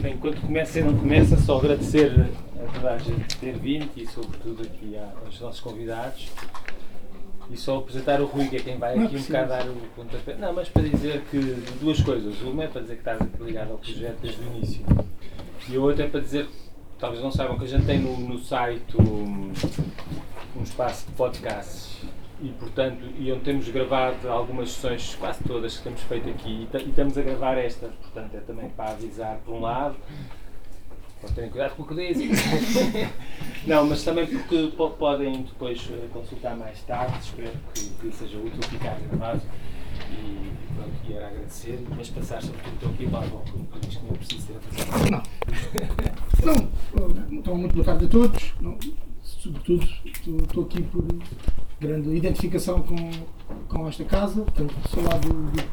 Bem, 0.00 0.14
enquanto 0.14 0.40
começa 0.40 0.78
e 0.78 0.82
não 0.82 0.96
começa, 0.96 1.36
só 1.36 1.58
agradecer 1.58 2.10
a 2.56 2.72
toda 2.72 2.90
a 2.92 2.98
gente 2.98 3.36
ter 3.36 3.52
vindo 3.58 3.90
e 3.94 4.06
sobretudo 4.06 4.62
aqui 4.62 4.96
aos 4.96 5.38
nossos 5.40 5.60
convidados. 5.60 6.28
E 7.50 7.56
só 7.56 7.78
apresentar 7.78 8.20
o 8.20 8.26
Rui, 8.26 8.48
que 8.48 8.56
é 8.56 8.60
quem 8.60 8.78
vai 8.78 8.98
aqui 8.98 9.16
um 9.16 9.20
bocado 9.20 9.48
dar 9.48 9.68
o 9.68 9.74
pontapé. 9.94 10.36
Não, 10.36 10.54
mas 10.54 10.68
para 10.70 10.82
dizer 10.82 11.22
que 11.30 11.38
duas 11.80 12.00
coisas. 12.00 12.40
Uma 12.40 12.64
é 12.64 12.68
para 12.68 12.80
dizer 12.80 12.94
que 12.94 13.00
estás 13.00 13.20
ligado 13.40 13.72
ao 13.72 13.78
projeto 13.78 14.18
desde 14.22 14.40
o 14.40 14.46
início. 14.46 14.84
E 15.68 15.76
a 15.76 15.80
outra 15.80 16.04
é 16.04 16.08
para 16.08 16.20
dizer, 16.20 16.48
talvez 16.98 17.22
não 17.22 17.30
saibam, 17.30 17.58
que 17.58 17.64
a 17.64 17.68
gente 17.68 17.84
tem 17.84 17.98
no, 17.98 18.16
no 18.16 18.38
site 18.38 18.96
um, 18.96 19.52
um 20.56 20.62
espaço 20.62 21.06
de 21.08 21.12
podcasts 21.12 21.89
e 22.42 22.48
portanto 22.58 23.04
e 23.18 23.30
onde 23.32 23.42
temos 23.42 23.68
gravado 23.68 24.28
algumas 24.28 24.70
sessões, 24.72 25.14
quase 25.14 25.42
todas 25.44 25.76
que 25.76 25.84
temos 25.84 26.00
feito 26.02 26.28
aqui 26.28 26.68
e, 26.72 26.76
e 26.76 26.88
estamos 26.88 27.16
a 27.18 27.22
gravar 27.22 27.58
esta, 27.58 27.88
portanto 27.88 28.34
é 28.34 28.40
também 28.40 28.68
para 28.70 28.90
avisar 28.90 29.38
por 29.44 29.54
um 29.54 29.60
lado 29.60 29.96
Pode 31.20 31.34
terem 31.34 31.50
cuidado 31.50 31.76
com 31.76 31.82
o 31.82 31.86
que 31.86 31.94
dizem. 31.94 32.30
Não, 33.66 33.86
mas 33.86 34.02
também 34.02 34.26
porque 34.26 34.72
podem 34.98 35.42
depois 35.42 35.86
eh, 35.92 36.08
consultar 36.10 36.56
mais 36.56 36.82
tarde. 36.84 37.18
Espero 37.20 37.52
que, 37.74 37.80
que 37.80 38.12
seja 38.16 38.38
útil 38.38 38.62
ficar 38.70 38.98
gravado. 39.00 39.42
E 40.10 40.50
pronto, 40.74 40.94
e 41.06 41.12
era 41.12 41.28
agradecer, 41.28 41.84
mas 41.94 42.08
passar 42.08 42.42
sobretudo 42.42 42.74
estou 42.74 42.90
aqui 42.90 43.06
para 43.06 43.26
o 43.26 43.80
diz 43.80 43.96
que 43.98 44.06
não 44.06 44.14
preciso 44.14 44.46
ser 44.46 44.56
apresentado. 44.56 45.10
Não. 46.46 46.70
Não, 46.96 47.38
então 47.38 47.54
muito 47.54 47.74
boa 47.74 47.84
tarde 47.84 48.06
a 48.06 48.08
todos. 48.08 48.54
Não, 48.58 48.78
sobretudo 49.22 49.86
estou 50.06 50.64
aqui 50.64 50.82
por 50.84 51.04
grande 51.80 52.14
identificação 52.14 52.82
com, 52.82 53.10
com 53.68 53.88
esta 53.88 54.04
casa, 54.04 54.44
tanto 54.54 54.74
do 54.74 54.88
seu 54.88 55.02
lado 55.02 55.50
de 55.52 55.64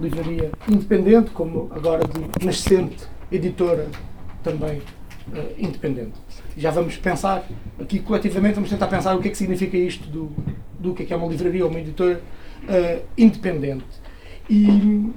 livraria 0.00 0.52
independente, 0.68 1.30
como 1.30 1.68
agora 1.72 2.04
de 2.06 2.44
nascente 2.46 3.04
editora 3.32 3.88
também 4.44 4.78
uh, 4.78 5.54
independente. 5.58 6.14
Já 6.56 6.70
vamos 6.70 6.96
pensar, 6.96 7.44
aqui 7.80 7.98
coletivamente, 7.98 8.54
vamos 8.54 8.70
tentar 8.70 8.86
pensar 8.86 9.16
o 9.16 9.20
que 9.20 9.28
é 9.28 9.30
que 9.30 9.36
significa 9.36 9.76
isto 9.76 10.08
do, 10.08 10.30
do 10.78 10.94
que 10.94 11.02
é, 11.02 11.06
que 11.06 11.12
é 11.12 11.16
uma 11.16 11.26
livraria 11.26 11.64
ou 11.64 11.70
uma 11.70 11.80
editora 11.80 12.20
uh, 12.62 13.02
independente. 13.18 13.84
E 14.48 15.10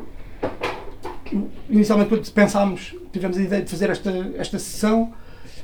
inicialmente, 1.69 2.09
quando 2.09 2.31
pensámos, 2.31 2.95
tivemos 3.13 3.37
a 3.37 3.41
ideia 3.41 3.61
de 3.61 3.69
fazer 3.69 3.91
esta, 3.91 4.09
esta 4.35 4.57
sessão, 4.57 5.13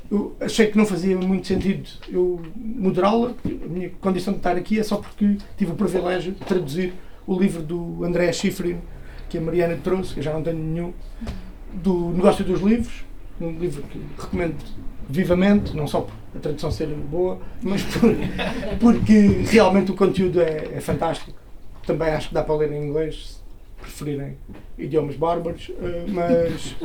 eu 0.09 0.35
achei 0.39 0.67
que 0.67 0.77
não 0.77 0.85
fazia 0.85 1.17
muito 1.17 1.47
sentido 1.47 1.89
eu 2.09 2.41
moderá-la. 2.55 3.33
A 3.45 3.67
minha 3.67 3.89
condição 4.01 4.33
de 4.33 4.39
estar 4.39 4.55
aqui 4.55 4.79
é 4.79 4.83
só 4.83 4.97
porque 4.97 5.37
tive 5.57 5.71
o 5.71 5.75
privilégio 5.75 6.33
de 6.33 6.39
traduzir 6.39 6.93
o 7.25 7.37
livro 7.39 7.61
do 7.61 8.03
André 8.03 8.31
Schifrin, 8.31 8.77
que 9.29 9.37
a 9.37 9.41
Mariana 9.41 9.77
trouxe, 9.83 10.13
que 10.13 10.19
eu 10.19 10.23
já 10.23 10.33
não 10.33 10.43
tenho 10.43 10.57
nenhum, 10.57 10.93
do 11.73 12.11
Negócio 12.11 12.45
dos 12.45 12.61
Livros, 12.61 13.03
um 13.41 13.51
livro 13.57 13.83
que 13.83 13.99
recomendo 14.17 14.55
vivamente, 15.09 15.75
não 15.75 15.87
só 15.87 16.01
por 16.01 16.13
a 16.35 16.39
tradução 16.39 16.69
ser 16.69 16.87
boa, 16.87 17.39
mas 17.61 17.81
por, 17.83 18.13
porque 18.79 19.19
realmente 19.49 19.91
o 19.91 19.95
conteúdo 19.95 20.41
é, 20.41 20.69
é, 20.73 20.81
fantástico. 20.81 21.31
Também 21.85 22.09
acho 22.09 22.29
que 22.29 22.33
dá 22.33 22.43
para 22.43 22.55
ler 22.55 22.71
em 22.73 22.87
inglês, 22.87 23.41
preferirem 23.86 24.38
idiomas 24.78 25.16
bárbaros, 25.16 25.72
eh, 25.81 26.05
mas 26.08 26.75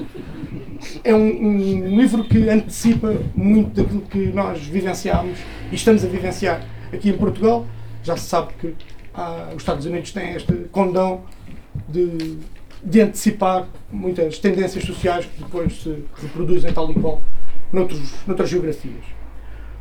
é 1.03 1.15
um, 1.15 1.47
um 1.47 1.97
livro 1.97 2.25
que 2.25 2.49
antecipa 2.49 3.17
muito 3.35 3.83
daquilo 3.83 4.03
que 4.03 4.27
nós 4.27 4.61
vivenciámos 4.61 5.39
e 5.71 5.75
estamos 5.75 6.05
a 6.05 6.09
vivenciar 6.09 6.67
aqui 6.93 7.11
em 7.11 7.17
Portugal. 7.17 7.67
Já 8.03 8.17
se 8.17 8.29
sabe 8.29 8.53
que 8.61 8.75
ah, 9.15 9.49
os 9.51 9.63
Estados 9.63 9.85
Unidos 9.87 10.13
têm 10.13 10.35
este 10.35 10.53
condão 10.71 11.23
de 11.89 12.39
de 12.83 13.01
antecipar 13.01 13.69
muitas 13.91 14.39
tendências 14.39 14.85
sociais 14.85 15.27
que 15.27 15.43
depois 15.43 15.83
se 15.83 16.03
reproduzem 16.17 16.73
tal 16.73 16.91
e 16.91 16.95
qual 16.95 17.21
noutros, 17.73 18.15
noutras 18.27 18.49
geografias. 18.49 19.05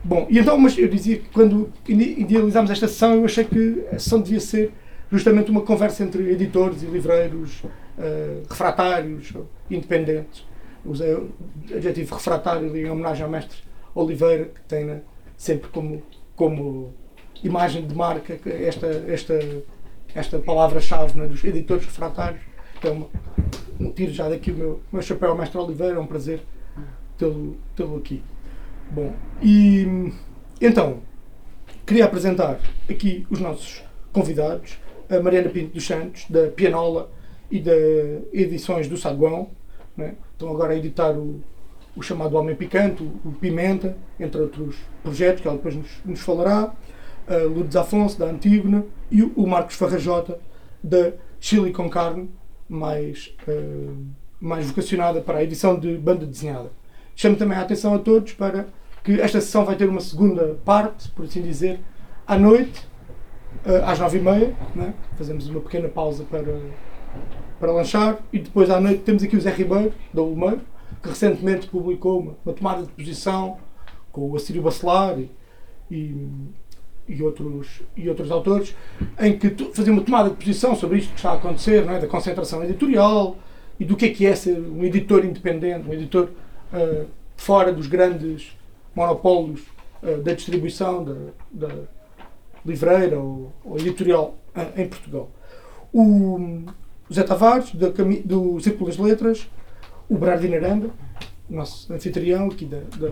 Bom, 0.03 0.27
e 0.29 0.39
então, 0.39 0.57
mas 0.57 0.77
eu 0.77 0.87
dizia 0.87 1.17
que 1.17 1.29
quando 1.29 1.71
idealizámos 1.87 2.71
esta 2.71 2.87
sessão, 2.87 3.15
eu 3.15 3.25
achei 3.25 3.43
que 3.43 3.83
a 3.91 3.99
sessão 3.99 4.21
devia 4.21 4.39
ser 4.39 4.71
justamente 5.11 5.51
uma 5.51 5.61
conversa 5.61 6.03
entre 6.03 6.31
editores 6.31 6.83
e 6.83 6.85
livreiros 6.85 7.63
uh, 7.63 8.45
refratários, 8.49 9.33
independentes. 9.69 10.45
Usei 10.85 11.13
o 11.13 11.29
adjetivo 11.75 12.15
refratário 12.15 12.75
em 12.75 12.89
homenagem 12.89 13.23
ao 13.23 13.29
mestre 13.29 13.57
Oliveira, 13.93 14.45
que 14.45 14.61
tem 14.61 14.85
né, 14.85 15.01
sempre 15.35 15.69
como, 15.69 16.01
como 16.35 16.93
imagem 17.43 17.85
de 17.85 17.93
marca 17.93 18.39
esta, 18.45 18.87
esta, 18.87 19.39
esta 20.15 20.39
palavra-chave 20.39 21.19
né, 21.19 21.27
dos 21.27 21.43
editores 21.43 21.85
refratários 21.85 22.49
então, 22.79 23.09
tiro 23.93 24.13
já 24.13 24.29
daqui 24.29 24.51
o 24.51 24.55
meu, 24.55 24.81
meu 24.91 25.01
chapéu 25.01 25.31
ao 25.31 25.37
Mestre 25.37 25.57
Oliveira, 25.57 25.97
é 25.97 25.99
um 25.99 26.07
prazer 26.07 26.41
tê-lo 27.17 27.57
tê 27.75 27.83
aqui. 27.83 28.23
Bom, 28.89 29.13
e 29.43 30.11
então, 30.61 31.01
queria 31.85 32.05
apresentar 32.05 32.59
aqui 32.89 33.27
os 33.29 33.41
nossos 33.41 33.83
convidados, 34.13 34.79
a 35.09 35.19
Mariana 35.19 35.49
Pinto 35.49 35.73
dos 35.73 35.85
Santos, 35.85 36.25
da 36.29 36.47
Pianola 36.47 37.09
e 37.49 37.59
da 37.59 37.71
Edições 38.31 38.87
do 38.87 38.95
Saguão. 38.97 39.49
Né? 39.97 40.15
Estão 40.33 40.49
agora 40.49 40.73
a 40.73 40.77
editar 40.77 41.11
o, 41.11 41.41
o 41.95 42.01
chamado 42.01 42.35
Homem 42.37 42.55
Picante, 42.55 43.03
o, 43.03 43.31
Pimenta, 43.31 43.97
entre 44.19 44.39
outros 44.39 44.75
projetos 45.03 45.41
que 45.41 45.47
ela 45.47 45.57
depois 45.57 45.75
nos, 45.75 45.89
nos 46.05 46.19
falará. 46.19 46.73
A 47.27 47.35
Lourdes 47.43 47.75
Afonso, 47.75 48.17
da 48.17 48.25
Antígona, 48.25 48.85
e 49.11 49.21
o, 49.21 49.31
o 49.35 49.47
Marcos 49.47 49.75
Farrajota, 49.75 50.39
da 50.83 51.11
Chile 51.39 51.71
com 51.71 51.89
Carne, 51.89 52.29
mais, 52.67 53.35
uh, 53.47 54.05
mais 54.39 54.67
vocacionada 54.67 55.21
para 55.21 55.39
a 55.39 55.43
edição 55.43 55.79
de 55.79 55.97
banda 55.97 56.25
desenhada. 56.25 56.71
Chamo 57.15 57.35
também 57.35 57.57
a 57.57 57.61
atenção 57.61 57.93
a 57.93 57.99
todos 57.99 58.33
para 58.33 58.67
que 59.03 59.19
esta 59.19 59.41
sessão 59.41 59.65
vai 59.65 59.75
ter 59.75 59.87
uma 59.87 60.01
segunda 60.01 60.57
parte, 60.63 61.09
por 61.11 61.25
assim 61.25 61.41
dizer, 61.41 61.79
à 62.25 62.37
noite, 62.37 62.79
uh, 62.85 62.88
às 63.85 63.99
nove 63.99 64.17
e 64.17 64.21
meia. 64.21 64.55
Né? 64.75 64.93
Fazemos 65.17 65.47
uma 65.47 65.61
pequena 65.61 65.89
pausa 65.89 66.23
para, 66.23 66.59
para 67.59 67.71
lanchar 67.71 68.19
e 68.31 68.39
depois 68.39 68.69
à 68.69 68.79
noite 68.79 69.01
temos 69.03 69.23
aqui 69.23 69.35
o 69.35 69.41
Zé 69.41 69.51
Ribeiro, 69.51 69.93
da 70.13 70.21
Ulmeiro, 70.21 70.61
que 71.01 71.09
recentemente 71.09 71.67
publicou 71.67 72.19
uma, 72.19 72.35
uma 72.45 72.53
tomada 72.53 72.83
de 72.83 72.89
posição 72.89 73.57
com 74.11 74.29
o 74.29 74.35
Assírio 74.35 74.61
Bacelar 74.61 75.17
e, 75.19 75.29
e 75.89 76.27
e 77.09 77.23
outros, 77.23 77.81
e 77.97 78.07
outros 78.07 78.29
autores, 78.29 78.75
em 79.19 79.35
que 79.35 79.49
faziam 79.73 79.95
uma 79.95 80.03
tomada 80.03 80.29
de 80.29 80.35
posição 80.35 80.75
sobre 80.75 80.99
isto 80.99 81.09
que 81.09 81.15
está 81.15 81.31
a 81.31 81.33
acontecer, 81.33 81.83
não 81.83 81.93
é? 81.93 81.99
da 81.99 82.07
concentração 82.07 82.63
editorial 82.63 83.35
e 83.79 83.83
do 83.83 83.97
que 83.97 84.05
é 84.05 84.09
que 84.09 84.25
é 84.27 84.35
ser 84.35 84.59
um 84.59 84.83
editor 84.83 85.25
independente, 85.25 85.89
um 85.89 85.93
editor 85.93 86.29
uh, 86.71 87.07
fora 87.35 87.73
dos 87.73 87.87
grandes 87.87 88.55
monopólios 88.93 89.61
uh, 90.03 90.21
da 90.21 90.33
distribuição 90.33 91.03
da, 91.03 91.15
da 91.51 91.69
livreira 92.65 93.19
ou, 93.19 93.53
ou 93.63 93.77
editorial 93.77 94.37
em 94.75 94.87
Portugal. 94.87 95.29
O 95.93 96.63
José 97.09 97.23
Tavares, 97.23 97.73
da, 97.73 97.89
do 98.23 98.59
Círculo 98.59 98.87
das 98.87 98.97
Letras, 98.97 99.49
o 100.07 100.17
Bernardino 100.17 100.55
Aranda, 100.55 100.89
nosso 101.49 101.91
anfitrião 101.91 102.47
aqui 102.47 102.65
da, 102.65 102.79
da 102.97 103.11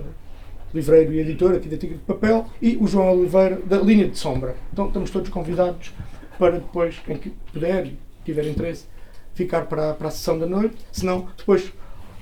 e 0.74 1.20
editor 1.20 1.56
aqui 1.56 1.70
da 1.70 1.78
Tigre 1.78 1.98
de 1.98 2.04
Papel, 2.04 2.46
e 2.62 2.78
o 2.78 2.88
João 2.88 3.18
Oliveira, 3.18 3.60
da 3.66 3.78
Linha 3.78 4.08
de 4.08 4.18
Sombra. 4.18 4.56
Então 4.72 4.88
estamos 4.88 5.10
todos 5.10 5.30
convidados 5.30 5.94
para 6.38 6.60
depois, 6.60 7.00
quem 7.00 7.18
puder 7.52 7.88
e 7.88 7.98
tiver 8.24 8.46
interesse, 8.48 8.86
ficar 9.34 9.66
para, 9.66 9.94
para 9.94 10.10
a 10.10 10.12
sessão 10.12 10.38
da 10.38 10.46
noite. 10.46 10.76
Se 10.92 11.06
não, 11.06 11.28
depois 11.38 11.72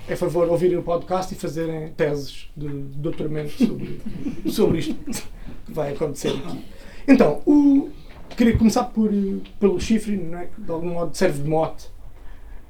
é 0.08 0.14
favor 0.14 0.48
ouvirem 0.48 0.78
o 0.78 0.82
podcast 0.82 1.34
e 1.34 1.36
fazerem 1.36 1.88
teses 1.92 2.48
de, 2.56 2.68
de 2.68 2.98
doutoramento 2.98 3.52
sobre, 3.52 4.00
sobre 4.48 4.78
isto 4.78 4.94
que 5.66 5.72
vai 5.72 5.92
acontecer 5.92 6.28
aqui. 6.28 6.64
Então, 7.08 7.40
o, 7.46 7.88
queria 8.36 8.56
começar 8.56 8.84
por, 8.84 9.10
pelo 9.60 9.80
chifre, 9.80 10.16
não 10.16 10.38
é? 10.38 10.46
que 10.46 10.60
de 10.60 10.70
algum 10.70 10.90
modo 10.90 11.16
serve 11.16 11.42
de 11.42 11.48
mote. 11.48 11.88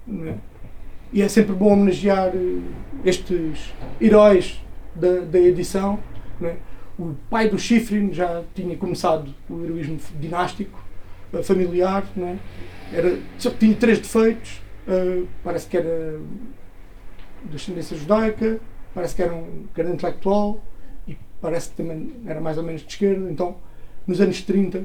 É? 0.08 0.34
E 1.12 1.22
é 1.22 1.28
sempre 1.28 1.54
bom 1.54 1.72
homenagear 1.72 2.28
eh, 2.34 2.60
estes 3.04 3.72
heróis 4.00 4.60
da, 4.94 5.20
da 5.20 5.38
edição. 5.38 5.98
É? 6.42 6.56
O 6.98 7.14
pai 7.30 7.48
do 7.48 7.58
Schifrin 7.58 8.12
já 8.12 8.42
tinha 8.54 8.76
começado 8.76 9.32
o 9.48 9.64
heroísmo 9.64 9.98
dinástico, 10.18 10.82
uh, 11.32 11.42
familiar, 11.42 12.04
é? 12.16 12.36
era, 12.92 13.18
só 13.38 13.50
tinha 13.50 13.74
três 13.74 13.98
defeitos, 13.98 14.62
uh, 14.88 15.26
parece 15.44 15.66
que 15.66 15.76
era 15.76 16.18
de 17.44 17.56
ascendência 17.56 17.96
judaica, 17.96 18.60
parece 18.94 19.14
que 19.14 19.22
era 19.22 19.34
um 19.34 19.66
grande 19.74 19.94
intelectual 19.94 20.60
e 21.06 21.16
parece 21.40 21.70
que 21.70 21.76
também 21.76 22.14
era 22.26 22.40
mais 22.40 22.56
ou 22.56 22.64
menos 22.64 22.82
de 22.82 22.88
esquerda. 22.88 23.30
Então, 23.30 23.56
nos 24.06 24.20
anos 24.20 24.42
30, 24.42 24.84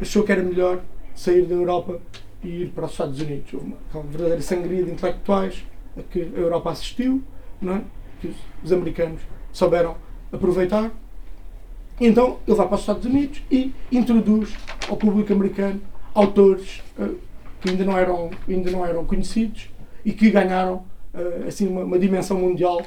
achou 0.00 0.22
que 0.22 0.32
era 0.32 0.42
melhor 0.42 0.82
sair 1.14 1.44
da 1.46 1.54
Europa 1.54 2.00
e 2.42 2.62
ir 2.62 2.68
para 2.70 2.86
os 2.86 2.92
Estados 2.92 3.20
Unidos. 3.20 3.52
Houve 3.54 3.74
uma, 3.94 4.02
verdadeira 4.02 4.42
sangria 4.42 4.82
de 4.82 4.90
intelectuais 4.90 5.64
a 5.96 6.02
que 6.02 6.20
a 6.20 6.38
Europa 6.38 6.70
assistiu, 6.70 7.22
não 7.60 7.76
é? 7.76 7.82
que 8.20 8.34
os 8.62 8.72
americanos 8.72 9.20
souberam 9.52 9.96
aproveitar. 10.32 10.90
Então 12.00 12.38
ele 12.46 12.56
vai 12.56 12.66
para 12.66 12.74
os 12.74 12.80
Estados 12.80 13.04
Unidos 13.04 13.42
e 13.50 13.72
introduz 13.90 14.54
ao 14.88 14.96
público 14.96 15.32
americano 15.32 15.80
autores 16.14 16.82
uh, 16.98 17.16
que 17.60 17.70
ainda 17.70 17.84
não, 17.84 17.96
eram, 17.96 18.30
ainda 18.48 18.70
não 18.70 18.84
eram 18.84 19.04
conhecidos 19.04 19.68
e 20.04 20.12
que 20.12 20.30
ganharam 20.30 20.84
uh, 21.14 21.46
assim, 21.46 21.68
uma, 21.68 21.84
uma, 21.84 21.98
dimensão 21.98 22.38
mundial 22.38 22.82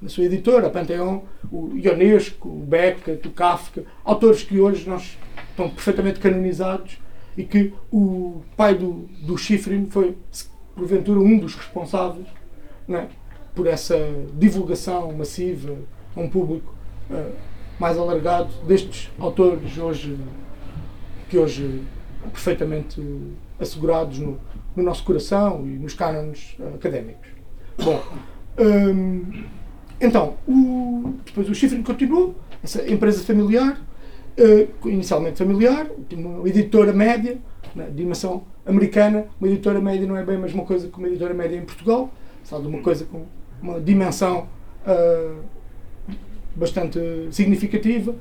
na 0.00 0.08
sua 0.08 0.24
editora, 0.24 0.66
a 0.66 0.70
Pantheon, 0.70 1.20
o 1.50 1.76
Ionesco, 1.76 2.48
o 2.48 2.60
Beckett, 2.60 3.26
o 3.26 3.30
Kafka, 3.30 3.84
autores 4.04 4.42
que 4.42 4.60
hoje 4.60 4.88
nós 4.88 5.18
estão 5.50 5.70
perfeitamente 5.70 6.20
canonizados 6.20 6.98
e 7.36 7.44
que 7.44 7.72
o 7.90 8.42
pai 8.56 8.74
do, 8.74 9.08
do 9.22 9.36
Schifrin 9.36 9.86
foi, 9.86 10.16
porventura, 10.74 11.20
um 11.20 11.38
dos 11.38 11.54
responsáveis 11.54 12.26
é? 12.88 13.06
por 13.54 13.66
essa 13.66 13.96
divulgação 14.34 15.12
massiva 15.12 15.76
a 16.14 16.20
um 16.20 16.28
público 16.28 16.74
uh, 17.10 17.32
mais 17.78 17.98
alargado 17.98 18.52
destes 18.66 19.10
autores 19.18 19.76
hoje, 19.76 20.16
que 21.28 21.36
hoje 21.36 21.82
perfeitamente 22.32 23.00
assegurados 23.58 24.18
no, 24.18 24.38
no 24.74 24.82
nosso 24.82 25.04
coração 25.04 25.66
e 25.66 25.70
nos 25.78 25.94
cânones 25.94 26.56
académicos. 26.74 27.28
Bom, 27.82 28.02
hum, 28.58 29.44
então, 30.00 30.34
o, 30.46 31.14
depois 31.24 31.48
o 31.48 31.54
Schifrin 31.54 31.82
continuou, 31.82 32.34
essa 32.62 32.88
empresa 32.90 33.22
familiar, 33.24 33.80
uh, 34.38 34.88
inicialmente 34.88 35.38
familiar, 35.38 35.88
uma 36.12 36.48
editora 36.48 36.92
média, 36.92 37.38
na 37.74 37.84
dimensão 37.84 38.44
americana, 38.64 39.26
uma 39.40 39.48
editora 39.48 39.80
média 39.80 40.06
não 40.06 40.16
é 40.16 40.24
bem 40.24 40.36
a 40.36 40.38
mesma 40.38 40.64
coisa 40.64 40.88
que 40.88 40.98
uma 40.98 41.08
editora 41.08 41.32
média 41.32 41.56
em 41.56 41.64
Portugal, 41.64 42.12
sabe, 42.44 42.66
uma 42.66 42.80
coisa 42.80 43.04
com 43.06 43.24
uma 43.60 43.80
dimensão 43.80 44.48
uh, 44.86 45.42
bastante 46.54 46.98
significativa, 47.30 48.14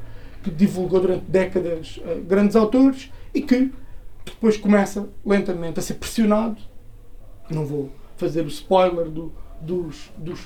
que 0.44 0.52
divulgou 0.52 1.02
durante 1.02 1.26
décadas 1.26 1.98
uh, 1.98 2.22
grandes 2.22 2.56
autores 2.56 3.12
e 3.34 3.42
que 3.42 3.72
depois 4.24 4.58
começa 4.58 5.10
lentamente 5.26 5.80
a 5.80 5.82
ser 5.82 5.96
pressionado. 5.96 6.58
Não 7.50 7.66
vou 7.66 7.92
fazer 8.18 8.42
o 8.42 8.48
spoiler 8.48 9.10
do, 9.10 9.32
dos, 9.62 10.12
dos, 10.18 10.40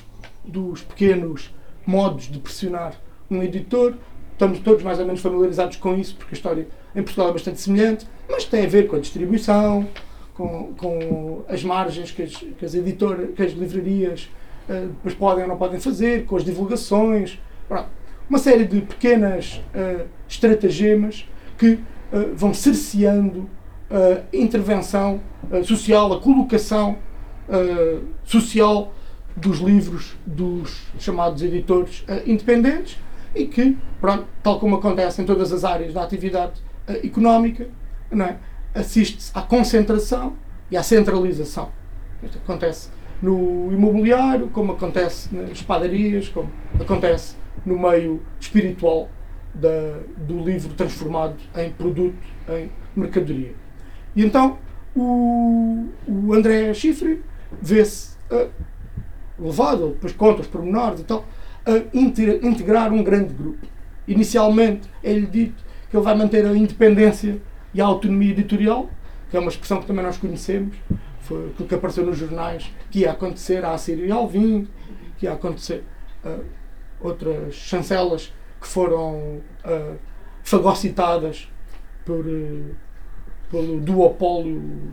dos 0.44 0.82
pequenos 0.82 1.54
modos 1.86 2.30
de 2.30 2.40
pressionar 2.40 2.94
um 3.30 3.42
editor. 3.44 3.96
Estamos 4.34 4.60
todos 4.60 4.84
mais 4.84 5.00
ou 5.00 5.06
menos 5.06 5.22
familiarizados 5.22 5.78
com 5.78 5.96
isso, 5.98 6.16
porque 6.16 6.34
a 6.34 6.38
história 6.38 6.68
em 6.96 7.04
Portugal 7.04 7.30
é 7.30 7.34
bastante 7.34 7.60
semelhante, 7.60 8.08
mas 8.30 8.46
tem 8.46 8.66
a 8.66 8.70
ver 8.70 8.88
com 8.88 8.96
a 8.96 9.00
distribuição, 9.00 9.88
com, 10.34 10.74
com 10.78 11.44
as 11.50 11.64
margens 11.64 12.12
que 12.12 12.24
as, 12.24 12.34
que 12.36 12.64
as 12.64 12.74
editoras, 12.74 13.32
que 13.36 13.44
as 13.44 13.52
livrarias 13.52 14.30
uh, 14.70 14.88
depois 14.88 15.14
podem 15.14 15.44
ou 15.44 15.50
não 15.50 15.58
podem 15.58 15.80
fazer, 15.80 16.26
com 16.26 16.38
as 16.38 16.46
divulgações. 16.46 17.38
Pronto. 17.68 17.90
Uma 18.30 18.40
série 18.40 18.66
de 18.66 18.80
pequenas 18.82 19.62
uh, 19.76 20.08
estratagemas 20.28 21.28
que 21.58 21.74
uh, 21.74 21.82
vão 22.34 22.54
cerceando 22.54 23.50
a 23.92 24.38
intervenção 24.38 25.20
social, 25.64 26.14
a 26.14 26.22
colocação 26.22 27.00
social 28.24 28.94
dos 29.40 29.60
livros 29.60 30.18
dos 30.26 30.88
chamados 31.00 31.42
editores 31.42 32.04
independentes 32.26 32.98
e 33.34 33.46
que, 33.46 33.78
pronto, 34.02 34.28
tal 34.44 34.60
como 34.60 34.76
acontece 34.76 35.22
em 35.22 35.26
todas 35.26 35.52
as 35.52 35.64
áreas 35.64 35.94
da 35.94 36.04
atividade 36.04 36.62
económica, 37.04 37.68
é? 38.12 38.36
assiste-se 38.74 39.32
à 39.36 39.42
concentração 39.42 40.36
e 40.72 40.78
à 40.78 40.84
centralização. 40.84 41.72
Isto 42.24 42.38
acontece 42.40 42.90
no 43.22 43.72
imobiliário, 43.72 44.48
como 44.50 44.74
acontece 44.74 45.34
nas 45.36 45.62
padarias, 45.62 46.30
como 46.30 46.50
acontece 46.80 47.36
no 47.66 47.78
meio 47.78 48.22
espiritual 48.40 49.10
da, 49.54 50.00
do 50.18 50.40
livro 50.40 50.74
transformado 50.74 51.36
em 51.58 51.72
produto, 51.72 52.18
em 52.50 52.72
mercadoria. 52.96 53.54
E 54.16 54.24
então 54.24 54.58
o, 54.96 55.88
o 56.08 56.34
André 56.34 56.74
Chifre 56.74 57.24
vê-se 57.62 58.16
uh, 58.32 58.50
levado, 59.40 59.90
depois 59.90 60.14
conta 60.14 60.42
os 60.42 60.48
pormenores 60.48 61.02
e 61.02 61.04
tal, 61.04 61.26
a 61.66 61.96
integrar 61.96 62.92
um 62.92 63.04
grande 63.04 63.34
grupo. 63.34 63.66
Inicialmente 64.08 64.90
é-lhe 65.04 65.28
dito 65.28 65.64
que 65.90 65.96
ele 65.96 66.04
vai 66.04 66.16
manter 66.16 66.46
a 66.46 66.56
independência 66.56 67.42
e 67.74 67.82
a 67.82 67.86
autonomia 67.86 68.32
editorial, 68.32 68.90
que 69.30 69.38
é 69.38 69.40
uma 69.40 69.50
expressão 69.50 69.80
que 69.80 69.86
também 69.86 70.04
nós 70.04 70.18
conhecemos, 70.18 70.76
foi 71.22 71.50
aquilo 71.50 71.68
que 71.68 71.76
apareceu 71.76 72.06
nos 72.06 72.18
jornais, 72.18 72.72
que 72.90 73.00
ia 73.00 73.12
acontecer 73.12 73.64
à 73.64 73.78
Síria 73.78 74.06
e 74.06 74.12
Alvim, 74.12 74.68
que 75.18 75.26
ia 75.26 75.34
acontecer 75.34 75.84
uh, 76.26 76.44
outras 77.00 77.54
chancelas 77.54 78.34
que 78.60 78.68
foram 78.68 79.42
uh, 79.64 79.96
fagocitadas 80.44 81.48
por, 82.04 82.26
uh, 82.26 82.76
pelo 83.52 83.80
duopólio 83.80 84.92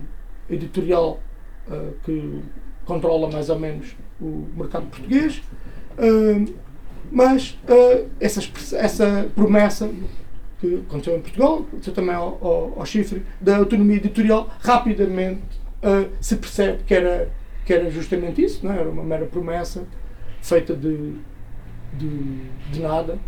editorial 0.50 1.20
uh, 1.68 1.94
que 2.04 2.42
controla 2.84 3.30
mais 3.30 3.48
ou 3.48 3.58
menos 3.58 3.96
o 4.20 4.46
mercado 4.56 4.86
português. 4.86 5.42
mas 7.10 7.58
essa, 8.20 8.40
essa 8.76 9.26
promessa 9.34 9.90
que 10.60 10.82
aconteceu 10.88 11.16
em 11.16 11.20
Portugal, 11.20 11.64
aconteceu 11.68 11.92
também 11.92 12.14
ao, 12.14 12.74
ao, 12.76 12.86
chifre, 12.86 13.22
da 13.40 13.58
autonomia 13.58 13.96
editorial, 13.96 14.48
rapidamente 14.60 15.42
uh, 15.82 16.10
se 16.20 16.36
percebe 16.36 16.82
que 16.84 16.94
era, 16.94 17.30
que 17.64 17.72
era 17.72 17.90
justamente 17.90 18.42
isso, 18.42 18.64
não 18.64 18.72
é? 18.72 18.78
era 18.78 18.88
uma 18.88 19.04
mera 19.04 19.26
promessa 19.26 19.84
feita 20.40 20.74
de, 20.74 21.14
de, 21.94 22.40
de 22.72 22.80
nada. 22.80 23.18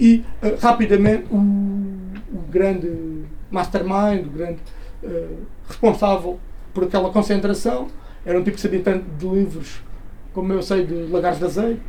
E 0.00 0.24
uh, 0.42 0.56
rapidamente 0.60 1.26
o, 1.30 1.36
o, 1.36 2.40
grande 2.48 3.24
mastermind, 3.50 4.26
o 4.26 4.30
grande 4.30 4.60
uh, 5.02 5.46
responsável 5.66 6.38
por 6.72 6.84
aquela 6.84 7.10
concentração, 7.10 7.88
era 8.24 8.38
um 8.38 8.42
tipo 8.42 8.56
que 8.56 8.62
sabia 8.62 8.80
tanto 8.80 9.04
de 9.18 9.26
livros 9.26 9.80
como 10.38 10.52
eu 10.52 10.62
sei 10.62 10.86
de 10.86 10.94
lagares 11.10 11.40
de 11.40 11.46
azeite, 11.46 11.80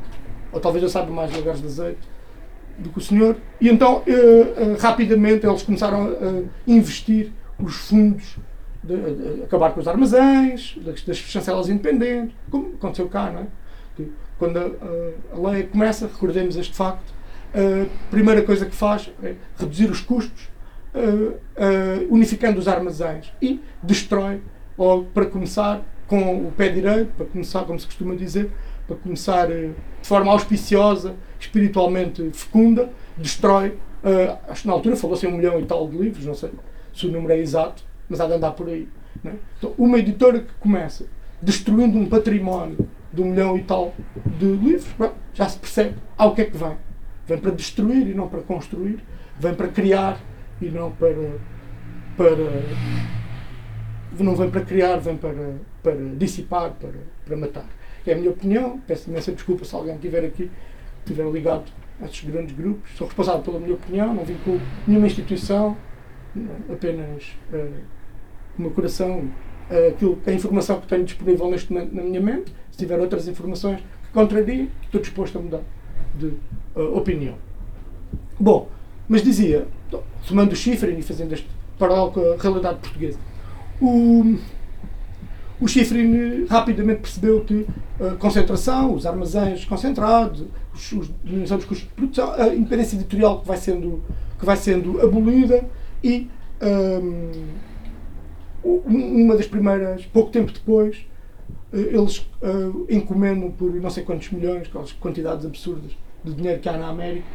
ou 0.51 0.59
talvez 0.59 0.81
eu 0.81 0.89
saiba 0.89 1.11
mais 1.11 1.29
de 1.31 1.37
lagares 1.37 1.61
de 1.61 1.67
azeite, 1.67 1.99
do 2.79 2.89
que 2.89 2.97
o 2.97 3.01
senhor. 3.01 3.35
E 3.61 3.69
então, 3.69 3.97
uh, 3.97 4.01
uh, 4.01 4.77
rapidamente, 4.79 5.45
eles 5.45 5.61
começaram 5.61 6.05
a 6.07 6.43
investir 6.67 7.31
os 7.59 7.75
fundos, 7.75 8.37
de, 8.83 8.95
de, 8.95 9.43
acabar 9.43 9.71
com 9.71 9.79
os 9.79 9.87
armazéns, 9.87 10.79
das, 10.81 11.03
das 11.03 11.17
chancelas 11.17 11.69
independentes, 11.69 12.35
como 12.49 12.73
aconteceu 12.73 13.07
cá, 13.07 13.29
não 13.29 13.41
é? 13.41 13.47
Que, 13.95 14.11
quando 14.39 14.57
a, 14.57 15.35
a, 15.35 15.51
lei 15.51 15.63
começa, 15.63 16.07
recordemos 16.07 16.57
este 16.57 16.75
facto, 16.75 17.13
a 17.53 18.09
primeira 18.09 18.41
coisa 18.41 18.65
que 18.65 18.75
faz 18.75 19.11
é 19.21 19.35
reduzir 19.57 19.91
os 19.91 20.01
custos, 20.01 20.49
unificando 22.09 22.57
os 22.57 22.67
armazéns 22.67 23.31
e 23.41 23.61
destrói, 23.83 24.41
logo 24.77 25.05
para 25.13 25.25
começar, 25.25 25.81
com 26.09 26.47
o 26.47 26.51
pé 26.51 26.69
direito, 26.69 27.11
para 27.15 27.25
começar, 27.27 27.63
como 27.63 27.79
se 27.79 27.85
costuma 27.85 28.15
dizer, 28.15 28.51
para 28.87 28.97
começar 28.97 29.47
de 29.47 29.71
forma 30.01 30.31
auspiciosa, 30.31 31.15
espiritualmente 31.39 32.31
fecunda, 32.33 32.89
destrói. 33.15 33.77
Uh, 34.03 34.37
acho 34.49 34.63
que 34.63 34.67
na 34.67 34.73
altura 34.73 34.95
falou-se 34.95 35.25
em 35.25 35.29
um 35.29 35.37
milhão 35.37 35.59
e 35.59 35.65
tal 35.65 35.87
de 35.87 35.97
livros, 35.97 36.25
não 36.25 36.33
sei 36.33 36.49
se 36.93 37.05
o 37.05 37.11
número 37.11 37.33
é 37.33 37.37
exato, 37.37 37.83
mas 38.09 38.19
há 38.19 38.25
de 38.25 38.33
andar 38.33 38.51
por 38.51 38.67
aí. 38.67 38.87
É? 39.23 39.31
Então, 39.57 39.73
uma 39.77 39.99
editora 39.99 40.39
que 40.39 40.53
começa 40.59 41.05
destruindo 41.41 41.97
um 41.97 42.07
património 42.07 42.89
de 43.13 43.21
um 43.21 43.25
milhão 43.25 43.57
e 43.57 43.63
tal 43.63 43.93
de 44.37 44.45
livros, 44.45 44.87
já 45.33 45.47
se 45.47 45.59
percebe 45.59 45.95
ao 46.17 46.33
que 46.33 46.41
é 46.41 46.45
que 46.45 46.57
vem. 46.57 46.75
Vem 47.27 47.37
para 47.37 47.51
destruir 47.51 48.07
e 48.07 48.13
não 48.13 48.27
para 48.27 48.41
construir, 48.41 48.99
vem 49.39 49.53
para 49.53 49.67
criar 49.67 50.19
e 50.59 50.65
não 50.69 50.91
para. 50.91 51.37
para 52.17 52.35
não 54.19 54.35
vem 54.35 54.49
para 54.49 54.61
criar, 54.61 54.97
vem 54.97 55.15
para, 55.15 55.55
para 55.81 55.95
dissipar, 56.17 56.71
para, 56.73 56.99
para 57.25 57.37
matar. 57.37 57.69
É 58.05 58.13
a 58.13 58.15
minha 58.15 58.29
opinião, 58.31 58.79
peço 58.87 59.09
imensa 59.09 59.31
desculpa 59.31 59.65
se 59.65 59.75
alguém 59.75 59.95
estiver 59.95 60.25
aqui 60.25 60.49
estiver 61.03 61.29
ligado 61.31 61.71
a 62.01 62.05
estes 62.05 62.29
grandes 62.29 62.55
grupos. 62.55 62.91
Sou 62.95 63.07
responsável 63.07 63.41
pela 63.41 63.59
minha 63.59 63.73
opinião, 63.73 64.13
não 64.13 64.23
vinculo 64.23 64.61
nenhuma 64.87 65.07
instituição, 65.07 65.75
apenas 66.71 67.35
uh, 67.51 67.81
o 68.57 68.61
meu 68.61 68.71
coração, 68.71 69.19
uh, 69.69 69.89
aquilo, 69.89 70.19
a 70.25 70.31
informação 70.31 70.79
que 70.79 70.87
tenho 70.87 71.03
disponível 71.03 71.49
neste 71.49 71.71
momento 71.71 71.95
na 71.95 72.03
minha 72.03 72.21
mente. 72.21 72.53
Se 72.71 72.77
tiver 72.77 72.99
outras 72.99 73.27
informações 73.27 73.79
que 73.79 74.13
contrariem, 74.13 74.69
estou 74.83 75.01
disposto 75.01 75.37
a 75.37 75.41
mudar 75.41 75.61
de 76.15 76.27
uh, 76.75 76.97
opinião. 76.97 77.35
Bom, 78.39 78.69
mas 79.07 79.21
dizia, 79.21 79.67
tomando 80.27 80.53
o 80.53 80.55
chifre 80.55 80.91
e 80.97 81.01
fazendo 81.01 81.33
este 81.33 81.47
paralelo 81.77 82.11
com 82.11 82.19
a 82.19 82.37
realidade 82.37 82.79
portuguesa, 82.79 83.19
o, 83.81 84.37
o 85.59 85.67
Schifrin 85.67 86.45
rapidamente 86.45 87.01
percebeu 87.01 87.41
que 87.41 87.67
a 87.99 88.15
concentração, 88.15 88.93
os 88.93 89.05
armazéns 89.05 89.65
concentrados, 89.65 90.45
os, 90.73 90.91
os, 90.93 91.09
os 91.51 91.65
custos 91.65 91.79
de 91.79 91.93
produção, 91.95 92.31
a 92.31 92.47
independência 92.47 92.95
editorial 92.95 93.41
que 93.41 93.47
vai 93.47 93.57
sendo, 93.57 94.01
que 94.39 94.45
vai 94.45 94.55
sendo 94.55 95.01
abolida 95.01 95.65
e 96.03 96.29
um, 96.61 97.31
uma 98.63 99.35
das 99.35 99.47
primeiras, 99.47 100.05
pouco 100.05 100.31
tempo 100.31 100.51
depois, 100.51 101.05
eh, 101.73 101.77
eles 101.77 102.19
uh, 102.41 102.85
encomendam 102.89 103.51
por 103.51 103.73
não 103.73 103.89
sei 103.89 104.03
quantos 104.03 104.29
milhões, 104.31 104.67
aquelas 104.67 104.91
quantidades 104.93 105.45
absurdas 105.45 105.91
de 106.23 106.33
dinheiro 106.33 106.59
que 106.59 106.67
há 106.67 106.77
na 106.77 106.89
América, 106.89 107.25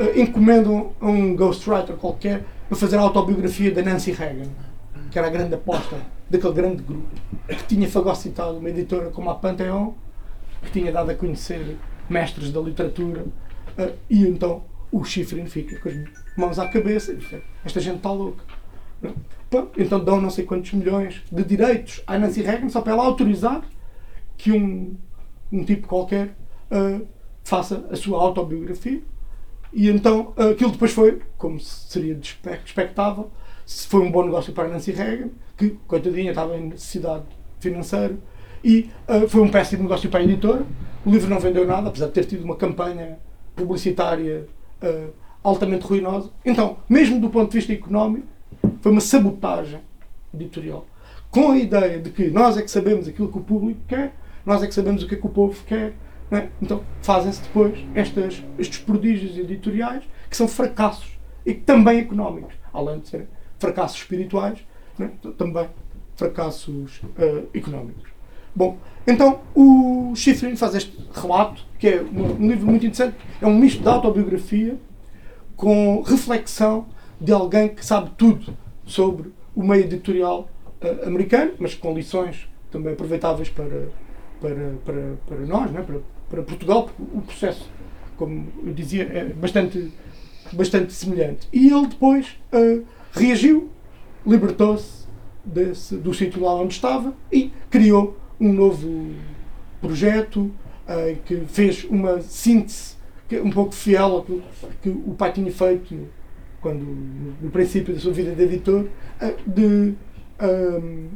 uh, 0.00 0.18
encomendam 0.18 0.92
a 1.00 1.06
um 1.06 1.34
ghostwriter 1.34 1.96
qualquer 1.96 2.44
para 2.68 2.76
fazer 2.76 2.96
a 2.96 3.00
autobiografia 3.00 3.70
da 3.70 3.82
Nancy 3.82 4.12
Reagan, 4.12 4.48
que 5.10 5.18
era 5.18 5.28
a 5.28 5.30
grande 5.30 5.54
aposta 5.54 5.96
daquele 6.28 6.52
grande 6.52 6.82
grupo 6.82 7.08
que 7.48 7.64
tinha 7.66 7.88
fagocitado 7.88 8.58
uma 8.58 8.68
editora 8.68 9.10
como 9.10 9.30
a 9.30 9.34
Pantheon, 9.34 9.92
que 10.62 10.70
tinha 10.72 10.92
dado 10.92 11.10
a 11.10 11.14
conhecer 11.14 11.76
mestres 12.08 12.50
da 12.50 12.60
literatura, 12.60 13.22
uh, 13.22 13.96
e 14.10 14.26
então 14.26 14.64
o 14.90 15.04
Schifrin 15.04 15.46
fica 15.46 15.78
com 15.78 15.88
as 15.88 15.96
mãos 16.36 16.58
à 16.58 16.68
cabeça 16.68 17.12
e 17.12 17.16
diz: 17.16 17.40
Esta 17.64 17.80
gente 17.80 17.98
está 17.98 18.10
louca. 18.10 18.44
Então 19.76 20.02
dão 20.02 20.20
não 20.20 20.30
sei 20.30 20.44
quantos 20.44 20.72
milhões 20.72 21.22
de 21.30 21.44
direitos 21.44 22.02
à 22.06 22.18
Nancy 22.18 22.42
Reagan 22.42 22.68
só 22.68 22.80
para 22.80 22.92
ela 22.92 23.04
autorizar 23.04 23.62
que 24.36 24.50
um, 24.52 24.96
um 25.52 25.64
tipo 25.64 25.86
qualquer 25.86 26.36
uh, 26.70 27.06
faça 27.44 27.86
a 27.90 27.96
sua 27.96 28.20
autobiografia. 28.20 29.02
E 29.72 29.88
então 29.88 30.32
aquilo 30.36 30.72
depois 30.72 30.92
foi, 30.92 31.20
como 31.36 31.60
seria 31.60 32.18
expectável, 32.64 33.30
foi 33.66 34.00
um 34.00 34.10
bom 34.10 34.24
negócio 34.24 34.52
para 34.52 34.68
Nancy 34.68 34.92
Reagan, 34.92 35.28
que, 35.56 35.70
coitadinha, 35.86 36.30
estava 36.30 36.56
em 36.56 36.68
necessidade 36.68 37.24
financeira, 37.58 38.16
e 38.62 38.90
uh, 39.08 39.28
foi 39.28 39.42
um 39.42 39.50
péssimo 39.50 39.82
negócio 39.82 40.08
para 40.08 40.20
a 40.20 40.24
editora. 40.24 40.64
O 41.04 41.10
livro 41.10 41.28
não 41.28 41.38
vendeu 41.40 41.66
nada, 41.66 41.88
apesar 41.88 42.06
de 42.06 42.12
ter 42.12 42.24
tido 42.24 42.44
uma 42.44 42.56
campanha 42.56 43.18
publicitária 43.54 44.46
uh, 44.82 45.10
altamente 45.42 45.84
ruinosa. 45.84 46.30
Então, 46.44 46.78
mesmo 46.88 47.20
do 47.20 47.28
ponto 47.28 47.50
de 47.50 47.58
vista 47.58 47.72
económico, 47.72 48.26
foi 48.80 48.92
uma 48.92 49.00
sabotagem 49.00 49.80
editorial. 50.34 50.86
Com 51.30 51.52
a 51.52 51.58
ideia 51.58 52.00
de 52.00 52.10
que 52.10 52.30
nós 52.30 52.56
é 52.56 52.62
que 52.62 52.70
sabemos 52.70 53.08
aquilo 53.08 53.28
que 53.28 53.38
o 53.38 53.42
público 53.42 53.80
quer, 53.86 54.14
nós 54.44 54.62
é 54.62 54.66
que 54.66 54.74
sabemos 54.74 55.02
o 55.02 55.08
que 55.08 55.14
é 55.14 55.18
que 55.18 55.26
o 55.26 55.30
povo 55.30 55.60
quer. 55.64 55.94
É? 56.30 56.48
Então, 56.60 56.82
fazem-se 57.02 57.40
depois 57.42 57.78
estas, 57.94 58.42
estes 58.58 58.78
prodígios 58.78 59.38
editoriais 59.38 60.02
que 60.28 60.36
são 60.36 60.48
fracassos 60.48 61.16
e 61.44 61.54
também 61.54 62.00
económicos, 62.00 62.54
além 62.72 62.98
de 62.98 63.08
serem 63.08 63.28
fracassos 63.58 63.98
espirituais, 63.98 64.58
é? 65.00 65.08
também 65.36 65.68
fracassos 66.16 67.00
uh, 67.02 67.48
económicos. 67.54 68.10
Bom, 68.54 68.78
então 69.06 69.40
o 69.54 70.14
Schifrin 70.16 70.56
faz 70.56 70.74
este 70.74 70.96
relato, 71.12 71.62
que 71.78 71.88
é 71.88 72.02
um, 72.02 72.44
um 72.44 72.48
livro 72.48 72.66
muito 72.66 72.86
interessante, 72.86 73.16
é 73.40 73.46
um 73.46 73.54
misto 73.54 73.82
de 73.82 73.88
autobiografia 73.88 74.78
com 75.54 76.02
reflexão 76.02 76.86
de 77.20 77.32
alguém 77.32 77.68
que 77.68 77.84
sabe 77.84 78.10
tudo 78.16 78.56
sobre 78.84 79.30
o 79.54 79.62
meio 79.62 79.84
editorial 79.84 80.48
uh, 80.82 81.06
americano, 81.06 81.52
mas 81.58 81.74
com 81.74 81.94
lições 81.94 82.48
também 82.70 82.92
aproveitáveis 82.92 83.48
para, 83.48 83.88
para, 84.40 84.74
para, 84.84 85.14
para 85.26 85.38
nós, 85.46 85.70
né? 85.70 85.82
para, 85.82 86.00
para 86.28 86.42
Portugal, 86.42 86.84
porque 86.84 87.02
o 87.16 87.20
processo, 87.20 87.70
como 88.16 88.46
eu 88.64 88.72
dizia, 88.72 89.04
é 89.04 89.24
bastante, 89.24 89.92
bastante 90.52 90.92
semelhante. 90.92 91.48
E 91.52 91.70
ele 91.70 91.86
depois 91.86 92.38
uh, 92.52 92.84
reagiu, 93.16 93.70
libertou-se 94.26 95.06
do 95.44 96.12
sítio 96.12 96.42
lá 96.42 96.54
onde 96.54 96.74
estava 96.74 97.14
e 97.30 97.52
criou 97.70 98.16
um 98.40 98.52
novo 98.52 99.14
projeto 99.80 100.40
uh, 100.40 101.16
que 101.24 101.42
fez 101.46 101.84
uma 101.84 102.20
síntese 102.20 102.96
que, 103.28 103.38
um 103.40 103.50
pouco 103.50 103.72
fiel 103.72 104.04
ao 104.06 104.24
que, 104.24 104.88
o 104.88 105.14
pai 105.16 105.32
tinha 105.32 105.50
feito 105.52 106.08
quando, 106.60 106.84
no 107.40 107.50
princípio 107.50 107.94
da 107.94 108.00
sua 108.00 108.12
vida 108.12 108.34
de 108.34 108.42
editor, 108.42 108.86
uh, 109.20 109.50
de 109.50 109.94
um, 110.40 111.08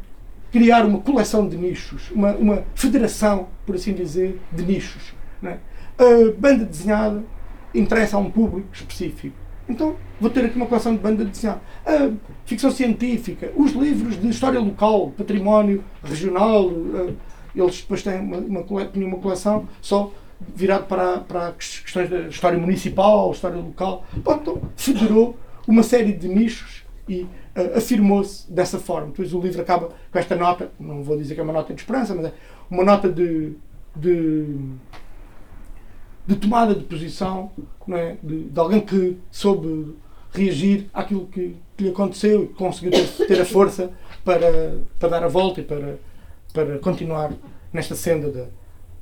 criar 0.51 0.85
uma 0.85 1.01
coleção 1.01 1.49
de 1.49 1.57
nichos, 1.57 2.11
uma, 2.11 2.33
uma 2.33 2.65
federação, 2.75 3.49
por 3.67 3.75
assim 3.75 3.93
dizer, 3.93 4.41
de 4.53 4.65
nichos. 4.65 5.15
É? 5.43 5.59
A 5.99 6.33
banda 6.39 6.65
desenhada 6.65 7.23
interessa 7.75 8.17
a 8.17 8.21
um 8.21 8.31
público 8.31 8.69
específico. 8.73 9.37
Então 9.71 9.97
vou 10.21 10.31
ter 10.31 10.45
aqui 10.45 10.57
uma 10.57 10.67
coleção 10.67 10.93
de 10.95 10.99
banda 10.99 11.25
desenhada. 11.25 11.61
A 11.87 12.11
ficção 12.45 12.71
científica, 12.71 13.53
os 13.57 13.73
livros 13.73 14.21
de 14.21 14.29
história 14.29 14.61
local, 14.61 15.11
património 15.17 15.85
regional, 16.03 16.71
eles 17.55 17.81
depois 17.81 18.03
têm 18.03 18.21
uma, 18.21 18.39
uma, 18.39 18.61
uma 18.95 19.19
coleção 19.19 19.69
só 19.81 20.13
virado 20.55 20.87
para, 20.87 21.19
para 21.19 21.53
questões 21.53 22.09
da 22.09 22.21
história 22.21 22.59
municipal, 22.59 23.31
história 23.31 23.57
local. 23.57 24.05
Bom, 24.17 24.35
então 24.35 24.63
federou 24.77 25.37
uma 25.67 25.83
série 25.83 26.13
de 26.13 26.29
nichos 26.29 26.85
e 27.09 27.23
uh, 27.23 27.77
afirmou-se 27.77 28.51
dessa 28.51 28.79
forma. 28.79 29.09
Depois 29.09 29.35
o 29.35 29.41
livro 29.41 29.61
acaba 29.61 29.91
com 30.11 30.19
esta 30.19 30.35
nota, 30.37 30.71
não 30.79 31.03
vou 31.03 31.17
dizer 31.17 31.35
que 31.35 31.41
é 31.41 31.43
uma 31.43 31.53
nota 31.53 31.75
de 31.75 31.81
esperança, 31.81 32.15
mas 32.15 32.27
é 32.27 32.33
uma 32.71 32.85
nota 32.85 33.09
de, 33.09 33.53
de, 33.95 34.47
de 36.31 36.37
tomada 36.37 36.77
de 36.77 36.85
posição 36.85 37.51
é? 37.93 38.17
de, 38.23 38.45
de 38.45 38.61
alguém 38.61 38.81
que 38.81 39.19
soube 39.33 39.97
reagir 40.33 40.89
àquilo 40.95 41.27
que, 41.27 41.57
que 41.77 41.85
lhe 41.85 41.91
aconteceu 41.91 42.45
e 42.45 42.47
conseguiu 42.49 42.93
ter, 42.93 43.27
ter, 43.27 43.41
a 43.41 43.45
força 43.45 43.91
para, 44.25 44.79
para 44.97 45.09
dar 45.09 45.25
a 45.25 45.29
volta 45.29 45.61
e 45.61 45.65
para, 45.65 45.99
para 46.53 46.79
continuar 46.79 47.33
nesta 47.73 47.97
senda 47.97 48.31
da, 48.31 48.45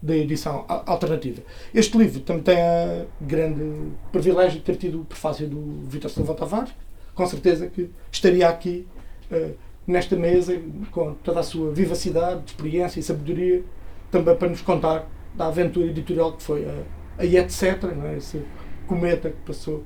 da 0.01 0.17
edição 0.17 0.65
alternativa. 0.87 1.43
Este 1.75 1.99
livro 1.99 2.21
também 2.21 2.43
tem 2.43 2.57
a 2.57 3.05
grande 3.21 3.93
privilégio 4.11 4.61
de 4.61 4.65
ter 4.65 4.77
tido 4.77 5.03
o 5.03 5.05
prefácio 5.05 5.47
do 5.47 5.87
Vítor 5.87 6.11
Silva 6.11 6.33
Tavares, 6.33 6.73
com 7.15 7.27
certeza 7.27 7.67
que 7.67 7.91
estaria 8.11 8.49
aqui 8.49 8.87
uh, 9.31 9.55
nesta 9.87 10.17
mesa 10.17 10.59
com 10.91 11.13
toda 11.13 11.41
a 11.41 11.43
sua 11.43 11.73
vivacidade, 11.73 12.41
experiência 12.47 13.01
e 13.01 13.03
sabedoria 13.03 13.63
também 14.11 14.35
para 14.35 14.49
nos 14.49 14.63
contar 14.63 15.07
da 15.35 15.49
aventura 15.49 15.89
editorial 15.89 16.33
que 16.33 16.43
foi 16.43 16.65
a, 16.65 16.98
a 17.19 17.25
etc, 17.25 17.83
não 17.97 18.07
é? 18.07 18.17
esse 18.17 18.43
cometa 18.87 19.31
que 19.31 19.41
passou 19.45 19.85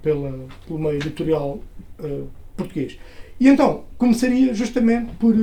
pela, 0.00 0.46
pelo 0.66 0.78
meio 0.78 0.96
editorial 0.96 1.60
uh, 2.00 2.28
português. 2.56 2.98
E 3.38 3.48
então, 3.48 3.84
começaria 3.98 4.54
justamente 4.54 5.12
por, 5.14 5.34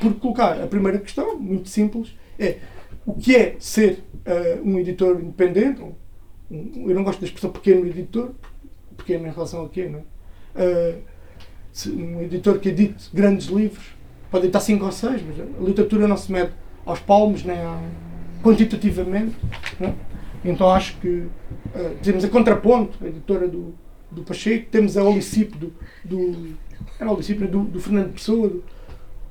por 0.00 0.14
colocar 0.14 0.60
a 0.62 0.66
primeira 0.66 0.98
questão, 0.98 1.38
muito 1.38 1.68
simples, 1.68 2.16
é 2.38 2.58
o 3.04 3.14
que 3.14 3.34
é 3.34 3.56
ser 3.58 4.04
uh, 4.26 4.68
um 4.68 4.78
editor 4.78 5.20
independente, 5.20 5.82
um, 5.82 5.92
um, 6.50 6.88
eu 6.88 6.94
não 6.94 7.04
gosto 7.04 7.20
da 7.20 7.26
expressão 7.26 7.50
pequeno 7.50 7.86
editor, 7.86 8.30
pequeno 8.96 9.26
em 9.26 9.30
relação 9.30 9.64
a 9.64 9.68
quê, 9.68 9.88
não 9.88 10.00
é? 10.54 10.62
Uh, 10.62 11.10
um 11.88 12.22
editor 12.22 12.58
que 12.58 12.68
edite 12.68 13.08
grandes 13.14 13.46
livros 13.46 13.94
pode 14.30 14.44
editar 14.44 14.60
cinco 14.60 14.84
ou 14.84 14.92
seis, 14.92 15.22
mas 15.22 15.40
a 15.40 15.62
literatura 15.62 16.06
não 16.06 16.16
se 16.16 16.30
mede 16.30 16.52
aos 16.84 17.00
palmos 17.00 17.44
nem 17.44 17.58
a, 17.58 17.80
quantitativamente. 18.42 19.36
É? 19.80 19.92
Então 20.44 20.70
acho 20.70 20.96
que 20.98 21.08
uh, 21.08 21.30
temos 22.02 22.24
a 22.24 22.28
Contraponto, 22.28 22.98
a 23.04 23.08
editora 23.08 23.46
do, 23.46 23.74
do 24.10 24.22
Pacheco, 24.22 24.66
temos 24.70 24.96
a 24.96 25.04
Olicipe 25.04 25.56
do, 25.56 25.72
do, 26.04 26.56
era 26.98 27.10
Olicipe, 27.10 27.46
do, 27.46 27.64
do 27.64 27.80
Fernando 27.80 28.12
Pessoa, 28.12 28.48
do, 28.48 28.64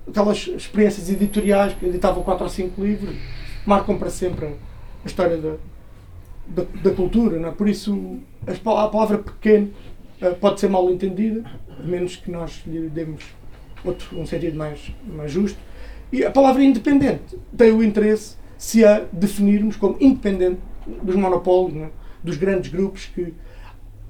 aquelas 0.08 0.48
experiências 0.48 1.10
editoriais 1.10 1.74
que 1.74 1.86
editavam 1.86 2.24
quatro 2.24 2.44
ou 2.44 2.50
cinco 2.50 2.84
livros, 2.84 3.16
marcam 3.66 3.98
para 3.98 4.10
sempre 4.10 4.46
a, 4.46 4.50
a 4.50 5.06
história 5.06 5.38
da, 5.38 5.56
da, 6.48 6.64
da, 6.84 6.92
cultura. 6.92 7.40
Não 7.40 7.50
é? 7.50 7.52
Por 7.52 7.68
isso 7.68 8.20
a, 8.46 8.84
a 8.84 8.88
palavra 8.88 9.18
pequeno 9.18 9.72
uh, 10.22 10.36
pode 10.36 10.60
ser 10.60 10.70
mal 10.70 10.90
entendida, 10.92 11.44
a 11.80 11.84
menos 11.84 12.16
que 12.16 12.30
nós 12.30 12.62
lhe 12.68 12.88
demos 12.90 13.24
outro, 13.84 14.20
um 14.20 14.26
sentido 14.26 14.58
mais, 14.58 14.92
mais 15.08 15.32
justo. 15.32 15.58
E 16.12 16.24
a 16.24 16.32
palavra 16.32 16.64
independente 16.64 17.38
tem 17.56 17.72
o 17.72 17.84
interesse 17.84 18.38
se 18.58 18.84
a 18.84 19.06
definirmos 19.12 19.76
como 19.76 19.96
independente 20.00 20.60
dos 21.02 21.16
monopólios, 21.16 21.78
é? 21.84 21.90
dos 22.24 22.38
grandes 22.38 22.72
grupos 22.72 23.06
que 23.06 23.34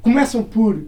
começam 0.01 0.43
por 0.43 0.75
uh, 0.75 0.87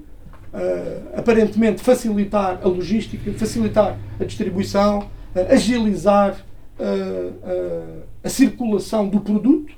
aparentemente 1.16 1.82
facilitar 1.82 2.60
a 2.64 2.68
logística, 2.68 3.32
facilitar 3.34 3.98
a 4.20 4.24
distribuição, 4.24 5.00
uh, 5.00 5.52
agilizar 5.52 6.46
uh, 6.80 8.04
a 8.24 8.30
circulação 8.30 9.08
do 9.08 9.20
produto, 9.22 9.74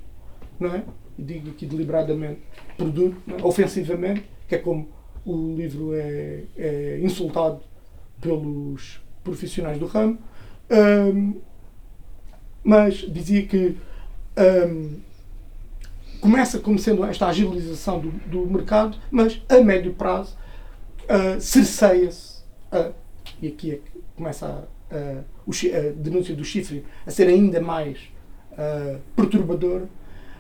não 0.60 0.74
é? 0.74 0.84
digo 1.18 1.50
aqui 1.50 1.66
deliberadamente 1.66 2.42
produto, 2.78 3.18
é? 3.28 3.44
ofensivamente, 3.44 4.24
que 4.48 4.56
é 4.56 4.58
como 4.58 4.88
o 5.26 5.56
livro 5.56 5.94
é, 5.94 6.44
é 6.58 7.00
insultado 7.02 7.62
pelos 8.20 9.02
profissionais 9.24 9.78
do 9.78 9.86
ramo, 9.86 10.18
um, 10.70 11.36
mas 12.64 12.96
dizia 12.96 13.46
que 13.46 13.78
um, 14.68 14.96
começa 16.24 16.58
como 16.58 16.80
sendo 16.80 17.04
esta 17.04 17.28
agilização 17.28 18.00
do, 18.00 18.10
do 18.10 18.48
mercado, 18.48 18.98
mas 19.12 19.42
a 19.50 19.60
médio 19.60 19.94
prazo 19.94 20.38
uh, 21.04 21.42
cerceia-se, 21.42 22.38
uh, 22.72 22.94
e 23.42 23.50
aqui 23.50 23.72
é 23.72 23.80
começa 24.16 24.46
a, 24.90 24.96
a, 24.96 25.20
a, 25.20 25.92
denúncia 25.98 26.34
do 26.34 26.46
chifre 26.46 26.86
a 27.06 27.12
ser 27.12 27.28
ainda 27.28 27.60
mais 27.60 27.98
uh, 28.54 29.02
perturbadora, 29.18 29.90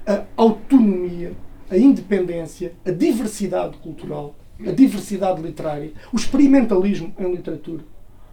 a 0.07 0.23
autonomia, 0.37 1.33
a 1.69 1.77
independência, 1.77 2.71
a 2.85 2.91
diversidade 2.91 3.75
cultural 3.77 4.35
a 4.65 4.71
diversidade 4.71 5.41
literária, 5.41 5.91
o 6.13 6.15
experimentalismo 6.15 7.13
em 7.19 7.29
literatura. 7.29 7.83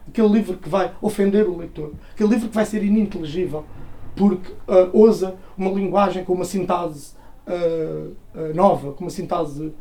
Aquele 0.07 0.28
livro 0.28 0.57
que 0.57 0.69
vai 0.69 0.92
ofender 1.00 1.49
o 1.49 1.57
leitor, 1.57 1.95
aquele 2.12 2.28
livro 2.28 2.49
que 2.49 2.54
vai 2.54 2.64
ser 2.64 2.85
ininteligível 2.85 3.64
porque 4.14 4.52
uh, 4.52 4.90
ousa 4.92 5.35
uma 5.57 5.71
linguagem 5.71 6.23
com 6.23 6.35
uma 6.35 6.45
sintase 6.45 7.14
uh, 7.50 8.16
uh, 8.35 8.54
nova, 8.54 8.92
com 8.92 9.04
uma 9.04 9.11
sintase 9.11 9.73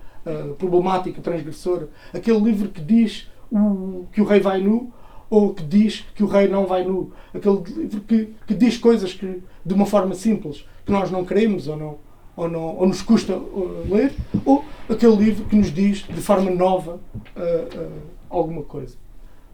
problemática, 0.60 1.22
transgressora. 1.22 1.90
Aquele 2.14 2.40
livro 2.40 2.70
que 2.70 2.82
diz 2.82 3.32
o, 3.50 4.06
que 4.12 4.22
o 4.22 4.26
rei 4.26 4.40
vai 4.40 4.62
nu 4.62 4.92
ou 5.30 5.54
que 5.54 5.64
diz 5.64 6.06
que 6.14 6.24
o 6.24 6.28
rei 6.28 6.48
não 6.48 6.66
vai 6.66 6.84
nu. 6.84 7.12
Aquele 7.34 7.62
livro 7.64 8.02
que, 8.02 8.34
que 8.46 8.54
diz 8.54 8.78
coisas 8.78 9.14
que, 9.14 9.42
de 9.66 9.74
uma 9.74 9.86
forma 9.86 10.14
simples, 10.16 10.66
que 10.86 10.92
nós 10.92 11.12
não 11.12 11.24
queremos 11.24 11.68
ou 11.68 11.78
não, 11.78 11.98
ou, 12.36 12.50
não, 12.50 12.78
ou 12.78 12.88
nos 12.88 13.02
custa 13.02 13.38
uh, 13.38 13.86
ler, 13.90 14.14
ou 14.46 14.64
aquele 14.90 15.16
livro 15.16 15.46
que 15.46 15.56
nos 15.56 15.72
diz 15.72 16.00
de 16.00 16.22
forma 16.22 16.50
nova 16.50 16.96
uh, 17.36 17.80
uh, 17.80 18.02
alguma 18.30 18.64
coisa. 18.64 18.98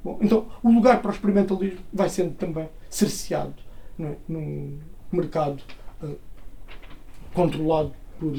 Bom, 0.03 0.19
então, 0.21 0.45
o 0.63 0.71
lugar 0.71 1.01
para 1.01 1.09
o 1.09 1.13
experimentalismo 1.13 1.79
vai 1.91 2.09
sendo 2.09 2.35
também 2.35 2.69
cerceado 2.89 3.55
é? 3.99 4.15
num 4.27 4.77
mercado 5.11 5.61
uh, 6.03 6.15
controlado 7.33 7.91
por, 8.19 8.33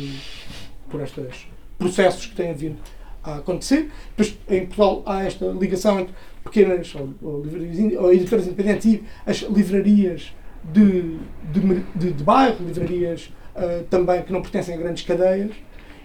por 0.91 1.01
estes 1.01 1.47
processos 1.79 2.27
que 2.27 2.35
têm 2.35 2.55
vindo 2.55 2.79
a 3.23 3.37
acontecer. 3.37 3.91
Depois, 4.17 4.39
em 4.49 4.67
Portugal, 4.67 5.03
há 5.07 5.25
esta 5.25 5.47
ligação 5.47 6.01
entre 6.01 6.15
pequenas 6.45 6.95
ou, 6.95 7.11
ou, 7.23 7.45
ou 8.01 8.13
editoras 8.13 8.47
independentes 8.47 8.87
e 8.87 9.05
as 9.27 9.39
livrarias 9.39 10.33
de, 10.73 11.19
de, 11.53 11.83
de, 11.95 12.13
de 12.13 12.25
bairro, 12.25 12.65
livrarias 12.65 13.33
uh, 13.55 13.85
também 13.85 14.23
que 14.23 14.33
não 14.33 14.43
pertencem 14.43 14.75
a 14.75 14.79
grandes 14.79 15.05
cadeias 15.05 15.53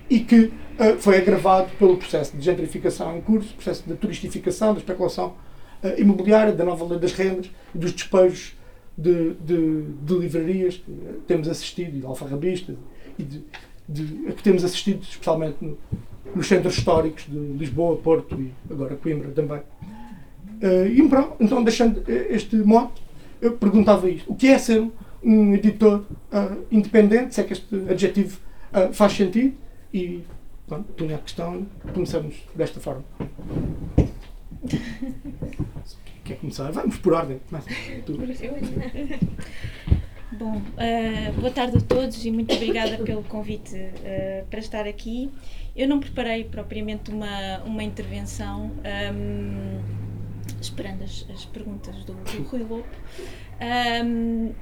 e 0.09 0.19
que 0.19 0.45
uh, 0.45 0.97
foi 0.99 1.17
agravado 1.17 1.69
pelo 1.77 1.97
processo 1.97 2.35
de 2.35 2.43
gentrificação 2.43 3.17
em 3.17 3.21
curso, 3.21 3.53
processo 3.53 3.83
de 3.87 3.95
turistificação, 3.95 4.73
da 4.73 4.79
especulação 4.79 5.35
uh, 5.83 5.99
imobiliária, 5.99 6.53
da 6.53 6.65
nova 6.65 6.85
lei 6.85 6.99
das 6.99 7.13
rendas 7.13 7.49
e 7.73 7.77
dos 7.77 7.93
despejos 7.93 8.55
de, 8.97 9.33
de, 9.35 9.83
de 10.03 10.13
livrarias 10.15 10.75
que 10.75 10.91
temos 11.27 11.47
assistido, 11.47 11.97
e 11.97 12.05
alfarrabistas, 12.05 12.75
e 13.17 13.23
de, 13.23 13.43
de, 13.87 14.33
que 14.33 14.43
temos 14.43 14.63
assistido 14.63 15.01
especialmente 15.03 15.57
no, 15.61 15.77
nos 16.35 16.47
centros 16.47 16.77
históricos 16.77 17.25
de 17.27 17.37
Lisboa, 17.37 17.97
Porto 17.97 18.39
e 18.39 18.51
agora 18.69 18.95
Coimbra 18.95 19.29
também. 19.31 19.59
Uh, 20.61 20.87
e 20.87 21.07
pronto, 21.09 21.35
então 21.39 21.63
deixando 21.63 22.03
este 22.07 22.55
mote, 22.57 23.01
eu 23.41 23.53
perguntava 23.53 24.09
isto. 24.09 24.31
O 24.31 24.35
que 24.35 24.47
é 24.47 24.57
ser 24.57 24.87
um 25.23 25.53
editor 25.53 26.03
uh, 26.31 26.65
independente, 26.71 27.35
se 27.35 27.41
é 27.41 27.43
que 27.43 27.53
este 27.53 27.75
adjetivo 27.89 28.39
uh, 28.71 28.93
faz 28.93 29.13
sentido? 29.13 29.55
E 29.93 30.23
pronto, 30.67 30.85
tinha 30.95 31.15
a 31.15 31.19
questão, 31.19 31.65
começamos 31.93 32.35
desta 32.55 32.79
forma. 32.79 33.03
Quer 36.23 36.37
começar? 36.37 36.71
Vamos 36.71 36.97
por 36.97 37.13
ordem. 37.13 37.41
Mas, 37.49 37.65
Bom, 40.33 40.55
uh, 40.55 41.41
boa 41.41 41.51
tarde 41.51 41.77
a 41.77 41.81
todos 41.81 42.25
e 42.25 42.31
muito 42.31 42.55
obrigada 42.55 42.97
pelo 43.00 43.21
convite 43.23 43.75
uh, 43.75 44.45
para 44.50 44.59
estar 44.59 44.88
aqui. 44.88 45.29
Eu 45.75 45.89
não 45.89 46.00
preparei 46.00 46.45
propriamente 46.45 47.11
uma, 47.11 47.59
uma 47.65 47.83
intervenção, 47.83 48.71
um, 49.13 49.81
esperando 50.61 51.03
as, 51.03 51.25
as, 51.29 51.43
perguntas 51.43 52.05
do, 52.05 52.13
do 52.13 52.43
Rui 52.43 52.63
Lopo, 52.63 52.88
um, 54.05 54.53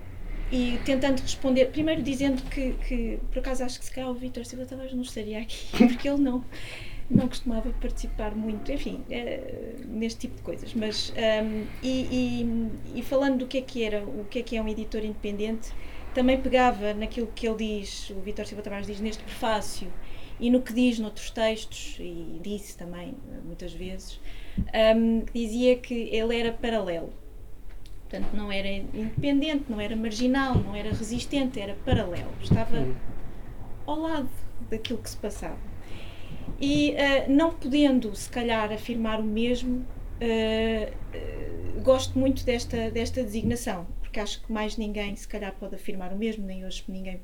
e 0.51 0.79
tentando 0.85 1.21
responder, 1.21 1.65
primeiro 1.65 2.01
dizendo 2.01 2.41
que, 2.49 2.73
que, 2.87 3.19
por 3.31 3.37
acaso 3.37 3.63
acho 3.63 3.77
que 3.77 3.85
se 3.85 3.91
calhar 3.91 4.09
o 4.09 4.15
Vítor 4.15 4.45
Silva 4.45 4.65
talvez 4.65 4.91
não 4.91 5.03
estaria 5.03 5.39
aqui, 5.39 5.69
porque 5.87 6.09
ele 6.09 6.21
não 6.21 6.43
não 7.09 7.27
costumava 7.27 7.71
participar 7.81 8.35
muito, 8.35 8.71
enfim, 8.71 9.03
é, 9.09 9.75
neste 9.85 10.21
tipo 10.21 10.35
de 10.35 10.41
coisas. 10.43 10.73
Mas, 10.73 11.11
um, 11.11 11.65
e, 11.81 12.43
e, 12.93 12.99
e, 12.99 13.01
falando 13.01 13.39
do 13.39 13.47
que 13.47 13.57
é 13.57 13.61
que 13.61 13.83
era, 13.83 14.03
o 14.03 14.25
que 14.29 14.39
é 14.39 14.43
que 14.43 14.55
é 14.55 14.61
um 14.61 14.67
editor 14.67 15.03
independente, 15.03 15.71
também 16.13 16.39
pegava 16.39 16.93
naquilo 16.93 17.27
que 17.27 17.47
ele 17.47 17.79
diz, 17.81 18.09
o 18.11 18.19
Vitor 18.21 18.45
Silva 18.45 18.61
Tavares 18.61 18.87
diz 18.87 18.99
neste 18.99 19.23
prefácio, 19.23 19.91
e 20.39 20.49
no 20.49 20.61
que 20.61 20.71
diz 20.71 20.99
noutros 20.99 21.31
textos, 21.31 21.97
e 21.99 22.39
disse 22.41 22.77
também 22.77 23.15
muitas 23.43 23.73
vezes, 23.73 24.19
um, 24.95 25.25
dizia 25.33 25.77
que 25.77 25.93
ele 25.93 26.39
era 26.39 26.51
paralelo. 26.51 27.11
Portanto, 28.07 28.33
não 28.33 28.51
era 28.51 28.67
independente, 28.67 29.65
não 29.69 29.79
era 29.79 29.95
marginal, 29.95 30.55
não 30.55 30.75
era 30.75 30.89
resistente, 30.89 31.59
era 31.59 31.75
paralelo. 31.85 32.31
Estava 32.41 32.87
ao 33.85 33.99
lado 33.99 34.29
daquilo 34.69 34.97
que 34.99 35.09
se 35.09 35.17
passava. 35.17 35.68
E 36.59 36.91
uh, 36.91 37.31
não 37.31 37.53
podendo, 37.53 38.15
se 38.15 38.29
calhar, 38.29 38.71
afirmar 38.71 39.19
o 39.19 39.23
mesmo, 39.23 39.77
uh, 39.77 41.77
uh, 41.77 41.81
gosto 41.81 42.17
muito 42.17 42.45
desta, 42.45 42.91
desta 42.91 43.23
designação, 43.23 43.87
porque 44.01 44.19
acho 44.19 44.41
que 44.41 44.51
mais 44.51 44.77
ninguém, 44.77 45.15
se 45.15 45.27
calhar, 45.27 45.53
pode 45.59 45.75
afirmar 45.75 46.13
o 46.13 46.17
mesmo, 46.17 46.45
nem 46.45 46.65
hoje 46.65 46.83
ninguém, 46.87 47.21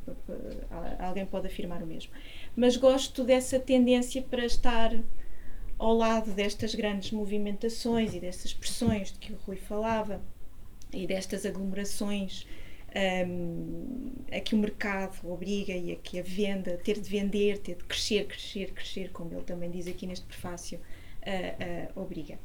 alguém 0.99 1.25
pode 1.25 1.47
afirmar 1.47 1.81
o 1.81 1.85
mesmo. 1.85 2.11
Mas 2.55 2.77
gosto 2.77 3.23
dessa 3.23 3.59
tendência 3.59 4.21
para 4.21 4.45
estar 4.45 4.93
ao 5.77 5.93
lado 5.93 6.31
destas 6.31 6.73
grandes 6.73 7.11
movimentações 7.11 8.13
e 8.13 8.19
dessas 8.19 8.53
pressões 8.53 9.11
de 9.11 9.19
que 9.19 9.33
o 9.33 9.37
Rui 9.45 9.57
falava 9.57 10.21
e 10.93 11.05
destas 11.05 11.45
aglomerações 11.45 12.47
um, 12.95 14.11
a 14.31 14.39
que 14.39 14.55
o 14.55 14.57
mercado 14.57 15.17
obriga 15.27 15.73
e 15.73 15.91
a 15.91 15.95
que 15.95 16.19
a 16.19 16.23
venda, 16.23 16.79
ter 16.83 16.99
de 16.99 17.09
vender, 17.09 17.59
ter 17.59 17.75
de 17.75 17.83
crescer, 17.83 18.25
crescer, 18.25 18.71
crescer, 18.71 19.11
como 19.11 19.33
ele 19.33 19.43
também 19.43 19.69
diz 19.69 19.87
aqui 19.87 20.07
neste 20.07 20.25
prefácio, 20.25 20.79
uh, 20.79 21.99
uh, 21.99 22.01
obriga. 22.01 22.35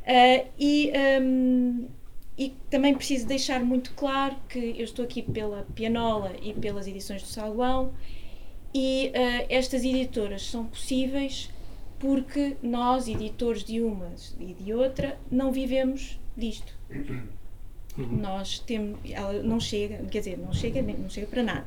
Uh, 0.00 0.48
e, 0.58 0.92
um, 1.22 1.88
e 2.36 2.54
também 2.68 2.94
preciso 2.94 3.26
deixar 3.26 3.62
muito 3.62 3.92
claro 3.94 4.36
que 4.48 4.58
eu 4.58 4.84
estou 4.84 5.04
aqui 5.04 5.22
pela 5.22 5.66
Pianola 5.74 6.34
e 6.42 6.52
pelas 6.54 6.86
edições 6.86 7.22
do 7.22 7.28
Salão 7.28 7.92
e 8.72 9.12
estas 9.48 9.84
editoras 9.84 10.46
são 10.46 10.64
possíveis 10.64 11.50
porque 11.98 12.56
nós, 12.62 13.08
editores 13.08 13.62
de 13.62 13.82
umas 13.82 14.34
e 14.40 14.54
de 14.54 14.72
outra, 14.72 15.18
não 15.30 15.52
vivemos 15.52 16.18
disto. 16.34 16.72
Uhum. 17.96 18.18
Nós 18.18 18.58
temos, 18.60 18.98
ela 19.10 19.42
não 19.42 19.58
chega, 19.60 19.98
quer 20.06 20.18
dizer, 20.20 20.38
não 20.38 20.52
chega, 20.52 20.82
não 20.82 21.10
chega 21.10 21.26
para 21.26 21.42
nada. 21.42 21.66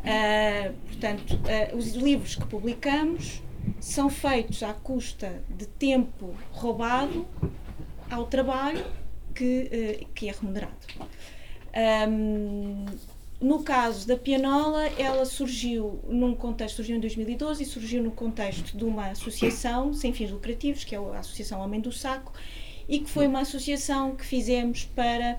Uh, 0.00 0.72
portanto, 0.86 1.34
uh, 1.34 1.76
os 1.76 1.92
livros 1.92 2.34
que 2.34 2.46
publicamos 2.46 3.42
são 3.78 4.08
feitos 4.08 4.62
à 4.62 4.72
custa 4.72 5.42
de 5.48 5.66
tempo 5.66 6.34
roubado 6.52 7.26
ao 8.10 8.26
trabalho 8.26 8.84
que, 9.34 10.00
uh, 10.02 10.06
que 10.14 10.28
é 10.28 10.32
remunerado. 10.32 10.74
Um, 12.08 12.86
no 13.40 13.62
caso 13.62 14.06
da 14.06 14.16
pianola, 14.16 14.86
ela 14.98 15.24
surgiu 15.24 16.00
num 16.06 16.34
contexto, 16.34 16.76
surgiu 16.76 16.96
em 16.96 17.00
2012 17.00 17.62
e 17.62 17.66
surgiu 17.66 18.02
no 18.02 18.10
contexto 18.10 18.76
de 18.76 18.84
uma 18.84 19.06
associação 19.08 19.94
sem 19.94 20.12
fins 20.12 20.30
lucrativos, 20.30 20.84
que 20.84 20.94
é 20.94 20.98
a 20.98 21.18
Associação 21.20 21.60
Homem 21.60 21.80
do 21.80 21.90
Saco, 21.90 22.32
e 22.90 22.98
que 22.98 23.08
foi 23.08 23.28
uma 23.28 23.42
associação 23.42 24.16
que 24.16 24.26
fizemos 24.26 24.84
para, 24.96 25.38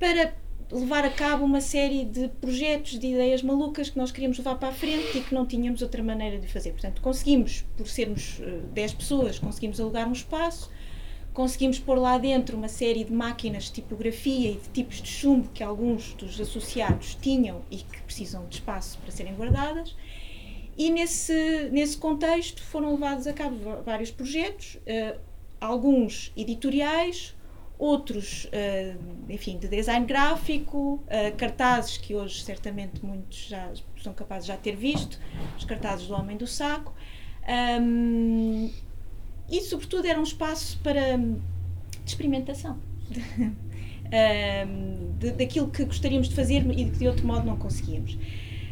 para 0.00 0.34
levar 0.72 1.04
a 1.04 1.10
cabo 1.10 1.44
uma 1.44 1.60
série 1.60 2.06
de 2.06 2.28
projetos, 2.40 2.98
de 2.98 3.06
ideias 3.06 3.42
malucas 3.42 3.90
que 3.90 3.98
nós 3.98 4.10
queríamos 4.10 4.38
levar 4.38 4.56
para 4.56 4.70
a 4.70 4.72
frente 4.72 5.18
e 5.18 5.20
que 5.20 5.34
não 5.34 5.44
tínhamos 5.44 5.82
outra 5.82 6.02
maneira 6.02 6.38
de 6.38 6.48
fazer. 6.48 6.70
Portanto, 6.70 7.02
conseguimos, 7.02 7.66
por 7.76 7.86
sermos 7.86 8.40
10 8.72 8.92
uh, 8.92 8.96
pessoas, 8.96 9.38
conseguimos 9.38 9.78
alugar 9.78 10.08
um 10.08 10.12
espaço, 10.12 10.70
conseguimos 11.34 11.78
pôr 11.78 11.98
lá 11.98 12.16
dentro 12.16 12.56
uma 12.56 12.68
série 12.68 13.04
de 13.04 13.12
máquinas 13.12 13.64
de 13.64 13.72
tipografia 13.72 14.52
e 14.52 14.54
de 14.54 14.70
tipos 14.70 15.02
de 15.02 15.08
chumbo 15.08 15.50
que 15.52 15.62
alguns 15.62 16.14
dos 16.14 16.40
associados 16.40 17.14
tinham 17.20 17.60
e 17.70 17.76
que 17.76 18.02
precisam 18.04 18.46
de 18.46 18.54
espaço 18.54 18.98
para 19.00 19.10
serem 19.10 19.34
guardadas. 19.34 19.94
E 20.78 20.88
nesse, 20.90 21.68
nesse 21.72 21.98
contexto 21.98 22.62
foram 22.62 22.92
levados 22.92 23.26
a 23.26 23.34
cabo 23.34 23.82
vários 23.84 24.10
projetos, 24.10 24.76
uh, 24.76 25.27
alguns 25.60 26.32
editoriais, 26.36 27.34
outros, 27.78 28.46
uh, 28.46 28.98
enfim, 29.28 29.58
de 29.58 29.68
design 29.68 30.04
gráfico, 30.04 31.02
uh, 31.04 31.36
cartazes 31.36 31.96
que 31.96 32.14
hoje 32.14 32.42
certamente 32.42 33.04
muitos 33.04 33.46
já 33.48 33.70
são 34.02 34.12
capazes 34.12 34.46
de 34.46 34.52
já 34.52 34.58
ter 34.58 34.76
visto, 34.76 35.18
os 35.56 35.64
cartazes 35.64 36.06
do 36.08 36.14
Homem 36.14 36.36
do 36.36 36.46
Saco. 36.46 36.92
E, 39.50 39.60
sobretudo, 39.62 40.06
era 40.06 40.20
um 40.20 40.24
espaço 40.24 40.78
para 40.82 41.16
de 41.16 41.40
experimentação. 42.04 42.78
daquilo 45.36 45.68
que 45.68 45.84
gostaríamos 45.84 46.28
de 46.28 46.34
fazer 46.34 46.66
e 46.70 46.90
que 46.90 46.98
de 46.98 47.08
outro 47.08 47.26
modo 47.26 47.46
não 47.46 47.56
conseguíamos. 47.56 48.18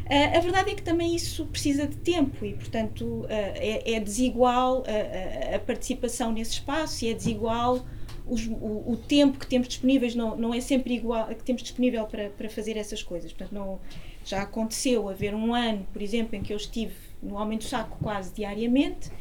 Uh, 0.07 0.37
a 0.37 0.39
verdade 0.39 0.71
é 0.71 0.75
que 0.75 0.81
também 0.81 1.13
isso 1.13 1.45
precisa 1.47 1.85
de 1.85 1.97
tempo 1.97 2.45
e, 2.45 2.53
portanto, 2.53 3.03
uh, 3.03 3.27
é, 3.29 3.95
é, 3.95 3.99
desigual 3.99 4.83
a, 4.87 5.55
a, 5.55 5.59
participação 5.59 6.31
nesse 6.31 6.53
espaço 6.53 7.03
e 7.03 7.09
é 7.09 7.13
desigual 7.13 7.85
os, 8.25 8.47
o, 8.47 8.91
o, 8.91 8.97
tempo 8.97 9.37
que 9.37 9.45
temos 9.45 9.67
disponíveis 9.67 10.15
não, 10.15 10.37
não 10.37 10.53
é 10.53 10.61
sempre 10.61 10.93
igual 10.93 11.27
que 11.27 11.43
temos 11.43 11.61
disponível 11.61 12.05
para, 12.05 12.29
para 12.29 12.49
fazer 12.49 12.77
essas 12.77 13.03
coisas. 13.03 13.33
Portanto, 13.33 13.53
não, 13.53 13.79
já 14.23 14.43
aconteceu 14.43 15.09
haver 15.09 15.35
um 15.35 15.53
ano, 15.53 15.85
por 15.91 16.01
exemplo, 16.01 16.37
em 16.37 16.41
que 16.41 16.53
eu 16.53 16.57
estive 16.57 16.95
no 17.21 17.35
Homem 17.35 17.57
do 17.57 17.65
Saco 17.65 17.97
quase 18.01 18.33
diariamente 18.33 19.11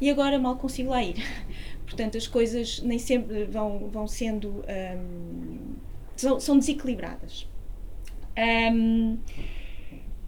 e 0.00 0.08
agora 0.08 0.38
mal 0.38 0.56
consigo 0.56 0.90
lá 0.90 1.02
ir. 1.02 1.16
Portanto, 1.84 2.16
as 2.16 2.28
coisas 2.28 2.80
nem 2.82 2.98
sempre 2.98 3.44
vão, 3.44 3.88
vão 3.90 4.06
sendo. 4.06 4.64
Um, 4.68 5.74
são, 6.14 6.38
são 6.38 6.58
desequilibradas. 6.58 7.48
Um, 8.72 9.18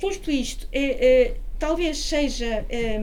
Posto 0.00 0.30
isto, 0.30 0.66
é, 0.72 1.24
é, 1.26 1.36
talvez 1.58 1.98
seja. 1.98 2.66
É, 2.68 2.98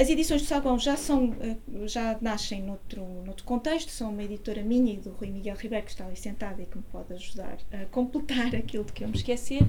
as 0.00 0.08
edições 0.08 0.42
do 0.42 0.46
Salgão 0.46 0.78
já 0.78 0.96
são. 0.96 1.34
Eh, 1.40 1.56
já 1.86 2.16
nascem 2.20 2.62
noutro, 2.62 3.04
noutro 3.24 3.44
contexto, 3.44 3.90
são 3.90 4.10
uma 4.10 4.22
editora 4.22 4.62
minha 4.62 4.94
e 4.94 4.96
do 4.96 5.10
Rui 5.10 5.30
Miguel 5.30 5.56
Ribeiro, 5.56 5.84
que 5.84 5.90
está 5.90 6.06
ali 6.06 6.16
sentado 6.16 6.62
e 6.62 6.66
que 6.66 6.76
me 6.78 6.84
pode 6.84 7.12
ajudar 7.12 7.58
a 7.72 7.84
completar 7.86 8.54
aquilo 8.56 8.84
de 8.84 8.92
que 8.92 9.04
eu 9.04 9.08
me 9.08 9.16
esquecer. 9.16 9.62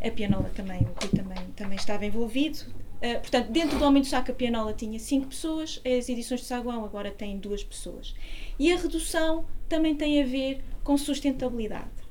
A 0.00 0.10
Pianola 0.12 0.48
também, 0.54 0.82
o 0.82 0.84
Rui 0.84 1.10
também, 1.14 1.44
também 1.56 1.76
estava 1.76 2.06
envolvido. 2.06 2.58
Uh, 2.98 3.20
portanto, 3.20 3.50
dentro 3.50 3.78
do 3.78 3.84
Homem 3.84 4.02
do 4.02 4.08
Saco, 4.08 4.30
a 4.30 4.34
Pianola 4.34 4.72
tinha 4.72 4.98
5 4.98 5.26
pessoas, 5.26 5.80
as 5.84 6.08
edições 6.08 6.40
de 6.40 6.46
Saguão 6.46 6.84
agora 6.84 7.10
têm 7.10 7.38
2 7.38 7.64
pessoas. 7.64 8.14
E 8.58 8.72
a 8.72 8.76
redução 8.76 9.44
também 9.68 9.94
tem 9.94 10.22
a 10.22 10.26
ver 10.26 10.62
com 10.84 10.96
sustentabilidade. 10.96 12.07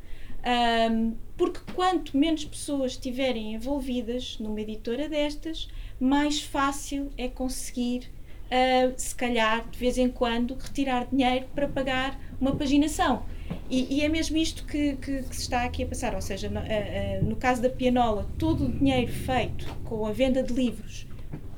Um, 0.47 1.13
porque 1.36 1.60
quanto 1.73 2.17
menos 2.17 2.45
pessoas 2.45 2.93
estiverem 2.93 3.53
envolvidas 3.53 4.38
numa 4.39 4.62
editora 4.62 5.10
destas, 5.10 5.67
mais 5.99 6.41
fácil 6.41 7.10
é 7.17 7.27
conseguir, 7.27 8.10
uh, 8.45 8.93
se 8.95 9.13
calhar, 9.13 9.69
de 9.69 9.77
vez 9.77 9.97
em 9.97 10.10
quando, 10.10 10.55
retirar 10.55 11.07
dinheiro 11.12 11.47
para 11.53 11.67
pagar 11.67 12.17
uma 12.39 12.55
paginação. 12.55 13.25
E, 13.69 13.97
e 13.97 14.01
é 14.01 14.07
mesmo 14.07 14.38
isto 14.38 14.65
que, 14.65 14.95
que, 14.95 15.23
que, 15.23 15.36
se 15.36 15.41
está 15.41 15.65
aqui 15.65 15.83
a 15.83 15.88
passar, 15.88 16.15
ou 16.15 16.21
seja, 16.21 16.49
no, 16.49 16.62
uh, 16.62 16.63
uh, 16.63 17.25
no 17.25 17.36
caso 17.36 17.62
da 17.62 17.69
Pianola, 17.69 18.25
todo 18.39 18.67
o 18.67 18.71
dinheiro 18.71 19.12
feito 19.12 19.67
com 19.83 20.05
a 20.05 20.13
venda 20.13 20.41
de 20.41 20.53
livros 20.53 21.05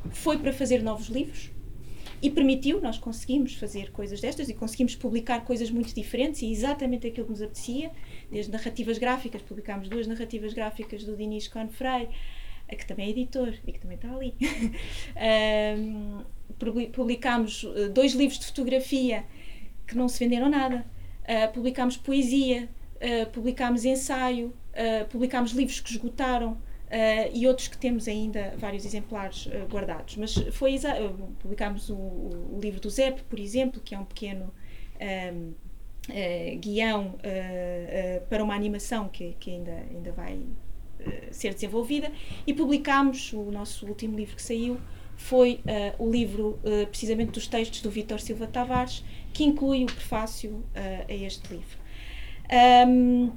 foi 0.09 0.39
para 0.39 0.51
fazer 0.51 0.81
novos 0.81 1.09
livros 1.09 1.51
e 2.21 2.29
permitiu, 2.29 2.81
nós 2.81 2.97
conseguimos 2.97 3.55
fazer 3.55 3.91
coisas 3.91 4.19
destas 4.19 4.49
e 4.49 4.53
conseguimos 4.53 4.95
publicar 4.95 5.45
coisas 5.45 5.71
muito 5.71 5.93
diferentes 5.93 6.41
e 6.41 6.51
exatamente 6.51 7.07
aquilo 7.07 7.25
que 7.25 7.31
nos 7.31 7.41
apetecia, 7.41 7.91
desde 8.31 8.51
narrativas 8.51 8.97
gráficas, 8.97 9.41
publicámos 9.41 9.89
duas 9.89 10.07
narrativas 10.07 10.53
gráficas 10.53 11.03
do 11.03 11.15
Dinis 11.15 11.47
Confrei, 11.47 12.09
que 12.75 12.85
também 12.85 13.07
é 13.07 13.09
editor 13.09 13.53
e 13.65 13.71
que 13.71 13.79
também 13.79 13.95
está 13.95 14.13
ali. 14.13 14.33
um, 15.77 16.23
publicámos 16.91 17.65
eh, 17.75 17.89
dois 17.89 18.13
livros 18.13 18.39
de 18.39 18.45
fotografia 18.45 19.25
que 19.87 19.95
não 19.95 20.07
se 20.07 20.19
venderam 20.19 20.49
nada. 20.49 20.85
Uh, 21.23 21.51
publicámos 21.53 21.95
poesia, 21.97 22.69
uh, 22.95 23.29
publicámos 23.31 23.85
ensaio, 23.85 24.47
uh, 24.47 25.07
publicámos 25.09 25.51
livros 25.51 25.79
que 25.79 25.91
esgotaram. 25.91 26.61
Uh, 26.89 27.29
e 27.35 27.45
outros 27.45 27.67
que 27.67 27.77
temos 27.77 28.07
ainda 28.07 28.55
vários 28.57 28.83
exemplares 28.83 29.45
uh, 29.45 29.67
guardados. 29.71 30.15
Mas 30.15 30.33
foi 30.51 30.75
uh, 30.75 31.27
publicámos 31.37 31.87
o, 31.91 31.95
o, 31.95 32.59
livro 32.59 32.79
do 32.79 32.89
Zep, 32.89 33.21
por 33.25 33.39
exemplo, 33.39 33.79
que 33.79 33.93
é 33.93 33.99
um 33.99 34.05
pequeno 34.05 34.51
um, 34.99 35.53
guião 36.59 37.15
para 38.29 38.43
uma 38.43 38.55
animação 38.55 39.07
que, 39.07 39.35
que 39.39 39.51
ainda, 39.51 39.83
ainda 39.89 40.11
vai 40.11 40.39
ser 41.31 41.53
desenvolvida, 41.53 42.11
e 42.45 42.53
publicámos 42.53 43.31
o 43.33 43.51
nosso 43.51 43.85
último 43.87 44.17
livro 44.17 44.35
que 44.35 44.41
saiu. 44.41 44.77
Foi 45.15 45.59
o 45.97 46.09
livro, 46.09 46.59
precisamente 46.89 47.31
dos 47.31 47.47
textos 47.47 47.81
do 47.81 47.89
Vítor 47.89 48.19
Silva 48.19 48.47
Tavares, 48.47 49.03
que 49.33 49.43
inclui 49.43 49.83
o 49.83 49.87
prefácio 49.87 50.63
a 50.75 51.13
este 51.13 51.53
livro. 51.53 51.77
Um, 52.87 53.31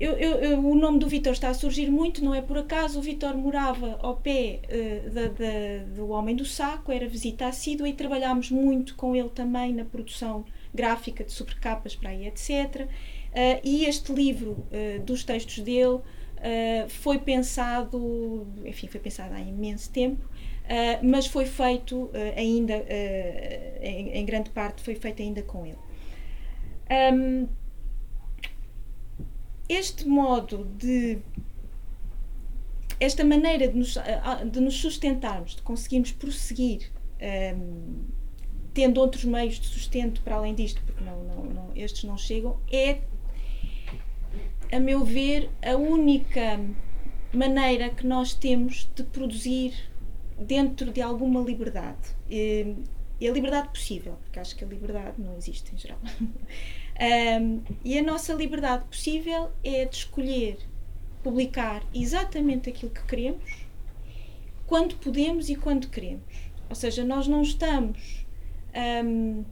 eu, 0.00 0.12
eu, 0.12 0.32
eu, 0.36 0.64
o 0.64 0.74
nome 0.74 0.98
do 0.98 1.08
Vitor 1.08 1.32
está 1.32 1.48
a 1.48 1.54
surgir 1.54 1.90
muito, 1.90 2.24
não 2.24 2.34
é 2.34 2.40
por 2.40 2.56
acaso. 2.56 2.98
O 2.98 3.02
Vitor 3.02 3.36
morava 3.36 3.98
ao 4.00 4.16
pé 4.16 4.60
uh, 4.64 5.10
da, 5.10 5.22
da, 5.22 5.84
do 5.94 6.08
Homem 6.10 6.36
do 6.36 6.44
Saco, 6.44 6.92
era 6.92 7.08
visita 7.08 7.46
assídua 7.46 7.88
e 7.88 7.92
trabalhámos 7.92 8.50
muito 8.50 8.94
com 8.94 9.14
ele 9.14 9.28
também 9.28 9.72
na 9.72 9.84
produção 9.84 10.44
gráfica 10.74 11.24
de 11.24 11.32
sobrecapas 11.32 11.94
para 11.94 12.10
aí, 12.10 12.26
etc. 12.26 12.82
Uh, 12.82 12.88
eh, 13.32 13.60
e 13.62 13.84
este 13.84 14.12
livro 14.12 14.50
uh, 14.52 15.00
dos 15.02 15.24
textos 15.24 15.58
dele 15.60 16.00
foi 16.88 17.18
pensado, 17.18 18.46
enfim, 18.64 18.86
foi 18.86 19.00
pensado 19.00 19.34
há 19.34 19.40
imenso 19.40 19.90
tempo, 19.90 20.24
mas 21.02 21.26
foi 21.26 21.46
feito 21.46 22.12
ainda, 22.36 22.74
em, 23.80 24.10
em, 24.10 24.24
grande 24.24 24.48
parte, 24.50 24.80
foi 24.80 24.94
feito 24.94 25.20
ainda 25.20 25.42
com 25.42 25.66
ele. 25.66 25.78
Um, 27.12 27.48
este 29.68 30.06
modo 30.06 30.64
de. 30.64 31.18
esta 33.00 33.24
maneira 33.24 33.66
de 33.66 33.76
nos, 33.76 33.96
de 34.50 34.60
nos 34.60 34.76
sustentarmos, 34.80 35.56
de 35.56 35.62
conseguirmos 35.62 36.12
prosseguir. 36.12 36.92
Um, 37.20 38.17
tendo 38.78 39.00
outros 39.00 39.24
meios 39.24 39.58
de 39.58 39.66
sustento 39.66 40.20
para 40.22 40.36
além 40.36 40.54
disto, 40.54 40.80
porque 40.86 41.02
não, 41.02 41.24
não, 41.24 41.44
não, 41.46 41.70
estes 41.74 42.04
não 42.04 42.16
chegam, 42.16 42.56
é, 42.70 43.00
a 44.70 44.78
meu 44.78 45.04
ver, 45.04 45.50
a 45.60 45.74
única 45.74 46.60
maneira 47.34 47.90
que 47.90 48.06
nós 48.06 48.34
temos 48.34 48.88
de 48.94 49.02
produzir 49.02 49.74
dentro 50.38 50.92
de 50.92 51.02
alguma 51.02 51.40
liberdade. 51.40 52.14
E, 52.30 52.76
e 53.20 53.26
a 53.26 53.32
liberdade 53.32 53.70
possível, 53.70 54.16
porque 54.22 54.38
acho 54.38 54.54
que 54.54 54.64
a 54.64 54.68
liberdade 54.68 55.20
não 55.20 55.36
existe 55.36 55.74
em 55.74 55.78
geral. 55.78 55.98
Um, 57.00 57.62
e 57.84 57.96
a 57.96 58.02
nossa 58.02 58.34
liberdade 58.34 58.84
possível 58.86 59.52
é 59.62 59.84
de 59.84 59.98
escolher 59.98 60.58
publicar 61.22 61.84
exatamente 61.94 62.68
aquilo 62.68 62.90
que 62.90 63.04
queremos, 63.04 63.64
quando 64.66 64.96
podemos 64.96 65.48
e 65.48 65.54
quando 65.54 65.88
queremos. 65.88 66.50
Ou 66.68 66.74
seja, 66.74 67.04
nós 67.04 67.28
não 67.28 67.40
estamos, 67.40 68.26
um, 69.04 69.44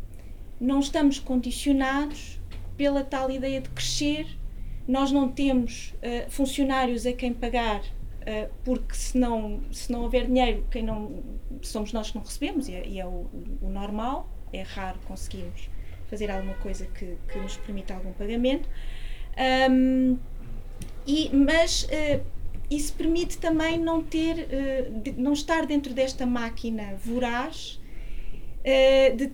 não 0.60 0.80
estamos 0.80 1.18
condicionados 1.18 2.40
pela 2.76 3.04
tal 3.04 3.30
ideia 3.30 3.60
de 3.60 3.68
crescer. 3.70 4.26
Nós 4.86 5.10
não 5.10 5.28
temos 5.28 5.94
uh, 5.96 6.30
funcionários 6.30 7.06
a 7.06 7.12
quem 7.12 7.32
pagar, 7.32 7.80
uh, 7.80 8.52
porque 8.64 8.94
se 8.94 9.18
não, 9.18 9.60
se 9.72 9.90
não 9.90 10.02
houver 10.02 10.26
dinheiro, 10.26 10.64
quem 10.70 10.82
não, 10.82 11.22
somos 11.62 11.92
nós 11.92 12.10
que 12.10 12.16
não 12.16 12.24
recebemos, 12.24 12.68
e 12.68 12.74
é, 12.74 12.86
e 12.86 13.00
é 13.00 13.06
o, 13.06 13.26
o 13.60 13.68
normal, 13.68 14.28
é 14.52 14.62
raro 14.62 14.98
conseguirmos 15.06 15.68
fazer 16.08 16.30
alguma 16.30 16.54
coisa 16.54 16.86
que, 16.86 17.16
que 17.28 17.38
nos 17.38 17.56
permita 17.56 17.94
algum 17.94 18.12
pagamento. 18.12 18.68
Um, 19.70 20.18
e, 21.06 21.30
mas 21.34 21.84
uh, 21.84 22.24
isso 22.70 22.92
permite 22.94 23.38
também 23.38 23.78
não 23.78 24.02
ter, 24.02 24.46
uh, 24.46 25.00
de, 25.00 25.12
não 25.12 25.32
estar 25.32 25.66
dentro 25.66 25.92
desta 25.92 26.24
máquina 26.24 26.94
voraz 26.96 27.80
uh, 28.66 29.16
de 29.16 29.32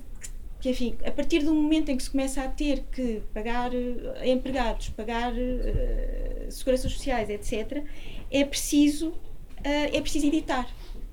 que, 0.60 0.70
enfim, 0.70 0.96
a 1.04 1.10
partir 1.10 1.40
do 1.40 1.52
momento 1.52 1.88
em 1.88 1.96
que 1.96 2.02
se 2.04 2.10
começa 2.10 2.40
a 2.40 2.46
ter 2.46 2.84
que 2.92 3.20
pagar 3.34 3.72
empregados, 4.24 4.90
pagar 4.90 5.32
seguranças 6.48 6.92
sociais, 6.92 7.28
etc., 7.28 7.82
é 8.30 8.44
preciso, 8.44 9.12
é 9.64 10.00
preciso 10.00 10.28
editar. 10.28 10.68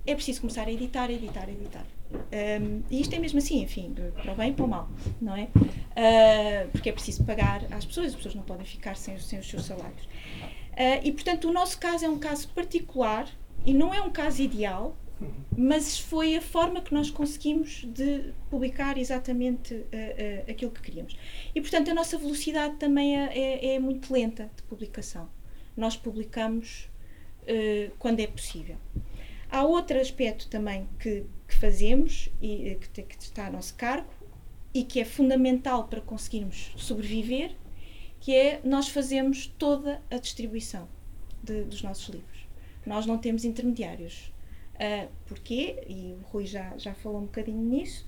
É 0.05 0.13
preciso 0.13 0.41
começar 0.41 0.67
a 0.67 0.71
editar, 0.71 1.09
editar, 1.09 1.49
editar. 1.49 1.85
Um, 2.11 2.81
e 2.89 3.01
isto 3.01 3.13
é 3.13 3.19
mesmo 3.19 3.37
assim, 3.37 3.61
enfim, 3.61 3.93
para 4.21 4.31
o 4.31 4.35
bem 4.35 4.49
e 4.49 4.53
para 4.53 4.65
o 4.65 4.67
mal, 4.67 4.89
não 5.21 5.35
é? 5.35 5.43
Uh, 5.43 6.69
porque 6.71 6.89
é 6.89 6.91
preciso 6.91 7.23
pagar 7.23 7.61
às 7.71 7.85
pessoas, 7.85 8.07
as 8.07 8.15
pessoas 8.15 8.35
não 8.35 8.41
podem 8.41 8.65
ficar 8.65 8.95
sem, 8.95 9.17
sem 9.19 9.39
os 9.39 9.47
seus 9.47 9.65
salários. 9.65 10.03
Uh, 10.03 11.03
e, 11.03 11.11
portanto, 11.11 11.47
o 11.47 11.53
nosso 11.53 11.77
caso 11.77 12.05
é 12.05 12.09
um 12.09 12.17
caso 12.17 12.47
particular 12.49 13.27
e 13.65 13.73
não 13.73 13.93
é 13.93 14.01
um 14.01 14.09
caso 14.09 14.41
ideal, 14.41 14.97
mas 15.57 15.99
foi 15.99 16.35
a 16.35 16.41
forma 16.41 16.81
que 16.81 16.93
nós 16.93 17.09
conseguimos 17.09 17.83
de 17.85 18.33
publicar 18.49 18.97
exatamente 18.97 19.73
uh, 19.73 20.49
aquilo 20.49 20.71
que 20.71 20.81
queríamos. 20.81 21.17
E, 21.53 21.61
portanto, 21.61 21.91
a 21.91 21.93
nossa 21.93 22.17
velocidade 22.17 22.75
também 22.77 23.19
é, 23.19 23.37
é, 23.37 23.75
é 23.75 23.79
muito 23.79 24.11
lenta 24.13 24.49
de 24.55 24.63
publicação. 24.63 25.29
Nós 25.75 25.95
publicamos 25.95 26.89
quando 27.97 28.19
é 28.19 28.27
possível. 28.27 28.77
Há 29.49 29.63
outro 29.63 29.99
aspecto 29.99 30.47
também 30.47 30.87
que, 30.99 31.25
que 31.47 31.55
fazemos 31.55 32.29
e 32.39 32.77
que, 32.93 33.01
que 33.01 33.23
está 33.23 33.47
a 33.47 33.49
nosso 33.49 33.73
cargo 33.73 34.09
e 34.73 34.83
que 34.83 34.99
é 34.99 35.05
fundamental 35.05 35.87
para 35.87 36.01
conseguirmos 36.01 36.71
sobreviver, 36.77 37.55
que 38.19 38.35
é 38.35 38.61
nós 38.63 38.89
fazemos 38.89 39.47
toda 39.57 40.01
a 40.11 40.17
distribuição 40.17 40.87
de, 41.43 41.63
dos 41.63 41.81
nossos 41.81 42.07
livros. 42.09 42.47
Nós 42.85 43.05
não 43.05 43.17
temos 43.17 43.43
intermediários. 43.43 44.31
Uh, 44.79 45.09
porquê? 45.25 45.83
E 45.87 46.15
o 46.19 46.25
Rui 46.31 46.45
já, 46.45 46.77
já 46.77 46.93
falou 46.93 47.19
um 47.19 47.25
bocadinho 47.25 47.61
nisso. 47.61 48.05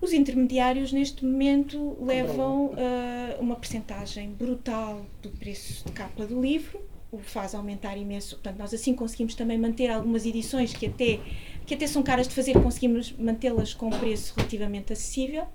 Os 0.00 0.12
intermediários, 0.12 0.92
neste 0.92 1.24
momento, 1.24 1.96
levam 2.00 2.68
uh, 2.68 3.40
uma 3.40 3.56
percentagem 3.56 4.30
brutal 4.30 5.04
do 5.20 5.30
preço 5.30 5.84
de 5.84 5.92
capa 5.92 6.24
do 6.24 6.40
livro 6.40 6.80
o 7.12 7.18
faz 7.18 7.54
aumentar 7.54 7.96
imenso. 7.96 8.36
Portanto, 8.36 8.58
nós 8.58 8.72
assim 8.72 8.94
conseguimos 8.94 9.34
também 9.34 9.58
manter 9.58 9.88
algumas 9.88 10.24
edições 10.24 10.72
que 10.72 10.86
até, 10.86 11.18
que 11.66 11.74
até 11.74 11.86
são 11.86 12.02
caras 12.02 12.28
de 12.28 12.34
fazer, 12.34 12.54
conseguimos 12.54 13.12
mantê-las 13.12 13.74
com 13.74 13.86
um 13.86 13.98
preço 13.98 14.34
relativamente 14.36 14.92
acessível. 14.92 15.46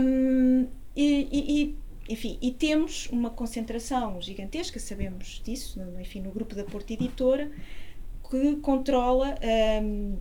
Um, 0.00 0.66
e, 0.94 1.28
e, 1.32 1.76
enfim, 2.08 2.38
e 2.40 2.52
temos 2.52 3.08
uma 3.10 3.30
concentração 3.30 4.20
gigantesca, 4.20 4.78
sabemos 4.78 5.42
disso, 5.44 5.78
no, 5.78 6.00
enfim, 6.00 6.20
no 6.20 6.30
grupo 6.30 6.54
da 6.54 6.64
Porta 6.64 6.92
Editora, 6.92 7.50
que 8.30 8.56
controla 8.56 9.36
um, 9.82 10.16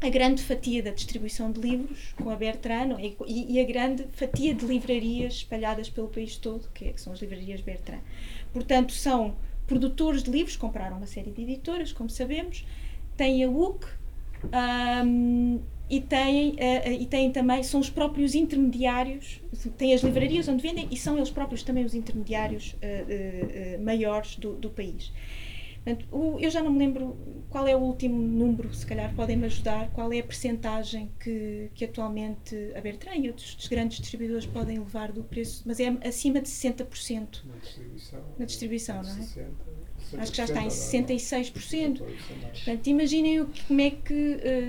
a 0.00 0.08
grande 0.08 0.42
fatia 0.42 0.82
da 0.82 0.90
distribuição 0.90 1.52
de 1.52 1.60
livros 1.60 2.14
com 2.16 2.30
a 2.30 2.36
Bertrand 2.36 2.96
e, 2.98 3.16
e, 3.26 3.60
a 3.60 3.64
grande 3.64 4.06
fatia 4.12 4.54
de 4.54 4.64
livrarias 4.64 5.34
espalhadas 5.34 5.90
pelo 5.90 6.08
país 6.08 6.36
todo, 6.36 6.68
que, 6.72 6.86
é, 6.86 6.92
que 6.92 7.00
são 7.00 7.12
as 7.12 7.20
livrarias 7.20 7.60
Bertrand. 7.60 8.00
Portanto, 8.52 8.92
são 8.92 9.36
produtores 9.66 10.22
de 10.22 10.30
livros, 10.30 10.56
compraram 10.56 10.96
uma 10.96 11.06
série 11.06 11.30
de 11.30 11.42
editoras, 11.42 11.92
como 11.92 12.08
sabemos, 12.08 12.66
têm 13.16 13.44
a 13.44 13.48
UC 13.48 13.86
um, 15.04 15.60
e 15.88 16.00
têm, 16.00 16.52
uh, 16.52 16.92
e 16.98 17.04
têm 17.04 17.30
também, 17.30 17.62
são 17.62 17.78
os 17.80 17.90
próprios 17.90 18.34
intermediários, 18.34 19.40
têm 19.76 19.92
as 19.92 20.02
livrarias 20.02 20.48
onde 20.48 20.62
vendem 20.62 20.88
e 20.90 20.96
são 20.96 21.16
eles 21.16 21.30
próprios 21.30 21.62
também 21.62 21.84
os 21.84 21.94
intermediários 21.94 22.74
uh, 22.74 23.80
uh, 23.80 23.84
maiores 23.84 24.36
do, 24.36 24.54
do 24.54 24.70
país. 24.70 25.12
Portanto, 25.84 26.06
o, 26.12 26.38
eu 26.38 26.50
já 26.50 26.62
não 26.62 26.70
me 26.72 26.78
lembro 26.78 27.16
qual 27.48 27.66
é 27.66 27.74
o 27.74 27.80
último 27.80 28.16
número, 28.20 28.72
se 28.74 28.84
calhar 28.86 29.14
podem-me 29.14 29.46
ajudar, 29.46 29.90
qual 29.90 30.12
é 30.12 30.18
a 30.20 30.22
percentagem 30.22 31.10
que, 31.18 31.70
que 31.74 31.84
atualmente 31.84 32.54
a 32.76 32.80
Bertrand 32.80 33.16
e 33.16 33.28
outros 33.28 33.66
grandes 33.66 33.98
distribuidores 33.98 34.46
podem 34.46 34.78
levar 34.78 35.10
do 35.10 35.24
preço, 35.24 35.62
mas 35.66 35.80
é 35.80 35.88
acima 36.06 36.40
de 36.40 36.48
60% 36.48 37.42
na 37.44 37.56
distribuição, 37.56 38.20
na 38.38 38.44
distribuição 38.44 39.02
não 39.02 39.10
é? 39.10 39.14
60, 39.14 39.50
Acho 40.18 40.30
que 40.32 40.36
já 40.38 40.44
está 40.44 40.62
em 40.62 40.68
66%. 40.68 41.52
Portanto, 41.98 42.04
Portanto, 42.52 42.86
imaginem 42.88 43.40
o 43.40 43.46
que- 43.46 43.62
como 43.64 43.80
é 43.80 43.90
que 43.90 44.12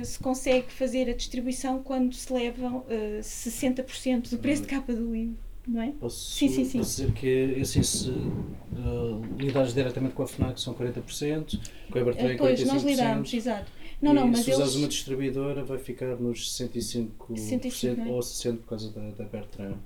uh, 0.02 0.06
se 0.06 0.20
consegue 0.20 0.72
fazer 0.72 1.10
a 1.10 1.14
distribuição 1.14 1.82
quando 1.82 2.14
se 2.16 2.32
levam 2.32 2.78
uh, 2.80 3.20
60% 3.22 4.30
do 4.30 4.38
preço 4.38 4.62
de 4.64 4.68
capa 4.68 4.94
do 4.94 5.12
livro, 5.12 5.38
não 5.68 5.82
é? 5.82 5.92
Posso, 5.92 6.32
Sim, 6.32 6.48
sim, 6.50 6.66
sim. 6.66 6.78
posso 6.80 7.02
dizer 7.02 7.14
que 7.14 7.60
assim, 7.62 7.84
se 7.84 8.10
uh, 8.10 9.22
lidares 9.38 9.74
diretamente 9.74 10.14
com 10.14 10.24
a 10.24 10.28
FNAC 10.28 10.60
são 10.60 10.74
40%, 10.74 11.60
com 11.92 11.98
a 11.98 12.02
Everton 12.02 12.26
é 12.26 12.30
45%. 12.30 12.32
Depois 12.32 12.66
nós 12.66 12.84
lidamos, 12.84 13.34
exato. 13.34 13.72
Não, 14.02 14.14
não, 14.14 14.28
mas 14.28 14.40
se 14.40 14.52
usares 14.52 14.72
eles. 14.72 14.76
uma 14.84 14.88
distribuidora 14.88 15.64
vai 15.64 15.78
ficar 15.78 16.16
nos 16.16 16.52
65%, 16.58 17.38
65, 17.38 17.98
não 17.98 18.06
é? 18.06 18.10
ou 18.10 18.20
60% 18.20 18.58
por 18.58 18.70
causa 18.70 18.92
da, 18.92 19.12
da 19.12 19.24
Bertrand. 19.26 19.78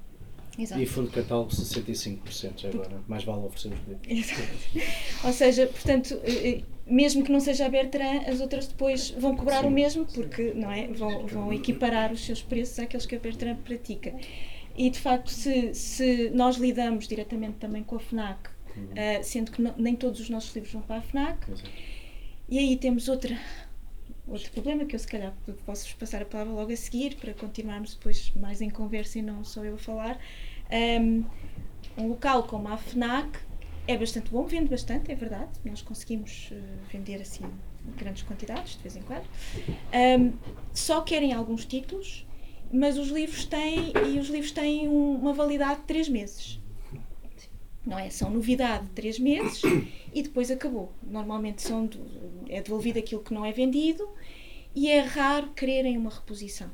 Exato. 0.58 0.82
E 0.82 0.86
fundo 0.86 1.10
de 1.10 1.16
catálogo 1.16 1.50
65% 1.50 2.52
já 2.56 2.70
agora. 2.70 3.04
Mais 3.10 3.26
vale 3.26 3.46
oferecer 3.46 3.74
os. 3.74 5.26
Ou 5.26 5.34
seja, 5.34 5.68
portanto, 5.68 6.18
eh, 6.24 6.50
eh, 6.50 6.64
mesmo 6.88 7.24
que 7.24 7.32
não 7.32 7.42
seja 7.42 7.66
a 7.66 7.70
Bertrand, 7.70 8.24
as 8.26 8.40
outras 8.40 8.68
depois 8.68 9.10
vão 9.12 9.36
cobrar 9.36 9.66
o 9.66 9.70
mesmo, 9.70 10.06
porque 10.06 10.54
não 10.54 10.72
é? 10.72 10.88
vão, 10.88 11.28
vão 11.28 11.52
equiparar 11.52 12.14
os 12.14 12.26
seus 12.26 12.42
preços 12.42 12.80
àqueles 12.80 13.06
que 13.06 13.16
a 13.16 13.20
Bertrand 13.20 13.58
pratica. 13.66 14.14
E 14.78 14.90
de 14.90 15.00
facto, 15.00 15.30
se, 15.30 15.74
se 15.74 16.30
nós 16.32 16.58
lidamos 16.58 17.08
diretamente 17.08 17.58
também 17.58 17.84
com 17.84 17.96
a 17.96 18.00
FNAC, 18.00 18.50
eh, 18.96 19.24
sendo 19.24 19.52
que 19.52 19.62
não- 19.62 19.74
nem 19.78 19.96
todos 19.96 20.20
os 20.20 20.30
nossos 20.30 20.54
livros 20.54 20.74
vão 20.74 20.82
para 20.82 20.98
a 20.98 21.02
FNAC, 21.02 21.50
Exato. 21.52 21.70
e 22.50 22.60
aí 22.60 22.76
temos 22.76 23.08
outra, 23.08 23.40
outro 24.28 24.52
problema 24.52 24.84
que 24.86 24.94
eu 24.96 25.00
se 25.00 25.08
calhar 25.08 25.34
posso-vos 25.66 25.94
passar 25.94 26.22
a 26.22 26.26
palavra 26.26 26.54
logo 26.54 26.72
a 26.74 26.76
seguir 26.76 27.16
para 27.16 27.34
continuarmos 27.34 27.96
depois 27.96 28.34
mais 28.36 28.62
em 28.62 28.70
conversa 28.70 29.20
e 29.20 29.22
não 29.22 29.44
só 29.46 29.64
eu 29.64 29.76
a 29.76 29.78
falar. 29.78 30.20
Um, 30.70 31.24
um 31.98 32.08
local 32.10 32.44
como 32.44 32.68
a 32.68 32.78
FNAC 32.78 33.40
é 33.88 33.96
bastante 33.98 34.30
bom, 34.32 34.44
vende 34.46 34.68
bastante, 34.70 35.10
é 35.12 35.16
verdade. 35.16 35.52
Nós 35.64 35.82
conseguimos 35.82 36.50
eh, 36.52 36.60
vender 36.92 37.22
assim 37.22 37.46
grandes 37.98 38.24
quantidades 38.24 38.76
de 38.76 38.82
vez 38.82 38.96
em 38.98 39.02
quando. 39.04 39.26
Um, 40.20 40.34
só 40.74 41.02
querem 41.02 41.32
alguns 41.34 41.66
títulos, 41.66 42.26
mas 42.72 42.98
os 42.98 43.10
livros 43.10 43.46
têm 43.46 43.94
e 44.14 44.20
os 44.20 44.28
livros 44.30 44.52
têm 44.52 44.88
um- 44.88 45.16
uma 45.16 45.34
validade 45.34 45.82
de 45.82 45.88
3 45.88 46.10
meses. 46.10 46.60
Não 47.86 48.00
é? 48.00 48.10
São 48.10 48.32
novidade 48.32 48.86
de 48.86 48.92
3 48.92 49.20
meses 49.20 49.62
e 50.14 50.24
depois 50.24 50.50
acabou. 50.50 50.92
Normalmente 51.04 51.62
são 51.62 51.88
é 52.50 52.62
devolvido 52.62 52.98
aquilo 53.00 53.22
que 53.22 53.34
não 53.34 53.46
é 53.46 53.52
vendido 53.52 54.08
e 54.76 54.90
é 54.90 55.00
raro 55.02 55.50
quererem 55.56 55.98
uma 55.98 56.10
reposição. 56.10 56.70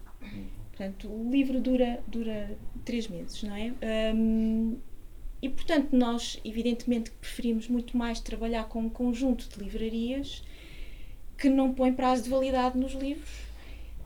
Portanto, 0.70 1.08
o 1.10 1.30
livro 1.30 1.60
dura, 1.60 2.02
dura 2.08 2.58
três 2.86 3.08
meses, 3.08 3.44
não 3.44 3.56
é? 3.56 3.74
Hum, 4.16 4.78
e, 5.42 5.50
portanto, 5.50 5.90
nós, 5.96 6.40
evidentemente, 6.46 7.12
preferimos 7.12 7.68
muito 7.68 7.98
mais 7.98 8.20
trabalhar 8.20 8.64
com 8.66 8.82
um 8.82 8.90
conjunto 8.90 9.50
de 9.50 9.64
livrarias 9.64 10.44
que 11.38 11.50
não 11.50 11.74
põem 11.74 11.94
prazo 11.94 12.24
de 12.24 12.30
validade 12.30 12.78
nos 12.78 12.94
livros 12.94 13.30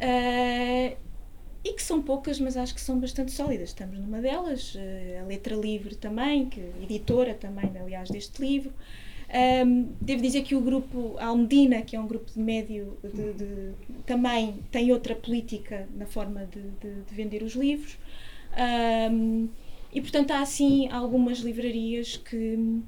ah, 0.02 0.95
e 1.65 1.73
que 1.73 1.82
são 1.84 2.01
poucas, 2.01 2.39
mas 2.39 2.56
acho 2.56 2.75
que 2.75 2.82
são 2.82 2.99
bastante 2.99 3.32
sólidas. 3.32 3.69
Estamos 3.69 3.97
numa 3.99 4.21
delas, 4.21 4.73
eh, 4.78 5.19
a 5.21 5.25
Letra 5.25 5.56
Livre 5.56 5.95
também, 5.95 6.45
que 6.47 6.62
editora 6.84 7.34
também, 7.34 7.71
aliás, 7.82 8.10
deste 8.10 8.39
livro. 8.41 8.71
Ahm, 9.28 9.88
devo 9.99 10.21
dizer 10.21 10.43
que 10.43 10.56
o 10.56 10.62
grupo 10.62 11.15
Almedina, 11.19 11.82
que 11.82 11.95
é 11.95 11.99
um 11.99 12.08
grupo 12.08 12.32
de 12.32 12.39
médio, 12.39 12.97
de, 13.04 13.34
de- 13.34 13.71
também 14.06 14.60
tem 14.71 14.91
outra 14.91 15.15
política 15.15 15.89
na 15.95 16.06
forma 16.06 16.45
de, 16.45 16.62
de- 16.62 17.01
de 17.10 17.15
vender 17.15 17.41
os 17.41 17.54
livros. 17.56 17.97
Ahm, 18.56 19.47
e, 19.91 20.01
portanto, 20.01 20.32
há 20.32 20.41
assim 20.41 20.88
algumas 20.89 21.39
livrarias 21.39 22.17
que, 22.17 22.80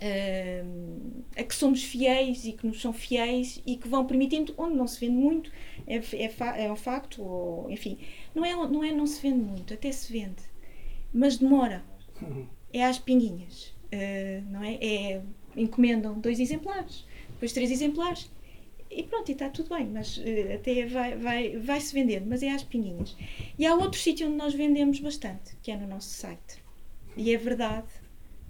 ahm, 0.00 1.22
a 1.36 1.42
que 1.42 1.54
somos 1.54 1.82
fiéis 1.82 2.44
e 2.44 2.52
que 2.52 2.66
nos 2.66 2.80
são 2.80 2.92
fiéis 2.92 3.62
e 3.66 3.76
que 3.76 3.88
vão 3.88 4.06
permitindo, 4.06 4.54
onde 4.56 4.76
não 4.76 4.86
se 4.86 5.00
vende 5.00 5.16
muito, 5.16 5.52
é, 5.86 5.96
é, 5.96 6.64
é 6.64 6.72
um 6.72 6.76
facto, 6.76 7.22
ou, 7.22 7.70
enfim, 7.70 7.98
não 8.34 8.44
é, 8.44 8.54
não 8.54 8.84
é 8.84 8.92
não 8.92 9.06
se 9.06 9.20
vende 9.20 9.40
muito, 9.40 9.74
até 9.74 9.90
se 9.92 10.12
vende, 10.12 10.42
mas 11.12 11.38
demora. 11.38 11.84
É 12.72 12.84
às 12.84 12.98
pinguinhas, 12.98 13.74
ah, 13.92 14.42
não 14.50 14.62
é? 14.62 14.74
É 14.74 15.22
encomendam 15.56 16.18
dois 16.20 16.38
exemplares, 16.40 17.06
depois 17.30 17.52
três 17.52 17.70
exemplares 17.70 18.30
e 18.90 19.02
pronto, 19.02 19.28
e 19.28 19.32
está 19.32 19.48
tudo 19.50 19.74
bem, 19.74 19.86
mas 19.86 20.20
eh, 20.24 20.54
até 20.54 20.86
vai, 20.86 21.16
vai, 21.16 21.56
vai 21.58 21.80
se 21.80 21.92
vendendo, 21.92 22.26
mas 22.26 22.42
é 22.42 22.50
às 22.50 22.62
pinguinhas. 22.62 23.16
E 23.58 23.66
há 23.66 23.74
outro 23.74 24.00
sítio 24.00 24.26
onde 24.26 24.36
nós 24.36 24.54
vendemos 24.54 24.98
bastante, 25.00 25.56
que 25.62 25.70
é 25.70 25.76
no 25.76 25.86
nosso 25.86 26.08
site. 26.08 26.62
E 27.16 27.34
é 27.34 27.36
verdade 27.36 27.88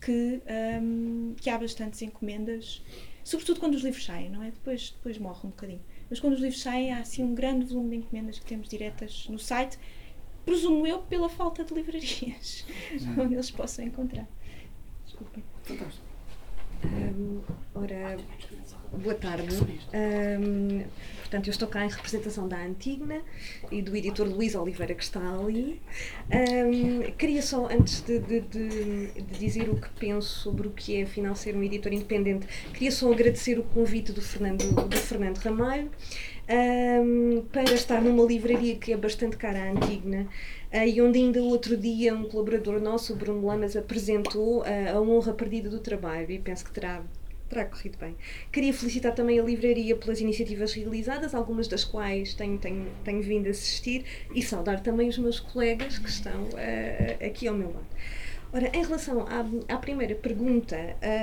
que, 0.01 0.43
hum, 0.81 1.35
que 1.41 1.51
há 1.51 1.59
bastantes 1.59 2.03
encomendas, 2.03 2.83
sobretudo 3.25 3.61
quando 3.61 3.75
os 3.75 3.83
livros 3.83 4.05
saem, 4.05 4.31
não 4.31 4.43
é? 4.43 4.51
Depois, 4.51 4.91
depois 4.91 5.19
morre 5.19 5.41
um 5.45 5.51
bocadinho. 5.51 5.81
Mas 6.09 6.21
quando 6.21 6.35
os 6.35 6.41
livros 6.41 6.61
saem, 6.63 6.93
há 6.93 7.01
assim 7.01 7.23
um 7.23 7.35
grande 7.35 7.67
volume 7.67 7.91
de 7.91 7.97
encomendas 7.97 8.39
que 8.39 8.47
temos 8.47 8.69
diretas 8.69 9.27
no 9.29 9.39
site, 9.39 9.79
presumo 10.45 10.87
eu 10.87 11.01
pela 11.01 11.29
falta 11.29 11.65
de 11.65 11.75
livrarias 11.75 12.65
onde 13.19 13.35
eles 13.35 13.51
possam 13.51 13.85
encontrar. 13.85 14.27
Desculpem. 15.05 15.45
Hum, 16.85 17.43
ora, 17.75 18.17
boa 18.93 19.15
tarde. 19.15 19.55
Hum, 19.95 20.85
portanto, 21.21 21.47
eu 21.47 21.51
estou 21.51 21.69
cá 21.69 21.85
em 21.85 21.89
representação 21.89 22.49
da 22.49 22.57
Antigna 22.65 23.23
e 23.71 23.83
do 23.83 23.95
editor 23.97 24.27
Luís 24.27 24.55
Oliveira, 24.55 24.95
que 24.95 25.03
está 25.03 25.21
ali. 25.21 25.81
Hum, 26.33 27.03
queria 27.17 27.43
só, 27.43 27.67
antes 27.71 28.01
de, 28.03 28.19
de- 28.21 28.41
de- 28.41 29.07
de 29.23 29.39
dizer 29.39 29.69
o 29.69 29.77
que 29.81 29.89
penso 29.99 30.29
sobre 30.41 30.69
o 30.69 30.71
que 30.71 30.97
é, 30.97 31.03
afinal, 31.03 31.35
ser 31.35 31.55
um 31.57 31.63
editor 31.63 31.93
independente, 31.93 32.47
queria 32.73 32.91
só 32.91 33.13
agradecer 33.13 33.59
o 33.59 33.63
convite 33.63 34.13
do 34.13 34.21
Fernando, 34.23 34.65
do 34.89 34.97
Fernando 34.97 35.39
Ramalho. 35.39 35.91
hum, 36.51 37.45
para 37.53 37.73
estar 37.75 38.01
numa 38.03 38.25
livraria 38.25 38.77
que 38.77 38.93
é 38.93 38.97
bastante 38.97 39.37
cara 39.37 39.59
à 39.65 39.71
Antigna 39.71 40.27
ah, 40.73 40.87
e 40.87 41.01
onde 41.01 41.19
ainda 41.19 41.43
outro 41.43 41.77
dia 41.77 42.15
um 42.15 42.25
colaborador 42.25 42.81
nosso, 42.81 43.13
o 43.13 43.17
Bruno 43.17 43.47
Lamas, 43.47 43.77
apresentou 43.77 44.63
ah, 44.65 44.93
a 44.97 45.01
honra 45.01 45.33
perdida 45.35 45.69
do 45.69 45.79
trabalho 45.81 46.31
e 46.31 46.39
penso 46.39 46.65
que 46.65 46.73
terá, 46.73 47.03
terá 47.49 47.65
corrido 47.65 47.99
bem. 47.99 48.17
Queria 48.53 48.73
felicitar 48.73 49.15
também 49.15 49.39
a 49.39 49.43
livraria 49.43 49.97
pelas 49.97 50.21
iniciativas 50.21 50.73
realizadas, 50.73 51.35
algumas 51.35 51.69
das 51.69 51.85
quais 51.85 52.35
tenho, 52.35 52.59
tenho, 52.59 52.87
tenho 53.05 53.23
vindo 53.23 53.47
a 53.47 53.51
assistir, 53.51 54.05
e 54.35 54.43
saudar 54.43 54.81
também 54.83 55.09
os 55.09 55.19
meus 55.19 55.41
colegas 55.41 55.99
que 55.99 56.09
estão 56.09 56.49
ah, 56.55 57.25
aqui 57.25 57.49
ao 57.49 57.55
meu 57.55 57.69
lado. 57.69 57.87
Ora, 58.53 58.71
em 58.75 58.83
relação 58.83 59.27
à, 59.27 59.75
à 59.75 59.77
primeira 59.77 60.15
pergunta, 60.15 60.77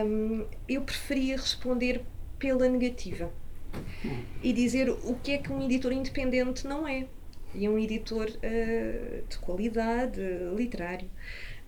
hum, 0.05 0.45
eu 0.69 0.81
preferia 0.81 1.38
responder 1.38 2.01
pela 2.38 2.69
negativa 2.69 3.31
e 4.43 4.53
dizer 4.53 4.89
o 4.89 5.15
que 5.23 5.31
é 5.31 5.38
que 5.38 5.51
um 5.51 5.63
editor 5.63 5.91
independente 5.91 6.67
não 6.67 6.88
é. 6.88 7.07
E 7.53 7.69
um 7.69 7.79
editor 7.79 8.29
eh, 8.43 9.21
de 9.29 9.38
qualidade, 9.38 10.19
eh, 10.21 10.53
literário. 10.55 11.09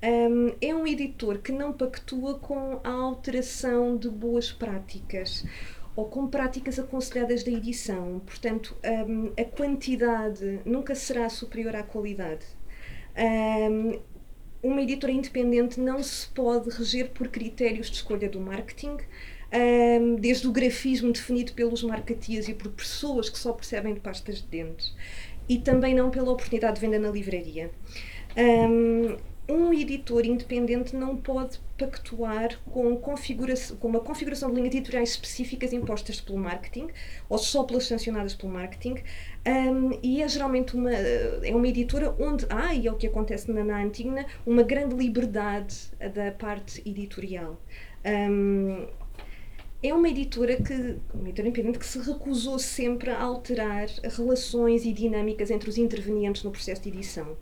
Um, 0.03 0.55
é 0.61 0.75
um 0.75 0.85
editor 0.85 1.39
que 1.39 1.51
não 1.51 1.73
pactua 1.73 2.37
com 2.37 2.79
a 2.83 2.91
alteração 2.91 3.97
de 3.97 4.07
boas 4.09 4.51
práticas 4.51 5.43
ou 5.95 6.05
com 6.05 6.27
práticas 6.27 6.77
aconselhadas 6.77 7.43
da 7.43 7.51
edição. 7.51 8.19
Portanto, 8.19 8.77
um, 9.07 9.31
a 9.35 9.43
quantidade 9.43 10.59
nunca 10.63 10.93
será 10.93 11.27
superior 11.29 11.75
à 11.75 11.81
qualidade. 11.81 12.45
Um, 13.17 13.99
uma 14.61 14.81
editora 14.81 15.11
independente 15.13 15.79
não 15.79 16.01
se 16.03 16.27
pode 16.27 16.69
reger 16.69 17.09
por 17.09 17.29
critérios 17.29 17.89
de 17.89 17.95
escolha 17.95 18.29
do 18.29 18.39
marketing, 18.39 18.97
desde 20.19 20.47
o 20.47 20.51
grafismo 20.51 21.11
definido 21.11 21.53
pelos 21.53 21.81
marketeers 21.81 22.49
e 22.49 22.53
por 22.53 22.71
pessoas 22.71 23.29
que 23.29 23.37
só 23.37 23.53
percebem 23.53 23.93
de 23.93 23.99
pastas 23.99 24.41
de 24.41 24.47
dentes, 24.47 24.93
e 25.47 25.57
também 25.59 25.95
não 25.95 26.09
pela 26.09 26.31
oportunidade 26.31 26.75
de 26.75 26.81
venda 26.81 26.99
na 26.99 27.09
livraria. 27.09 27.71
Um, 29.49 29.73
editor 29.73 30.25
independente 30.25 30.95
não 30.95 31.15
pode 31.15 31.59
pactuar 31.77 32.59
com, 32.65 32.97
com 32.97 33.87
uma 33.87 33.99
configuração 33.99 34.49
de 34.49 34.55
linhas 34.55 34.75
editoriais 34.75 35.11
específicas 35.11 35.71
impostas 35.71 36.19
pelo 36.19 36.37
marketing 36.37 36.89
ou 37.29 37.37
só 37.37 37.63
pelas 37.63 37.85
sancionadas 37.85 38.35
pelo 38.35 38.51
marketing 38.51 38.95
um, 39.47 39.97
e 40.03 40.21
é 40.21 40.27
geralmente 40.27 40.75
uma, 40.75 40.91
é 40.91 41.55
uma 41.55 41.67
editora 41.67 42.13
onde 42.19 42.45
há, 42.49 42.73
e 42.73 42.87
é 42.87 42.91
o 42.91 42.95
que 42.97 43.07
acontece 43.07 43.49
na, 43.49 43.63
na 43.63 43.81
Antigna, 43.81 44.25
uma 44.45 44.63
grande 44.63 44.95
liberdade 44.95 45.75
da 46.13 46.31
parte 46.31 46.81
editorial. 46.85 47.57
Um, 48.05 48.87
é 49.81 49.93
uma 49.93 50.09
editora 50.09 50.57
que, 50.57 50.97
uma 51.13 51.29
editora 51.29 51.47
independente 51.47 51.79
que 51.79 51.85
se 51.85 51.99
recusou 51.99 52.57
sempre 52.57 53.11
a 53.11 53.21
alterar 53.21 53.87
relações 54.03 54.83
e 54.83 54.91
dinâmicas 54.91 55.51
entre 55.51 55.69
os 55.69 55.77
intervenientes 55.77 56.43
no 56.43 56.51
processo 56.51 56.81
de 56.81 56.89
edição. 56.89 57.37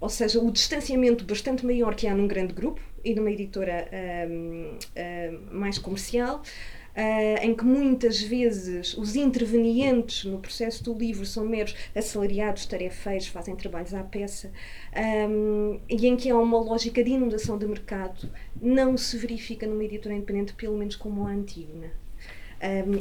Ou 0.00 0.08
seja, 0.08 0.40
o 0.40 0.50
distanciamento 0.50 1.24
bastante 1.24 1.66
maior 1.66 1.94
que 1.94 2.06
há 2.06 2.14
num 2.14 2.28
grande 2.28 2.52
grupo 2.52 2.80
e 3.04 3.14
numa 3.14 3.30
editora 3.30 3.88
um, 4.30 4.78
um, 4.96 5.58
mais 5.58 5.78
comercial, 5.78 6.36
uh, 6.36 7.42
em 7.44 7.54
que 7.54 7.64
muitas 7.64 8.20
vezes 8.20 8.96
os 8.96 9.16
intervenientes 9.16 10.24
no 10.24 10.38
processo 10.38 10.84
do 10.84 10.94
livro 10.94 11.26
são 11.26 11.44
meros 11.44 11.74
assalariados, 11.94 12.66
tarefeiros, 12.66 13.26
fazem 13.26 13.56
trabalhos 13.56 13.92
à 13.92 14.02
peça, 14.04 14.52
um, 15.28 15.80
e 15.88 16.06
em 16.06 16.16
que 16.16 16.30
há 16.30 16.36
uma 16.36 16.58
lógica 16.58 17.02
de 17.02 17.10
inundação 17.10 17.58
de 17.58 17.66
mercado, 17.66 18.30
não 18.60 18.96
se 18.96 19.16
verifica 19.16 19.66
numa 19.66 19.84
editora 19.84 20.14
independente, 20.14 20.54
pelo 20.54 20.76
menos 20.76 20.94
como 20.94 21.26
a 21.26 21.30
Antígona. 21.30 21.90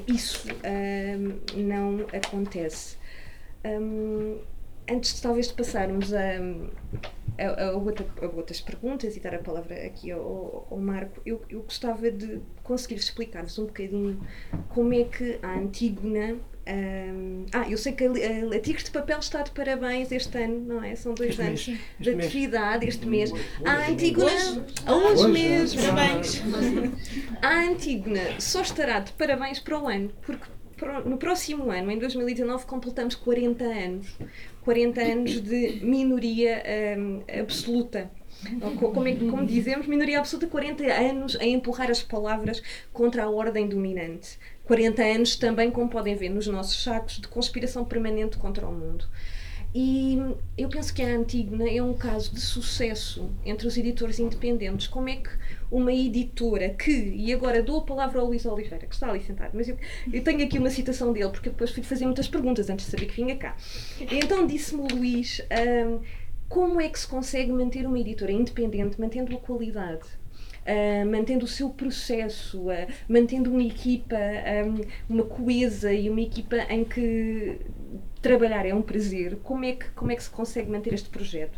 isso 0.07 0.47
não 1.55 2.05
acontece 2.13 2.97
antes 4.89 5.15
de 5.15 5.21
talvez 5.21 5.47
de 5.47 5.53
passarmos 5.53 6.13
a, 6.13 6.21
a, 7.37 7.65
a, 7.65 7.71
outra, 7.73 8.05
a, 8.21 8.25
outras 8.25 8.61
perguntas 8.61 9.15
e 9.15 9.19
dar 9.19 9.35
a 9.35 9.39
palavra 9.39 9.75
aqui 9.85 10.11
ao, 10.11 10.67
ao 10.69 10.77
Marco, 10.77 11.21
eu, 11.25 11.41
eu 11.49 11.61
gostava 11.61 12.09
de 12.09 12.39
conseguir 12.63 12.95
explicar-vos 12.95 13.57
um 13.59 13.65
bocadinho 13.65 14.19
como 14.69 14.93
é 14.93 15.03
que 15.03 15.39
a 15.41 15.55
Antígona. 15.55 16.37
Um, 16.69 17.45
ah, 17.53 17.65
eu 17.69 17.77
sei 17.77 17.93
que 17.93 18.03
a, 18.03 18.09
a, 18.09 18.59
Tigres 18.59 18.83
de 18.83 18.91
Papel 18.91 19.19
está 19.19 19.41
de 19.41 19.51
parabéns 19.51 20.11
este 20.11 20.37
ano, 20.37 20.59
não 20.59 20.83
é? 20.83 20.95
São 20.97 21.13
dois 21.13 21.29
este 21.29 21.41
anos 21.41 21.67
mês, 21.67 21.79
de 21.97 22.09
atividade 22.09 22.85
este 22.85 23.05
mês. 23.05 23.31
A 23.63 23.89
Antígona. 23.89 24.25
Hoje, 24.25 24.63
hoje, 24.85 25.23
hoje 25.23 25.27
mesmo. 25.29 25.81
Parabéns. 25.81 26.41
A 27.41 27.61
Antígona 27.61 28.41
só 28.41 28.61
estará 28.61 28.99
de 28.99 29.13
parabéns 29.13 29.59
para 29.59 29.79
o 29.81 29.87
ano, 29.87 30.11
porque 30.21 30.45
no 31.05 31.17
próximo 31.17 31.71
ano, 31.71 31.91
em 31.91 31.97
2019, 31.97 32.65
completamos 32.65 33.15
40 33.15 33.63
anos. 33.63 34.17
40 34.61 35.01
anos 35.01 35.41
de 35.41 35.79
minoria 35.83 36.61
um, 36.97 37.21
absoluta. 37.41 38.11
Como, 38.79 39.07
é, 39.07 39.15
como 39.15 39.45
dizemos, 39.45 39.87
minoria 39.87 40.19
absoluta, 40.19 40.47
40 40.47 40.83
anos 40.83 41.35
a 41.37 41.45
empurrar 41.45 41.89
as 41.89 42.03
palavras 42.03 42.61
contra 42.93 43.23
a 43.23 43.29
ordem 43.29 43.67
dominante. 43.67 44.37
40 44.65 45.01
anos 45.01 45.35
também, 45.37 45.71
como 45.71 45.89
podem 45.89 46.15
ver 46.15 46.29
nos 46.29 46.45
nossos 46.47 46.83
sacos, 46.83 47.19
de 47.19 47.27
conspiração 47.27 47.85
permanente 47.85 48.37
contra 48.37 48.67
o 48.67 48.71
mundo. 48.71 49.05
E 49.75 50.17
eu 50.57 50.69
penso 50.69 50.93
que 50.93 51.03
a 51.03 51.07
Antígona 51.07 51.69
é 51.69 51.81
um 51.81 51.93
caso 51.93 52.33
de 52.33 52.41
sucesso 52.41 53.29
entre 53.45 53.67
os 53.67 53.77
editores 53.77 54.17
independentes. 54.17 54.87
Como 54.87 55.09
é 55.09 55.17
que 55.17 55.29
uma 55.69 55.93
editora 55.93 56.69
que, 56.69 56.91
e 56.91 57.33
agora 57.33 57.61
dou 57.61 57.79
a 57.79 57.81
palavra 57.81 58.19
ao 58.19 58.27
Luís 58.27 58.45
Oliveira, 58.45 58.87
que 58.87 58.95
está 58.95 59.09
ali 59.09 59.21
sentado, 59.21 59.51
mas 59.53 59.67
eu, 59.67 59.77
eu 60.11 60.23
tenho 60.23 60.43
aqui 60.43 60.57
uma 60.57 60.69
citação 60.69 61.11
dele, 61.11 61.29
porque 61.29 61.49
depois 61.49 61.71
fui 61.71 61.83
fazer 61.83 62.05
muitas 62.05 62.27
perguntas 62.27 62.69
antes 62.69 62.85
de 62.85 62.91
saber 62.91 63.05
que 63.07 63.15
vinha 63.15 63.35
cá. 63.35 63.55
Então 63.99 64.47
disse-me 64.47 64.87
Luís 64.91 65.41
um, 65.85 65.99
como 66.47 66.79
é 66.79 66.87
que 66.87 66.99
se 66.99 67.07
consegue 67.07 67.51
manter 67.51 67.85
uma 67.85 67.99
editora 67.99 68.31
independente, 68.31 68.99
mantendo 68.99 69.35
a 69.35 69.39
qualidade. 69.39 70.07
Uh, 70.67 71.09
mantendo 71.09 71.45
o 71.45 71.47
seu 71.47 71.69
processo, 71.69 72.69
uh, 72.69 72.87
mantendo 73.07 73.49
uma 73.49 73.63
equipa, 73.63 74.17
um, 75.07 75.15
uma 75.15 75.23
coesa 75.23 75.93
e 75.93 76.09
uma 76.09 76.19
equipa 76.19 76.57
em 76.69 76.83
que 76.83 77.57
trabalhar 78.27 78.65
é 78.65 78.73
um 78.73 78.81
prazer, 78.81 79.37
como 79.41 79.63
é 79.63 79.71
que, 79.71 79.89
como 79.91 80.11
é 80.11 80.15
que 80.15 80.23
se 80.23 80.29
consegue 80.29 80.69
manter 80.69 80.93
este 80.93 81.07
projeto? 81.07 81.57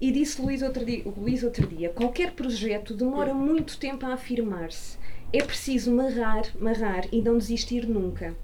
E 0.00 0.12
disse 0.12 0.40
Luís 0.40 0.62
outro, 0.62 0.84
dia, 0.84 1.02
Luís 1.04 1.42
outro 1.42 1.66
dia: 1.66 1.88
qualquer 1.88 2.30
projeto 2.30 2.94
demora 2.94 3.34
muito 3.34 3.76
tempo 3.76 4.06
a 4.06 4.12
afirmar-se. 4.12 4.96
É 5.32 5.42
preciso 5.42 5.90
marrar, 5.90 6.44
marrar 6.58 7.04
e 7.10 7.20
não 7.20 7.36
desistir 7.36 7.84
nunca. 7.86 8.36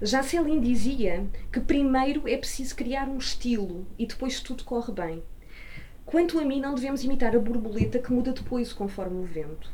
Já 0.00 0.22
Céline 0.22 0.66
dizia 0.66 1.26
que 1.52 1.60
primeiro 1.60 2.26
é 2.26 2.38
preciso 2.38 2.74
criar 2.74 3.06
um 3.06 3.18
estilo 3.18 3.86
e 3.98 4.06
depois 4.06 4.40
tudo 4.40 4.64
corre 4.64 4.92
bem. 4.92 5.22
Quanto 6.06 6.40
a 6.40 6.44
mim, 6.44 6.58
não 6.58 6.74
devemos 6.74 7.04
imitar 7.04 7.36
a 7.36 7.38
borboleta 7.38 7.98
que 7.98 8.12
muda 8.12 8.32
depois 8.32 8.72
conforme 8.72 9.18
o 9.18 9.24
vento. 9.24 9.70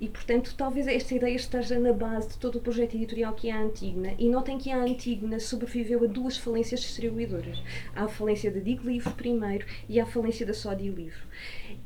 E, 0.00 0.08
portanto, 0.08 0.54
talvez 0.56 0.86
esta 0.86 1.14
ideia 1.14 1.36
esteja 1.36 1.78
na 1.78 1.92
base 1.92 2.30
de 2.30 2.38
todo 2.38 2.56
o 2.56 2.60
projeto 2.60 2.94
editorial 2.94 3.34
que 3.34 3.50
é 3.50 3.52
a 3.52 3.60
Antígona. 3.60 4.14
E 4.18 4.30
notem 4.30 4.56
que 4.56 4.70
a 4.70 4.78
Antígona 4.78 5.38
sobreviveu 5.38 6.02
a 6.04 6.06
duas 6.06 6.38
falências 6.38 6.80
distribuidoras. 6.80 7.62
À 7.94 8.08
falência 8.08 8.50
da 8.50 8.60
Dig 8.60 8.82
Livro 8.82 9.12
primeiro 9.12 9.66
e 9.88 10.00
à 10.00 10.06
falência 10.06 10.46
da 10.46 10.54
Sodi 10.54 10.88
Livro. 10.88 11.20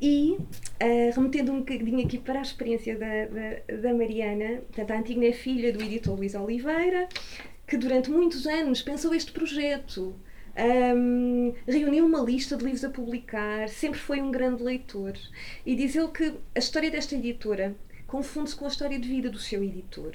E, 0.01 0.37
uh, 0.39 1.13
remetendo 1.13 1.51
um 1.51 1.59
bocadinho 1.59 2.05
aqui 2.05 2.17
para 2.17 2.39
a 2.39 2.41
experiência 2.41 2.97
da, 2.97 3.25
da, 3.25 3.81
da 3.81 3.93
Mariana, 3.93 4.61
portanto, 4.61 4.91
a 4.91 4.99
Antígona 4.99 5.25
é 5.25 5.33
filha 5.33 5.73
do 5.73 5.83
editor 5.83 6.15
Luís 6.15 6.35
Oliveira, 6.35 7.09
que 7.67 7.75
durante 7.75 8.09
muitos 8.09 8.47
anos 8.47 8.81
pensou 8.81 9.13
este 9.13 9.33
projeto. 9.33 10.15
Um, 10.57 11.53
reuniu 11.67 12.05
uma 12.05 12.21
lista 12.21 12.55
de 12.55 12.63
livros 12.63 12.85
a 12.85 12.89
publicar, 12.89 13.67
sempre 13.67 13.99
foi 13.99 14.21
um 14.21 14.31
grande 14.31 14.63
leitor. 14.63 15.13
E 15.65 15.75
diz 15.75 15.97
ele 15.97 16.07
que 16.07 16.33
a 16.55 16.59
história 16.59 16.89
desta 16.89 17.13
editora 17.15 17.75
confunde-se 18.07 18.55
com 18.55 18.65
a 18.65 18.67
história 18.67 18.99
de 18.99 19.07
vida 19.07 19.29
do 19.29 19.39
seu 19.39 19.63
editor. 19.63 20.13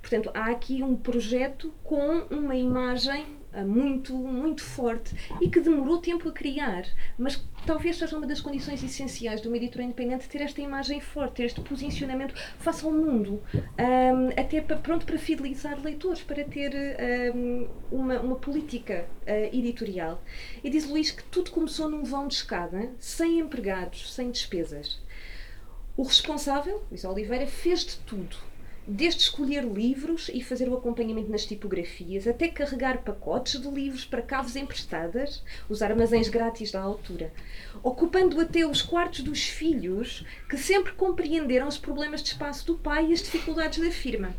Portanto, 0.00 0.30
há 0.34 0.46
aqui 0.46 0.82
um 0.82 0.96
projeto 0.96 1.72
com 1.82 2.22
uma 2.30 2.54
imagem 2.54 3.24
uh, 3.54 3.66
muito, 3.66 4.14
muito 4.14 4.62
forte 4.62 5.14
e 5.40 5.48
que 5.48 5.60
demorou 5.60 5.98
tempo 5.98 6.28
a 6.28 6.32
criar, 6.32 6.84
mas 7.18 7.42
talvez 7.66 7.96
seja 7.96 8.16
uma 8.16 8.26
das 8.26 8.40
condições 8.40 8.82
essenciais 8.82 9.40
de 9.40 9.48
uma 9.48 9.56
editora 9.56 9.84
independente 9.84 10.28
ter 10.28 10.40
esta 10.40 10.60
imagem 10.60 11.00
forte, 11.00 11.34
ter 11.36 11.44
este 11.44 11.60
posicionamento 11.60 12.34
face 12.58 12.84
ao 12.84 12.92
mundo, 12.92 13.42
um, 13.54 14.28
até 14.40 14.60
para, 14.60 14.76
pronto 14.76 15.04
para 15.04 15.18
fidelizar 15.18 15.80
leitores, 15.82 16.22
para 16.22 16.44
ter 16.44 16.72
um, 17.34 17.68
uma, 17.90 18.20
uma 18.20 18.36
política 18.36 19.06
uh, 19.22 19.56
editorial. 19.56 20.22
E 20.62 20.70
diz 20.70 20.88
Luís 20.88 21.10
que 21.10 21.24
tudo 21.24 21.50
começou 21.50 21.88
num 21.88 22.04
vão 22.04 22.28
de 22.28 22.34
escada, 22.34 22.90
sem 22.98 23.40
empregados, 23.40 24.12
sem 24.12 24.30
despesas. 24.30 25.01
O 26.02 26.04
responsável, 26.04 26.82
Luís 26.90 27.04
Oliveira, 27.04 27.46
fez 27.46 27.84
de 27.84 27.96
tudo. 27.98 28.36
Desde 28.84 29.20
escolher 29.20 29.62
livros 29.62 30.28
e 30.34 30.42
fazer 30.42 30.68
o 30.68 30.74
acompanhamento 30.74 31.30
nas 31.30 31.46
tipografias, 31.46 32.26
até 32.26 32.48
carregar 32.48 33.04
pacotes 33.04 33.60
de 33.60 33.68
livros 33.68 34.04
para 34.04 34.20
caves 34.20 34.56
emprestadas, 34.56 35.44
os 35.68 35.80
armazéns 35.80 36.28
grátis 36.28 36.72
da 36.72 36.80
altura, 36.80 37.32
ocupando 37.84 38.40
até 38.40 38.66
os 38.66 38.82
quartos 38.82 39.20
dos 39.20 39.44
filhos, 39.44 40.26
que 40.50 40.58
sempre 40.58 40.90
compreenderam 40.90 41.68
os 41.68 41.78
problemas 41.78 42.20
de 42.20 42.30
espaço 42.30 42.66
do 42.66 42.76
pai 42.76 43.06
e 43.06 43.12
as 43.12 43.22
dificuldades 43.22 43.78
da 43.78 43.92
firma. 43.92 44.34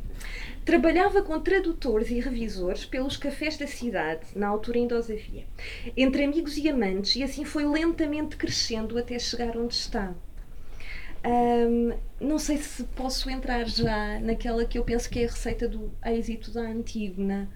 Trabalhava 0.66 1.22
com 1.22 1.40
tradutores 1.40 2.10
e 2.10 2.20
revisores 2.20 2.84
pelos 2.84 3.16
cafés 3.16 3.56
da 3.56 3.68
cidade, 3.68 4.26
na 4.36 4.50
altura 4.50 4.80
ainda 4.80 5.00
os 5.00 5.10
havia, 5.10 5.46
entre 5.96 6.26
amigos 6.26 6.58
e 6.58 6.68
amantes, 6.68 7.16
e 7.16 7.24
assim 7.24 7.46
foi 7.46 7.66
lentamente 7.66 8.36
crescendo 8.36 8.98
até 8.98 9.18
chegar 9.18 9.56
onde 9.56 9.76
está. 9.76 10.14
Um, 11.26 11.94
não 12.20 12.38
sei 12.38 12.58
se 12.58 12.84
posso 12.84 13.30
entrar 13.30 13.68
já 13.68 14.20
naquela 14.20 14.66
que 14.66 14.78
eu 14.78 14.84
penso 14.84 15.10
que 15.10 15.20
é 15.20 15.26
a 15.26 15.30
receita 15.30 15.68
do 15.68 15.92
êxito 16.06 16.52
da 16.52 16.62
Antígona, 16.62 17.50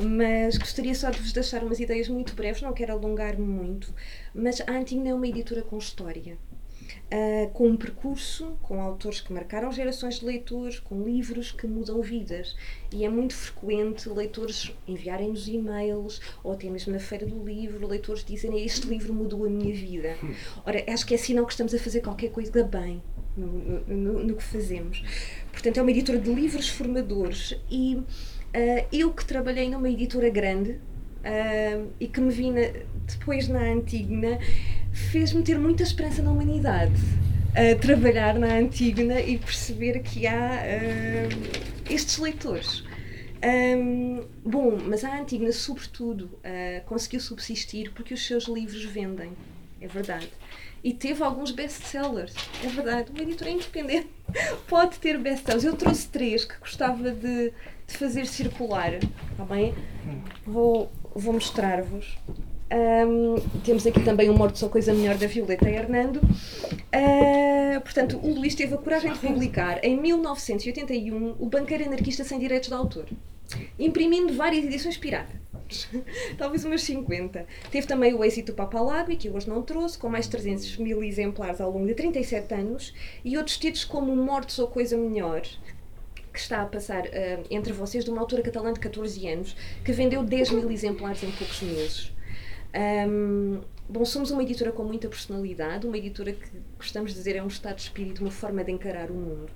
mas 0.00 0.58
gostaria 0.58 0.94
só 0.94 1.10
de 1.10 1.20
vos 1.20 1.32
deixar 1.32 1.62
umas 1.62 1.78
ideias 1.78 2.08
muito 2.08 2.34
breves, 2.34 2.62
não 2.62 2.72
quero 2.72 2.92
alongar-me 2.92 3.46
muito. 3.46 3.94
Mas 4.34 4.60
a 4.60 4.72
Antígona 4.72 5.10
é 5.10 5.14
uma 5.14 5.28
editora 5.28 5.62
com 5.62 5.78
história 5.78 6.36
uh, 7.12 7.48
com 7.50 7.68
um 7.68 7.76
percurso, 7.76 8.56
com 8.62 8.80
autores 8.80 9.20
que 9.20 9.32
marcaram 9.32 9.70
gerações 9.72 10.20
de 10.20 10.26
leitores, 10.26 10.78
com 10.78 11.02
livros 11.02 11.52
que 11.52 11.66
mudam 11.66 12.00
vidas. 12.00 12.56
E 12.92 13.04
é 13.04 13.08
muito 13.08 13.34
frequente 13.34 14.08
leitores 14.08 14.72
enviarem-nos 14.86 15.48
e-mails, 15.48 16.20
ou 16.42 16.52
até 16.52 16.68
mesmo 16.68 16.92
na 16.92 16.98
feira 16.98 17.26
do 17.26 17.44
livro, 17.44 17.86
leitores 17.86 18.24
dizerem 18.24 18.64
este 18.64 18.86
livro 18.86 19.12
mudou 19.12 19.44
a 19.44 19.48
minha 19.48 19.74
vida. 19.74 20.16
Ora, 20.64 20.84
acho 20.88 21.06
que 21.06 21.14
é 21.14 21.16
sinal 21.16 21.46
que 21.46 21.52
estamos 21.52 21.74
a 21.74 21.78
fazer 21.78 22.00
qualquer 22.00 22.30
coisa 22.30 22.62
bem 22.64 23.02
no, 23.36 23.46
no, 23.86 24.24
no 24.24 24.36
que 24.36 24.42
fazemos. 24.42 25.02
Portanto, 25.52 25.78
é 25.78 25.82
uma 25.82 25.90
editora 25.90 26.18
de 26.18 26.32
livros 26.32 26.68
formadores 26.68 27.58
e 27.70 27.96
uh, 27.96 28.04
eu 28.92 29.12
que 29.12 29.24
trabalhei 29.24 29.68
numa 29.68 29.88
editora 29.88 30.28
grande, 30.28 30.80
Uh, 31.24 31.88
e 31.98 32.06
que 32.06 32.20
me 32.20 32.30
vi 32.30 32.50
na, 32.50 32.60
depois 33.06 33.48
na 33.48 33.60
Antígona, 33.60 34.38
fez-me 34.94 35.42
ter 35.42 35.58
muita 35.58 35.82
esperança 35.82 36.22
na 36.22 36.30
humanidade. 36.30 36.94
A 37.54 37.78
trabalhar 37.78 38.38
na 38.38 38.54
Antígona 38.54 39.20
e 39.20 39.38
perceber 39.38 40.00
que 40.00 40.26
há 40.26 40.60
uh, 40.62 41.92
estes 41.92 42.18
leitores. 42.18 42.84
Um, 43.44 44.24
bom, 44.44 44.78
mas 44.84 45.04
a 45.04 45.20
Antígona, 45.20 45.52
sobretudo, 45.52 46.24
uh, 46.24 46.84
conseguiu 46.86 47.20
subsistir 47.20 47.92
porque 47.92 48.14
os 48.14 48.26
seus 48.26 48.44
livros 48.44 48.84
vendem, 48.84 49.32
é 49.80 49.86
verdade. 49.86 50.30
E 50.82 50.92
teve 50.92 51.22
alguns 51.22 51.50
best-sellers, 51.50 52.34
é 52.62 52.68
verdade. 52.68 53.10
Uma 53.10 53.22
editora 53.22 53.50
independente 53.50 54.08
pode 54.66 54.98
ter 54.98 55.18
best-sellers. 55.18 55.64
Eu 55.64 55.76
trouxe 55.76 56.08
três 56.08 56.44
que 56.44 56.58
gostava 56.58 57.10
de, 57.10 57.52
de 57.86 57.96
fazer 57.96 58.26
circular, 58.26 58.94
está 58.94 59.44
bem? 59.44 59.74
Vou, 60.44 60.90
vou 61.14 61.34
mostrar-vos. 61.34 62.18
Um, 62.74 63.36
temos 63.60 63.86
aqui 63.86 64.00
também 64.02 64.28
o 64.28 64.34
Morto 64.34 64.58
Só 64.58 64.68
Coisa 64.68 64.92
Melhor 64.92 65.16
da 65.16 65.28
Violeta 65.28 65.70
Hernando. 65.70 66.16
Uh, 66.16 67.80
portanto, 67.82 68.18
o 68.20 68.34
Luís 68.34 68.56
teve 68.56 68.74
a 68.74 68.78
coragem 68.78 69.12
de 69.12 69.18
publicar 69.20 69.78
em 69.84 69.96
1981 69.96 71.36
O 71.38 71.46
Banqueiro 71.46 71.84
Anarquista 71.84 72.24
Sem 72.24 72.40
Direitos 72.40 72.68
de 72.68 72.74
Autor, 72.74 73.06
imprimindo 73.78 74.34
várias 74.34 74.64
edições 74.64 74.96
pirata. 74.96 75.40
Talvez 76.36 76.64
umas 76.64 76.82
50. 76.82 77.46
Teve 77.70 77.86
também 77.86 78.12
o 78.12 78.24
êxito 78.24 78.50
do 78.50 78.56
Papalabi, 78.56 79.14
que 79.14 79.30
hoje 79.30 79.48
não 79.48 79.62
trouxe, 79.62 79.96
com 79.96 80.08
mais 80.08 80.24
de 80.24 80.32
300 80.32 80.76
mil 80.78 81.04
exemplares 81.04 81.60
ao 81.60 81.70
longo 81.70 81.86
de 81.86 81.94
37 81.94 82.54
anos, 82.54 82.92
e 83.24 83.36
outros 83.38 83.56
títulos 83.56 83.84
como 83.84 84.16
Mortos 84.16 84.58
ou 84.58 84.66
Coisa 84.66 84.96
Melhor, 84.96 85.42
que 86.32 86.40
está 86.40 86.62
a 86.62 86.66
passar 86.66 87.04
uh, 87.06 87.44
entre 87.48 87.72
vocês, 87.72 88.04
de 88.04 88.10
uma 88.10 88.20
autora 88.20 88.42
catalã 88.42 88.72
de 88.72 88.80
14 88.80 89.28
anos, 89.28 89.56
que 89.84 89.92
vendeu 89.92 90.24
10 90.24 90.50
mil 90.50 90.70
exemplares 90.72 91.22
em 91.22 91.30
poucos 91.30 91.62
meses. 91.62 92.13
Um, 92.74 93.60
bom, 93.88 94.04
somos 94.04 94.32
uma 94.32 94.42
editora 94.42 94.72
com 94.72 94.82
muita 94.82 95.08
personalidade, 95.08 95.86
uma 95.86 95.96
editora 95.96 96.32
que 96.32 96.48
gostamos 96.76 97.12
de 97.12 97.18
dizer 97.18 97.36
é 97.36 97.42
um 97.42 97.46
estado 97.46 97.76
de 97.76 97.82
espírito, 97.82 98.20
uma 98.22 98.32
forma 98.32 98.64
de 98.64 98.72
encarar 98.72 99.10
o 99.10 99.14
mundo. 99.14 99.52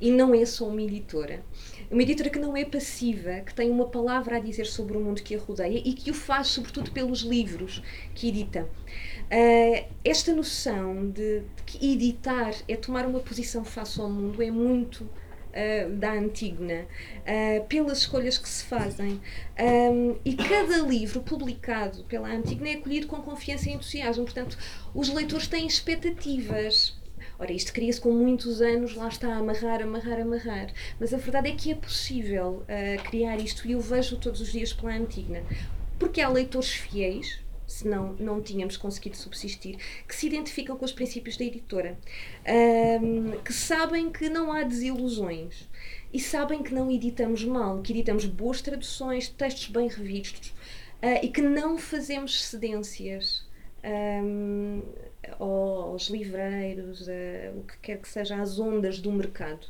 E 0.00 0.10
não 0.10 0.32
é 0.32 0.44
só 0.46 0.68
uma 0.68 0.80
editora. 0.80 1.42
Uma 1.90 2.02
editora 2.02 2.30
que 2.30 2.38
não 2.38 2.56
é 2.56 2.64
passiva, 2.64 3.40
que 3.40 3.52
tem 3.52 3.70
uma 3.70 3.88
palavra 3.88 4.36
a 4.36 4.40
dizer 4.40 4.66
sobre 4.66 4.96
o 4.96 5.00
mundo 5.00 5.20
que 5.22 5.34
a 5.34 5.38
rodeia 5.38 5.82
e 5.84 5.92
que 5.92 6.10
o 6.10 6.14
faz, 6.14 6.46
sobretudo, 6.48 6.92
pelos 6.92 7.20
livros 7.20 7.82
que 8.14 8.28
edita. 8.28 8.68
Uh, 9.32 9.88
esta 10.04 10.32
noção 10.32 11.10
de, 11.10 11.40
de 11.40 11.62
que 11.66 11.92
editar 11.92 12.54
é 12.68 12.76
tomar 12.76 13.04
uma 13.04 13.20
posição 13.20 13.64
face 13.64 14.00
ao 14.00 14.08
mundo 14.08 14.40
é 14.42 14.50
muito 14.50 15.08
uh, 15.50 15.90
da 15.96 16.12
Antígona, 16.12 16.86
uh, 17.20 17.64
pelas 17.66 17.98
escolhas 17.98 18.38
que 18.38 18.48
se 18.48 18.64
fazem. 18.64 19.20
Um, 19.58 20.16
e 20.24 20.34
cada 20.34 20.78
livro 20.78 21.20
publicado 21.20 22.04
pela 22.04 22.28
Antígona 22.28 22.70
é 22.70 22.74
acolhido 22.74 23.06
com 23.06 23.16
confiança 23.22 23.68
e 23.68 23.72
entusiasmo. 23.72 24.24
Portanto, 24.24 24.56
os 24.94 25.08
leitores 25.08 25.46
têm 25.46 25.66
expectativas. 25.66 26.98
Ora, 27.38 27.52
isto 27.52 27.72
cria-se 27.72 28.00
com 28.00 28.12
muitos 28.12 28.60
anos, 28.60 28.94
lá 28.94 29.08
está, 29.08 29.34
amarrar, 29.34 29.82
amarrar, 29.82 30.20
amarrar. 30.20 30.72
Mas 30.98 31.12
a 31.14 31.16
verdade 31.16 31.50
é 31.50 31.54
que 31.54 31.72
é 31.72 31.74
possível 31.74 32.64
uh, 32.64 33.02
criar 33.04 33.36
isto 33.38 33.66
e 33.66 33.72
eu 33.72 33.80
vejo 33.80 34.16
todos 34.16 34.40
os 34.40 34.52
dias 34.52 34.72
pela 34.72 34.92
Antígona. 34.92 35.42
Porque 35.98 36.20
há 36.20 36.28
leitores 36.28 36.70
fiéis, 36.70 37.40
senão 37.80 38.14
não 38.18 38.40
tínhamos 38.40 38.76
conseguido 38.76 39.16
subsistir, 39.16 39.76
que 40.06 40.14
se 40.14 40.26
identificam 40.26 40.76
com 40.76 40.84
os 40.84 40.92
princípios 40.92 41.36
da 41.36 41.44
editora, 41.44 41.98
um, 43.02 43.32
que 43.42 43.52
sabem 43.52 44.10
que 44.10 44.28
não 44.28 44.52
há 44.52 44.62
desilusões 44.62 45.68
e 46.12 46.20
sabem 46.20 46.62
que 46.62 46.74
não 46.74 46.90
editamos 46.90 47.44
mal, 47.44 47.80
que 47.82 47.92
editamos 47.92 48.24
boas 48.26 48.60
traduções, 48.60 49.28
textos 49.28 49.68
bem 49.68 49.88
revistos 49.88 50.48
uh, 51.02 51.22
e 51.22 51.28
que 51.28 51.42
não 51.42 51.78
fazemos 51.78 52.44
cedências. 52.44 53.48
Um, 53.82 54.82
aos 55.38 56.08
livreiros, 56.08 57.06
o 57.56 57.62
que 57.62 57.78
quer 57.80 57.98
que 57.98 58.08
seja, 58.08 58.36
às 58.40 58.58
ondas 58.58 58.98
do 59.00 59.10
mercado. 59.10 59.66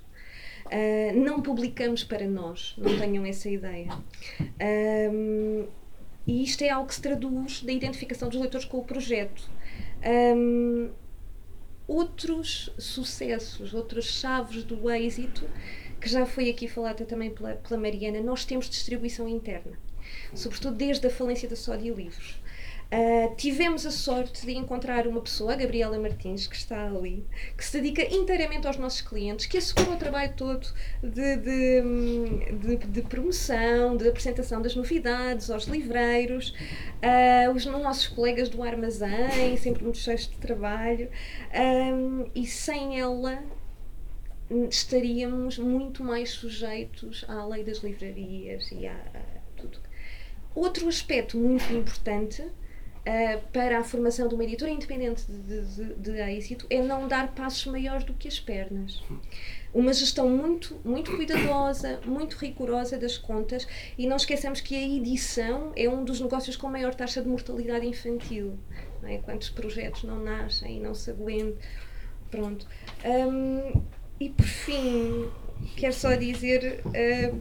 Uh, 0.67 1.19
não 1.19 1.43
publicamos 1.43 2.05
para 2.05 2.27
nós, 2.27 2.75
não 2.79 2.99
tenham 2.99 3.25
essa 3.25 3.49
ideia. 3.49 3.89
Um, 5.11 5.67
e 6.27 6.43
isto 6.43 6.63
é 6.63 6.71
algo 6.71 6.89
que 6.89 6.95
se 6.95 7.03
traduz 7.03 7.63
da 7.63 7.73
identificação 7.73 8.29
dos 8.29 8.41
leitores 8.41 8.67
com 8.67 8.79
o 8.79 8.85
projeto. 8.85 9.51
Um, 10.37 10.91
outros 11.87 12.71
sucessos, 12.79 13.75
outras 13.75 14.05
chaves 14.05 14.63
do 14.63 14.91
êxito, 14.91 15.49
que 16.01 16.09
já 16.09 16.25
foi 16.25 16.49
aqui 16.49 16.69
falado 16.69 17.05
também 17.05 17.31
pela, 17.31 17.55
pela 17.55 17.81
Mariana, 17.81 18.21
nós 18.21 18.45
temos 18.45 18.71
distribuição 18.71 19.29
interna, 19.29 19.79
sobretudo 20.35 20.77
desde 20.77 21.07
a 21.07 21.11
falência 21.11 21.49
da 21.49 21.57
Sódia 21.57 21.93
Livros. 21.93 22.41
Uh, 22.93 23.33
tivemos 23.37 23.87
a 23.87 23.91
sorte 23.93 24.45
de 24.45 24.53
encontrar 24.53 25.07
uma 25.07 25.21
pessoa, 25.21 25.53
a 25.53 25.57
Gabriela 25.57 25.97
Martins, 25.97 26.49
que 26.49 26.57
está 26.57 26.87
ali, 26.87 27.25
que 27.57 27.65
se 27.65 27.81
dedica 27.81 28.03
inteiramente 28.13 28.67
aos 28.67 28.77
nossos 28.79 29.01
clientes, 29.01 29.47
que 29.47 29.59
assegura 29.59 29.93
o 29.93 29.97
trabalho 29.97 30.33
todo 30.37 30.67
de, 31.01 31.37
de, 31.37 31.83
de, 32.53 32.77
de 32.79 33.03
promoção, 33.03 33.97
de 33.97 34.09
apresentação 34.09 34.61
das 34.61 34.75
novidades 34.75 35.53
aos 35.53 35.67
livreiros, 35.67 36.51
uh, 36.51 37.53
os 37.55 37.65
nossos 37.65 38.09
colegas 38.09 38.49
do 38.49 38.61
armazém, 38.61 39.57
sempre 39.57 39.85
muito 39.85 39.99
cheios 39.99 40.27
de 40.27 40.37
trabalho, 40.39 41.09
um, 41.55 42.29
e 42.35 42.45
sem 42.45 42.99
ela 42.99 43.41
estaríamos 44.69 45.59
muito 45.59 46.03
mais 46.03 46.31
sujeitos 46.31 47.25
à 47.29 47.47
lei 47.47 47.63
das 47.63 47.79
livrarias 47.79 48.73
e 48.73 48.89
a, 48.89 48.95
a 48.95 49.21
tudo. 49.57 49.79
Outro 50.57 50.89
aspecto 50.89 51.37
muito 51.37 51.73
importante 51.73 52.45
Uh, 53.01 53.41
para 53.51 53.79
a 53.79 53.83
formação 53.83 54.29
de 54.29 54.35
uma 54.35 54.45
editora 54.45 54.71
independente 54.71 55.25
de, 55.27 55.63
de, 55.63 55.95
de, 55.95 56.21
êxito 56.21 56.67
é 56.69 56.83
não 56.83 57.09
dar 57.09 57.35
passos 57.35 57.65
maiores 57.65 58.05
do 58.05 58.13
que 58.13 58.29
as 58.29 58.39
pernas. 58.39 59.03
Uma 59.73 59.95
gestão 59.95 60.29
muito, 60.29 60.79
muito 60.85 61.17
cuidadosa, 61.17 61.99
muito 62.05 62.37
rigorosa 62.37 62.99
das 62.99 63.17
contas 63.17 63.67
e 63.97 64.07
não 64.07 64.17
esqueçamos 64.17 64.61
que 64.61 64.75
a 64.75 64.83
edição 64.83 65.73
é 65.75 65.89
um 65.89 66.05
dos 66.05 66.21
negócios 66.21 66.57
com 66.57 66.69
maior 66.69 66.95
taxa 66.95 67.23
de 67.23 67.29
mortalidade 67.29 67.87
infantil. 67.87 68.59
Não 69.01 69.09
é? 69.09 69.17
Quantos 69.17 69.49
projetos 69.49 70.03
não 70.03 70.23
nascem 70.23 70.77
e 70.77 70.81
não 70.81 70.95
se 70.95 71.11
aguentam. 71.11 71.57
Pronto. 72.31 72.67
Um, 73.05 73.83
e 74.21 74.29
por 74.29 74.45
fim, 74.45 75.31
quero 75.77 75.93
só 75.93 76.15
dizer 76.15 76.81
uh, 76.87 77.41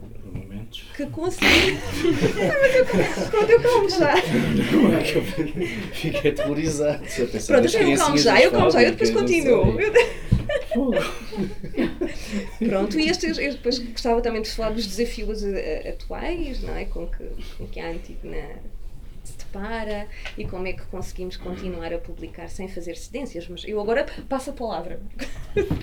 que 0.95 1.05
consegui. 1.07 1.77
Pronto, 3.29 3.51
eu 3.51 3.61
calmo 3.61 3.89
já. 3.89 4.17
É 4.17 4.23
fiquei 5.93 6.31
aterrorizado. 6.31 7.03
Pronto, 7.47 7.65
eu 7.67 7.97
calmo 7.97 8.17
já, 8.17 8.41
eu 8.41 8.51
calmo 8.51 8.71
já, 8.71 8.83
eu 8.83 8.91
depois 8.91 9.09
continuo. 9.11 9.77
Pronto, 12.59 12.99
e 12.99 13.09
este, 13.09 13.27
eu 13.27 13.53
depois 13.53 13.79
gostava 13.79 14.21
também 14.21 14.41
de 14.41 14.49
falar 14.49 14.71
dos 14.71 14.85
desafios 14.85 15.43
eh, 15.43 15.89
atuais, 15.89 16.61
não 16.61 16.75
é? 16.75 16.85
Com 16.85 17.07
que, 17.07 17.23
com 17.57 17.67
que 17.67 17.79
a 17.79 17.89
Antígona 17.89 18.59
para 19.51 20.07
e 20.37 20.45
como 20.45 20.67
é 20.67 20.73
que 20.73 20.83
conseguimos 20.83 21.37
continuar 21.37 21.93
a 21.93 21.97
publicar 21.97 22.47
sem 22.49 22.67
fazer 22.67 22.95
cedências. 22.95 23.47
Mas 23.47 23.63
eu 23.65 23.79
agora 23.79 24.05
passo 24.27 24.49
a 24.51 24.53
palavra. 24.53 24.99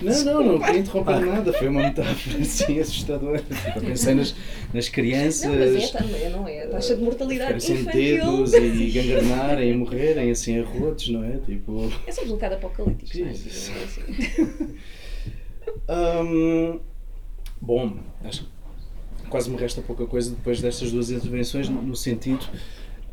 Não, 0.01 0.23
não, 0.23 0.43
não 0.43 0.59
queria 0.59 0.79
interromper 0.79 1.19
nada. 1.25 1.53
Foi 1.53 1.67
uma 1.67 1.81
metáfora 1.81 2.39
assim 2.39 2.79
assustadora. 2.79 3.43
Eu 3.75 3.81
pensei 3.81 4.13
nas, 4.13 4.35
nas 4.73 4.89
crianças. 4.89 5.49
Não, 5.49 5.57
mas 5.57 5.83
é 5.83 5.97
também, 5.97 6.29
não 6.29 6.47
é? 6.47 6.63
A 6.63 6.69
taxa 6.69 6.95
de 6.95 7.03
mortalidade 7.03 7.63
sem 7.63 7.83
dedos 7.83 8.53
e 8.53 8.89
gangrenarem 8.89 9.71
e 9.71 9.73
morrerem 9.75 10.31
assim 10.31 10.59
a 10.59 10.63
rotos, 10.63 11.09
não 11.09 11.23
é? 11.23 11.37
Tipo... 11.37 11.91
É 12.05 12.11
sempre 12.11 12.31
um 12.31 12.35
bocado 12.35 12.55
apocalíptico. 12.55 13.19
Não 13.19 13.27
é? 13.27 13.31
Assim. 13.31 14.77
um, 15.89 16.79
bom, 17.61 17.97
acho 18.23 18.43
que 18.43 19.29
quase 19.29 19.49
me 19.49 19.57
resta 19.57 19.81
pouca 19.81 20.05
coisa 20.05 20.31
depois 20.31 20.61
destas 20.61 20.91
duas 20.91 21.11
intervenções, 21.11 21.69
no 21.69 21.95
sentido 21.95 22.47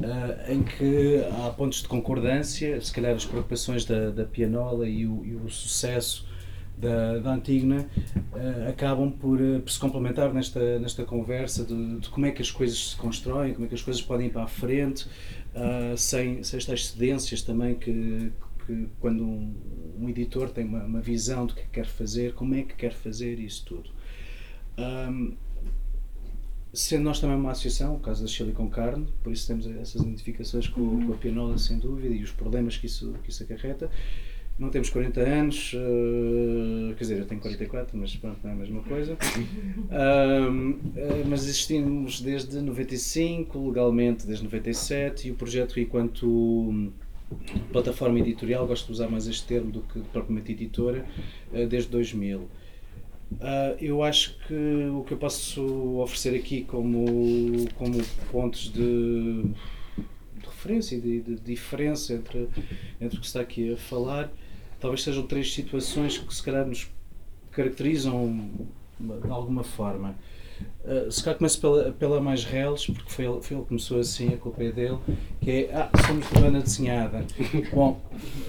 Uh, 0.01 0.53
em 0.53 0.63
que 0.63 1.23
há 1.41 1.51
pontos 1.51 1.81
de 1.81 1.87
concordância, 1.87 2.81
se 2.81 2.93
calhar 2.93 3.15
as 3.15 3.25
preocupações 3.25 3.85
da, 3.85 4.11
da 4.11 4.25
pianola 4.25 4.89
e 4.89 5.07
o, 5.07 5.25
e 5.25 5.37
o 5.37 5.49
sucesso 5.49 6.27
da, 6.77 7.19
da 7.19 7.33
Antígona 7.33 7.89
uh, 8.17 8.69
acabam 8.69 9.09
por, 9.13 9.41
uh, 9.41 9.61
por, 9.61 9.71
se 9.71 9.79
complementar 9.79 10.35
nesta, 10.35 10.81
nesta 10.81 11.05
conversa 11.05 11.65
de, 11.65 12.01
de, 12.01 12.09
como 12.09 12.27
é 12.27 12.33
que 12.33 12.43
as 12.43 12.51
coisas 12.51 12.91
se 12.91 12.97
constroem, 12.97 13.55
como 13.55 13.67
é 13.67 13.69
que 13.69 13.75
as 13.77 13.83
coisas 13.83 14.03
podem 14.03 14.27
ir 14.27 14.31
para 14.31 14.43
a 14.43 14.49
frente, 14.49 15.07
sem, 15.97 16.43
sem 16.43 16.59
estas 16.59 16.89
cedências 16.89 17.41
também 17.43 17.77
que, 17.77 18.33
que 18.67 18.89
quando 18.99 19.23
um, 19.23 19.55
um, 20.01 20.09
editor 20.09 20.51
tem 20.51 20.65
uma, 20.65 20.83
uma 20.83 21.01
visão 21.01 21.47
do 21.47 21.55
que 21.55 21.63
quer 21.69 21.87
fazer, 21.87 22.35
como 22.35 22.57
é 22.57 22.63
que 22.63 22.75
quer 22.75 22.93
fazer 22.93 23.39
isso 23.39 23.65
tudo. 23.65 23.91
Um, 24.77 25.37
Sendo 26.75 27.05
nós 27.05 27.21
também 27.21 27.37
uma 27.37 27.53
associação, 27.53 27.95
o 27.95 28.01
caso 28.01 28.23
da 28.23 28.29
Chile 28.29 28.53
com 28.53 28.69
Carne, 28.69 29.07
por 29.23 29.33
isso 29.33 29.47
temos 29.47 29.67
essas 29.67 30.03
identificações 30.03 30.67
com, 30.67 30.81
uhum. 30.81 31.07
com, 31.07 31.13
a 31.13 31.17
pianola, 31.17 31.57
sem 31.57 31.79
dúvida, 31.79 32.13
e 32.13 32.23
os 32.23 32.33
problemas 32.33 32.77
que 32.77 32.87
isso, 32.87 33.15
que 33.23 33.31
isso 33.31 33.45
acarreta. 33.45 33.89
Não 34.59 34.71
temos 34.71 34.91
40 34.91 35.21
anos, 35.21 35.73
uh, 35.73 36.95
quer 36.95 37.01
dizer, 37.01 37.19
eu 37.19 37.27
tenho 37.27 37.41
44, 37.41 37.97
mas 37.97 38.15
pronto, 38.17 38.39
não 38.43 38.51
é 38.51 38.53
a 38.55 38.57
mesma 38.57 38.83
coisa. 38.83 39.15
uh, 39.91 41.29
mas 41.29 41.45
existimos 41.45 42.21
desde 42.21 42.61
95, 42.61 43.69
legalmente 43.69 44.27
desde 44.27 44.45
97, 44.45 45.29
e 45.29 45.31
o 45.31 45.35
projeto, 45.35 45.79
enquanto 45.79 46.27
hum, 46.27 46.93
plataforma 47.73 48.19
editorial, 48.19 48.67
gosto 48.67 48.87
de 48.87 48.93
usar 48.93 49.09
mais 49.09 49.27
este 49.27 49.47
termo 49.47 49.71
do 49.71 49.81
que 49.81 50.01
propriamente 50.13 50.53
editora, 50.53 51.05
eh, 51.53 51.67
desde 51.67 51.91
2000. 51.91 52.49
Uh, 53.35 53.77
eu 53.81 54.03
acho 54.03 54.39
que 54.47 54.55
o 54.55 55.05
que 55.05 55.13
eu 55.13 55.19
posso 55.19 55.63
oferecer 56.01 56.35
aqui 56.35 56.65
como, 56.65 57.05
como 57.77 58.03
pontos 58.31 58.73
de, 58.73 59.43
de 59.43 60.47
referência 60.47 60.97
e 60.97 61.01
de, 61.01 61.21
de, 61.21 61.37
diferença 61.37 62.15
entre, 62.15 62.49
entre 63.01 63.19
o 63.19 63.21
que 63.21 63.27
está 63.27 63.41
aqui 63.41 63.73
a 63.73 63.77
falar, 63.77 64.31
talvez 64.81 65.03
sejam 65.03 65.27
três 65.27 65.53
situações 65.53 66.17
que 66.19 66.35
se 66.35 66.43
calhar 66.43 66.67
nos 66.67 66.89
caracterizam 67.51 68.51
de 68.99 69.31
alguma 69.31 69.65
forma. 69.65 70.15
Uh, 70.85 71.11
se 71.11 71.25
calhar 71.25 71.39
começo 71.39 71.59
pela, 71.61 71.93
pela 71.93 72.21
mais 72.21 72.45
reles, 72.45 72.87
porque 72.87 73.11
foi 73.11 73.25
ele, 73.25 73.41
foi 73.41 73.57
ele 73.57 73.63
que 73.63 73.69
começou 73.69 73.99
assim, 73.99 74.35
a 74.35 74.37
culpa 74.37 74.63
é 74.63 74.71
dele, 74.71 74.99
que 75.41 75.51
é, 75.51 75.71
ah, 75.75 75.91
somos 76.07 76.29
de 76.29 76.41
banda 76.41 76.61
desenhada. 76.61 77.25
Bom, 77.73 77.99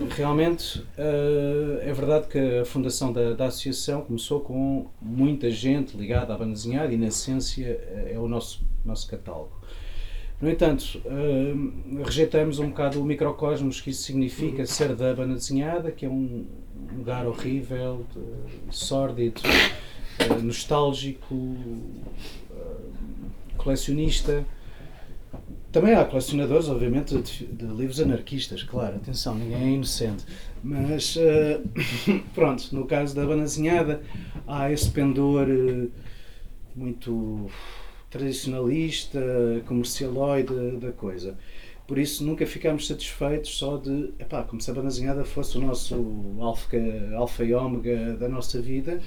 realmente 0.10 0.80
uh, 0.80 1.80
é 1.82 1.94
verdade 1.94 2.28
que 2.28 2.60
a 2.60 2.66
fundação 2.66 3.14
da, 3.14 3.34
da 3.34 3.46
associação 3.46 4.02
começou 4.02 4.42
com 4.42 4.88
muita 5.02 5.50
gente 5.50 5.96
ligada 5.96 6.34
à 6.34 6.38
banda 6.38 6.52
desenhada 6.52 6.94
e, 6.94 6.98
na 6.98 7.08
essência, 7.08 7.68
é 8.12 8.20
o 8.20 8.28
nosso, 8.28 8.62
nosso 8.84 9.08
catálogo. 9.08 9.56
No 10.42 10.50
entanto, 10.50 11.02
uh, 11.06 12.04
rejeitamos 12.04 12.60
um 12.60 12.68
bocado 12.68 13.02
o 13.02 13.06
microcosmos 13.06 13.80
que 13.80 13.92
isso 13.92 14.04
significa 14.04 14.66
ser 14.66 14.94
da 14.94 15.14
banda 15.14 15.36
desenhada, 15.36 15.90
que 15.90 16.06
é 16.06 16.10
um 16.10 16.46
lugar 16.98 17.26
horrível, 17.26 18.06
de, 18.14 18.76
sórdido, 18.76 19.42
uh, 20.20 20.42
nostálgico, 20.42 21.36
uh, 21.36 22.04
colecionista. 23.58 24.46
Também 25.72 25.94
há 25.94 26.06
colecionadores, 26.06 26.70
obviamente, 26.70 27.18
de, 27.18 27.46
de, 27.48 27.66
livros 27.66 28.00
anarquistas, 28.00 28.64
claro, 28.64 28.96
atenção, 28.96 29.36
ninguém 29.36 29.64
é 29.64 29.70
inocente. 29.72 30.26
Mas, 30.64 31.18
pronto, 32.34 32.74
no 32.74 32.86
caso 32.86 33.14
da 33.14 33.26
banda 33.26 33.44
desenhada, 33.44 34.02
há 34.48 34.72
esse 34.72 34.90
pendor 34.90 35.48
muito 36.74 37.50
tradicionalista, 38.10 39.20
comercialoide 39.66 40.78
da 40.78 40.94
coisa. 40.94 41.38
Por 41.88 42.00
isso 42.00 42.24
nunca 42.26 42.46
ficámos 42.48 42.88
satisfeitos 42.88 43.58
só 43.58 43.78
de, 43.78 44.12
epá, 44.18 44.44
como 44.44 44.60
se 44.60 44.72
a 44.72 44.74
banda 44.74 44.88
desenhada 44.88 45.24
fosse 45.24 45.58
o 45.58 45.62
nosso 45.62 46.36
alfa, 46.40 46.78
alfa 47.16 47.44
e 47.44 47.54
ômega 47.54 48.14
da 48.14 48.28
nossa 48.28 48.60
vida, 48.60 49.00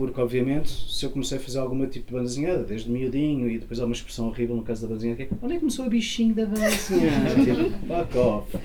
porque 0.00 0.18
obviamente 0.18 0.70
se 0.70 1.04
eu 1.04 1.10
comecei 1.10 1.36
a 1.36 1.40
fazer 1.40 1.58
algum 1.58 1.86
tipo 1.86 2.06
de 2.06 2.12
banda 2.14 2.24
desenhada, 2.24 2.64
desde 2.64 2.90
miudinho, 2.90 3.50
e 3.50 3.58
depois 3.58 3.78
há 3.78 3.84
uma 3.84 3.92
expressão 3.92 4.28
horrível 4.28 4.56
no 4.56 4.62
caso 4.62 4.80
da 4.80 4.88
banda 4.88 5.00
desenhada, 5.00 5.26
que 5.26 5.34
é 5.34 5.36
onde 5.42 5.52
é 5.52 5.56
que 5.56 5.60
começou 5.60 5.84
o 5.84 5.90
bichinho 5.90 6.34
da 6.34 6.46
banda 6.46 6.70
desenhada? 6.70 7.34
tipo, 7.44 7.86
fuck 7.86 8.18
off. 8.18 8.58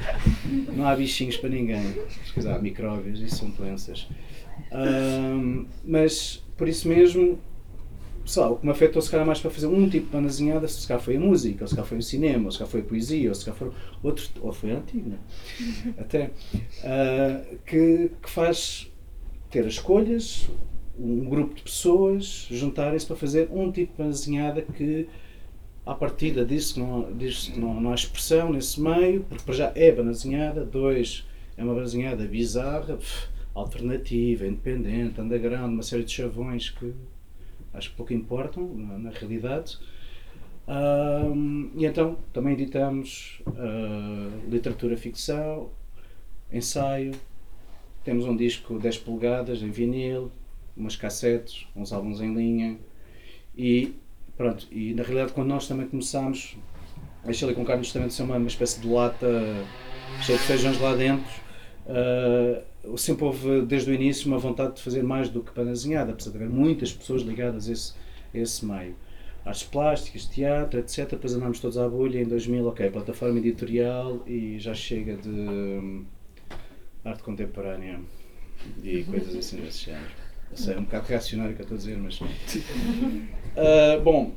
Não 0.74 0.88
há 0.88 0.96
bichinhos 0.96 1.36
para 1.36 1.50
ninguém. 1.50 1.94
Quer 2.34 2.48
há 2.48 2.58
micróbios 2.58 3.20
e 3.20 3.30
são 3.30 3.50
doenças. 3.50 4.08
Um, 4.72 5.66
mas 5.84 6.42
por 6.56 6.70
isso 6.70 6.88
mesmo 6.88 7.38
sei 8.26 8.42
lá, 8.42 8.52
o 8.52 8.56
que 8.56 8.66
me 8.66 8.72
afetou 8.72 9.02
se 9.02 9.12
calhar 9.12 9.28
mais 9.28 9.42
para 9.42 9.52
fazer 9.52 9.68
um 9.68 9.90
tipo 9.90 10.06
de 10.06 10.12
banda 10.14 10.30
desenhada, 10.30 10.66
se 10.70 10.88
calhar 10.88 11.04
foi 11.04 11.18
a 11.18 11.20
música, 11.20 11.66
ou 11.66 11.68
se 11.68 11.76
calhar 11.76 11.88
foi 11.88 11.98
o 11.98 12.02
cinema, 12.02 12.46
ou 12.46 12.52
se 12.52 12.60
calhar 12.60 12.72
foi 12.72 12.80
a 12.80 12.84
poesia, 12.84 13.28
ou 13.28 13.36
se 13.36 13.44
calhar 13.44 13.58
foi 13.58 13.72
outro, 14.02 14.26
ou 14.40 14.54
foi 14.54 14.72
a 14.72 14.78
antiga, 14.78 15.20
até, 16.00 16.28
uh, 16.28 17.58
que, 17.66 18.10
que 18.24 18.30
faz 18.30 18.90
ter 19.52 19.66
as 19.68 19.74
escolhas, 19.74 20.50
um 21.00 21.26
grupo 21.26 21.56
de 21.56 21.62
pessoas 21.62 22.48
juntarem-se 22.50 23.06
para 23.06 23.16
fazer 23.16 23.50
um 23.52 23.72
tipo 23.72 24.02
de 24.02 24.10
desenhada 24.10 24.62
que 24.62 25.08
à 25.86 25.94
partida 25.94 26.46
que, 26.46 26.80
não, 26.80 27.04
que 27.16 27.60
não, 27.60 27.80
não 27.80 27.92
há 27.92 27.96
expressão 27.96 28.52
nesse 28.52 28.82
meio, 28.82 29.24
porque 29.24 29.44
para 29.44 29.54
já 29.54 29.72
é 29.76 29.92
banda 29.92 30.12
desenhada, 30.12 30.66
dois, 30.66 31.28
é 31.56 31.64
uma 31.64 31.74
banda 31.74 31.86
desenhada 31.86 32.26
bizarra, 32.26 32.98
alternativa, 33.54 34.48
independente, 34.48 35.22
underground, 35.22 35.72
uma 35.74 35.84
série 35.84 36.04
de 36.04 36.12
chavões 36.12 36.70
que 36.70 36.94
acho 37.74 37.92
que 37.92 37.96
pouco 37.96 38.14
importam 38.14 38.68
na, 38.76 38.98
na 38.98 39.10
realidade. 39.12 39.78
Um, 40.68 41.72
e 41.76 41.86
então 41.86 42.18
também 42.34 42.54
editamos 42.54 43.42
uh, 43.48 44.50
literatura 44.50 44.98
ficção, 44.98 45.70
ensaio, 46.52 47.12
temos 48.04 48.26
um 48.26 48.36
disco 48.36 48.80
10 48.80 48.98
polegadas 49.00 49.62
em 49.62 49.70
vinil, 49.70 50.32
umas 50.76 50.96
cassetes, 50.96 51.68
uns 51.76 51.92
álbuns 51.94 52.22
em 52.22 52.34
linha 52.34 52.78
e 53.58 53.94
pronto, 54.36 54.68
e 54.72 54.94
na 54.94 55.04
realidade 55.04 55.34
quando 55.34 55.48
nós 55.48 55.68
também 55.68 55.88
começámos 55.88 56.58
a 57.24 57.32
Chile 57.32 57.54
com 57.56 57.66
carne 57.66 57.84
justamente 57.84 58.14
ser 58.14 58.24
uma, 58.24 58.38
uma 58.38 58.48
espécie 58.48 58.80
de 58.80 58.88
lata 58.88 59.28
cheia 60.22 60.38
de 60.38 60.44
feijões 60.44 60.80
lá 60.80 60.96
dentro 60.96 61.46
uh, 61.86 62.98
sempre 62.98 63.26
houve, 63.26 63.62
desde 63.62 63.90
o 63.90 63.94
início, 63.94 64.28
uma 64.28 64.38
vontade 64.38 64.76
de 64.76 64.82
fazer 64.82 65.04
mais 65.04 65.30
do 65.30 65.42
que 65.42 65.52
para 65.52 65.64
desenhada, 65.64 66.12
apesar 66.12 66.32
de 66.32 66.38
haver 66.38 66.50
muitas 66.50 66.94
pessoas 66.94 67.22
ligadas 67.22 67.68
a 67.68 67.72
esse, 67.72 67.94
a 68.34 68.38
esse 68.38 68.66
meio. 68.66 68.96
Artes 69.44 69.64
plásticas, 69.64 70.26
teatro, 70.26 70.80
etc. 70.80 71.10
Depois 71.10 71.34
andámos 71.34 71.60
todos 71.60 71.78
à 71.78 71.88
bolha 71.88 72.20
em 72.20 72.26
2000, 72.26 72.68
ok, 72.68 72.90
plataforma 72.90 73.38
editorial 73.40 74.24
e 74.26 74.58
já 74.60 74.74
chega 74.74 75.16
de 75.16 75.30
hum, 75.30 76.06
arte 77.04 77.22
contemporânea 77.22 78.00
e 78.84 79.04
coisas 79.04 79.36
assim 79.36 79.58
desse 79.58 79.86
género. 79.86 80.25
Eu 80.56 80.58
sei, 80.58 80.74
é 80.74 80.80
um 80.80 80.84
bocado 80.84 81.08
reacionário 81.08 81.52
o 81.52 81.56
que 81.56 81.62
eu 81.62 81.64
estou 81.64 81.76
a 81.76 81.78
dizer, 81.78 81.98
mas. 81.98 82.22
Uh, 82.22 84.02
bom, 84.02 84.32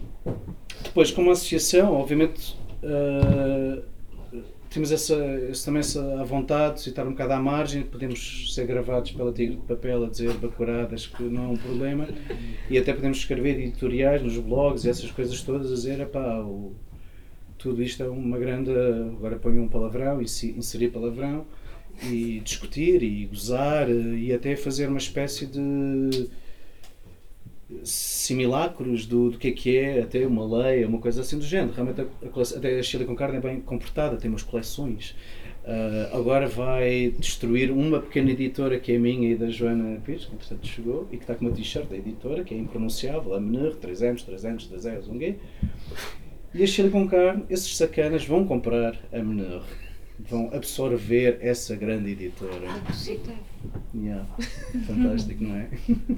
depois, 0.82 1.12
como 1.12 1.30
associação, 1.30 1.94
obviamente. 1.94 2.56
Uh, 2.82 3.82
temos 4.68 4.92
essa, 4.92 5.16
também 5.64 5.80
essa 5.80 6.24
vontade 6.24 6.82
de 6.82 6.90
estar 6.90 7.06
um 7.06 7.12
bocado 7.12 7.32
à 7.32 7.40
margem, 7.40 7.84
podemos 7.84 8.54
ser 8.54 8.66
gravados 8.66 9.12
pela 9.12 9.32
Tigre 9.32 9.56
de 9.56 9.62
Papel 9.62 10.04
a 10.04 10.10
dizer 10.10 10.34
bacuradas 10.34 11.06
que 11.06 11.22
não 11.22 11.44
é 11.44 11.48
um 11.48 11.56
problema 11.56 12.06
e 12.68 12.76
até 12.76 12.92
podemos 12.92 13.16
escrever 13.16 13.58
editoriais 13.58 14.22
nos 14.22 14.36
blogs 14.36 14.84
e 14.84 14.90
essas 14.90 15.10
coisas 15.10 15.40
todas 15.40 15.72
a 15.72 15.74
dizer, 15.74 16.00
epá, 16.00 16.40
o, 16.40 16.74
tudo 17.56 17.82
isto 17.82 18.02
é 18.02 18.08
uma 18.08 18.38
grande, 18.38 18.70
agora 18.70 19.36
ponho 19.36 19.62
um 19.62 19.68
palavrão 19.68 20.20
e 20.20 20.24
inserir 20.24 20.90
palavrão 20.90 21.46
e 22.02 22.40
discutir 22.40 23.02
e 23.02 23.26
gozar 23.26 23.88
e 23.90 24.32
até 24.32 24.56
fazer 24.56 24.88
uma 24.88 24.98
espécie 24.98 25.46
de 25.46 26.28
simulacros 27.84 29.06
do, 29.06 29.30
do 29.30 29.38
que 29.38 29.48
é 29.48 29.52
que 29.52 29.76
é 29.76 30.00
até 30.00 30.26
uma 30.26 30.62
lei, 30.62 30.84
uma 30.84 30.98
coisa 30.98 31.20
assim 31.20 31.38
do 31.38 31.44
género. 31.44 31.72
Realmente 31.72 32.00
a, 32.00 32.04
a, 32.04 32.58
até 32.58 32.78
a 32.78 32.82
Chile 32.82 33.04
com 33.04 33.14
carne 33.14 33.36
é 33.36 33.40
bem 33.40 33.60
comportada, 33.60 34.16
tem 34.16 34.30
umas 34.30 34.42
coleções. 34.42 35.14
Uh, 35.64 36.16
agora 36.16 36.48
vai 36.48 37.14
destruir 37.18 37.70
uma 37.70 38.00
pequena 38.00 38.30
editora 38.30 38.78
que 38.78 38.92
é 38.92 38.98
minha 38.98 39.30
e 39.30 39.36
da 39.36 39.50
Joana 39.50 40.00
Pires, 40.00 40.24
que 40.24 40.34
entretanto 40.34 40.66
chegou, 40.66 41.06
e 41.12 41.18
que 41.18 41.24
está 41.24 41.34
com 41.34 41.44
uma 41.44 41.54
t-shirt 41.54 41.86
da 41.88 41.96
editora, 41.96 42.42
que 42.42 42.54
é 42.54 42.56
impronunciável, 42.56 43.34
a 43.34 43.40
Menor, 43.40 43.74
3 43.74 44.02
anos, 44.02 44.22
3 44.22 44.44
anos, 44.46 44.66
2 44.66 44.86
anos, 44.86 45.08
um 45.08 45.18
gay. 45.18 45.38
E 46.54 46.62
a 46.62 46.66
Chile 46.66 46.88
com 46.88 47.06
carne, 47.06 47.44
esses 47.50 47.76
sacanas 47.76 48.24
vão 48.24 48.46
comprar 48.46 48.98
a 49.12 49.18
Menor. 49.18 49.62
Vão 50.18 50.50
absorver 50.52 51.38
essa 51.40 51.76
grande 51.76 52.10
editora. 52.10 52.68
Yeah. 53.94 54.26
Fantástico, 54.86 55.44
não 55.44 55.56
é? 55.56 55.68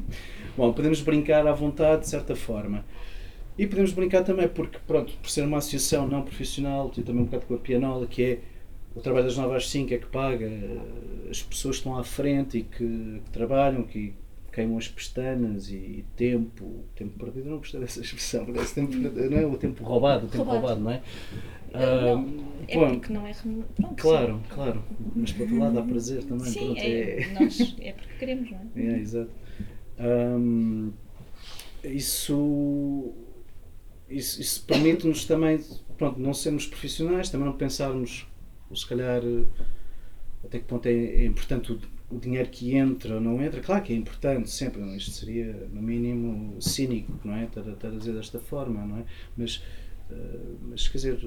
Bom, 0.56 0.72
podemos 0.72 1.00
brincar 1.00 1.46
à 1.46 1.52
vontade, 1.52 2.02
de 2.02 2.08
certa 2.08 2.34
forma. 2.34 2.84
E 3.58 3.66
podemos 3.66 3.92
brincar 3.92 4.24
também 4.24 4.48
porque, 4.48 4.78
pronto, 4.86 5.12
por 5.20 5.30
ser 5.30 5.42
uma 5.42 5.58
associação 5.58 6.08
não 6.08 6.22
profissional, 6.22 6.90
e 6.96 7.02
também 7.02 7.22
um 7.22 7.26
bocado 7.26 7.46
com 7.46 7.54
a 7.54 7.58
pianola, 7.58 8.06
que 8.06 8.22
é 8.22 8.38
o 8.94 9.00
trabalho 9.00 9.26
das 9.26 9.36
9 9.36 9.54
às 9.54 9.68
5 9.68 9.94
é 9.94 9.98
que 9.98 10.06
paga, 10.06 10.50
as 11.30 11.42
pessoas 11.42 11.76
estão 11.76 11.96
à 11.96 12.02
frente 12.02 12.58
e 12.58 12.62
que, 12.62 13.20
que 13.24 13.30
trabalham, 13.30 13.82
que 13.84 14.14
queimam 14.52 14.78
as 14.78 14.88
pestanas 14.88 15.70
e, 15.70 15.74
e 15.74 16.04
tempo, 16.16 16.84
tempo 16.96 17.18
perdido, 17.18 17.48
não 17.48 17.58
gostei 17.58 17.80
dessa 17.80 18.00
expressão, 18.00 18.46
parece 18.46 18.74
tempo, 18.74 18.96
não 18.96 19.38
é 19.38 19.46
o 19.46 19.56
tempo 19.56 19.84
roubado, 19.84 20.26
o 20.26 20.28
tempo 20.28 20.44
roubado, 20.44 20.60
roubado 20.66 20.80
não 20.80 20.90
é? 20.90 21.02
Uh, 21.70 22.16
não, 22.18 22.50
é 22.66 22.74
bom, 22.74 22.90
porque 22.98 23.12
não 23.12 23.26
é 23.26 23.32
pronto, 23.32 23.94
Claro, 23.96 24.34
sim. 24.34 24.54
claro, 24.54 24.84
mas 25.14 25.32
para 25.32 25.42
outro 25.42 25.58
lado 25.58 25.78
há 25.78 25.82
prazer 25.82 26.24
também. 26.24 26.46
Sim, 26.46 26.66
pronto, 26.66 26.80
é, 26.80 27.20
é... 27.20 27.32
Nós, 27.32 27.60
é 27.80 27.92
porque 27.92 28.14
queremos, 28.18 28.50
não 28.50 28.58
é? 28.58 28.80
É, 28.80 28.98
exato. 28.98 29.30
Um, 30.00 30.92
isso, 31.84 33.12
isso, 34.08 34.40
isso 34.40 34.64
permite-nos 34.64 35.24
também, 35.24 35.60
pronto, 35.96 36.18
não 36.20 36.34
sermos 36.34 36.66
profissionais, 36.66 37.30
também 37.30 37.46
não 37.46 37.56
pensarmos, 37.56 38.26
se 38.74 38.86
calhar, 38.86 39.22
até 40.44 40.58
que 40.58 40.64
ponto 40.64 40.86
é, 40.86 40.92
é 40.92 41.24
importante 41.24 41.72
o, 41.72 41.80
o, 42.10 42.18
dinheiro 42.18 42.48
que 42.48 42.74
entra 42.74 43.14
ou 43.14 43.20
não 43.20 43.42
entra. 43.42 43.60
Claro 43.60 43.82
que 43.82 43.92
é 43.92 43.96
importante, 43.96 44.50
sempre, 44.50 44.80
não, 44.80 44.94
isto 44.96 45.10
seria, 45.12 45.68
no 45.72 45.82
mínimo, 45.82 46.60
cínico, 46.60 47.12
não 47.24 47.34
é? 47.34 47.44
Estar, 47.44 47.62
estar 47.62 47.88
a 47.88 47.96
dizer 47.96 48.12
desta 48.12 48.38
forma, 48.38 48.84
não 48.84 48.98
é? 48.98 49.04
Mas, 49.36 49.62
mas 50.68 50.88
quer 50.88 50.98
dizer 50.98 51.18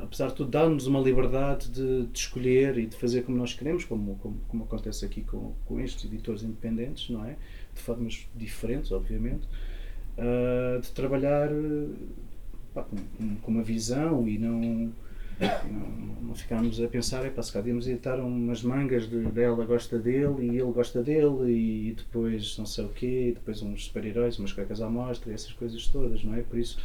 apesar 0.00 0.28
de 0.28 0.34
tudo, 0.34 0.50
dá-nos 0.50 0.86
uma 0.86 1.00
liberdade 1.00 1.68
de, 1.68 2.06
de, 2.06 2.18
escolher 2.18 2.78
e 2.78 2.86
de 2.86 2.96
fazer 2.96 3.22
como 3.22 3.36
nós 3.36 3.52
queremos, 3.52 3.84
como, 3.84 4.16
como, 4.16 4.40
como 4.48 4.64
acontece 4.64 5.04
aqui 5.04 5.22
com, 5.22 5.52
com 5.66 5.80
estes 5.80 6.04
editores 6.04 6.42
independentes, 6.42 7.10
não 7.10 7.24
é? 7.24 7.36
De 7.74 7.80
formas 7.80 8.26
diferentes, 8.34 8.92
obviamente, 8.92 9.46
uh, 10.18 10.80
de 10.80 10.90
trabalhar 10.92 11.50
pá, 12.74 12.82
com, 12.82 13.36
com, 13.36 13.50
uma 13.50 13.62
visão 13.62 14.28
e 14.28 14.38
não, 14.38 14.92
não, 15.40 15.88
não 16.22 16.34
ficarmos 16.34 16.80
a 16.80 16.88
pensar, 16.88 17.24
é 17.24 17.30
para 17.30 17.42
se 17.42 17.52
cá 17.52 17.60
podíamos 17.60 17.86
editar 17.86 18.16
umas 18.16 18.62
mangas 18.62 19.08
de, 19.08 19.22
dela 19.26 19.64
gosta 19.64 19.98
dele 19.98 20.46
e 20.46 20.58
ele 20.58 20.72
gosta 20.72 21.02
dele 21.02 21.50
e 21.50 21.94
depois 21.96 22.56
não 22.58 22.66
sei 22.66 22.84
o 22.84 22.88
quê, 22.88 23.32
depois 23.34 23.62
uns 23.62 23.86
super-heróis, 23.86 24.38
umas 24.38 24.52
cuecas 24.52 24.80
à 24.80 24.88
mostra, 24.88 25.32
essas 25.32 25.52
coisas 25.52 25.86
todas, 25.88 26.22
não 26.24 26.34
é? 26.34 26.42
Por 26.42 26.58
isso 26.58 26.78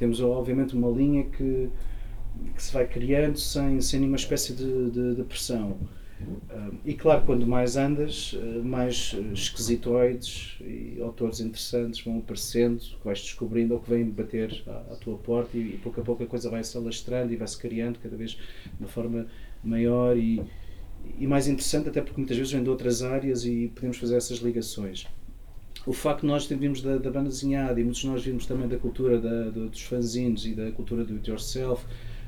temos 0.00 0.20
obviamente 0.20 0.74
uma 0.74 0.90
linha 0.90 1.24
que 1.24 1.70
que 2.54 2.62
se 2.62 2.72
vai 2.72 2.86
criando 2.86 3.38
sem, 3.38 3.80
sem 3.80 4.00
nenhuma 4.00 4.16
espécie 4.16 4.52
de, 4.54 4.90
de, 4.90 5.14
de 5.16 5.22
pressão. 5.24 5.76
Uh, 6.50 6.76
e 6.84 6.92
claro, 6.92 7.22
quando 7.24 7.46
mais 7.46 7.78
andas, 7.78 8.34
uh, 8.34 8.62
mais 8.62 9.16
esquisitoides 9.32 10.58
e 10.60 10.98
autores 11.00 11.40
interessantes 11.40 12.00
vão 12.02 12.18
aparecendo, 12.18 12.78
que 12.78 13.04
vais 13.04 13.20
descobrindo 13.20 13.72
ou 13.72 13.80
que 13.80 13.88
vêm 13.88 14.04
bater 14.04 14.62
à, 14.66 14.92
à 14.92 14.96
tua 14.96 15.16
porta 15.16 15.56
e, 15.56 15.60
e, 15.60 15.80
pouco 15.82 15.98
a 15.98 16.04
pouco 16.04 16.22
a 16.22 16.26
coisa 16.26 16.50
vai 16.50 16.62
se 16.62 16.76
alastrando 16.76 17.32
e 17.32 17.36
vai 17.36 17.48
se 17.48 17.56
criando 17.56 17.98
cada 17.98 18.16
vez 18.16 18.32
de 18.32 18.40
uma 18.78 18.88
forma 18.88 19.26
maior 19.64 20.14
e, 20.14 20.42
e 21.18 21.26
mais 21.26 21.48
interessante, 21.48 21.88
até 21.88 22.02
porque 22.02 22.20
muitas 22.20 22.36
vezes 22.36 22.52
vem 22.52 22.62
de 22.62 22.68
outras 22.68 23.02
áreas 23.02 23.46
e 23.46 23.72
podemos 23.74 23.96
fazer 23.96 24.16
essas 24.16 24.38
ligações. 24.38 25.06
O 25.86 25.92
facto 25.92 26.22
de 26.22 26.26
nós 26.26 26.46
vimos 26.46 26.82
da, 26.82 26.98
da 26.98 27.10
banda 27.10 27.30
desenhada 27.30 27.80
e 27.80 27.82
muitos 27.82 28.02
de 28.02 28.06
nós 28.06 28.22
vimos 28.22 28.46
também 28.46 28.68
da 28.68 28.76
cultura 28.76 29.18
da, 29.18 29.50
dos 29.50 29.82
fanzines 29.82 30.44
e 30.44 30.54
da 30.54 30.70
cultura 30.72 31.04
do 31.04 31.14
it 31.14 31.30
yourself, 31.30 31.84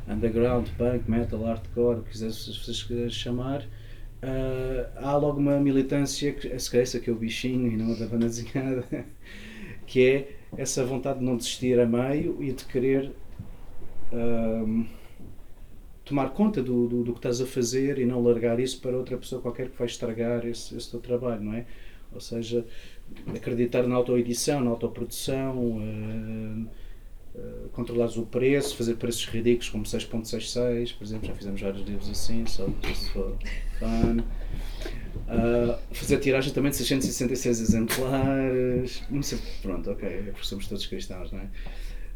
underground, 0.09 0.69
punk, 0.79 1.09
metal, 1.11 1.43
hardcore, 1.43 2.01
o 2.01 2.03
que 2.03 2.11
quiseres 2.11 3.15
chamar, 3.15 3.63
uh, 4.23 4.89
há 4.97 5.17
logo 5.17 5.39
uma 5.39 5.59
militância, 5.61 6.33
que 6.33 6.59
se 6.59 6.71
calhar 6.71 6.83
essa 6.83 6.99
que 6.99 7.11
é 7.11 7.13
o 7.13 7.17
bichinho 7.17 7.71
e 7.71 7.77
não 7.77 7.93
a 7.93 7.97
da 7.97 8.07
banda 8.07 8.27
desenhada, 8.27 8.85
que 9.87 10.07
é 10.07 10.37
essa 10.57 10.85
vontade 10.85 11.19
de 11.19 11.25
não 11.25 11.37
desistir 11.37 11.79
a 11.79 11.87
meio 11.87 12.43
e 12.43 12.53
de 12.53 12.65
querer 12.65 13.13
uh, 14.13 14.85
tomar 16.05 16.31
conta 16.31 16.63
do, 16.63 16.89
do, 16.89 17.05
do, 17.05 17.13
que 17.13 17.19
estás 17.19 17.41
a 17.41 17.47
fazer 17.47 17.99
e 17.99 18.05
não 18.05 18.23
largar 18.23 18.59
isso 18.59 18.81
para 18.81 18.97
outra 18.97 19.17
pessoa 19.17 19.41
qualquer 19.41 19.71
que 19.71 19.79
vai 19.79 19.87
estragar 19.87 20.47
esse, 20.47 20.77
esse 20.77 20.91
teu 20.91 21.01
trabalho, 21.01 21.43
não 21.43 21.55
é? 21.55 21.67
Ou 22.13 22.21
seja, 22.21 22.67
acreditar 23.35 23.87
na 23.87 23.95
autoedição, 23.95 24.61
na 24.61 24.71
autoprodução, 24.71 25.59
uh, 25.59 26.69
uh, 27.35 27.69
controlares 27.71 28.17
o 28.17 28.27
preço, 28.27 28.77
fazer 28.77 28.97
preços 28.97 29.27
ridículos 29.27 29.69
como 29.69 29.85
6.66, 29.85 30.97
por 30.97 31.05
exemplo, 31.05 31.29
já 31.29 31.35
fizemos 31.35 31.61
vários 31.61 31.87
livros 31.87 32.11
assim, 32.11 32.45
só 32.47 32.69
just 32.87 33.09
for 33.09 33.37
fun. 33.79 34.23
Uh, 35.29 35.79
fazer 35.93 36.19
tiragem 36.19 36.53
também 36.53 36.71
de 36.71 36.77
666 36.79 37.61
exemplares, 37.61 39.03
não 39.11 39.23
sei, 39.23 39.39
pronto, 39.63 39.91
ok, 39.91 40.09
é 40.09 40.31
porque 40.33 40.47
somos 40.47 40.67
todos 40.67 40.87
cristãos, 40.87 41.33
não 41.33 41.41
é? 41.41 41.49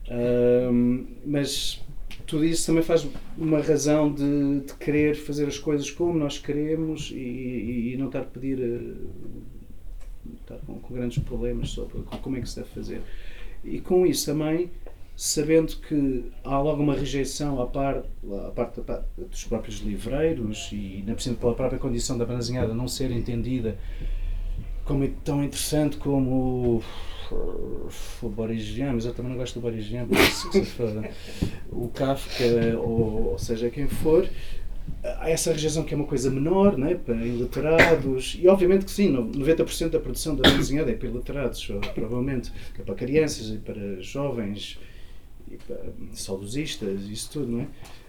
Uh, 0.09 1.07
mas 1.25 1.83
tudo 2.27 2.45
isso 2.45 2.67
também 2.67 2.83
faz 2.83 3.07
uma 3.37 3.61
razão 3.61 4.13
de, 4.13 4.61
de, 4.61 4.75
querer 4.75 5.15
fazer 5.15 5.47
as 5.47 5.59
coisas 5.59 5.91
como 5.91 6.19
nós 6.19 6.39
queremos 6.39 7.11
e, 7.11 7.17
e, 7.17 7.95
e 7.95 7.97
não 7.97 8.07
estar 8.07 8.21
a 8.21 8.25
pedir, 8.25 8.59
estar 10.55 10.67
com, 10.67 10.79
com, 10.79 10.95
grandes 10.95 11.23
problemas 11.23 11.71
sobre 11.71 12.03
como 12.23 12.37
é 12.37 12.41
que 12.41 12.49
se 12.49 12.57
deve 12.57 12.69
fazer. 12.71 13.03
E 13.65 13.81
com 13.81 14.07
isso 14.07 14.27
também 14.27 14.71
sabendo 15.17 15.75
que 15.77 16.31
há 16.45 16.59
logo 16.61 16.83
uma 16.83 16.95
rejeição 16.95 17.61
à, 17.61 17.67
par, 17.67 18.03
à 18.47 18.51
parte, 18.51 18.83
dos 19.17 19.45
próprios 19.45 19.81
livreiros 19.81 20.69
e, 20.73 21.03
na 21.07 21.15
pela 21.15 21.55
própria 21.55 21.79
condição 21.79 22.19
da 22.19 22.27
bandazinhada 22.27 22.75
não 22.75 22.87
ser 22.87 23.11
entendida 23.11 23.79
como 24.85 25.05
é 25.05 25.11
tão 25.25 25.43
interessante 25.43 25.97
como 25.97 26.83
o 27.31 28.29
Boris 28.29 28.77
mas 28.95 29.07
eu 29.07 29.15
também 29.15 29.33
não 29.33 29.39
gosto 29.39 29.55
do 29.55 29.61
Boris 29.61 29.87
o 31.73 31.89
Kafka, 31.89 32.45
ou, 32.79 33.31
ou 33.33 33.39
seja, 33.39 33.71
quem 33.71 33.89
for, 33.89 34.29
há 35.03 35.31
essa 35.31 35.53
rejeição 35.53 35.85
que 35.85 35.95
é 35.95 35.97
uma 35.97 36.07
coisa 36.07 36.31
menor, 36.31 36.77
né, 36.77 36.95
para 36.95 37.15
ileterados, 37.15 38.39
e 38.41 38.49
obviamente 38.49 38.85
que 38.85 38.91
sim, 38.91 39.13
90% 39.13 39.91
da 39.91 40.01
produção 40.01 40.35
da 40.35 40.49
desenhada 40.51 40.91
é 40.91 40.95
para 40.95 41.09
ileterados, 41.09 41.71
provavelmente, 41.95 42.53
é 42.79 42.83
para 42.83 42.95
crianças 42.95 43.51
e 43.51 43.59
para 43.59 44.01
jovens, 44.01 44.79
saudosistas, 46.13 47.03
isso 47.03 47.31
tudo, 47.33 47.53
não 47.53 47.61
é? 47.61 47.67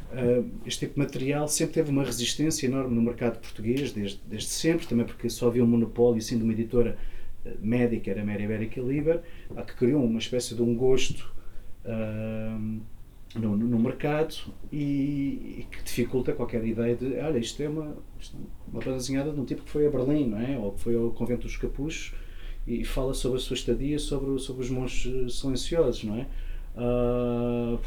Uh, 0.08 0.50
este 0.66 0.86
tipo 0.86 0.94
de 0.94 1.00
material 1.00 1.48
sempre 1.50 1.74
teve 1.74 1.92
uma 1.92 2.04
resistência 2.04 2.66
enorme 2.66 2.96
no 2.96 3.02
mercado 3.02 3.40
português, 3.40 3.92
desde, 3.92 4.20
desde 4.26 4.50
sempre, 4.50 4.88
também 4.88 5.06
porque 5.06 5.30
só 5.30 5.48
havia 5.48 5.64
um 5.64 5.68
monopólio 5.68 6.18
assim, 6.18 6.38
de 6.38 6.44
uma 6.44 6.54
editora 6.54 6.98
uh, 7.46 7.50
médica, 7.62 8.10
era 8.10 8.22
a 8.22 8.26
Mary 8.26 8.44
Ibérica 8.44 8.80
Liber, 8.82 9.22
que 9.66 9.76
criou 9.76 10.04
uma 10.04 10.20
espécie 10.20 10.56
de 10.56 10.62
um 10.62 10.74
gosto 10.76 11.30
uh, 11.86 12.80
no, 13.38 13.56
no, 13.56 13.80
mercado 13.80 14.36
e, 14.72 15.60
e, 15.60 15.68
que 15.70 15.84
dificulta 15.84 16.34
qualquer 16.34 16.66
ideia 16.66 16.96
de, 16.96 17.18
olha, 17.18 17.38
isto 17.38 17.62
é 17.62 17.70
uma, 17.70 17.96
isto 18.20 18.36
é 18.36 18.72
uma 18.72 18.82
banda 18.82 18.98
desenhada 18.98 19.32
de 19.32 19.40
um 19.40 19.46
tipo 19.46 19.64
que 19.64 19.70
foi 19.70 19.86
a 19.86 19.90
Berlim, 19.90 20.28
não 20.28 20.40
é? 20.40 20.58
ou 20.58 20.72
que 20.72 20.82
foi 20.82 20.96
ao 20.96 21.12
Convento 21.12 21.44
dos 21.44 21.58
Capuchos 21.58 22.14
e 22.66 22.84
fala 22.84 23.14
sobre 23.14 23.38
a 23.38 23.42
sua 23.42 23.56
estadia, 23.56 23.98
sobre, 23.98 24.40
sobre 24.40 24.64
os 24.64 24.70
monges 24.70 25.40
silenciosos, 25.40 26.04
não 26.04 26.18
é? 26.18 26.28
Uh, 26.76 27.80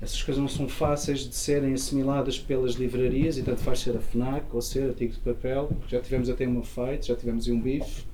essas 0.00 0.22
coisas 0.22 0.40
não 0.40 0.48
são 0.48 0.68
fáceis 0.68 1.20
de 1.20 1.34
serem 1.34 1.72
assimiladas 1.72 2.38
pelas 2.38 2.74
livrarias 2.74 3.38
e 3.38 3.42
tanto 3.42 3.60
faz 3.62 3.80
ser 3.80 3.96
a 3.96 4.00
FNAC 4.00 4.44
ou 4.52 4.60
ser 4.60 4.90
a 4.90 4.92
Tico 4.92 5.14
de 5.14 5.20
Papel, 5.20 5.70
já 5.88 6.00
tivemos 6.00 6.28
até 6.28 6.46
uma 6.46 6.62
fight, 6.62 7.06
já 7.06 7.16
tivemos 7.16 7.48
um 7.48 7.60
bife 7.60 8.04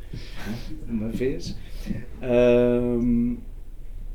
uma 0.88 1.08
vez. 1.08 1.56
Uh, 2.22 3.36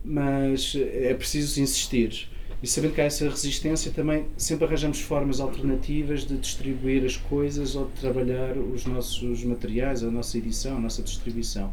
mas 0.04 0.76
é 0.76 1.14
preciso 1.14 1.62
insistir. 1.62 2.30
E 2.62 2.66
sabendo 2.66 2.96
que 2.96 3.02
há 3.02 3.04
essa 3.04 3.30
resistência, 3.30 3.92
também 3.92 4.26
sempre 4.36 4.66
arranjamos 4.66 5.00
formas 5.00 5.40
alternativas 5.40 6.26
de 6.26 6.38
distribuir 6.38 7.06
as 7.06 7.16
coisas 7.16 7.76
ou 7.76 7.86
de 7.86 7.94
trabalhar 7.94 8.58
os 8.58 8.86
nossos 8.86 9.44
materiais, 9.44 10.04
a 10.04 10.10
nossa 10.10 10.38
edição, 10.40 10.78
a 10.78 10.80
nossa 10.80 11.04
distribuição. 11.04 11.72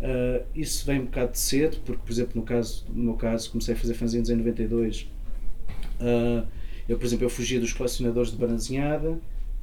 Uh, 0.00 0.44
isso 0.54 0.86
vem 0.86 1.00
um 1.00 1.04
bocado 1.06 1.32
de 1.32 1.38
cedo, 1.38 1.78
porque, 1.84 2.00
por 2.04 2.12
exemplo, 2.12 2.32
no, 2.36 2.42
caso, 2.42 2.84
no 2.88 3.04
meu 3.04 3.14
caso, 3.14 3.50
comecei 3.50 3.74
a 3.74 3.76
fazer 3.76 3.94
fanzines 3.94 4.28
em 4.28 4.36
92. 4.36 5.02
Uh, 5.02 5.08
ah, 6.00 6.44
eu, 6.88 6.96
por 6.96 7.06
exemplo, 7.06 7.24
eu 7.24 7.30
fugia 7.30 7.58
dos 7.58 7.72
colecionadores 7.72 8.30
de 8.30 8.36
bananzinhada, 8.36 9.18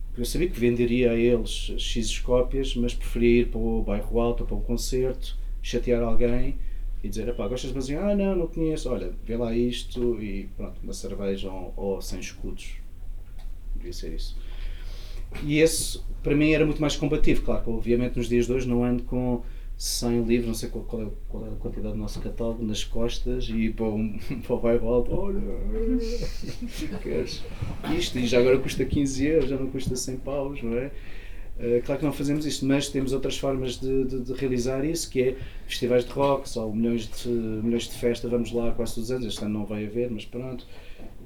porque 0.08 0.22
eu 0.22 0.26
sabia 0.26 0.50
que 0.50 0.60
venderia 0.60 1.12
a 1.12 1.16
eles 1.16 1.72
X 1.78 2.20
cópias, 2.20 2.76
mas 2.76 2.94
preferia 2.94 3.42
ir 3.42 3.48
para 3.48 3.60
o 3.60 3.84
bairro 3.84 4.20
alto 4.20 4.42
ou 4.42 4.48
para 4.48 4.58
um 4.58 4.62
concerto, 4.62 5.38
chatear 5.62 6.02
alguém 6.02 6.58
e 7.04 7.10
dizer: 7.10 7.34
pá, 7.36 7.48
gostas 7.48 7.70
de 7.70 7.74
bananzinhada? 7.74 8.12
Ah, 8.12 8.16
não, 8.16 8.36
não 8.36 8.48
conheço. 8.48 8.90
Olha, 8.90 9.12
vê 9.24 9.38
lá 9.38 9.56
isto 9.56 10.22
e 10.22 10.50
pronto, 10.56 10.80
uma 10.84 10.94
cerveja 10.94 11.50
ou, 11.50 11.74
ou 11.76 12.02
sem 12.02 12.20
escudos. 12.20 12.76
Devia 13.76 13.94
ser 13.94 14.14
isso. 14.14 14.38
E 15.44 15.60
esse, 15.60 16.00
para 16.22 16.36
mim, 16.36 16.52
era 16.52 16.66
muito 16.66 16.82
mais 16.82 16.96
combativo. 16.96 17.42
Claro, 17.44 17.64
obviamente, 17.72 18.18
nos 18.18 18.28
dias 18.28 18.48
de 18.48 18.54
hoje 18.54 18.68
não 18.68 18.84
ando 18.84 19.04
com 19.04 19.42
100 19.78 20.24
livros, 20.26 20.48
não 20.48 20.54
sei 20.54 20.70
qual, 20.70 20.84
qual, 20.84 21.02
é, 21.02 21.08
qual 21.28 21.46
é 21.46 21.50
a 21.50 21.56
quantidade 21.56 21.96
do 21.96 22.00
nosso 22.00 22.22
catálogo, 22.22 22.64
nas 22.64 22.84
costas 22.84 23.50
e 23.50 23.70
para, 23.72 23.86
um, 23.86 24.20
para 24.46 24.56
o 24.56 24.60
bairro 24.60 24.88
alto, 24.88 25.12
olha, 25.12 25.42
queres 27.02 27.44
isto? 27.98 28.20
E 28.20 28.28
já 28.28 28.40
agora 28.40 28.60
custa 28.60 28.86
15 28.86 29.26
euros, 29.26 29.50
já 29.50 29.58
não 29.58 29.68
custa 29.68 29.96
100 29.96 30.18
paus, 30.18 30.62
não 30.62 30.78
é? 30.78 30.92
Uh, 31.62 31.80
claro 31.86 32.00
que 32.00 32.06
não 32.06 32.12
fazemos 32.12 32.44
isto, 32.44 32.66
mas 32.66 32.90
temos 32.90 33.14
outras 33.14 33.38
formas 33.38 33.80
de, 33.80 34.04
de, 34.06 34.22
de, 34.22 34.34
realizar 34.34 34.84
isso, 34.84 35.08
que 35.08 35.22
é 35.22 35.36
festivais 35.68 36.04
de 36.04 36.12
rock, 36.12 36.50
só 36.50 36.68
milhões 36.68 37.08
de, 37.08 37.30
milhões 37.30 37.84
de 37.84 37.96
festa, 38.00 38.28
vamos 38.28 38.52
lá 38.52 38.72
quase 38.72 38.96
todos 38.96 39.12
os 39.12 39.16
anos, 39.16 39.28
este 39.28 39.46
ano 39.46 39.60
não 39.60 39.66
vai 39.66 39.86
haver, 39.86 40.10
mas 40.10 40.26
pronto. 40.26 40.66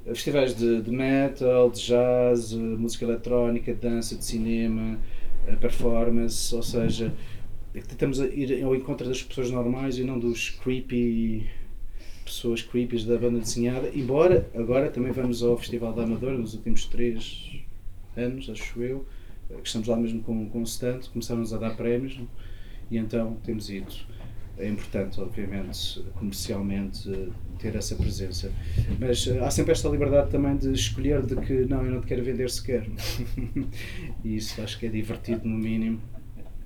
Festivais 0.06 0.54
de, 0.54 0.82
de 0.82 0.92
metal, 0.92 1.72
de 1.72 1.82
jazz, 1.82 2.52
música 2.52 3.06
eletrónica, 3.06 3.74
dança, 3.74 4.16
de 4.16 4.26
cinema, 4.26 5.00
performance, 5.62 6.54
ou 6.54 6.62
seja, 6.62 7.14
tentamos 7.88 8.20
ir 8.20 8.62
ao 8.62 8.76
encontro 8.76 9.08
das 9.08 9.24
pessoas 9.24 9.50
normais 9.50 9.98
e 9.98 10.04
não 10.04 10.20
dos 10.20 10.50
creepy 10.50 11.50
pessoas 12.26 12.62
creepies 12.62 13.06
da 13.06 13.18
banda 13.18 13.40
desenhada, 13.40 13.90
embora 13.94 14.50
agora 14.56 14.90
também 14.90 15.12
vamos 15.12 15.44
ao 15.44 15.56
Festival 15.58 15.94
da 15.94 16.04
Amadora 16.04 16.38
nos 16.38 16.56
últimos 16.56 16.86
três 16.86 17.62
anos, 18.18 18.50
acho 18.50 18.82
eu, 18.82 19.06
que 19.62 19.68
estamos 19.68 19.88
lá 19.88 19.98
mesmo 19.98 20.22
com, 20.22 20.50
com 20.50 20.60
um 20.60 20.64
stand, 20.64 21.02
começamos 21.12 21.54
a 21.54 21.58
dar 21.58 21.76
prémios 21.76 22.20
e 22.90 22.98
então 22.98 23.38
temos 23.44 23.70
ido. 23.70 23.94
É 24.58 24.70
importante, 24.70 25.20
obviamente, 25.20 26.02
comercialmente, 26.14 27.10
ter 27.60 27.76
essa 27.76 27.94
presença. 27.96 28.52
Mas 28.98 29.28
há 29.28 29.52
sempre 29.52 29.74
esta 29.74 29.90
liberdade 29.90 30.32
também 30.32 30.56
de 30.56 30.72
escolher 30.72 31.22
de 31.24 31.36
que 31.36 31.66
não, 31.66 31.84
eu 31.84 31.92
não 31.92 32.02
te 32.02 32.08
quero 32.08 32.24
vender 32.24 32.50
sequer. 32.50 32.88
e 34.24 34.36
isso 34.38 34.62
acho 34.62 34.80
que 34.80 34.86
é 34.86 34.90
divertido, 34.90 35.46
no 35.46 35.58
mínimo, 35.58 36.00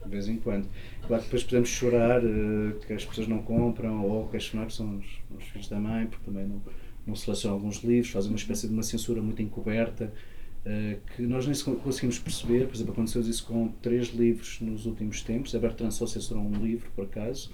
de 0.04 0.10
vez 0.10 0.28
em 0.28 0.38
quando. 0.38 0.68
Claro 1.08 1.24
que 1.24 1.30
depois 1.30 1.44
podemos 1.44 1.70
chorar 1.70 2.22
que 2.86 2.94
as 2.94 3.06
pessoas 3.06 3.28
não 3.28 3.40
compram 3.40 4.06
ou 4.06 4.28
questionar 4.28 4.68
que 4.68 4.74
são 4.74 4.98
os, 4.98 5.06
os, 5.36 5.44
filhos 5.46 5.68
da 5.68 5.80
mãe, 5.80 6.06
porque 6.06 6.26
também 6.26 6.46
não, 6.46 6.62
não 7.08 7.16
selecionam 7.16 7.58
alguns 7.58 7.84
livros, 7.84 8.12
fazem 8.12 8.30
uma 8.30 8.38
espécie 8.38 8.68
de 8.68 8.74
uma 8.74 8.84
censura 8.84 9.20
muito 9.20 9.42
encoberta. 9.42 10.14
Uh, 10.66 11.00
que 11.16 11.22
nós 11.22 11.48
nem 11.48 11.76
conseguimos 11.78 12.20
perceber, 12.20 12.68
por 12.68 12.76
exemplo, 12.76 12.92
aconteceu 12.92 13.22
isso 13.22 13.46
com 13.46 13.70
três 13.82 14.10
livros 14.10 14.60
nos 14.62 14.86
últimos 14.86 15.22
tempos. 15.22 15.56
A 15.56 15.60
Bertrand 15.60 15.92
só 15.92 16.06
censurou 16.06 16.44
um 16.44 16.64
livro, 16.64 16.92
por 16.96 17.06
acaso. 17.06 17.52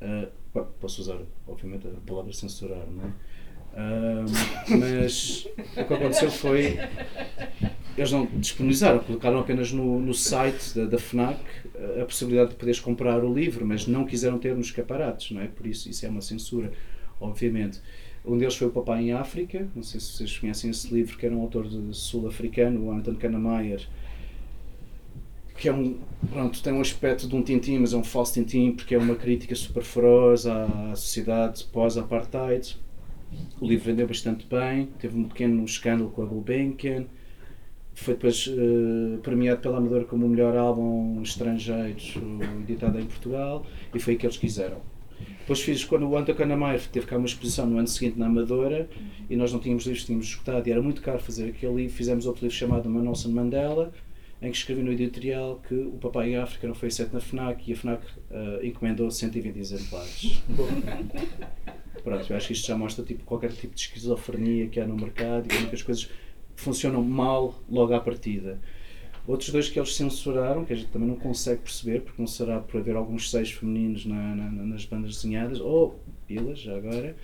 Uh, 0.00 0.64
posso 0.80 1.00
usar, 1.00 1.20
obviamente, 1.46 1.86
a 1.86 2.00
palavra 2.06 2.32
censurar, 2.32 2.84
não 2.90 3.04
é? 3.04 3.12
Uh, 3.72 4.76
mas 4.78 5.46
o 5.76 5.84
que 5.86 5.94
aconteceu 5.94 6.28
foi 6.28 6.76
eles 7.96 8.12
não 8.12 8.26
disponibilizaram, 8.26 8.98
colocaram 9.00 9.38
apenas 9.38 9.72
no, 9.72 10.00
no 10.00 10.14
site 10.14 10.74
da, 10.74 10.86
da, 10.86 10.98
FNAC 10.98 11.38
a 12.00 12.04
possibilidade 12.04 12.50
de 12.50 12.56
poderes 12.56 12.80
comprar 12.80 13.22
o 13.22 13.32
livro, 13.32 13.66
mas 13.66 13.86
não 13.86 14.04
quiseram 14.04 14.38
ter 14.38 14.56
nos 14.56 14.66
escaparates, 14.66 15.30
não 15.30 15.40
é? 15.40 15.46
Por 15.46 15.66
isso, 15.66 15.88
isso 15.88 16.04
é 16.06 16.08
uma 16.08 16.20
censura, 16.20 16.72
obviamente. 17.20 17.80
Um 18.24 18.36
deles 18.36 18.54
foi 18.54 18.68
o 18.68 18.70
Papai 18.70 19.02
em 19.02 19.12
África, 19.12 19.66
não 19.74 19.82
sei 19.82 19.98
se 19.98 20.12
vocês 20.12 20.38
conhecem 20.38 20.70
esse 20.70 20.92
livro, 20.92 21.16
que 21.16 21.24
era 21.24 21.34
um 21.34 21.40
autor 21.40 21.66
sul-africano, 21.92 22.86
o 22.86 22.92
Anton 22.92 23.14
Kannemeyer, 23.14 23.86
que 25.56 25.68
é 25.68 25.72
um, 25.72 25.98
pronto, 26.30 26.62
tem 26.62 26.72
um 26.72 26.80
aspecto 26.80 27.28
de 27.28 27.34
um 27.34 27.42
Tintim, 27.42 27.78
mas 27.78 27.92
é 27.92 27.96
um 27.96 28.04
falso 28.04 28.34
Tintim, 28.34 28.72
porque 28.72 28.94
é 28.94 28.98
uma 28.98 29.14
crítica 29.14 29.54
super 29.54 29.82
feroz 29.82 30.46
à 30.46 30.94
sociedade 30.94 31.64
pós-apartheid. 31.64 32.76
O 33.60 33.66
livro 33.66 33.86
vendeu 33.86 34.06
bastante 34.06 34.46
bem, 34.46 34.88
teve 34.98 35.18
um 35.18 35.24
pequeno 35.24 35.64
escândalo 35.64 36.10
com 36.10 36.22
a 36.22 36.26
Gulbenkian, 36.26 37.06
foi 37.94 38.14
depois 38.14 38.46
uh, 38.46 39.18
premiado 39.22 39.60
pela 39.60 39.76
Amadora 39.76 40.04
como 40.04 40.26
o 40.26 40.28
melhor 40.28 40.56
álbum 40.56 41.20
estrangeiro 41.22 41.98
editado 42.62 42.98
em 42.98 43.04
Portugal, 43.04 43.64
e 43.94 44.00
foi 44.00 44.14
o 44.14 44.18
que 44.18 44.26
eles 44.26 44.36
quiseram. 44.36 44.80
Depois 45.50 45.64
fiz, 45.64 45.84
quando 45.84 46.08
o 46.08 46.16
Anton 46.16 46.32
Canamair 46.32 46.80
teve 46.92 47.06
cá 47.06 47.16
uma 47.16 47.26
exposição 47.26 47.66
no 47.66 47.76
ano 47.76 47.88
seguinte 47.88 48.16
na 48.16 48.26
Amadora, 48.26 48.88
e 49.28 49.34
nós 49.34 49.52
não 49.52 49.58
tínhamos 49.58 49.84
livros, 49.84 50.04
tínhamos 50.04 50.28
escutado, 50.28 50.64
e 50.68 50.70
era 50.70 50.80
muito 50.80 51.02
caro 51.02 51.18
fazer 51.18 51.48
aquele 51.48 51.74
livro, 51.74 51.92
fizemos 51.92 52.24
outro 52.24 52.44
livro 52.44 52.56
chamado 52.56 52.88
Nelson 52.88 53.30
Mandela, 53.30 53.92
em 54.40 54.48
que 54.48 54.56
escrevi 54.56 54.80
no 54.80 54.92
editorial 54.92 55.60
que 55.66 55.74
o 55.74 55.98
Papai 56.00 56.30
em 56.30 56.36
África 56.36 56.68
não 56.68 56.74
foi 56.76 56.86
aceito 56.86 57.12
na 57.12 57.18
FNAC 57.18 57.68
e 57.68 57.72
a 57.72 57.76
FNAC 57.76 58.00
uh, 58.30 58.64
encomendou 58.64 59.10
120 59.10 59.58
exemplares. 59.58 60.40
Pronto, 62.04 62.32
eu 62.32 62.36
acho 62.36 62.46
que 62.46 62.52
isto 62.52 62.68
já 62.68 62.78
mostra 62.78 63.04
tipo, 63.04 63.24
qualquer 63.24 63.50
tipo 63.50 63.74
de 63.74 63.80
esquizofrenia 63.80 64.68
que 64.68 64.78
há 64.78 64.86
no 64.86 64.94
mercado 64.94 65.46
e 65.46 65.56
como 65.56 65.68
é 65.68 65.74
as 65.74 65.82
coisas 65.82 66.08
funcionam 66.54 67.02
mal 67.02 67.60
logo 67.68 67.92
à 67.92 67.98
partida. 67.98 68.60
Outros 69.26 69.50
dois 69.50 69.68
que 69.68 69.78
eles 69.78 69.94
censuraram, 69.94 70.64
que 70.64 70.72
a 70.72 70.76
gente 70.76 70.90
também 70.90 71.08
não 71.08 71.16
consegue 71.16 71.60
perceber, 71.60 72.00
porque 72.00 72.20
não 72.20 72.26
será 72.26 72.58
por 72.58 72.80
haver 72.80 72.96
alguns 72.96 73.30
seios 73.30 73.52
femininos 73.52 74.06
na, 74.06 74.34
na, 74.34 74.50
nas 74.50 74.84
bandas 74.84 75.16
desenhadas, 75.16 75.60
ou 75.60 76.00
pilas, 76.26 76.60
já 76.60 76.76
agora, 76.76 77.16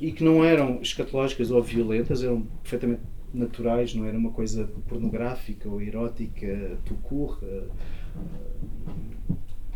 e 0.00 0.12
que 0.12 0.24
não 0.24 0.44
eram 0.44 0.80
escatológicas 0.80 1.50
ou 1.50 1.62
violentas, 1.62 2.22
eram 2.22 2.42
perfeitamente 2.62 3.02
naturais, 3.34 3.94
não 3.94 4.06
era 4.06 4.16
uma 4.16 4.30
coisa 4.30 4.68
pornográfica 4.88 5.68
ou 5.68 5.80
erótica, 5.80 6.78
tucur. 6.84 7.40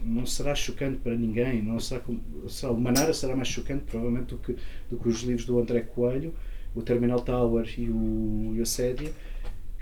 Não 0.03 0.25
será 0.25 0.55
chocante 0.55 0.99
para 0.99 1.17
ninguém, 1.17 1.63
não 1.63 1.81
será, 1.81 2.01
será, 2.49 2.73
o 2.73 2.81
Manara 2.81 3.13
será 3.13 3.35
mais 3.35 3.49
chocante 3.49 3.85
provavelmente 3.85 4.35
do 4.35 4.39
que, 4.39 4.57
do 4.89 4.97
que 4.97 5.09
os 5.09 5.23
livros 5.23 5.45
do 5.47 5.59
André 5.59 5.81
Coelho, 5.81 6.33
o 6.75 6.83
Terminal 6.83 7.21
Tower 7.21 7.69
e 7.77 7.91
o, 7.91 8.53
e 8.55 8.61
o 8.61 8.63
Assédia, 8.63 9.11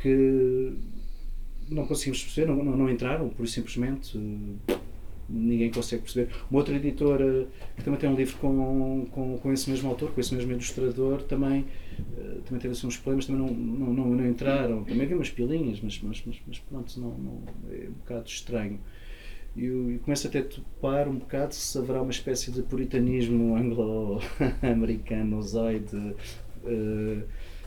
que 0.01 0.73
não 1.69 1.87
conseguimos 1.87 2.23
perceber, 2.23 2.47
não, 2.49 2.63
não, 2.63 2.77
não 2.77 2.91
entraram, 2.91 3.29
por 3.29 3.47
simplesmente 3.49 4.19
ninguém 5.29 5.71
consegue 5.71 6.03
perceber. 6.03 6.33
Uma 6.51 6.61
outra 6.61 6.77
editora 6.77 7.47
que 7.77 7.83
também 7.83 7.99
tem 7.99 8.11
um 8.11 8.15
livro 8.15 8.37
com, 8.39 9.07
com, 9.11 9.39
com 9.39 9.53
esse 9.53 9.71
mesmo 9.71 9.89
autor, 9.89 10.13
com 10.13 10.21
esse 10.21 10.35
mesmo 10.35 10.53
ilustrador, 10.53 11.23
também, 11.23 11.61
uh, 12.01 12.43
também 12.43 12.61
teve 12.61 12.69
assim, 12.69 12.87
uns 12.87 12.97
problemas, 12.97 13.27
também 13.27 13.43
não, 13.43 13.53
não, 13.55 13.93
não, 13.93 14.11
não 14.11 14.29
entraram. 14.29 14.85
Também 14.85 15.03
havia 15.03 15.17
umas 15.17 15.31
pilinhas, 15.31 15.81
mas, 15.83 16.01
mas, 16.03 16.23
mas, 16.27 16.43
mas 16.47 16.59
pronto, 16.59 17.01
não, 17.01 17.11
não, 17.11 17.43
é 17.71 17.89
um 17.89 17.93
bocado 17.93 18.29
estranho. 18.29 18.79
E 19.57 19.65
eu 19.67 20.01
começo 20.05 20.27
até 20.27 20.41
a 20.41 20.45
topar 20.45 21.09
um 21.09 21.17
bocado 21.17 21.55
se 21.55 21.79
haverá 21.79 22.03
uma 22.03 22.11
espécie 22.11 22.51
de 22.51 22.63
puritanismo 22.63 23.57
anglo-americano, 23.57 25.41
zoide, 25.43 25.97
uh, 25.97 27.23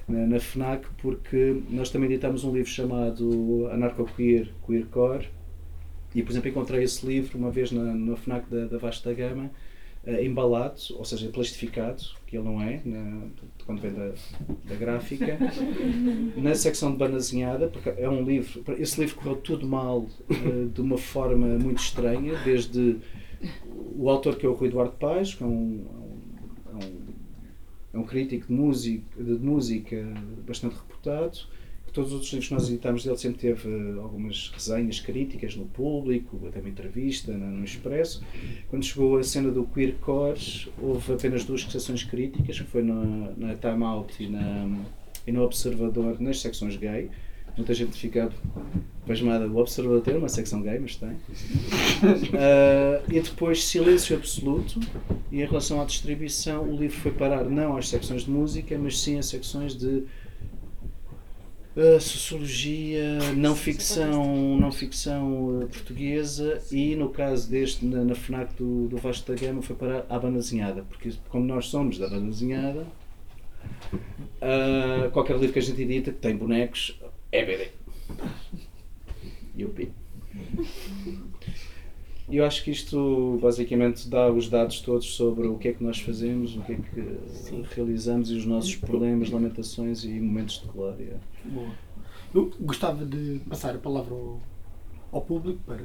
na, 0.08 0.26
na 0.26 0.40
FNAC, 0.40 0.88
porque 1.02 1.62
nós 1.70 1.90
também 1.90 2.10
editamos 2.10 2.44
um 2.44 2.54
livro 2.54 2.70
chamado 2.70 3.68
Anarco-Queer, 3.72 4.50
Queercore, 4.66 5.30
e, 6.16 6.24
por 6.24 6.32
exemplo, 6.32 6.50
encontrei 6.50 6.84
esse 6.84 7.06
livro 7.06 7.38
uma 7.38 7.52
vez 7.52 7.72
na, 7.72 7.84
no 7.84 8.16
FNAC 8.16 8.50
da, 8.50 8.66
da 8.66 8.78
Vasta 8.78 9.14
Gama, 9.14 9.52
uh, 10.06 10.24
embalado, 10.24 10.80
ou 10.96 11.06
seja, 11.06 11.30
plastificado, 11.30 12.02
que 12.26 12.38
ele 12.38 12.46
não 12.46 12.62
é, 12.62 12.82
na, 12.86 13.28
quando 13.66 13.82
vem 13.82 13.92
da, 13.92 14.14
da 14.66 14.76
gráfica, 14.76 15.38
na 16.38 16.56
secção 16.56 16.92
de 16.92 16.98
banda 16.98 17.18
desenhada, 17.18 17.68
porque 17.68 17.90
é 17.90 18.10
um 18.10 18.24
livro. 18.24 18.64
Esse 18.80 19.02
livro 19.02 19.16
correu 19.18 19.36
tudo 19.36 19.68
mal 19.68 20.00
uh, 20.30 20.70
de 20.74 20.82
uma 20.82 20.98
forma 20.98 21.48
muito 21.60 21.80
estranha, 21.80 22.34
desde 22.44 22.98
o 23.96 24.10
autor 24.10 24.38
que 24.38 24.46
é 24.46 24.50
o 24.50 24.54
Rui 24.54 24.70
Eduardo 24.70 24.94
Paz, 24.94 25.36
que 25.36 25.44
é 25.44 25.46
um, 25.46 25.86
é 27.98 28.02
um 28.02 28.06
crítico 28.06 28.48
de 28.48 28.54
música, 28.54 29.24
de 29.24 29.32
música 29.34 30.14
bastante 30.46 30.76
reputado 30.76 31.48
todos 31.98 32.12
os 32.12 32.14
outros 32.14 32.32
livros 32.32 32.48
que 32.48 32.54
nós 32.54 32.70
editámos 32.70 33.04
dele 33.04 33.18
sempre 33.18 33.40
teve 33.40 33.68
uh, 33.68 34.02
algumas 34.02 34.52
resenhas 34.54 35.00
críticas 35.00 35.56
no 35.56 35.66
público, 35.66 36.40
até 36.48 36.60
uma 36.60 36.70
entrevista 36.70 37.32
no, 37.32 37.64
Expresso. 37.64 38.24
Quando 38.70 38.86
chegou 38.86 39.18
a 39.18 39.24
cena 39.24 39.50
do 39.50 39.66
Queer 39.66 39.96
Core, 39.96 40.72
houve 40.80 41.14
apenas 41.14 41.44
duas 41.44 41.64
sessões 41.64 42.04
críticas, 42.04 42.60
que 42.60 42.68
foi 42.68 42.84
na, 42.84 43.34
na 43.36 43.56
Time 43.56 43.84
Out 43.84 44.24
e, 44.24 44.30
na, 44.30 44.80
e 45.26 45.32
no 45.32 45.42
Observador, 45.44 46.22
nas 46.22 46.40
secções 46.40 46.78
gay. 46.78 47.10
Muita 47.58 47.74
gente 47.74 47.98
fica 47.98 48.32
pasmada. 49.06 49.48
O 49.48 49.58
Observador 49.58 50.02
tem 50.02 50.16
uma 50.16 50.30
secção 50.30 50.62
gay, 50.62 50.80
mas 50.80 50.96
tem. 50.96 51.10
Uh, 51.10 51.18
e 53.12 53.20
depois 53.20 53.64
silêncio 53.64 54.16
absoluto. 54.16 54.80
E 55.32 55.42
em 55.42 55.46
relação 55.46 55.82
à 55.82 55.86
distribuição, 55.86 56.64
o 56.64 56.78
livro 56.78 56.98
foi 56.98 57.12
parar 57.12 57.44
não 57.46 57.76
às 57.76 57.90
secções 57.90 58.24
de 58.24 58.32
música, 58.32 58.78
mas 58.78 59.00
sim 59.00 59.18
às 59.18 59.26
secções 59.26 59.76
de 59.76 60.04
sociologia, 62.00 63.20
não 63.36 63.56
ficção, 63.56 64.58
não 64.60 64.72
ficção 64.72 65.60
uh, 65.60 65.68
portuguesa 65.68 66.60
e 66.72 66.96
no 66.96 67.10
caso 67.10 67.50
deste, 67.50 67.86
na, 67.86 68.04
na 68.04 68.16
FNAC 68.16 68.56
do, 68.56 68.88
do 68.88 68.98
Vasco 68.98 69.32
da 69.32 69.40
Gama, 69.40 69.62
foi 69.62 69.76
para 69.76 70.04
a 70.10 70.18
banda 70.18 70.40
desenhada, 70.40 70.84
porque 70.90 71.12
como 71.30 71.46
nós 71.46 71.68
somos 71.68 72.00
da 72.00 72.08
banda 72.10 72.32
desenhada, 72.32 72.88
uh, 74.42 75.12
qualquer 75.12 75.38
livro 75.38 75.54
que 75.54 75.60
a 75.60 75.62
gente 75.62 75.80
edita 75.80 76.12
que 76.12 76.18
tem 76.18 76.36
bonecos 76.36 77.00
é 77.32 77.46
BD. 77.46 77.72
Yupi. 79.58 79.92
E 82.30 82.38
eu 82.38 82.46
acho 82.46 82.64
que 82.64 82.72
isto 82.72 83.40
basicamente 83.42 84.10
dá 84.10 84.30
os 84.30 84.50
dados 84.50 84.82
todos 84.82 85.16
sobre 85.16 85.48
o 85.48 85.58
que 85.58 85.70
é 85.70 85.74
que 85.74 85.84
nós 85.84 86.00
fazemos, 86.00 86.58
o 86.58 86.62
que 86.62 86.74
é 86.74 86.76
que 86.76 87.18
Sim. 87.30 87.66
realizamos 87.74 88.30
e 88.30 88.36
os 88.36 88.46
nossos 88.46 88.76
problemas, 88.76 89.30
lamentações 89.30 90.04
e 90.04 90.10
momentos 90.10 90.62
de 90.62 90.68
glória. 90.68 91.22
Boa. 91.46 91.72
Eu 92.36 92.52
gostava 92.60 93.06
de 93.06 93.40
passar 93.48 93.76
a 93.76 93.78
palavra 93.78 94.14
ao, 94.14 94.42
ao 95.12 95.22
público 95.22 95.60
para 95.66 95.82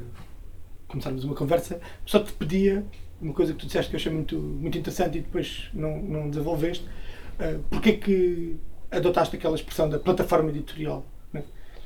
começarmos 0.88 1.22
uma 1.22 1.34
conversa. 1.34 1.80
Só 2.05 2.18
te 2.18 2.32
pedia 2.32 2.84
uma 3.20 3.32
coisa 3.32 3.53
que 3.53 3.61
tu 3.61 3.66
disseste 3.66 3.88
que 3.88 3.97
eu 3.97 4.01
achei 4.01 4.12
muito, 4.12 4.36
muito 4.36 4.76
interessante 4.76 5.18
e 5.18 5.20
depois 5.20 5.70
não, 5.72 6.03
não 6.03 6.28
desenvolveste. 6.28 6.84
Uh, 7.34 7.62
porque 7.70 7.90
é 7.90 7.97
que 7.97 8.57
adotaste 8.90 9.36
aquela 9.36 9.55
expressão 9.55 9.88
da 9.88 9.99
plataforma 9.99 10.51
editorial? 10.51 11.07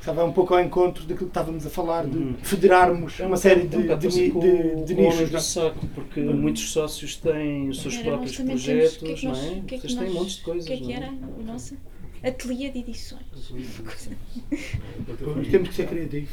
Estava 0.06 0.24
um 0.24 0.32
pouco 0.32 0.54
ao 0.54 0.60
encontro 0.60 1.02
daquilo 1.02 1.26
que 1.26 1.38
estávamos 1.38 1.66
a 1.66 1.70
falar, 1.70 2.06
de 2.06 2.16
uhum. 2.16 2.34
federarmos 2.42 3.18
é 3.18 3.26
uma 3.26 3.36
série 3.36 3.66
de, 3.66 3.82
de, 3.82 3.96
de, 3.96 4.30
de, 4.30 4.84
de 4.84 4.94
nichos. 4.94 5.30
do 5.30 5.40
saco, 5.40 5.86
porque 5.94 6.20
uhum. 6.20 6.36
muitos 6.36 6.70
sócios 6.70 7.16
têm 7.16 7.68
os 7.68 7.82
seus 7.82 7.94
era, 7.96 8.04
próprios 8.04 8.36
projetos, 8.36 8.96
que 8.98 9.12
é 9.12 9.14
que 9.14 9.26
nós, 9.26 9.38
não 9.38 9.50
é? 9.50 9.60
Que 9.60 9.74
é 9.74 9.78
que 9.78 9.88
Vocês 9.88 9.94
têm 9.94 10.10
montes 10.10 10.36
de 10.36 10.42
coisas. 10.42 10.64
O 10.64 10.66
que 10.68 10.72
é 10.72 10.76
que 10.76 10.92
era 10.92 11.10
o 11.10 11.42
nosso 11.42 11.76
ateliê 12.22 12.70
de 12.70 12.78
edições? 12.78 13.26
Temos 15.50 15.68
que 15.70 15.74
ser 15.74 15.88
criativos 15.88 16.30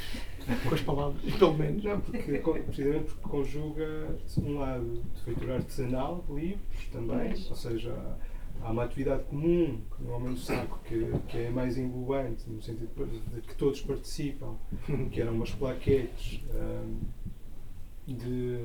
com 0.67 0.76
as 0.76 0.82
palavras, 0.82 1.21
pelo 1.36 1.57
menos. 1.57 1.84
Não, 1.84 1.99
porque 1.99 2.21
precisamente 2.67 3.05
porque 3.05 3.30
conjuga 3.30 4.15
um 4.38 4.59
lado 4.59 5.03
de 5.15 5.21
feitura 5.21 5.55
artesanal, 5.55 6.24
livros 6.30 6.86
também, 6.91 7.34
ou 7.49 7.55
seja, 7.55 7.95
há 8.64 8.72
uma 8.72 8.86
atividade 8.86 9.24
comum, 9.26 9.82
que 9.95 10.03
normalmente 10.03 10.41
o 10.41 10.45
saco, 10.45 10.80
que, 10.86 11.11
que 11.28 11.38
é 11.38 11.49
mais 11.49 11.78
englobante, 11.78 12.49
no 12.49 12.61
sentido 12.61 12.89
de, 13.05 13.41
que 13.41 13.55
todos 13.55 13.82
participam, 13.82 14.57
que 15.11 15.22
eram 15.22 15.34
umas 15.34 15.51
plaquetes 15.51 16.41
um, 16.55 16.99
de 18.07 18.57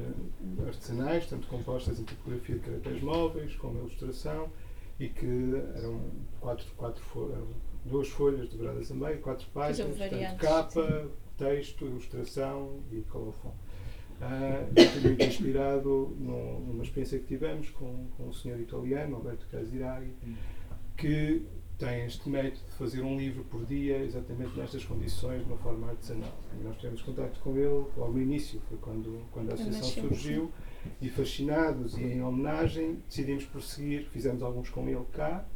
artesanais, 0.67 1.27
tanto 1.27 1.47
compostas 1.49 2.01
em 2.01 2.05
tipografia 2.05 2.57
de 2.57 2.61
caracteres 2.61 3.03
móveis, 3.03 3.55
como 3.57 3.79
ilustração, 3.79 4.51
e 4.99 5.09
que 5.09 5.53
eram 5.77 6.01
quatro, 6.41 6.67
quatro 6.77 7.05
duas 7.85 8.09
folhas 8.09 8.49
dobradas 8.49 8.91
a 8.91 8.95
meio, 8.95 9.21
quatro 9.21 9.47
páginas, 9.53 9.97
portanto, 9.97 10.37
capa, 10.39 11.09
texto, 11.37 11.85
ilustração 11.85 12.81
e 12.91 13.01
colofone. 13.03 13.55
Uh, 14.21 15.07
muito 15.07 15.23
inspirado 15.23 16.17
numa 16.19 16.83
experiência 16.83 17.21
que 17.21 17.27
tivemos 17.27 17.71
com, 17.71 18.09
com 18.17 18.29
o 18.29 18.35
senhor 18.35 18.59
italiano, 18.59 19.17
Alberto 19.17 19.47
Casiraghi, 19.49 20.13
que 20.97 21.47
tem 21.79 22.05
este 22.05 22.29
método 22.29 22.67
de 22.67 22.73
fazer 22.73 23.03
um 23.03 23.17
livro 23.17 23.45
por 23.45 23.65
dia, 23.65 23.99
exatamente 23.99 24.59
nestas 24.59 24.85
condições, 24.85 25.45
de 25.45 25.47
uma 25.47 25.59
forma 25.59 25.89
artesanal. 25.89 26.37
E 26.61 26.65
nós 26.65 26.77
tivemos 26.77 27.01
contato 27.03 27.39
com 27.39 27.57
ele 27.57 27.85
logo 27.97 28.13
no 28.13 28.21
início, 28.21 28.61
foi 28.69 28.77
quando, 28.79 29.23
quando 29.31 29.51
a 29.51 29.55
associação 29.55 30.09
surgiu, 30.09 30.53
e 31.01 31.09
fascinados 31.09 31.97
e 31.97 32.03
em 32.03 32.23
homenagem, 32.23 32.97
decidimos 33.09 33.45
prosseguir, 33.45 34.09
fizemos 34.11 34.43
alguns 34.43 34.69
com 34.69 34.89
ele 34.89 35.05
cá, 35.13 35.47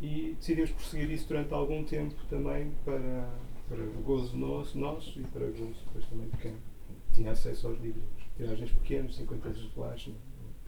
e 0.00 0.36
decidimos 0.38 0.70
prosseguir 0.70 1.10
isso 1.10 1.26
durante 1.26 1.52
algum 1.52 1.82
tempo 1.82 2.14
também 2.30 2.70
para, 2.84 3.28
para 3.68 3.84
gozo 4.04 4.36
nosso, 4.36 4.78
nosso 4.78 5.18
e 5.18 5.24
para 5.24 5.46
gozo 5.46 5.74
depois 5.86 6.06
também 6.06 6.28
de 6.28 6.36
quem 6.36 6.54
tinha 7.18 7.32
acesso 7.32 7.66
aos 7.68 7.80
livros. 7.80 8.04
Tiragens 8.36 8.70
pequenas, 8.70 9.16
50 9.16 9.48
exemplares. 9.48 10.10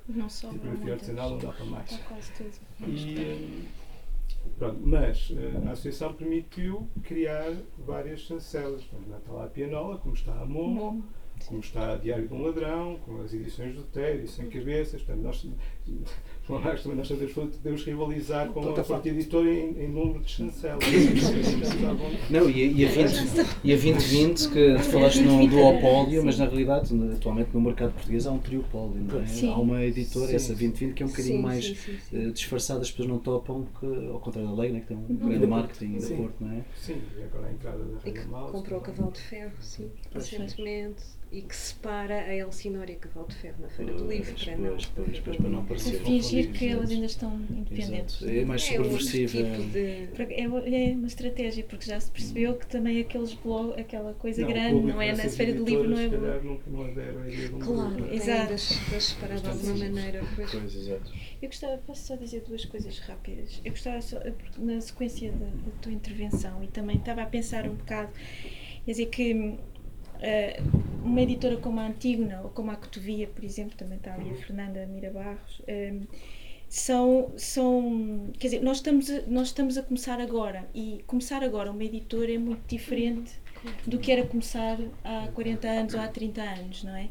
Não 0.08 0.28
só. 0.28 0.50
Tipografia 0.50 0.94
artesanal 0.94 1.30
não 1.30 1.38
dá 1.38 1.52
para 1.52 1.64
mais. 1.64 1.90
Está 1.90 2.04
quase 2.04 2.32
tudo. 2.32 2.52
E, 2.88 3.68
Pronto, 4.58 4.80
mas 4.84 5.30
uh, 5.30 5.68
a 5.68 5.72
associação 5.72 6.12
permitiu 6.14 6.88
criar 7.02 7.52
várias 7.78 8.20
chancelas. 8.20 8.84
Portanto, 8.84 9.18
está 9.18 9.32
lá 9.32 9.44
a 9.44 9.48
Pianola, 9.48 9.98
como 9.98 10.14
está 10.14 10.32
a 10.40 10.44
Mo, 10.44 10.74
Bom, 10.74 11.02
como 11.46 11.60
está 11.60 11.92
a 11.92 11.96
Diário 11.96 12.28
de 12.28 12.34
um 12.34 12.42
Ladrão, 12.42 12.98
com 13.04 13.20
as 13.22 13.32
edições 13.32 13.74
do 13.74 13.82
Tério, 13.84 14.26
Sem 14.26 14.48
Cabeças. 14.48 15.02
Portanto, 15.02 15.22
nós, 15.24 15.46
Também 16.58 16.96
nós 16.98 17.06
sabemos, 17.08 17.32
podemos 17.32 17.84
rivalizar 17.84 18.48
com 18.48 18.60
a 18.60 18.72
própria 18.82 19.10
editora 19.10 19.48
em, 19.52 19.84
em 19.84 19.88
número 19.88 20.20
de 20.20 20.30
chancelas. 20.30 20.82
Não, 22.30 22.50
e, 22.50 22.62
a- 22.62 22.66
e 22.66 22.84
a 22.86 22.88
20, 22.88 23.46
e 23.64 23.72
a 23.72 23.76
2020, 23.76 24.48
que 24.50 24.74
tu 24.76 24.82
falaste 24.90 25.20
num 25.20 25.46
duopólio, 25.46 26.24
mas 26.24 26.38
na 26.38 26.46
realidade, 26.46 26.90
atualmente 27.12 27.50
no 27.54 27.60
mercado 27.60 27.92
português 27.92 28.26
há 28.26 28.32
um 28.32 28.38
triopólio, 28.38 29.02
não 29.02 29.20
é? 29.20 29.26
Sim. 29.26 29.50
Há 29.52 29.58
uma 29.58 29.84
editora, 29.84 30.26
Sim. 30.26 30.34
essa 30.36 30.48
2020, 30.54 30.94
que 30.94 31.02
é 31.02 31.06
um 31.06 31.08
bocadinho 31.08 31.36
Sim, 31.36 31.42
mais 31.42 31.64
sim, 31.64 31.74
sim, 31.74 31.96
sim. 32.10 32.16
eh, 32.28 32.30
disfarçada, 32.30 32.80
as 32.80 32.90
pessoas 32.90 33.08
não 33.08 33.18
topam, 33.18 33.66
que, 33.78 33.86
ao 34.08 34.18
contrário 34.20 34.50
da 34.50 34.56
lei, 34.62 34.72
né, 34.72 34.80
que 34.80 34.86
tem 34.88 34.96
um 34.96 35.00
Uhum. 35.10 35.16
grande 35.28 35.46
marketing 35.46 35.98
da. 35.98 36.16
Porto, 36.16 36.34
não 36.40 36.52
é? 36.52 36.60
Sim, 36.76 37.00
e 37.18 37.22
agora 37.22 37.46
a 37.46 37.52
entrada 37.52 37.78
da 37.84 37.98
que 38.10 38.26
Mouse. 38.28 38.52
comprou 38.52 38.78
o 38.78 38.82
também. 38.82 38.96
Cavalo 38.96 39.12
de 39.12 39.20
Ferro, 39.20 39.52
sim, 39.60 39.90
recentemente. 40.12 41.02
E 41.32 41.42
que 41.42 41.54
separa 41.54 42.22
a 42.22 42.34
Elsinória 42.34 42.96
Cavalo 42.96 43.28
de 43.28 43.36
Ferro 43.36 43.54
na 43.60 43.68
Feira 43.68 43.92
do 43.92 44.04
Livro, 44.08 44.32
Pois, 44.32 44.44
para 44.44 44.56
não. 44.56 44.70
pois, 44.70 44.86
pois, 44.86 45.20
pois, 45.20 45.36
para 45.36 45.48
não 45.48 45.64
parecer. 45.64 46.00
fingir 46.02 46.50
que 46.50 46.66
elas 46.66 46.90
ainda 46.90 47.06
estão 47.06 47.32
independentes. 47.50 48.20
Exato. 48.20 48.36
É 48.36 48.44
mais 48.44 48.68
É 48.68 48.80
outro 48.80 49.00
subversiva. 49.00 49.56
tipo 49.56 50.22
É 50.32 50.42
é 50.42 50.92
uma 50.92 51.06
estratégia, 51.06 51.62
porque 51.62 51.86
já 51.86 52.00
se 52.00 52.10
percebeu 52.10 52.54
que 52.56 52.66
também 52.66 53.00
aqueles 53.00 53.32
blog, 53.34 53.80
aquela 53.80 54.12
coisa 54.14 54.44
grande, 54.44 54.82
não 54.92 55.00
é? 55.00 55.12
Na 55.14 55.28
Feira 55.28 55.54
do 55.54 55.64
Livro 55.64 55.88
não 55.88 55.98
é. 55.98 56.08
um 56.08 57.58
Claro, 57.60 58.12
Exato. 58.12 58.58
separar 58.58 59.38
de 59.40 59.48
alguma 59.48 59.76
maneira. 59.76 60.24
Pois. 60.34 60.50
Pois, 60.50 60.74
exato. 60.74 61.12
Eu 61.40 61.48
gostava, 61.48 61.78
posso 61.78 62.06
só 62.08 62.16
dizer 62.16 62.42
duas 62.46 62.64
coisas 62.64 62.98
rápidas. 62.98 63.60
Eu 63.64 63.70
gostava 63.70 64.00
só, 64.02 64.18
porque 64.18 64.60
na 64.60 64.80
sequência 64.80 65.30
da, 65.30 65.46
da 65.46 65.70
tua 65.80 65.92
intervenção, 65.92 66.62
e 66.64 66.66
também 66.66 66.96
estava 66.96 67.22
a 67.22 67.26
pensar 67.26 67.68
um 67.68 67.74
bocado, 67.74 68.10
quer 68.84 68.90
dizer 68.90 69.06
que 69.06 69.54
eh, 70.20 70.62
uma 71.02 71.20
editora 71.20 71.56
como 71.56 71.80
a 71.80 71.86
Antígona 71.86 72.40
ou 72.42 72.50
como 72.50 72.70
a 72.70 72.76
Cotovia, 72.76 73.26
por 73.26 73.44
exemplo, 73.44 73.76
também 73.76 73.98
está 73.98 74.14
ali 74.14 74.30
a 74.30 74.34
Fernanda 74.34 74.86
Mira 74.86 75.10
Barros, 75.10 75.62
eh, 75.66 75.94
são, 76.68 77.32
são, 77.36 78.30
quer 78.38 78.46
dizer, 78.46 78.62
nós 78.62 78.76
estamos, 78.76 79.10
a, 79.10 79.22
nós 79.26 79.48
estamos 79.48 79.76
a 79.76 79.82
começar 79.82 80.20
agora 80.20 80.68
e 80.72 81.02
começar 81.06 81.42
agora 81.42 81.70
uma 81.70 81.82
editora 81.82 82.32
é 82.32 82.38
muito 82.38 82.62
diferente 82.68 83.32
do 83.86 83.98
que 83.98 84.12
era 84.12 84.24
começar 84.24 84.78
há 85.02 85.28
40 85.34 85.68
anos 85.68 85.94
ou 85.94 86.00
há 86.00 86.06
30 86.06 86.40
anos, 86.40 86.84
não 86.84 86.94
é? 86.94 87.08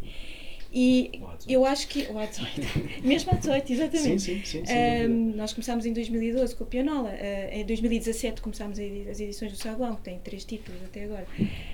E 0.71 1.21
eu 1.47 1.65
acho 1.65 1.87
que. 1.87 2.07
Ou 2.09 2.19
há 2.19 2.25
18. 2.25 3.01
Mesmo 3.03 3.31
há 3.31 3.35
18, 3.35 3.73
exatamente. 3.73 4.21
Sim, 4.21 4.43
sim, 4.45 4.65
sim. 4.65 4.71
Ahm, 4.71 5.07
dúvida. 5.07 5.37
nós 5.37 5.53
começámos 5.53 5.85
em 5.85 5.93
2012 5.93 6.55
com 6.55 6.63
a 6.63 6.67
Pianola. 6.67 7.09
Ah, 7.09 7.55
em 7.55 7.65
2017 7.65 8.41
começámos 8.41 8.77
as 8.77 9.19
edições 9.19 9.51
do 9.51 9.57
Saguão, 9.57 9.95
que 9.95 10.03
têm 10.03 10.19
três 10.19 10.45
títulos 10.45 10.79
até 10.83 11.05
agora. 11.05 11.25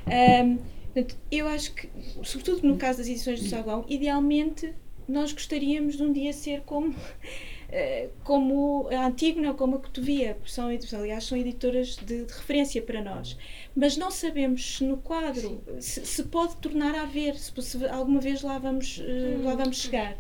Ahm, 0.08 0.60
portanto, 0.96 1.18
eu 1.30 1.48
acho 1.48 1.74
que, 1.74 1.90
sobretudo 2.24 2.66
no 2.68 2.78
caso 2.78 3.00
das 3.00 3.08
edições 3.08 3.42
do 3.42 3.50
Saguão, 3.50 3.86
idealmente 3.88 4.74
nós 5.08 5.32
gostaríamos 5.34 5.98
de 5.98 6.04
um 6.04 6.12
dia 6.12 6.34
ser 6.34 6.62
como. 6.62 6.96
eh, 7.70 8.10
Como 8.24 8.88
a 8.90 9.06
Antígona 9.06 9.50
ou 9.50 9.56
como 9.56 9.76
a 9.76 9.80
Cotovia, 9.80 10.38
são, 10.46 10.70
aliás, 10.94 11.24
são 11.26 11.38
editoras 11.38 11.96
de, 11.98 12.26
de 12.26 12.34
referência 12.34 12.82
para 12.82 13.04
nós. 13.04 13.38
Mas 13.76 13.98
não 13.98 14.10
sabemos 14.10 14.78
se 14.78 14.84
no 14.84 14.98
quadro 14.98 15.62
se, 15.80 16.06
se 16.06 16.24
pode 16.24 16.56
tornar 16.58 16.96
a 16.96 17.04
haver, 17.04 17.38
se, 17.38 17.52
se 17.62 17.86
alguma 17.88 18.20
vez 18.20 18.42
lá 18.42 18.58
vamos, 18.58 19.00
eh, 19.00 19.38
lá 19.44 19.56
vamos 19.56 19.78
chegar. 19.78 20.18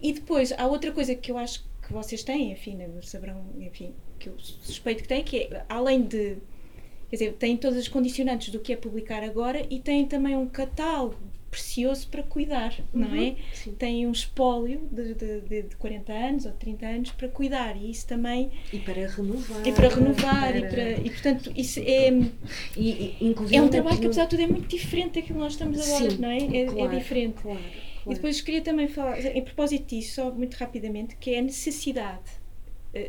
E 0.00 0.12
depois, 0.12 0.52
há 0.52 0.66
outra 0.66 0.92
coisa 0.92 1.14
que 1.14 1.30
eu 1.30 1.38
acho 1.38 1.64
que 1.82 1.92
vocês 1.92 2.22
têm, 2.22 2.52
enfim, 2.52 2.78
saberão, 3.02 3.44
enfim, 3.58 3.94
que 4.18 4.28
eu 4.28 4.38
suspeito 4.38 5.02
que 5.02 5.08
têm, 5.08 5.22
que 5.24 5.38
é, 5.38 5.64
além 5.68 6.02
de, 6.02 6.36
quer 7.08 7.16
dizer, 7.16 7.32
têm 7.34 7.56
todas 7.56 7.78
as 7.78 7.88
condicionantes 7.88 8.50
do 8.50 8.58
que 8.60 8.72
é 8.72 8.76
publicar 8.76 9.22
agora 9.22 9.64
e 9.70 9.78
têm 9.80 10.06
também 10.06 10.36
um 10.36 10.46
catálogo 10.46 11.16
precioso 11.50 12.08
para 12.08 12.22
cuidar, 12.22 12.74
não 12.92 13.14
é? 13.14 13.36
Sim. 13.54 13.72
Têm 13.78 14.06
um 14.06 14.12
espólio 14.12 14.86
de, 14.92 15.14
de, 15.14 15.40
de, 15.40 15.62
de 15.62 15.76
40 15.76 16.12
anos 16.12 16.44
ou 16.44 16.52
30 16.52 16.86
anos 16.86 17.10
para 17.12 17.28
cuidar 17.28 17.76
e 17.76 17.90
isso 17.90 18.06
também, 18.06 18.50
E 18.70 18.78
para 18.78 19.06
renovar. 19.06 19.66
e 19.66 19.72
para 19.72 19.88
renovar, 19.88 20.56
e, 20.56 20.60
para- 20.60 20.68
para, 20.70 20.90
e 21.00 21.10
portanto, 21.10 21.52
isso 21.56 21.80
é, 21.80 22.10
E, 22.76 23.16
e, 23.20 23.34
é 23.56 23.62
um 23.62 23.68
trabalho 23.68 23.98
que 23.98 24.06
apesar 24.06 24.24
de 24.24 24.30
tudo 24.30 24.42
é 24.42 24.46
muito 24.46 24.66
diferente 24.68 25.14
daquilo 25.14 25.38
que 25.38 25.44
nós 25.44 25.52
estamos 25.52 25.80
agora, 25.80 26.10
Sim, 26.10 26.18
não 26.18 26.28
é? 26.28 26.38
É, 26.38 26.60
é 26.62 26.66
claro, 26.66 26.98
diferente. 26.98 27.34
Claro, 27.40 27.58
E 27.60 28.02
claro. 28.02 28.14
depois 28.16 28.40
queria 28.42 28.60
também 28.60 28.88
falar, 28.88 29.18
em 29.24 29.42
propósito 29.42 29.86
disso, 29.94 30.16
só 30.16 30.30
muito 30.30 30.54
rapidamente, 30.56 31.16
que 31.16 31.30
é 31.30 31.38
a 31.38 31.42
necessidade, 31.42 32.20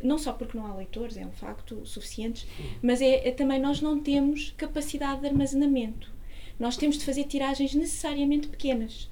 não 0.03 0.17
só 0.17 0.33
porque 0.33 0.57
não 0.57 0.65
há 0.65 0.75
leitores, 0.75 1.17
é 1.17 1.25
um 1.25 1.31
facto, 1.31 1.85
suficientes, 1.85 2.47
mas 2.81 3.01
é, 3.01 3.27
é 3.27 3.31
também 3.31 3.59
nós 3.59 3.81
não 3.81 3.99
temos 3.99 4.53
capacidade 4.57 5.21
de 5.21 5.27
armazenamento. 5.27 6.11
Nós 6.59 6.75
temos 6.75 6.97
de 6.97 7.05
fazer 7.05 7.25
tiragens 7.25 7.73
necessariamente 7.73 8.47
pequenas. 8.47 9.09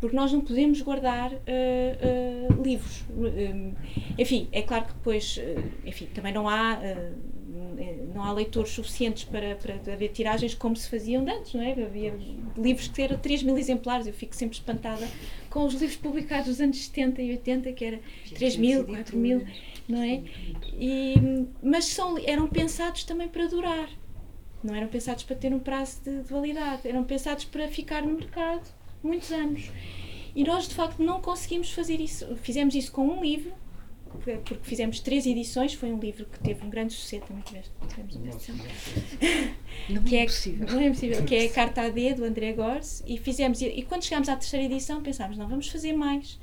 Porque 0.00 0.14
nós 0.14 0.30
não 0.30 0.42
podemos 0.42 0.80
guardar 0.82 1.32
eh, 1.46 1.96
eh, 2.00 2.48
livros. 2.62 3.02
Um, 3.10 3.72
enfim, 4.18 4.46
é 4.52 4.60
claro 4.60 4.84
que 4.84 4.92
depois, 4.92 5.38
eh, 5.38 5.56
enfim, 5.86 6.06
também 6.14 6.34
não 6.34 6.46
há, 6.46 6.78
eh, 6.82 7.12
não 8.14 8.22
há 8.22 8.32
leitores 8.32 8.72
suficientes 8.72 9.24
para, 9.24 9.54
para 9.54 9.74
haver 9.92 10.08
tiragens 10.10 10.54
como 10.54 10.76
se 10.76 10.88
faziam 10.88 11.22
antes, 11.22 11.54
não 11.54 11.62
é? 11.62 11.72
Havia 11.72 12.14
livros 12.56 12.88
que 12.88 13.00
eram 13.00 13.18
3 13.18 13.42
mil 13.42 13.56
exemplares, 13.56 14.06
eu 14.06 14.12
fico 14.12 14.36
sempre 14.36 14.58
espantada 14.58 15.08
com 15.48 15.64
os 15.64 15.72
livros 15.74 15.96
publicados 15.96 16.46
dos 16.48 16.60
anos 16.60 16.84
70 16.84 17.22
e 17.22 17.30
80, 17.30 17.72
que 17.72 17.84
era 17.84 18.00
3 18.34 18.56
mil, 18.56 18.84
4 18.84 19.16
mil, 19.16 19.46
não 19.88 20.02
é? 20.02 20.22
E, 20.78 21.14
mas 21.62 21.86
são, 21.86 22.18
eram 22.18 22.46
pensados 22.48 23.04
também 23.04 23.28
para 23.28 23.46
durar, 23.46 23.88
não 24.62 24.74
eram 24.74 24.88
pensados 24.88 25.24
para 25.24 25.36
ter 25.36 25.52
um 25.52 25.58
prazo 25.58 26.00
de, 26.04 26.22
de 26.22 26.32
validade, 26.32 26.88
eram 26.88 27.04
pensados 27.04 27.44
para 27.44 27.68
ficar 27.68 28.02
no 28.02 28.14
mercado 28.14 28.66
muitos 29.02 29.30
anos. 29.30 29.70
E 30.34 30.44
nós, 30.44 30.68
de 30.68 30.74
facto, 30.74 31.02
não 31.02 31.20
conseguimos 31.20 31.70
fazer 31.70 31.98
isso. 31.98 32.36
Fizemos 32.36 32.74
isso 32.74 32.92
com 32.92 33.06
um 33.08 33.22
livro, 33.22 33.54
porque 34.44 34.54
fizemos 34.62 35.00
três 35.00 35.24
edições. 35.24 35.72
Foi 35.72 35.90
um 35.90 35.98
livro 35.98 36.26
que 36.26 36.38
teve 36.40 36.62
um 36.62 36.68
grande 36.68 36.92
sucesso. 36.92 37.24
Também 37.26 37.42
tivemos. 37.42 37.70
Não 39.88 40.02
que 40.04 40.16
é 40.16 40.22
é, 40.22 40.26
possível. 40.26 40.66
não 40.66 40.80
é 40.80 40.88
possível, 40.88 41.24
que 41.24 41.34
é 41.34 41.46
a 41.46 41.48
Carta 41.54 41.82
AD 41.82 42.14
do 42.14 42.24
André 42.24 42.52
Gors. 42.52 43.02
E, 43.06 43.16
fizemos, 43.16 43.62
e 43.62 43.82
quando 43.82 44.04
chegámos 44.04 44.28
à 44.28 44.36
terceira 44.36 44.66
edição, 44.66 45.02
pensámos: 45.02 45.38
não, 45.38 45.48
vamos 45.48 45.68
fazer 45.68 45.94
mais. 45.94 46.38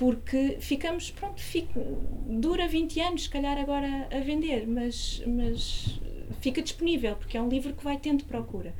Porque 0.00 0.56
ficamos, 0.62 1.10
pronto, 1.10 1.38
fica, 1.38 1.78
dura 2.26 2.66
20 2.66 3.00
anos, 3.00 3.24
se 3.24 3.28
calhar 3.28 3.58
agora 3.58 4.08
a 4.10 4.20
vender, 4.20 4.66
mas, 4.66 5.22
mas 5.26 6.00
fica 6.40 6.62
disponível, 6.62 7.16
porque 7.16 7.36
é 7.36 7.42
um 7.42 7.50
livro 7.50 7.74
que 7.74 7.84
vai 7.84 7.98
tendo 7.98 8.24
procura. 8.24 8.74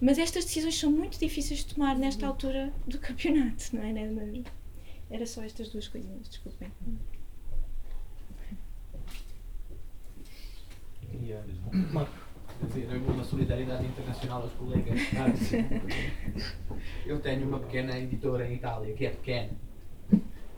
Mas 0.00 0.18
estas 0.18 0.46
decisões 0.46 0.78
são 0.80 0.90
muito 0.90 1.20
difíceis 1.20 1.66
de 1.66 1.74
tomar 1.74 1.98
nesta 1.98 2.26
altura 2.26 2.72
do 2.86 2.98
campeonato, 2.98 3.76
não 3.76 3.82
é? 3.82 3.92
Né? 3.92 4.42
Era 5.10 5.26
só 5.26 5.42
estas 5.42 5.68
duas 5.68 5.86
coisinhas, 5.86 6.30
desculpem. 6.30 6.72
Queria 11.10 11.44
dizer 12.62 12.88
uma 13.06 13.22
solidariedade 13.22 13.84
internacional 13.84 14.40
aos 14.40 14.52
colegas. 14.54 14.98
Eu 17.04 17.20
tenho 17.20 17.46
uma 17.46 17.58
pequena 17.58 17.98
editora 17.98 18.48
em 18.48 18.54
Itália, 18.54 18.94
que 18.94 19.04
é 19.04 19.10
pequena, 19.10 19.50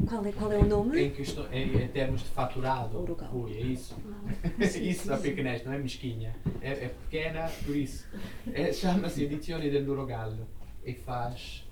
Qual 0.08 0.24
é, 0.24 0.32
qual 0.32 0.52
é 0.52 0.58
o 0.58 0.64
nome? 0.66 1.00
em, 1.00 1.10
questão, 1.10 1.50
em, 1.52 1.82
em 1.82 1.88
termos 1.88 2.20
de 2.22 2.28
faturado. 2.28 3.00
Urugal. 3.00 3.30
Ui, 3.34 3.56
é 3.56 3.60
isso. 3.60 3.96
Ah, 4.08 4.64
isso 4.64 5.08
da 5.08 5.16
pequenez, 5.18 5.64
não 5.64 5.72
é 5.72 5.78
mesquinha. 5.78 6.34
É, 6.60 6.70
é 6.70 6.88
pequena 6.88 7.50
por 7.64 7.74
isso. 7.74 8.06
É, 8.52 8.72
Chama-se 8.72 9.24
Edizioni 9.24 9.70
del 9.70 9.84
Durogallo 9.84 10.46
e 10.84 10.94
faz 10.94 11.66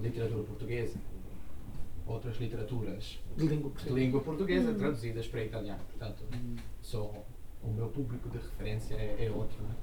literatura 0.00 0.44
portuguesa. 0.44 0.98
Outras 2.06 2.36
literaturas 2.38 3.20
De 3.36 3.46
língua 3.46 3.56
de 3.56 3.74
portuguesa. 3.74 3.98
língua 3.98 4.20
portuguesa 4.20 4.74
traduzidas 4.74 5.26
para 5.28 5.44
italiano. 5.44 5.80
Portanto, 5.90 6.24
só 6.80 7.12
o 7.62 7.68
meu 7.72 7.88
público 7.88 8.28
de 8.30 8.38
referência 8.38 8.94
é, 8.94 9.26
é 9.26 9.30
outro. 9.30 9.62
Não 9.62 9.70
é? 9.70 9.74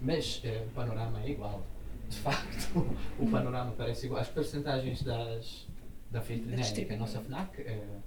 Mas 0.00 0.40
eh, 0.44 0.64
o 0.66 0.70
panorama 0.74 1.20
é 1.22 1.30
igual. 1.30 1.62
De 2.08 2.16
facto, 2.18 2.86
o 3.18 3.30
panorama 3.30 3.72
parece 3.76 4.06
igual. 4.06 4.20
As 4.20 4.28
percentagens 4.28 5.02
das, 5.02 5.66
da 6.12 6.20
Filtrinelli, 6.20 6.84
que 6.86 6.92
é 6.92 6.94
a 6.94 6.98
nossa 6.98 7.20
FNAC, 7.20 7.60
é, 7.62 7.64
é 7.72 8.00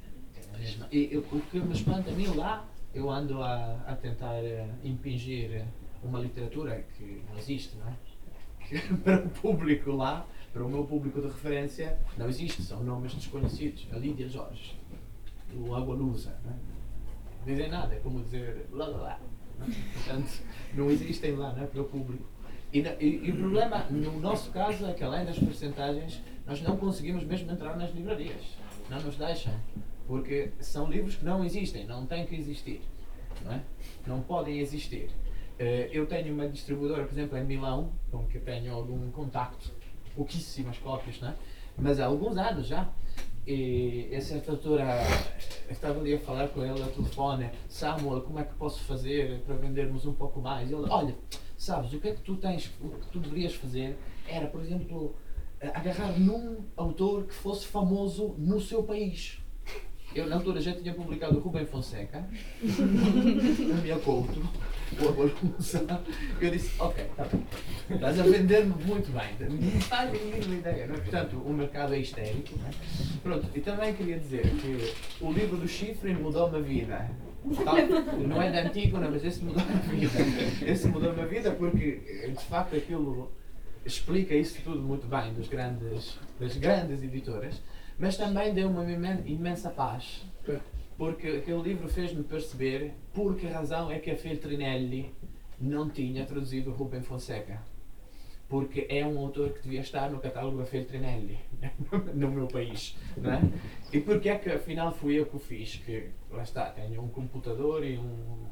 a 0.54 0.58
mesma. 0.58 0.88
E 0.92 1.18
o 1.18 1.24
que 1.24 1.60
me 1.60 1.74
espanta 1.74 2.12
a 2.12 2.14
mim 2.14 2.28
lá, 2.28 2.66
eu 2.94 3.10
ando 3.10 3.42
a, 3.42 3.74
a 3.88 3.96
tentar 3.96 4.36
eh, 4.36 4.68
impingir 4.84 5.66
uma 6.04 6.20
literatura 6.20 6.86
que 6.98 7.24
não 7.30 7.38
existe, 7.38 7.76
não 7.78 7.88
é? 7.90 7.94
Que 8.66 8.80
para 8.98 9.24
o 9.24 9.30
público 9.30 9.92
lá, 9.92 10.26
para 10.54 10.66
o 10.66 10.70
meu 10.70 10.84
público 10.86 11.20
de 11.22 11.28
referência, 11.28 11.98
não 12.18 12.28
existe, 12.30 12.64
são 12.64 12.82
nomes 12.84 13.14
desconhecidos. 13.14 13.86
A 13.92 13.98
Lídia 13.98 14.28
Jorge, 14.30 14.80
o 15.54 15.76
Agualusa, 15.76 16.36
não 16.44 16.52
é? 16.52 16.56
dizem 17.46 17.70
nada, 17.70 17.94
é 17.94 18.00
como 18.00 18.24
dizer 18.24 18.66
lá 18.72 18.88
lá 18.88 18.98
lá. 18.98 19.20
não 19.60 19.68
é? 19.68 19.70
Portanto, 19.94 20.42
não 20.74 20.90
existem 20.90 21.36
lá 21.36 21.54
não 21.54 21.64
é? 21.64 21.68
para 21.68 21.82
o 21.82 21.86
público. 21.86 22.24
E, 22.74 22.80
e- 22.80 23.28
e 23.28 23.32
o 23.32 23.36
problema, 23.38 23.84
no 23.92 24.20
nosso 24.20 24.50
caso, 24.52 24.86
é 24.88 24.94
que 24.94 25.04
além 25.04 25.26
das 25.26 25.38
percentagens, 25.38 26.22
nós 26.46 26.62
não 26.62 26.78
conseguimos 26.78 27.24
mesmo 27.24 27.52
entrar 27.52 27.76
nas 27.78 27.92
livrarias. 27.92 28.58
Não 28.90 29.02
nos 29.02 29.16
deixam. 29.16 29.54
Porque 30.08 30.52
são 30.60 30.90
livros 30.90 31.16
que 31.16 31.26
não 31.26 31.44
existem, 31.44 31.86
não 31.86 32.06
têm 32.06 32.26
que 32.26 32.36
existir. 32.36 32.82
não 33.44 33.54
é? 33.54 33.62
Não 34.06 34.22
podem 34.22 34.60
existir. 34.60 35.10
Eh, 35.58 35.90
Eu 35.92 36.06
tenho 36.06 36.34
uma 36.34 36.48
distribuidora, 36.48 37.04
por 37.06 37.14
exemplo, 37.14 37.38
em 37.38 37.44
Milão, 37.44 37.92
com 38.12 38.26
que 38.28 38.40
tenho 38.40 38.74
algum 38.74 39.10
contacto, 39.12 39.72
pouquíssimas 40.16 40.78
cópias, 40.78 41.20
não 41.20 41.30
é? 41.30 41.36
mas 41.78 42.00
há 42.00 42.06
alguns 42.06 42.38
anos 42.38 42.68
já. 42.68 42.90
E 43.48 44.10
a 44.16 44.22
certa 44.22 44.52
eu 44.52 44.78
estava 45.70 46.00
ali 46.00 46.16
a 46.16 46.20
falar 46.20 46.48
com 46.48 46.64
ele 46.64 46.82
ao 46.82 46.90
telefone, 46.90 47.50
Samuel, 47.70 48.22
como 48.22 48.40
é 48.40 48.44
que 48.44 48.54
posso 48.56 48.84
fazer 48.86 49.42
para 49.42 49.56
vendermos 49.56 50.06
um 50.06 50.14
pouco 50.14 50.42
mais? 50.42 50.72
Ele, 50.72 50.86
olha, 50.90 51.16
sabes, 51.56 51.94
o 51.94 52.00
que 52.00 52.08
é 52.08 52.14
que 52.16 52.22
tu 52.22 52.36
tens, 52.38 52.72
o 52.82 52.90
que 52.90 53.08
tu 53.12 53.20
deverias 53.20 53.54
fazer 53.54 53.98
era, 54.28 54.48
por 54.48 54.62
exemplo, 54.62 55.16
agarrar 55.74 56.20
num 56.20 56.66
autor 56.76 57.26
que 57.26 57.34
fosse 57.34 57.66
famoso 57.68 58.36
no 58.38 58.60
seu 58.60 58.84
país. 58.84 59.40
Eu, 60.16 60.28
na 60.28 60.36
altura, 60.36 60.62
já 60.62 60.74
tinha 60.74 60.94
publicado 60.94 61.38
o 61.38 61.42
Rubem 61.42 61.66
Fonseca, 61.66 62.26
minha 63.84 64.00
Couto, 64.00 64.40
o 64.98 65.10
Abalusa. 65.10 65.86
Eu 66.40 66.52
disse: 66.52 66.72
Ok, 66.80 67.04
tá 67.18 67.26
bem. 67.26 67.46
Estás 67.90 68.18
a 68.22 68.24
vender-me 68.24 68.74
muito 68.86 69.12
bem. 69.12 69.50
Não 69.50 69.82
faz 69.82 70.10
a 70.14 70.16
ideia. 70.16 70.88
Não 70.88 70.96
é? 70.96 71.00
Portanto, 71.00 71.36
o 71.38 71.52
mercado 71.52 71.94
é 71.94 72.00
histérico. 72.00 72.58
Não 72.58 72.66
é? 72.66 72.72
Pronto, 73.22 73.50
e 73.54 73.60
também 73.60 73.94
queria 73.94 74.18
dizer 74.18 74.44
que 74.44 74.94
o 75.22 75.34
livro 75.34 75.58
do 75.58 75.68
Chifre 75.68 76.14
mudou-me 76.14 76.60
a 76.60 76.62
vida. 76.62 77.12
Não 78.26 78.42
é 78.42 78.52
da 78.52 78.70
Antígona, 78.70 79.10
mas 79.12 79.24
esse 79.26 79.44
mudou-me 79.44 79.74
a 79.74 79.78
vida. 79.80 80.66
Esse 80.66 80.88
mudou-me 80.88 81.22
a 81.22 81.26
vida 81.26 81.52
porque, 81.52 82.30
de 82.30 82.44
facto, 82.46 82.76
aquilo 82.78 83.30
explica 83.86 84.34
isso 84.36 84.62
tudo 84.64 84.82
muito 84.82 85.08
bem 85.08 85.34
dos 85.34 85.48
grandes, 85.48 86.18
das 86.40 86.58
grandes 86.58 87.04
editoras, 87.04 87.62
mas 88.00 88.18
também 88.18 88.54
deu 88.54 88.70
uma 88.70 88.84
imen- 88.90 89.24
imensa 89.26 89.70
paz. 89.70 90.26
Porque 90.98 91.28
aquele 91.28 91.62
livro 91.62 91.88
fez-me 91.90 92.24
perceber 92.24 92.94
por 93.14 93.36
que 93.36 93.48
razão 93.48 93.92
é 93.92 94.00
que 94.00 94.10
a 94.12 94.16
Feltrinelli 94.18 95.14
não 95.60 95.90
tinha 95.90 96.26
traduzido 96.26 96.72
Rubem 96.72 97.02
Fonseca. 97.02 97.62
Porque 98.48 98.86
é 98.90 99.06
um 99.06 99.18
autor 99.18 99.50
que 99.54 99.64
devia 99.64 99.82
estar 99.82 100.10
no 100.10 100.20
catálogo 100.20 100.58
da 100.60 100.66
Feltrinelli, 100.66 101.40
no 102.14 102.30
meu 102.32 102.48
país. 102.48 102.96
Não 103.18 103.34
é? 103.34 103.42
E 103.92 104.00
porque 104.00 104.30
é 104.30 104.38
que 104.38 104.50
afinal 104.50 104.94
fui 104.94 105.20
eu 105.20 105.26
que 105.26 105.36
o 105.36 105.40
fiz? 105.40 105.78
Que 105.78 106.10
lá 106.32 106.44
está, 106.44 106.66
tenho 106.70 107.02
um 107.02 107.08
computador 107.10 107.84
e 107.84 107.98
um, 107.98 108.46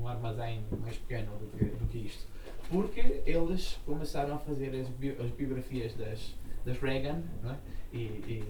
um 0.00 0.08
armazém 0.08 0.64
mais 0.80 0.96
pequeno 0.96 1.36
do 1.36 1.46
que, 1.56 1.64
do 1.64 1.86
que 1.86 1.98
isto. 1.98 2.26
Porque 2.74 3.22
eles 3.24 3.78
começaram 3.86 4.34
a 4.34 4.38
fazer 4.38 4.74
as, 4.80 4.88
bi- 4.88 5.16
as 5.18 5.30
biografias 5.30 5.94
das, 5.94 6.34
das 6.64 6.78
Reagan, 6.78 7.22
é? 7.44 7.54
e, 7.92 7.98
e, 7.98 8.44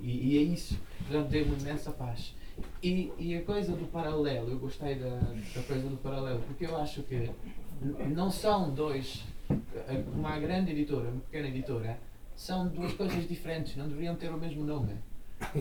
e, 0.00 0.28
e 0.34 0.38
é 0.38 0.42
isso. 0.42 0.78
Portanto, 1.06 1.28
deu-me 1.28 1.58
imensa 1.60 1.90
paz. 1.90 2.34
E, 2.82 3.10
e 3.18 3.34
a 3.36 3.42
coisa 3.42 3.72
do 3.74 3.86
paralelo, 3.86 4.50
eu 4.50 4.58
gostei 4.58 4.94
da, 4.94 5.08
da 5.18 5.62
coisa 5.66 5.88
do 5.88 5.96
paralelo, 5.96 6.40
porque 6.46 6.66
eu 6.66 6.76
acho 6.76 7.02
que 7.02 7.30
não 8.14 8.30
são 8.30 8.70
dois, 8.72 9.24
uma 10.14 10.38
grande 10.38 10.70
editora, 10.72 11.08
uma 11.08 11.20
pequena 11.22 11.48
editora, 11.48 11.98
são 12.36 12.68
duas 12.68 12.92
coisas 12.92 13.26
diferentes, 13.26 13.74
não 13.76 13.88
deveriam 13.88 14.14
ter 14.16 14.28
o 14.32 14.38
mesmo 14.38 14.64
nome. 14.64 14.94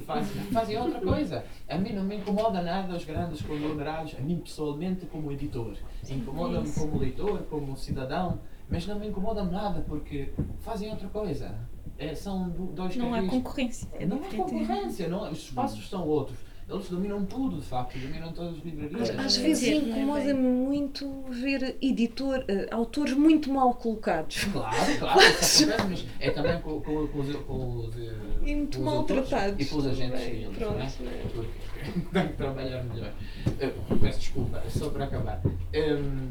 Fazem, 0.05 0.41
fazem 0.51 0.77
outra 0.77 0.99
coisa. 1.01 1.45
A 1.67 1.77
mim 1.77 1.93
não 1.93 2.03
me 2.03 2.17
incomoda 2.17 2.61
nada 2.61 2.95
os 2.95 3.03
grandes 3.05 3.41
conglomerados, 3.41 4.15
a 4.17 4.21
mim 4.21 4.37
pessoalmente 4.39 5.05
como 5.05 5.31
editor. 5.31 5.75
Incomoda-me 6.09 6.71
como 6.71 6.97
leitor, 6.97 7.39
como 7.49 7.75
cidadão, 7.77 8.39
mas 8.69 8.85
não 8.87 8.99
me 8.99 9.07
incomoda 9.07 9.43
nada 9.43 9.81
porque 9.87 10.31
fazem 10.61 10.89
outra 10.89 11.07
coisa. 11.09 11.53
É, 11.97 12.15
são 12.15 12.49
do- 12.49 12.67
dois 12.67 12.95
Não 12.95 13.09
há 13.13 13.17
carris- 13.17 13.29
concorrência. 13.31 13.87
É 13.93 14.05
não 14.05 14.17
há 14.17 14.19
diferente. 14.21 14.51
concorrência, 14.51 15.07
não, 15.07 15.31
os 15.31 15.37
espaços 15.39 15.87
são 15.89 16.07
outros. 16.07 16.39
Eles 16.71 16.89
dominam 16.89 17.25
tudo, 17.25 17.57
de 17.59 17.65
facto, 17.65 17.97
dominam 17.99 18.31
todas 18.31 18.57
as 18.57 18.63
livrarias. 18.63 19.11
Mas 19.15 19.25
às 19.25 19.37
Quer 19.37 19.43
vezes 19.43 19.59
dizer, 19.63 19.81
não 19.81 19.95
é 19.95 19.99
incomoda-me 19.99 20.41
muito 20.49 21.23
ver 21.29 21.77
editor, 21.81 22.45
eh, 22.47 22.67
autores 22.71 23.13
muito 23.13 23.51
mal 23.51 23.73
colocados. 23.73 24.45
Claro, 24.45 24.75
claro, 24.99 25.19
isso 25.21 25.63
acontece, 25.65 25.87
mas 25.89 26.05
é 26.19 26.31
também 26.31 26.61
com, 26.61 26.79
com, 26.81 27.07
com 27.07 27.19
os, 27.19 27.35
com 27.35 27.77
os, 27.77 27.97
eh, 27.97 28.13
E 28.45 28.55
muito 28.55 28.77
com 28.77 28.83
os 28.85 28.93
maltratados 28.93 29.65
E 29.65 29.69
com 29.69 29.77
os 29.77 29.87
agentes 29.87 30.21
pronto, 30.57 30.75
não 30.75 30.81
é? 30.81 30.85
é? 30.85 31.23
Porque 31.33 32.09
tem 32.13 32.27
que 32.27 32.33
trabalhar 32.33 32.83
melhor. 32.83 33.13
Eh, 33.59 33.73
peço 33.99 34.19
desculpa, 34.19 34.63
só 34.69 34.89
para 34.89 35.05
acabar. 35.05 35.41
Hum, 35.45 36.29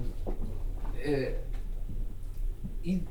eh, 0.98 1.34
e 2.82 3.02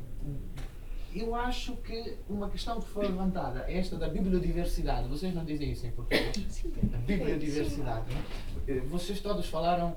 eu 1.15 1.33
acho 1.35 1.75
que 1.77 2.15
uma 2.29 2.49
questão 2.49 2.79
que 2.79 2.87
foi 2.89 3.07
levantada, 3.07 3.65
é 3.67 3.77
esta 3.77 3.95
da 3.97 4.07
bibliodiversidade, 4.07 5.07
vocês 5.07 5.33
não 5.33 5.43
dizem 5.45 5.71
isso 5.71 5.85
em 5.87 5.91
português? 5.91 6.65
A 6.93 6.97
bibliodiversidade. 6.97 8.05
é? 8.67 8.71
Eh, 8.71 8.79
Vocês 8.81 9.19
todos 9.19 9.47
falaram 9.47 9.95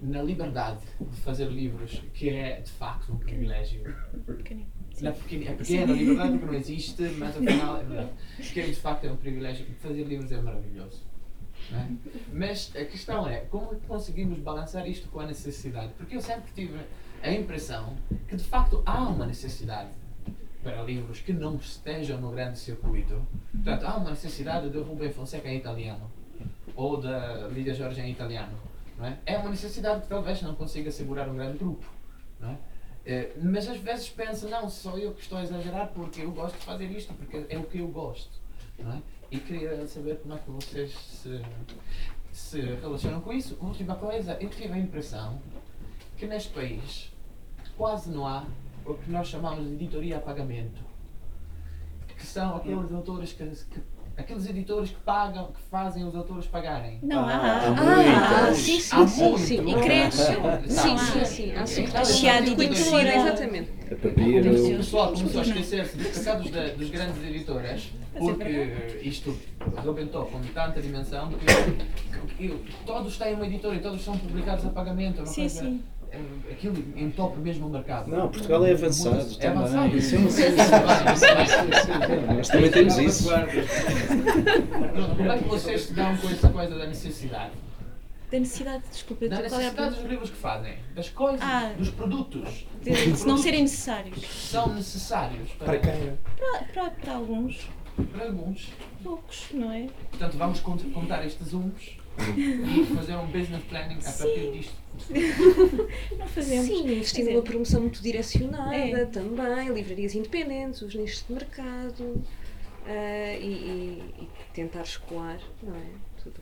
na 0.00 0.22
liberdade 0.22 0.80
de 1.00 1.16
fazer 1.20 1.46
livros, 1.50 2.02
que 2.14 2.30
é 2.30 2.60
de 2.60 2.70
facto 2.70 3.12
um 3.12 3.18
privilégio. 3.18 3.82
Pequenino. 4.26 4.66
Na 5.00 5.10
pequena, 5.12 5.50
é 5.50 5.54
pequena, 5.54 5.92
a 5.92 5.96
liberdade 5.96 6.38
porque 6.38 6.46
não 6.46 6.54
existe, 6.54 7.02
mas 7.18 7.36
afinal 7.36 7.78
é 7.78 7.82
verdade. 7.82 8.10
Que 8.38 8.62
de 8.62 8.74
facto 8.76 9.04
é 9.04 9.12
um 9.12 9.16
privilégio. 9.16 9.66
Fazer 9.80 10.04
livros 10.04 10.30
é 10.30 10.40
maravilhoso. 10.40 11.02
é? 11.72 11.88
Mas 12.32 12.72
a 12.76 12.84
questão 12.84 13.26
é 13.28 13.38
como 13.40 13.72
é 13.72 13.74
que 13.76 13.86
conseguimos 13.86 14.38
balançar 14.38 14.88
isto 14.88 15.08
com 15.08 15.20
a 15.20 15.26
necessidade? 15.26 15.92
Porque 15.98 16.16
eu 16.16 16.20
sempre 16.20 16.52
tive 16.54 16.78
a 17.22 17.30
impressão 17.32 17.96
que 18.28 18.36
de 18.36 18.44
facto 18.44 18.82
há 18.86 19.02
uma 19.02 19.26
necessidade 19.26 19.90
para 20.64 20.82
livros 20.82 21.20
que 21.20 21.32
não 21.32 21.56
estejam 21.56 22.18
no 22.18 22.30
grande 22.30 22.58
circuito. 22.58 23.20
Portanto, 23.52 23.84
há 23.84 23.96
uma 23.96 24.10
necessidade 24.10 24.70
de 24.70 24.78
Rubem 24.78 25.12
Fonseca 25.12 25.46
em 25.48 25.58
italiano 25.58 26.10
ou 26.74 26.96
da 27.00 27.46
Lídia 27.48 27.74
Jorge 27.74 28.00
em 28.00 28.10
italiano. 28.10 28.58
Não 28.98 29.06
é? 29.06 29.18
é 29.26 29.36
uma 29.36 29.50
necessidade 29.50 30.02
que 30.02 30.08
talvez 30.08 30.40
não 30.40 30.54
consiga 30.54 30.90
segurar 30.90 31.28
um 31.28 31.36
grande 31.36 31.58
grupo. 31.58 31.84
Não 32.40 32.50
é? 32.50 32.58
Eh, 33.06 33.32
mas 33.42 33.68
às 33.68 33.76
vezes 33.76 34.08
penso, 34.08 34.48
não, 34.48 34.70
sou 34.70 34.98
eu 34.98 35.12
que 35.12 35.20
estou 35.20 35.36
a 35.36 35.42
exagerar 35.42 35.88
porque 35.88 36.22
eu 36.22 36.30
gosto 36.30 36.58
de 36.58 36.64
fazer 36.64 36.86
isto, 36.86 37.12
porque 37.12 37.44
é 37.48 37.58
o 37.58 37.64
que 37.64 37.78
eu 37.78 37.88
gosto. 37.88 38.40
Não 38.78 38.92
é? 38.92 39.02
E 39.30 39.38
queria 39.38 39.86
saber 39.86 40.16
como 40.18 40.34
é 40.34 40.38
que 40.38 40.50
vocês 40.50 40.92
se, 40.92 41.42
se 42.32 42.60
relacionam 42.60 43.20
com 43.20 43.32
isso. 43.32 43.58
Última 43.60 43.96
coisa, 43.96 44.38
eu 44.40 44.48
tive 44.48 44.72
a 44.72 44.78
impressão 44.78 45.40
que 46.16 46.26
neste 46.26 46.52
país 46.52 47.12
quase 47.76 48.10
não 48.10 48.26
há 48.26 48.46
o 48.86 48.94
que 48.94 49.10
nós 49.10 49.28
chamamos 49.28 49.66
de 49.66 49.74
editoria 49.74 50.16
a 50.16 50.20
pagamento. 50.20 50.80
Que 52.16 52.26
são 52.26 52.56
aqueles 52.56 52.92
autores 52.92 53.32
que, 53.32 53.44
que- 53.44 53.80
aqueles 54.16 54.46
editores 54.48 54.90
que 54.90 55.00
pagam, 55.00 55.48
que 55.52 55.60
fazem 55.70 56.04
os 56.04 56.14
autores 56.14 56.46
pagarem. 56.46 56.98
Não, 57.02 57.20
Ah, 57.28 57.32
há. 57.34 57.36
há 57.36 57.66
há. 57.66 57.70
muito. 57.70 57.80
Ah, 58.50 58.54
sim, 58.54 58.80
sim, 58.80 58.96
Há 58.96 59.06
sim, 59.06 59.22
muito. 59.24 59.38
sim. 59.38 59.68
E 59.68 59.74
cresce. 59.82 60.22
Sim, 60.68 61.24
sim, 61.24 61.52
há. 61.56 61.66
sim. 61.66 62.28
Há 62.28 62.38
editora. 62.38 62.64
editora, 62.64 63.16
exatamente. 63.16 63.70
A 63.90 63.94
O 63.94 64.76
pessoal 64.76 65.12
começou 65.12 65.40
a 65.40 65.44
esquecer-se 65.44 65.96
dos 65.96 66.06
pecados 66.18 66.50
dos 66.50 66.90
grandes 66.90 67.22
editoras 67.24 67.92
é 68.14 68.18
porque 68.18 69.00
isto 69.02 69.36
arrebentou 69.76 70.24
com 70.26 70.40
tanta 70.54 70.80
dimensão 70.80 71.30
que, 71.30 71.44
que- 72.36 72.48
que 72.58 72.74
todos 72.86 73.18
têm 73.18 73.34
uma 73.34 73.46
editora 73.46 73.74
e 73.76 73.80
todos 73.80 74.02
são 74.02 74.16
publicados 74.16 74.64
a 74.64 74.70
pagamento. 74.70 75.22
é 75.22 75.26
Sim, 75.26 75.48
sim. 75.48 75.82
É- 76.14 76.52
Aquilo 76.52 76.76
entope 76.96 77.38
mesmo 77.40 77.66
o 77.66 77.70
mercado. 77.70 78.10
Não, 78.10 78.28
Portugal 78.28 78.64
é 78.64 78.72
avançado 78.72 79.16
também. 79.16 79.38
É 79.40 79.48
avançado. 79.48 80.00
Sim, 80.00 80.00
sim, 80.00 80.30
sim, 80.30 80.42
sim. 81.16 82.34
Nós 82.36 82.48
também 82.48 82.70
temos 82.70 82.96
isso. 82.98 83.28
Como 85.16 85.30
é 85.32 85.38
que 85.38 85.44
vocês 85.48 85.82
se 85.82 85.92
dão 85.92 86.16
com 86.16 86.28
essa 86.28 86.48
coisa 86.48 86.78
da 86.78 86.86
necessidade? 86.86 87.52
Da 88.30 88.38
necessidade, 88.40 88.82
desculpa, 88.90 89.28
Da 89.28 89.36
qual 89.36 89.44
é 89.44 89.46
a 89.48 89.58
necessidade 89.58 89.94
dos 89.96 90.04
livros 90.10 90.30
que 90.30 90.36
fazem, 90.36 90.74
das 90.94 91.08
coisas, 91.10 91.40
Ah. 91.42 91.72
dos 91.78 91.90
produtos. 91.90 92.66
De- 92.82 93.16
Se 93.16 93.26
não 93.26 93.36
serem 93.38 93.62
necessários. 93.62 94.18
São 94.50 94.74
necessários 94.74 95.50
Para 95.52 95.78
quem? 95.78 96.18
Para, 96.36 96.64
para, 96.72 96.90
para 96.90 97.14
alguns, 97.14 97.68
para 98.12 98.24
alguns. 98.26 98.72
poucos, 99.04 99.46
não 99.52 99.70
é? 99.70 99.86
Portanto, 100.10 100.36
vamos 100.36 100.60
cont- 100.60 100.82
contar 100.92 101.24
estes 101.24 101.52
uns 101.54 101.96
e 102.36 102.86
fazer 102.96 103.14
um 103.16 103.26
business 103.26 103.62
planning 103.68 103.98
a 104.04 104.10
partir 104.12 104.52
disto. 104.52 104.83
Não 106.18 106.26
fazemos. 106.28 106.66
Sim, 106.66 106.92
investir 106.92 107.24
numa 107.24 107.42
promoção 107.42 107.80
muito 107.82 108.02
direcionada 108.02 108.74
É. 108.76 109.04
também, 109.06 109.68
livrarias 109.68 110.14
independentes, 110.14 110.82
os 110.82 110.94
nichos 110.94 111.24
de 111.26 111.32
mercado 111.32 112.22
ah, 112.86 113.36
e, 113.38 113.46
e- 114.18 114.22
e 114.24 114.28
tentar 114.52 114.82
escoar, 114.82 115.38
não 115.62 115.74
é? 115.74 115.84
Tudo 116.22 116.40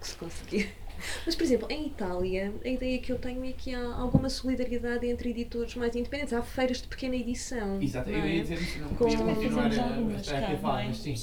que 0.00 0.06
se 0.08 0.14
conseguir. 0.16 0.70
Mas, 1.24 1.34
por 1.34 1.42
exemplo, 1.44 1.66
em 1.70 1.86
Itália, 1.86 2.52
a 2.64 2.68
ideia 2.68 2.98
que 2.98 3.10
eu 3.12 3.18
tenho 3.18 3.44
é 3.44 3.52
que 3.52 3.74
há 3.74 3.94
alguma 3.94 4.28
solidariedade 4.28 5.06
entre 5.06 5.30
editores 5.30 5.74
mais 5.74 5.94
independentes. 5.96 6.32
Há 6.32 6.42
feiras 6.42 6.82
de 6.82 6.88
pequena 6.88 7.16
edição. 7.16 7.80
Exato, 7.80 8.10
eu 8.10 8.18
não 8.18 8.24
é? 8.24 8.34
ia 8.36 8.42
dizer 8.42 8.60
isso, 8.60 8.78
não 8.80 8.88
Com- 8.90 8.96
podia 8.96 9.18
continuar 9.18 9.72
a, 9.72 9.80
a 9.82 9.94
algumas 9.96 10.28
a 10.28 10.56
falar, 10.58 10.82
é? 10.82 10.86
mas 10.88 10.96
sim, 10.98 11.14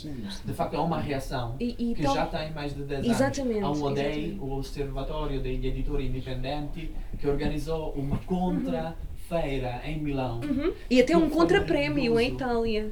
de 0.46 0.54
facto 0.54 0.76
há 0.76 0.82
uma 0.84 1.00
reação 1.00 1.56
E, 1.60 1.76
e 1.92 1.96
que 1.96 2.04
tal- 2.04 2.16
já 2.16 2.26
tem 2.28 2.52
mais 2.52 2.74
de 2.76 2.84
10 2.84 3.04
anos. 3.06 3.16
Exatamente, 3.16 3.64
Há 3.64 3.72
um 3.72 3.84
ODEI, 3.84 4.38
o 4.40 4.52
Observatório 4.52 5.40
degli 5.42 5.68
Editori 5.68 6.08
Indipendenti, 6.08 6.92
que 7.20 7.28
organizou 7.28 7.92
uma 7.94 8.18
contra 8.20 8.96
feira 9.28 9.82
em 9.86 10.00
Milão. 10.00 10.40
Uhum. 10.42 10.74
E 10.90 11.02
até 11.02 11.16
um 11.18 11.30
contraprémio 11.30 12.20
em. 12.20 12.34
Itália. 12.34 12.92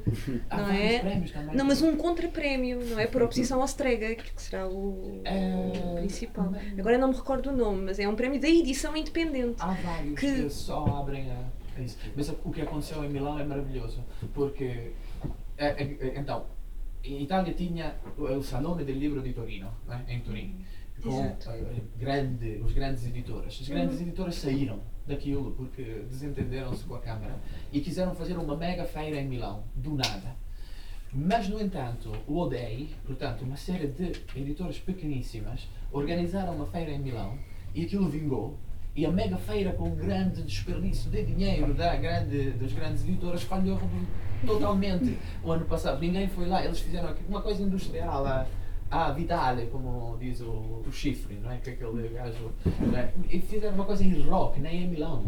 Há 0.50 0.56
Não 0.58 0.64
vários 0.66 0.84
é? 0.94 0.98
prémios 1.00 1.30
também. 1.30 1.56
Não, 1.56 1.64
mas 1.64 1.82
um 1.82 1.96
contraprémio, 1.96 2.84
não 2.84 2.98
é? 2.98 3.06
Por 3.06 3.22
oposição 3.22 3.60
ao 3.60 3.66
Strega, 3.66 4.14
que 4.14 4.30
será 4.42 4.68
o, 4.68 5.20
o 5.22 5.94
principal. 5.96 6.44
também. 6.46 6.78
Agora 6.78 6.98
não 6.98 7.08
me 7.08 7.14
recordo 7.14 7.50
o 7.50 7.56
nome, 7.56 7.82
mas 7.86 7.98
é 7.98 8.08
um 8.08 8.14
prémio 8.16 8.40
da 8.40 8.48
edição 8.48 8.96
independente. 8.96 9.56
Há 9.60 9.72
vários 9.72 10.18
Que- 10.18 10.42
que, 10.44 10.50
só 10.50 10.84
abrem 10.86 11.30
a, 11.30 11.80
isso. 11.80 11.98
Mas 12.16 12.28
o 12.28 12.50
que 12.50 12.60
aconteceu 12.62 13.04
em 13.04 13.08
Milão 13.08 13.38
é 13.38 13.44
maravilhoso. 13.44 14.04
Porque, 14.32 14.92
é, 15.56 15.66
é, 15.66 15.96
é, 16.00 16.18
então, 16.18 16.46
em 17.02 17.22
Itália 17.22 17.52
tinha 17.54 17.94
o 18.16 18.42
Salone 18.42 18.84
del 18.84 18.96
Libro 18.96 19.20
di 19.22 19.32
Torino, 19.32 19.70
né, 19.86 20.04
em 20.08 20.20
Turim. 20.20 20.64
Com 21.02 21.10
Exato. 21.10 21.50
eh, 21.50 21.80
grande, 21.98 22.62
os 22.64 22.72
grandes 22.72 23.04
editoras. 23.06 23.58
As 23.60 23.68
grandes 23.68 23.96
Uhum. 23.96 24.02
editoras 24.02 24.36
saíram 24.36 24.80
daquilo 25.06 25.52
porque 25.52 26.04
desentenderam-se 26.08 26.84
com 26.84 26.94
a 26.94 27.00
Câmara 27.00 27.38
e 27.72 27.80
quiseram 27.80 28.14
fazer 28.14 28.36
uma 28.36 28.56
mega 28.56 28.84
feira 28.84 29.20
em 29.20 29.28
Milão, 29.28 29.64
do 29.74 29.94
nada. 29.94 30.36
Mas, 31.12 31.48
no 31.48 31.60
entanto, 31.60 32.10
o 32.26 32.38
ODEI, 32.38 32.90
portanto, 33.06 33.42
uma 33.42 33.56
série 33.56 33.86
de 33.86 34.12
editoras 34.34 34.78
pequeníssimas, 34.78 35.68
organizaram 35.92 36.56
uma 36.56 36.66
feira 36.66 36.90
em 36.90 36.98
Milão 36.98 37.38
e 37.74 37.84
aquilo 37.84 38.08
vingou. 38.08 38.58
E 38.96 39.06
a 39.06 39.10
mega 39.10 39.36
feira, 39.36 39.72
com 39.72 39.88
um 39.88 39.96
grande 39.96 40.42
desperdício 40.42 41.10
de 41.10 41.24
dinheiro 41.24 41.74
da 41.74 41.94
grande, 41.96 42.50
das 42.52 42.72
grandes 42.72 43.02
editoras, 43.04 43.42
falhou 43.42 43.78
totalmente 44.46 45.16
o 45.42 45.52
ano 45.52 45.64
passado. 45.66 46.00
Ninguém 46.00 46.28
foi 46.28 46.46
lá, 46.46 46.64
eles 46.64 46.80
fizeram 46.80 47.14
uma 47.28 47.42
coisa 47.42 47.62
industrial, 47.62 48.24
a, 48.26 48.46
a 48.94 49.12
Vitale, 49.12 49.66
como 49.72 50.16
diz 50.20 50.40
o, 50.40 50.82
o 50.86 50.92
chifre, 50.92 51.36
não 51.42 51.50
é? 51.50 51.56
Que 51.58 51.70
aquele 51.70 52.08
gajo. 52.08 52.50
é? 52.96 53.10
E 53.30 53.40
fizeram 53.40 53.74
uma 53.74 53.84
coisa 53.84 54.04
em 54.04 54.20
rock, 54.22 54.60
nem 54.60 54.84
em 54.84 54.88
Milão. 54.88 55.24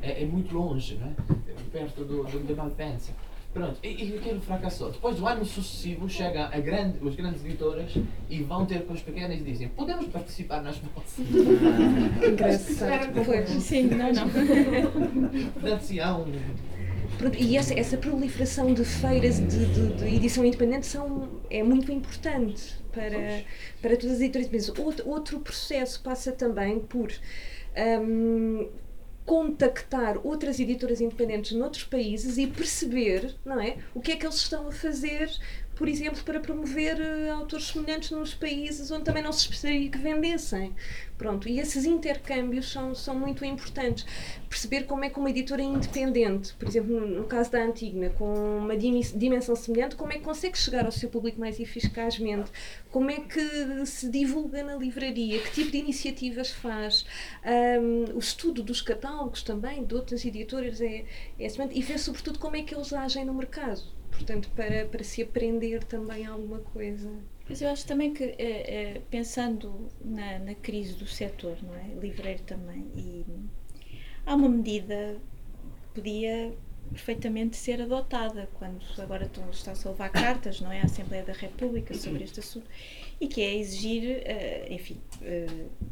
É, 0.00 0.22
é 0.22 0.26
muito 0.26 0.54
longe, 0.54 0.96
não 0.96 1.08
é? 1.08 1.12
Perto 1.70 2.04
do, 2.04 2.24
do, 2.24 2.46
de 2.46 2.54
Malpensa. 2.54 3.12
Pronto, 3.52 3.76
e, 3.82 3.88
e 3.88 4.16
aquilo 4.16 4.40
fracassou. 4.40 4.90
Depois 4.90 5.16
do 5.16 5.26
ano 5.26 5.44
sucessivo 5.44 6.08
chega 6.08 6.46
a 6.46 6.58
grande, 6.58 6.98
os 7.02 7.14
grandes 7.14 7.44
editoras 7.44 7.92
e 8.30 8.42
vão 8.42 8.64
ter 8.64 8.86
com 8.86 8.94
os 8.94 9.02
pequenos 9.02 9.38
e 9.40 9.42
dizem 9.44 9.68
podemos 9.68 10.06
participar 10.06 10.62
nas 10.62 10.80
nossas. 10.80 11.26
Engraçado. 12.26 13.60
Sim, 13.60 13.82
não, 13.88 14.10
não. 14.12 14.28
Portanto, 15.52 15.84
há 16.02 16.16
um. 16.16 16.24
E 17.38 17.56
essa, 17.58 17.78
essa 17.78 17.96
proliferação 17.98 18.72
de 18.72 18.84
feiras 18.84 19.38
de, 19.38 19.66
de- 19.66 19.94
de 19.96 20.16
edição 20.16 20.44
independente 20.44 20.86
são, 20.86 21.28
é 21.50 21.62
muito 21.62 21.92
importante 21.92 22.74
para, 22.92 23.44
para 23.80 23.96
todas 23.96 24.16
as 24.16 24.20
editoras 24.20 24.46
independentes. 24.46 24.78
Outro, 24.78 25.08
outro 25.08 25.40
processo 25.40 26.02
passa 26.02 26.32
também 26.32 26.78
por 26.78 27.10
hum, 27.76 28.68
contactar 29.24 30.18
outras 30.26 30.58
editoras 30.58 31.00
independentes 31.00 31.52
noutros 31.52 31.84
países 31.84 32.38
e 32.38 32.46
perceber 32.46 33.34
não 33.44 33.60
é, 33.60 33.76
o 33.94 34.00
que 34.00 34.12
é 34.12 34.16
que 34.16 34.26
eles 34.26 34.36
estão 34.36 34.68
a 34.68 34.72
fazer, 34.72 35.30
por 35.74 35.88
exemplo, 35.88 36.22
para 36.24 36.38
promover 36.40 37.00
eh, 37.00 37.30
autores 37.30 37.66
semelhantes 37.68 38.10
nos 38.10 38.34
países 38.34 38.90
onde 38.90 39.04
também 39.04 39.22
não 39.22 39.32
se 39.32 39.50
esperaria 39.50 39.90
que 39.90 39.98
vendessem. 39.98 40.74
Pronto, 41.16 41.48
e 41.48 41.60
esses 41.60 41.84
intercâmbios 41.84 42.70
são, 42.70 42.94
são 42.94 43.14
muito 43.14 43.44
importantes. 43.44 44.04
Perceber 44.48 44.84
como 44.84 45.04
é 45.04 45.10
que 45.10 45.18
uma 45.18 45.30
editora 45.30 45.62
independente, 45.62 46.52
por 46.54 46.68
exemplo, 46.68 47.00
no, 47.00 47.06
no 47.06 47.24
caso 47.24 47.50
da 47.52 47.62
Antigna, 47.62 48.10
com 48.10 48.58
uma 48.58 48.76
dimensão 48.76 49.54
semelhante, 49.54 49.96
como 49.96 50.12
é 50.12 50.18
que 50.18 50.24
consegue 50.24 50.58
chegar 50.58 50.84
ao 50.84 50.92
seu 50.92 51.08
público 51.08 51.38
mais 51.40 51.60
eficazmente? 51.60 52.50
Como 52.90 53.10
é 53.10 53.20
que 53.20 53.86
se 53.86 54.08
divulga 54.08 54.62
na 54.62 54.76
livraria? 54.76 55.40
Que 55.40 55.52
tipo 55.52 55.70
de 55.70 55.78
iniciativas 55.78 56.50
faz? 56.50 57.06
Ahm, 57.44 58.14
o 58.14 58.18
estudo 58.18 58.62
dos 58.62 58.82
catálogos 58.82 59.42
também, 59.42 59.84
de 59.84 59.94
outras 59.94 60.24
editoras, 60.24 60.80
é, 60.80 61.04
é. 61.38 61.46
E 61.72 61.82
ver, 61.82 61.98
sobretudo, 61.98 62.38
como 62.38 62.56
é 62.56 62.62
que 62.62 62.74
eles 62.74 62.92
agem 62.92 63.24
no 63.24 63.34
mercado. 63.34 64.01
Portanto, 64.12 64.50
para, 64.54 64.86
para 64.86 65.02
se 65.04 65.22
aprender 65.22 65.82
também 65.84 66.26
alguma 66.26 66.60
coisa. 66.60 67.10
Mas 67.48 67.60
eu 67.60 67.68
acho 67.68 67.86
também 67.86 68.14
que, 68.14 68.22
eh, 68.24 68.36
eh, 68.38 69.02
pensando 69.10 69.88
na, 70.04 70.38
na 70.38 70.54
crise 70.54 70.94
do 70.94 71.06
setor, 71.06 71.56
não 71.62 71.74
é? 71.74 71.84
Livreiro 72.00 72.42
também, 72.44 72.86
e 72.96 73.24
há 74.26 74.34
uma 74.34 74.48
medida 74.48 75.16
que 75.94 76.00
podia 76.00 76.52
perfeitamente 76.90 77.56
ser 77.56 77.80
adotada 77.80 78.48
quando 78.54 78.80
agora 78.98 79.24
estão- 79.24 79.48
está-se 79.50 79.86
a 79.86 79.90
levar 79.90 80.10
cartas, 80.10 80.60
não 80.60 80.70
é? 80.70 80.80
À 80.80 80.84
Assembleia 80.84 81.24
da 81.24 81.32
República 81.32 81.94
sobre 81.94 82.24
este 82.24 82.40
assunto 82.40 82.68
e 83.20 83.26
que 83.26 83.40
é 83.40 83.56
exigir, 83.56 84.22
eh, 84.24 84.66
enfim, 84.70 85.00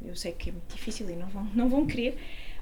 eu 0.04 0.14
sei 0.16 0.32
que 0.32 0.50
é 0.50 0.52
muito 0.52 0.74
difícil 0.74 1.08
e 1.10 1.16
não 1.16 1.28
vão, 1.28 1.44
não 1.54 1.68
vão 1.68 1.86
querer, 1.86 2.16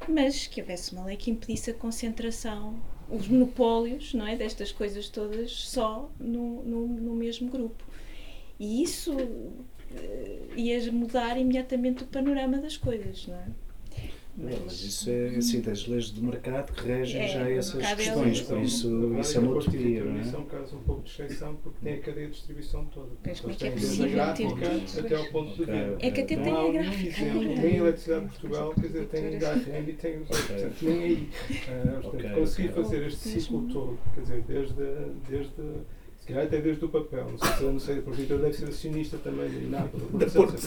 mas 0.08 0.46
que 0.46 0.60
houvesse 0.60 0.92
uma 0.92 1.04
lei 1.04 1.16
que 1.16 1.30
impedisse 1.30 1.70
a 1.70 1.74
concentração, 1.74 2.80
os 3.10 3.28
monopólios, 3.28 4.14
não 4.14 4.26
é? 4.26 4.36
Destas 4.36 4.72
coisas 4.72 5.08
todas 5.08 5.50
só 5.52 6.10
no, 6.18 6.62
no, 6.62 6.86
no 6.86 7.14
mesmo 7.14 7.48
grupo. 7.48 7.84
E 8.58 8.82
isso 8.82 9.16
eh, 9.94 10.48
ia 10.56 10.92
mudar 10.92 11.38
imediatamente 11.38 12.04
o 12.04 12.06
panorama 12.06 12.58
das 12.58 12.76
coisas, 12.76 13.26
não 13.26 13.36
é? 13.36 13.46
Não, 14.38 14.56
mas 14.64 14.80
isso 14.80 15.10
é 15.10 15.28
assim, 15.36 15.60
das 15.60 15.86
leis 15.88 16.10
do 16.10 16.22
mercado 16.22 16.72
que 16.72 16.86
regem 16.86 17.22
É, 17.22 17.26
já 17.28 17.50
essas 17.50 17.82
é 17.84 17.96
questões, 17.96 18.38
lei. 18.38 18.46
por 18.48 18.58
isso, 18.64 19.14
isso 19.18 19.36
é 19.36 19.40
uma 19.40 19.50
utopia, 19.56 19.80
de 19.80 19.90
não 19.98 20.04
Tornice 20.04 20.30
é 20.30 20.36
é? 20.36 20.38
um 20.38 20.44
caso 20.44 20.76
um 20.76 20.82
pouco 20.82 21.02
de 21.02 21.10
exceção 21.10 21.56
porque 21.56 21.78
tem 21.82 21.94
a 21.94 21.98
cadeia 22.00 22.26
de 22.26 22.32
distribuição 22.34 22.84
toda. 22.84 23.08
Pois, 23.24 23.40
como 23.40 23.52
é 23.52 23.56
Eles 23.56 23.58
que 23.58 23.66
é 23.66 23.70
têm 23.70 23.78
desde 23.80 23.96
possível 23.98 24.22
a 24.22 24.32
ter 24.32 24.54
gráfica 24.54 24.86
tudo? 24.94 25.06
até 25.06 25.14
ao 25.16 25.24
ponto 25.32 25.54
de 25.56 25.64
venda. 25.64 25.96
É 26.00 26.10
que 26.12 26.20
até 26.20 26.36
Não 26.36 26.44
tem 26.44 26.54
a 26.54 26.72
gráfica 26.72 27.22
a 27.24 27.66
Eletricidade 27.66 28.24
de 28.24 28.30
Portugal, 28.30 28.74
quer 28.74 28.80
dizer, 28.86 29.06
tem 29.08 29.36
ATM 29.36 29.88
e 29.88 29.92
tem 29.94 30.18
os 30.22 30.30
outros, 30.30 30.82
nem 30.82 31.02
aí. 31.02 31.28
Ah, 31.68 32.00
portanto, 32.00 32.34
conseguir 32.34 32.68
fazer 32.68 33.06
este 33.08 33.28
ciclo 33.28 33.68
todo, 33.72 33.98
quer 34.14 34.20
dizer, 34.20 34.42
desde, 34.46 34.74
calhar 36.28 36.44
até 36.44 36.60
desde 36.60 36.84
o 36.84 36.88
papel, 36.88 37.26
não 37.30 37.38
sei 37.38 37.48
se 37.52 37.62
não 37.64 37.78
sei, 37.80 37.96
porque 38.02 38.10
o 38.10 38.14
editor 38.22 38.38
deve 38.38 38.52
ser 38.54 38.64
acionista 38.68 39.18
também 39.18 39.48
do 39.50 39.60
INAP. 39.62 39.90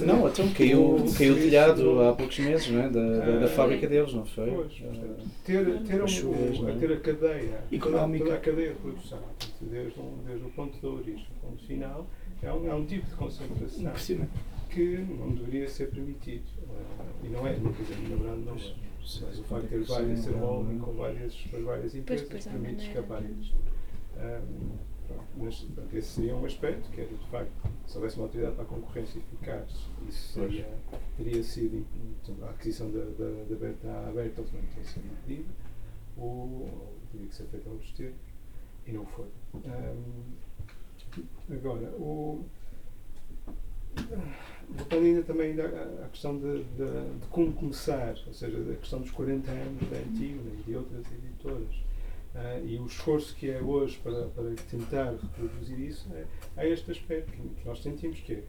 Não, 0.05 0.27
então 0.27 0.49
caiu, 0.53 0.95
O- 0.95 1.13
caiu 1.13 1.33
o 1.33 1.37
telhado 1.37 2.01
há 2.01 2.13
poucos 2.13 2.39
meses, 2.39 2.69
não 2.69 2.81
é? 2.81 2.89
Da, 2.89 2.99
da, 3.19 3.39
da 3.39 3.45
Ah, 3.45 3.49
fábrica 3.49 3.87
deles, 3.87 4.13
não 4.13 4.25
foi? 4.25 4.51
Pois, 4.51 4.73
Ah, 4.81 4.85
portanto, 4.87 5.27
ter, 5.45 5.65
ter, 5.83 6.01
um, 6.01 6.05
um- 6.05 6.61
não 6.61 6.69
é? 6.69 6.75
ter 6.75 6.91
a 6.93 6.99
cadeia, 6.99 7.63
Económica. 7.71 8.25
toda 8.25 8.37
a 8.37 8.39
cadeia 8.41 8.69
de 8.69 8.75
produção, 8.79 9.19
desde, 9.61 9.99
um, 9.99 10.13
desde 10.25 10.45
o 10.45 10.49
ponto 10.49 10.81
da 10.81 10.87
origem 10.89 11.27
ao 11.43 11.49
ponto 11.49 11.63
final, 11.65 12.07
é 12.43 12.51
um, 12.53 12.67
é 12.69 12.73
um 12.75 12.85
tipo 12.85 13.07
de 13.07 13.15
concentração 13.15 13.81
Impressionante. 13.83 14.31
que 14.69 14.97
não 15.19 15.29
deveria 15.31 15.67
ser 15.67 15.89
permitido. 15.89 16.43
Ah, 16.69 17.03
e 17.23 17.27
não 17.29 17.47
é, 17.47 17.53
quer 17.53 17.59
dizer, 17.83 18.09
na 18.09 18.15
verdade 18.15 18.41
não 18.45 18.53
é. 18.55 18.91
Mas 19.03 19.39
o 19.39 19.43
facto 19.43 19.63
de 19.63 19.67
ter 19.69 19.83
várias, 19.83 20.19
ser 20.19 20.35
um 20.35 20.79
com 20.79 20.91
várias, 20.93 21.35
várias 21.63 21.95
empresas 21.95 22.45
permite 22.45 22.87
escapar 22.87 23.21
de- 23.23 23.51
mas 25.37 25.65
esse 25.93 26.07
seria 26.09 26.35
um 26.35 26.45
aspecto, 26.45 26.89
que 26.91 27.01
era 27.01 27.09
de 27.09 27.27
facto, 27.29 27.51
se 27.87 27.95
houvesse 27.97 28.15
uma 28.17 28.25
autoridade 28.25 28.55
para 28.55 28.63
a 28.63 28.67
concorrência 28.67 29.19
eficaz, 29.19 29.69
isso 30.07 30.33
seria, 30.33 30.67
teria 31.17 31.43
sido, 31.43 31.85
portanto, 32.23 32.45
a 32.45 32.49
aquisição 32.51 32.91
da, 32.91 32.99
da, 33.03 33.43
da, 33.49 33.55
Ber- 33.55 33.75
da 33.83 34.11
Bertelsmann 34.13 34.63
teria 34.73 34.83
sido 34.89 35.05
impedida, 35.05 35.49
ou 36.17 36.93
teria 37.11 37.27
que 37.27 37.35
ser 37.35 37.45
feita 37.45 37.69
ao 37.69 37.77
justiça, 37.77 38.13
e 38.87 38.91
não 38.91 39.05
foi. 39.05 39.27
Ahm, 39.65 41.23
agora, 41.53 41.87
o, 41.97 42.43
voltando 44.69 45.03
ainda 45.05 45.23
também 45.23 45.53
à 45.59 46.07
questão 46.09 46.37
de, 46.37 46.63
de- 46.63 47.19
de 47.19 47.27
como 47.29 47.51
começar, 47.53 48.15
ou 48.27 48.33
seja, 48.33 48.59
da 48.63 48.75
questão 48.75 49.01
dos 49.01 49.11
40 49.11 49.51
anos 49.51 49.89
da 49.89 49.97
Antígona 49.97 50.51
e 50.59 50.63
de 50.63 50.75
outras 50.75 51.05
editoras, 51.11 51.75
ah, 52.35 52.59
e 52.63 52.77
o 52.77 52.85
esforço 52.85 53.35
que 53.35 53.49
é 53.49 53.61
hoje 53.61 53.99
para, 54.03 54.27
para 54.27 54.51
tentar 54.69 55.11
reproduzir 55.11 55.79
isso, 55.79 56.07
é, 56.13 56.25
há 56.55 56.65
este 56.65 56.91
aspecto 56.91 57.31
que 57.31 57.65
nós 57.65 57.81
sentimos 57.81 58.19
que 58.19 58.33
é, 58.33 58.43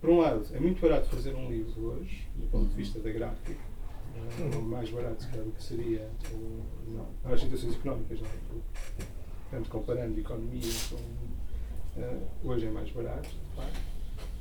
por 0.00 0.10
um 0.10 0.18
lado, 0.18 0.46
é 0.52 0.60
muito 0.60 0.80
barato 0.80 1.08
fazer 1.08 1.34
um 1.34 1.48
livro 1.50 1.92
hoje, 1.92 2.28
do 2.36 2.46
ponto 2.48 2.68
de 2.68 2.74
vista 2.74 2.98
da 3.00 3.10
gráfica, 3.10 3.56
ah, 4.16 4.58
mais 4.60 4.90
barato 4.90 5.22
se 5.22 5.28
calhar 5.30 5.44
do 5.44 5.52
que 5.52 5.62
seria 5.62 6.10
não, 6.88 7.08
as 7.24 7.40
situações 7.40 7.74
económicas 7.74 8.20
na 8.20 8.28
altura. 8.28 8.64
Portanto, 9.50 9.70
comparando 9.70 10.18
economia 10.18 10.72
com. 10.90 12.00
ah, 12.00 12.18
hoje 12.42 12.66
é 12.66 12.70
mais 12.70 12.90
barato, 12.90 13.28
de 13.28 13.56
facto. 13.56 13.94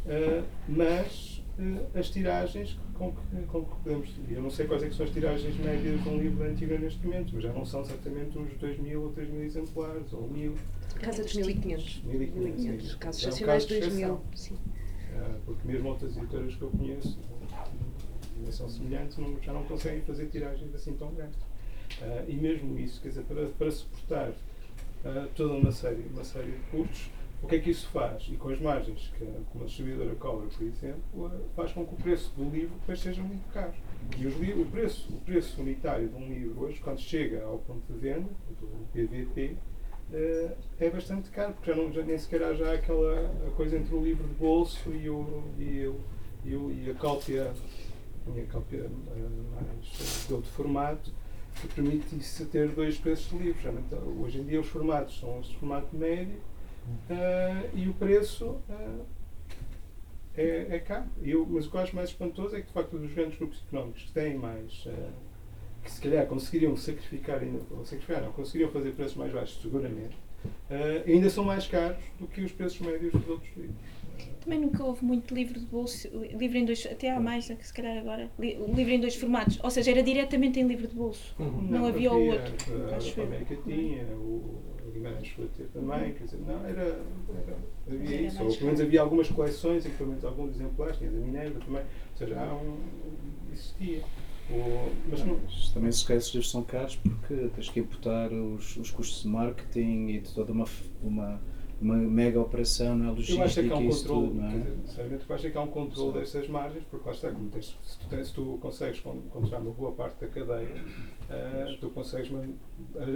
Uh, 0.06 0.44
mas 0.68 1.38
uh, 1.40 1.43
as 1.94 2.10
tiragens 2.10 2.78
com 2.96 3.12
que, 3.12 3.42
com 3.48 3.64
que 3.64 3.76
podemos. 3.84 4.10
Eu 4.30 4.42
não 4.42 4.50
sei 4.50 4.66
quais 4.66 4.84
é 4.84 4.92
são 4.92 5.06
as 5.06 5.12
tiragens 5.12 5.56
médias 5.58 6.02
de 6.02 6.10
um 6.10 6.18
livro 6.18 6.44
antigo 6.44 6.78
neste 6.78 7.06
momento, 7.06 7.32
mas 7.34 7.44
já 7.44 7.54
não 7.54 7.66
são 7.66 7.86
certamente 7.86 8.38
uns 8.38 8.54
2 8.58 8.80
mil 8.80 9.04
ou 9.04 9.12
3 9.12 9.30
mil 9.30 9.44
exemplares, 9.44 10.12
ou 10.14 10.28
1000. 10.30 10.56
Casa 11.02 11.24
dos 11.24 11.36
1500. 11.36 12.04
1500, 12.06 12.36
1500. 12.36 12.92
sim. 12.92 12.98
Casos 12.98 13.24
É 13.24 13.28
excepcionais 13.28 13.66
de 13.66 13.80
2000. 13.80 13.92
exceção. 14.00 14.22
Sim. 14.36 14.56
Uh, 14.56 15.40
porque 15.46 15.68
mesmo 15.68 15.90
outras 15.90 16.18
editoras 16.18 16.56
que 16.56 16.62
eu 16.62 16.70
conheço, 16.72 17.20
de 17.20 18.40
dimensão 18.40 18.68
semelhante, 18.70 19.22
não, 19.22 19.40
já 19.42 19.54
não 19.54 19.64
conseguem 19.66 20.02
fazer 20.02 20.26
tiragens 20.28 20.74
assim 20.74 20.94
tão 20.94 21.14
grandes. 21.14 21.40
Uh, 22.02 22.26
e 22.28 22.34
mesmo 22.36 22.80
isso, 22.80 23.00
quer 23.02 23.10
dizer, 23.10 23.24
para, 23.26 23.46
para 23.46 23.70
suportar 23.70 24.30
uh, 24.30 25.28
toda 25.36 25.54
uma 25.54 25.72
série, 25.72 26.04
uma 26.12 26.24
série 26.24 26.52
de 26.52 26.60
custos, 26.72 27.12
o 27.44 27.48
que 27.48 27.56
é 27.56 27.60
que 27.60 27.72
isso 27.72 27.90
faz? 27.90 28.26
E 28.30 28.38
com 28.38 28.50
as 28.50 28.60
margens 28.60 29.12
que 29.18 29.26
como 29.52 29.66
a 29.66 29.68
distribuidora 29.68 30.16
cobra, 30.16 30.48
por 30.48 30.64
exemplo, 30.64 31.04
uh, 31.14 31.50
faz 31.54 31.74
com 31.74 31.86
que 31.86 31.94
o 31.94 31.98
preço 31.98 32.32
do 32.38 32.50
livro 32.50 32.74
depois 32.80 33.02
seja 33.02 33.22
muito 33.22 33.46
caro. 33.52 33.74
E 34.18 34.26
os 34.26 34.34
o, 34.36 34.66
preço, 34.66 35.14
o 35.14 35.20
preço 35.20 35.62
unitário 35.62 36.08
de 36.08 36.16
um 36.16 36.26
livro 36.26 36.62
hoje, 36.62 36.80
quando 36.80 37.00
chega 37.00 37.44
ao 37.44 37.58
ponto 37.58 37.92
de 37.92 38.00
venda, 38.00 38.30
do 38.62 38.88
PVP, 38.94 39.58
eh, 40.14 40.56
é 40.80 40.90
bastante 40.90 41.30
caro, 41.32 41.54
porque 41.54 41.70
já, 41.70 41.78
não, 41.78 41.92
já 41.92 42.02
nem 42.04 42.18
sequer 42.18 42.44
há 42.44 42.54
já 42.54 42.74
aquela 42.74 43.30
coisa 43.58 43.78
entre 43.78 43.94
o 43.94 44.02
livro 44.02 44.26
de 44.26 44.36
bolso 44.36 44.90
e, 44.92 45.10
o, 45.10 45.44
e, 45.60 45.86
o, 45.86 46.00
e, 46.46 46.56
o, 46.56 46.72
e 46.72 46.90
a 46.92 46.94
cópia, 46.94 47.54
e 48.34 48.40
a 48.40 48.46
cópia 48.46 48.90
eh, 48.90 49.30
mais 49.54 50.28
de 50.28 50.34
outro 50.34 50.50
formato, 50.50 51.12
que 51.56 51.68
permite 51.68 52.16
isso 52.16 52.46
ter 52.46 52.70
dois 52.70 52.98
preços 52.98 53.30
de 53.30 53.38
livros. 53.38 53.66
Hoje 54.22 54.40
em 54.40 54.46
dia 54.46 54.62
os 54.62 54.68
formatos 54.68 55.20
são 55.20 55.42
este 55.42 55.58
formato 55.58 55.94
médio 55.94 56.40
eh, 57.10 57.70
e 57.74 57.88
o 57.88 57.94
preço 57.94 58.58
eh, 58.70 59.00
é, 60.36 60.76
é 60.76 60.80
caro. 60.80 61.06
Eu, 61.24 61.46
mas 61.50 61.66
o 61.68 61.70
que 61.72 61.78
eu 61.78 61.82
acho 61.82 61.96
mais 61.96 62.10
espantoso 62.10 62.56
é 62.56 62.62
que, 62.62 62.68
de 62.68 62.74
facto, 62.74 62.96
os 62.96 63.14
grandes 63.14 63.38
grupos 63.38 63.62
económicos 63.68 64.04
que 64.04 64.12
têm 64.12 64.36
mais. 64.36 64.84
eh, 64.88 65.10
que 65.84 65.92
se 65.92 66.00
calhar 66.00 66.26
conseguiriam 66.28 66.78
sacrificar, 66.78 67.42
ainda, 67.42 67.60
ou 67.72 67.86
sacrificar, 67.86 68.22
não, 68.22 68.32
conseguiriam 68.32 68.72
fazer 68.72 68.94
preços 68.94 69.18
mais 69.18 69.34
baixos, 69.34 69.62
seguramente, 69.62 70.16
ainda 71.06 71.30
são 71.30 71.44
mais 71.44 71.68
caros 71.68 71.98
do 72.18 72.26
que 72.26 72.40
os 72.40 72.54
preços 72.54 72.80
médios 72.80 73.12
dos 73.12 73.28
outros 73.28 73.50
livros. 73.58 73.76
Também 74.42 74.60
nunca 74.62 74.82
houve 74.82 75.04
muito 75.04 75.36
livro 75.36 75.60
de 75.60 75.66
bolso, 75.66 76.08
livro 76.38 76.58
em 76.58 76.64
dois, 76.64 76.86
até 76.90 77.12
há 77.12 77.20
mais, 77.20 77.50
né, 77.50 77.58
se 77.60 77.74
calhar 77.74 77.98
agora, 77.98 78.32
li- 78.40 78.56
livro 78.74 78.94
em 78.94 79.00
dois 79.02 79.16
formatos, 79.18 79.60
ou 79.62 79.70
seja, 79.70 79.92
era 79.92 80.02
diretamente 80.02 80.58
em 80.58 80.66
livro 80.66 80.88
de 80.88 80.96
bolso. 80.96 81.36
Não 81.38 81.86
havia 81.86 82.14
o 82.14 82.28
outro, 82.28 82.54
A, 82.90 82.96
a 82.96 83.20
eu. 83.20 83.24
América 83.26 83.58
tinha, 83.66 84.06
o 84.16 84.62
Guimarães 84.92 85.30
foi 85.30 85.48
ter 85.48 85.68
também, 85.68 86.14
quer 86.14 86.24
dizer, 86.24 86.40
não, 86.46 86.66
era. 86.66 86.82
era 86.82 87.58
havia 87.88 88.16
Era 88.16 88.22
isso. 88.28 88.44
Ou 88.44 88.50
pelo 88.50 88.66
menos 88.66 88.82
havia 88.82 89.02
algumas 89.02 89.30
coleções, 89.30 89.86
e 89.86 89.90
pelo 89.90 90.10
menos 90.10 90.26
alguns 90.26 90.56
exemplares, 90.56 90.98
tinha 90.98 91.12
da 91.12 91.18
Minerva 91.18 91.60
também, 91.60 91.82
ou 91.82 92.18
seja, 92.18 92.40
há 92.40 92.54
um. 92.54 92.78
existia. 93.52 94.04
O, 94.50 94.92
mas 95.10 95.26
não. 95.26 95.40
Mas 95.42 95.70
Também 95.70 95.92
se 95.92 96.06
calhar 96.06 96.22
são 96.22 96.64
caros 96.64 96.98
porque 96.98 97.50
tens 97.56 97.70
que 97.70 97.80
imputar 97.80 98.32
os, 98.32 98.76
os 98.76 98.92
custos 98.92 99.24
de 99.24 99.30
marketing 99.30 100.08
e 100.08 100.20
de 100.20 100.34
toda 100.34 100.52
uma, 100.52 100.66
uma, 101.02 101.42
uma 101.84 101.96
mega 101.96 102.40
operação 102.40 102.96
na 102.98 103.06
Eu 103.08 103.12
logística 103.12 103.44
acho 103.44 103.60
é 103.60 103.64
que 103.64 103.70
há 103.72 103.76
um 103.78 103.84
e 103.84 103.90
controle, 103.90 104.28
tudo, 104.28 104.42
não 104.42 104.48
é? 104.50 104.64
sinceramente, 104.88 105.24
eu 105.30 105.36
acho 105.36 105.48
é 105.48 105.50
que 105.50 105.58
há 105.58 105.62
um 105.62 105.68
controle 105.68 106.14
Sim. 106.14 106.20
destas 106.20 106.48
margens, 106.48 106.84
porque 106.90 107.06
lá 107.08 107.14
está, 107.16 107.30
como 107.32 107.50
tens, 107.50 107.78
se, 107.84 108.00
tu 108.00 108.08
tens, 108.10 108.28
se 108.28 108.34
tu 108.34 108.58
consegues 108.62 109.00
con- 109.02 109.22
controlar 109.30 109.60
uma 109.60 109.72
boa 109.72 109.92
parte 109.92 110.22
da 110.22 110.28
cadeia, 110.28 110.68
ah, 111.30 111.76
tu 111.80 111.90
consegues 111.90 112.32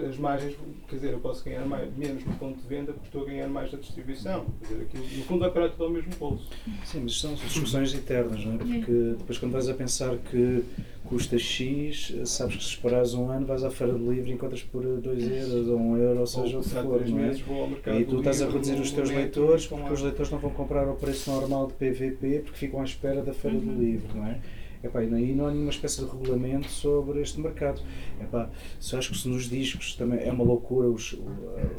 as- 0.09 0.17
margens, 0.17 0.55
quer 0.87 0.95
dizer, 0.95 1.13
eu 1.13 1.19
posso 1.19 1.43
ganhar 1.45 1.65
mais, 1.65 1.95
menos 1.95 2.23
no 2.25 2.33
ponto 2.35 2.59
de 2.61 2.67
venda 2.67 2.91
porque 2.93 3.07
estou 3.07 3.21
a 3.23 3.25
ganhar 3.25 3.47
mais 3.47 3.71
da 3.71 3.77
distribuição. 3.77 4.45
Quer 4.61 4.67
dizer, 4.67 4.81
aquilo, 4.83 5.03
no 5.03 5.23
fundo 5.23 5.39
vai 5.39 5.51
parar 5.51 5.69
tudo 5.69 5.83
ao 5.85 5.89
mesmo 5.89 6.11
bolso. 6.17 6.49
Sim, 6.85 7.01
mas 7.03 7.19
são 7.19 7.33
discussões 7.35 7.93
eternas, 7.93 8.43
não 8.43 8.53
é? 8.55 8.57
Porque 8.57 9.15
depois 9.17 9.37
quando 9.37 9.51
vais 9.53 9.69
a 9.69 9.73
pensar 9.73 10.17
que 10.17 10.63
custa 11.07 11.37
X, 11.37 12.13
sabes 12.25 12.57
que 12.57 12.63
se 12.63 12.69
esperares 12.71 13.13
um 13.13 13.29
ano 13.29 13.45
vais 13.45 13.63
à 13.63 13.71
feira 13.71 13.93
de 13.93 13.99
livro 13.99 14.29
e 14.29 14.33
encontras 14.33 14.61
por 14.63 14.83
2 14.83 15.31
euros 15.31 15.67
ou 15.67 15.77
1 15.77 15.81
um 15.81 15.97
euro, 15.97 16.19
ou 16.19 16.27
seja 16.27 16.59
o 16.59 16.61
que 16.61 16.69
for, 16.69 17.01
é? 17.01 17.05
meses 17.05 17.41
mercado 17.47 17.99
E 17.99 18.03
do 18.03 18.11
tu 18.11 18.17
estás 18.17 18.41
a 18.41 18.49
reduzir 18.49 18.79
os 18.79 18.91
teus 18.91 19.09
leitores 19.09 19.65
porque 19.65 19.83
lá. 19.83 19.91
os 19.91 20.01
leitores 20.01 20.31
não 20.31 20.39
vão 20.39 20.51
comprar 20.51 20.87
ao 20.87 20.95
preço 20.95 21.31
normal 21.31 21.67
de 21.67 21.73
PVP 21.73 22.41
porque 22.43 22.57
ficam 22.57 22.81
à 22.81 22.83
espera 22.83 23.21
da 23.21 23.33
feira 23.33 23.57
do 23.57 23.71
livro, 23.71 24.15
não 24.15 24.27
é? 24.27 24.39
Epá, 24.83 25.03
e 25.03 25.07
não 25.07 25.47
há 25.47 25.51
nenhuma 25.51 25.71
espécie 25.71 26.01
de 26.01 26.11
regulamento 26.11 26.69
sobre 26.69 27.21
este 27.21 27.39
mercado. 27.39 27.81
Epá, 28.21 28.49
só 28.79 28.97
acho 28.97 29.11
que 29.11 29.17
se 29.17 29.27
nos 29.27 29.49
discos 29.49 29.95
também 29.95 30.19
é 30.19 30.31
uma 30.31 30.43
loucura 30.43 30.87
os, 30.87 31.17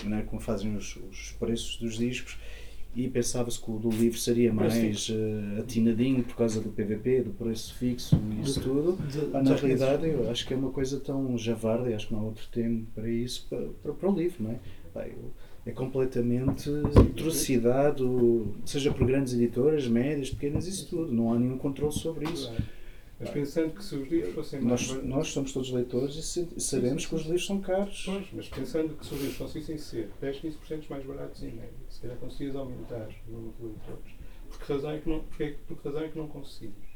a 0.01 0.05
maneira 0.05 0.27
como 0.27 0.41
fazem 0.41 0.75
os, 0.77 0.97
os 1.11 1.33
preços 1.39 1.77
dos 1.77 1.97
discos 1.97 2.37
e 3.05 3.09
pensava-se 3.09 3.61
que 3.61 3.71
o 3.71 3.79
do 3.79 3.89
livro 3.91 4.19
seria 4.19 4.53
mais 4.53 5.09
eh, 5.11 5.61
atinadinho 5.61 6.25
por 6.25 6.35
causa 6.37 6.61
do 6.61 6.69
PVP, 6.71 7.23
do 7.23 7.31
preço 7.31 7.75
fixo 7.75 8.19
e 8.37 8.43
isso 8.43 8.61
tudo. 8.61 8.97
De- 9.07 9.19
Ah, 9.35 9.39
de- 9.41 9.45
na 9.51 9.55
realidade, 9.55 10.07
eu 10.09 10.31
acho 10.31 10.47
que 10.47 10.53
é 10.53 10.57
uma 10.57 10.71
coisa 10.71 10.99
tão 10.99 11.39
javarda, 11.39 11.89
e 11.91 11.95
acho 11.95 12.09
que 12.09 12.15
não 12.15 12.21
há 12.21 12.25
outro 12.25 12.45
termo 12.51 12.87
para 12.95 13.09
isso, 13.09 13.47
para, 13.49 13.67
para, 13.83 13.93
para 13.93 14.11
o 14.11 14.15
livro, 14.15 14.43
não 14.43 14.51
é? 14.51 14.59
Eu- 15.09 15.31
é 15.67 15.71
completamente 15.71 16.69
atrocidade, 17.13 18.03
seja 18.65 18.91
por 18.93 19.07
grandes 19.07 19.35
editoras, 19.35 19.87
médias, 19.87 20.31
pequenas, 20.31 20.67
isso 20.67 20.89
tudo. 20.89 21.13
Não 21.13 21.33
há 21.33 21.39
nenhum 21.39 21.59
controle 21.59 21.93
sobre 21.93 22.25
isso. 22.31 22.51
Mas 23.21 23.31
pensando 23.31 23.75
que 23.75 23.83
se 23.85 23.97
os 23.97 24.09
livros 24.09 24.35
fossem 24.35 24.61
mais 24.61 24.89
Nós, 24.89 25.05
nós 25.05 25.29
somos 25.29 25.53
todos 25.53 25.71
leitores 25.73 26.15
e 26.15 26.23
se- 26.23 26.49
sabemos 26.59 27.05
que 27.05 27.15
os 27.17 27.23
livros 27.23 27.47
são 27.47 27.61
caros. 27.61 28.03
Pois, 28.07 28.27
mas 28.33 28.49
pensando 28.49 28.95
que 28.97 29.05
se 29.05 29.15
os 29.15 29.21
livros 29.21 29.39
conseguissem 29.39 29.77
ser 29.77 30.09
10, 30.21 30.41
15% 30.41 30.89
mais 30.89 31.05
baratos 31.05 31.43
em 31.43 31.51
média, 31.51 31.71
se 31.91 32.01
calhar 32.01 32.17
conseguias 32.19 32.55
aumentar 32.55 33.09
o 33.27 33.31
número 33.33 33.55
de 33.59 33.65
leitores. 33.67 34.13
Por 34.49 34.59
que 34.61 34.73
razão 34.73 34.91
é 34.93 34.99
que 34.99 35.09
não, 35.09 35.21
porque, 35.21 35.55
por 35.67 35.77
que 35.79 35.89
razão 35.89 36.03
é 36.05 36.09
que 36.09 36.19
não 36.19 36.29
conseguimos? 36.29 36.89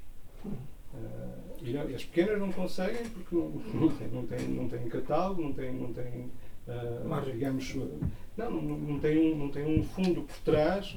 Ah, 0.94 1.38
e 1.62 1.70
e 1.70 1.94
as 1.94 2.04
pequenas 2.04 2.38
não 2.38 2.52
conseguem 2.52 3.08
porque 3.10 3.34
não, 3.34 3.48
não, 3.74 3.88
têm, 3.96 4.08
não, 4.08 4.26
têm, 4.26 4.48
não 4.48 4.68
têm 4.68 4.88
catálogo, 4.88 5.42
não 5.42 5.52
têm, 5.52 5.72
não 5.72 5.92
têm 5.92 6.30
ah, 6.68 7.02
Margem. 7.04 7.34
digamos, 7.34 7.74
não, 8.36 8.50
não, 8.50 8.98
tem 8.98 9.18
um, 9.18 9.36
não 9.36 9.48
tem 9.48 9.64
um 9.64 9.82
fundo 9.82 10.22
por 10.22 10.36
trás, 10.38 10.96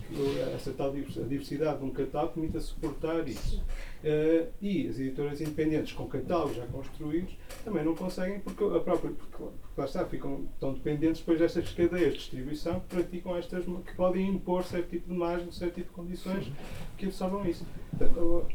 essa 0.55 0.71
tal 0.71 0.93
diversidade 0.93 1.79
de 1.79 1.83
um 1.83 1.89
catálogo 1.89 2.33
permita 2.33 2.59
suportar 2.59 3.27
isso. 3.27 3.63
Ah, 4.03 4.47
e 4.61 4.87
as 4.87 4.99
editoras 4.99 5.41
independentes 5.41 5.93
com 5.93 6.05
catálogos 6.07 6.55
já 6.55 6.65
construídos 6.67 7.35
também 7.63 7.83
não 7.83 7.95
conseguem 7.95 8.39
porque 8.39 8.63
a 8.63 8.79
própria, 8.79 9.11
porque, 9.11 9.37
porque 9.37 9.53
lá 9.81 9.85
está, 9.85 10.05
ficam 10.05 10.47
tão 10.59 10.73
dependentes 10.73 11.21
depois 11.21 11.39
destas 11.39 11.71
cadeias 11.71 12.13
de 12.13 12.19
distribuição 12.19 12.79
que 12.81 12.87
praticam 12.87 13.35
estas, 13.35 13.65
que 13.65 13.95
podem 13.95 14.29
impor 14.29 14.63
certo 14.63 14.89
tipo 14.89 15.11
de 15.11 15.17
margem, 15.17 15.51
certo 15.51 15.75
tipo 15.75 15.89
de 15.89 15.95
condições 15.95 16.51
que 16.97 17.07
absorvam 17.07 17.45
isso. 17.45 17.65
Portanto, 17.89 18.45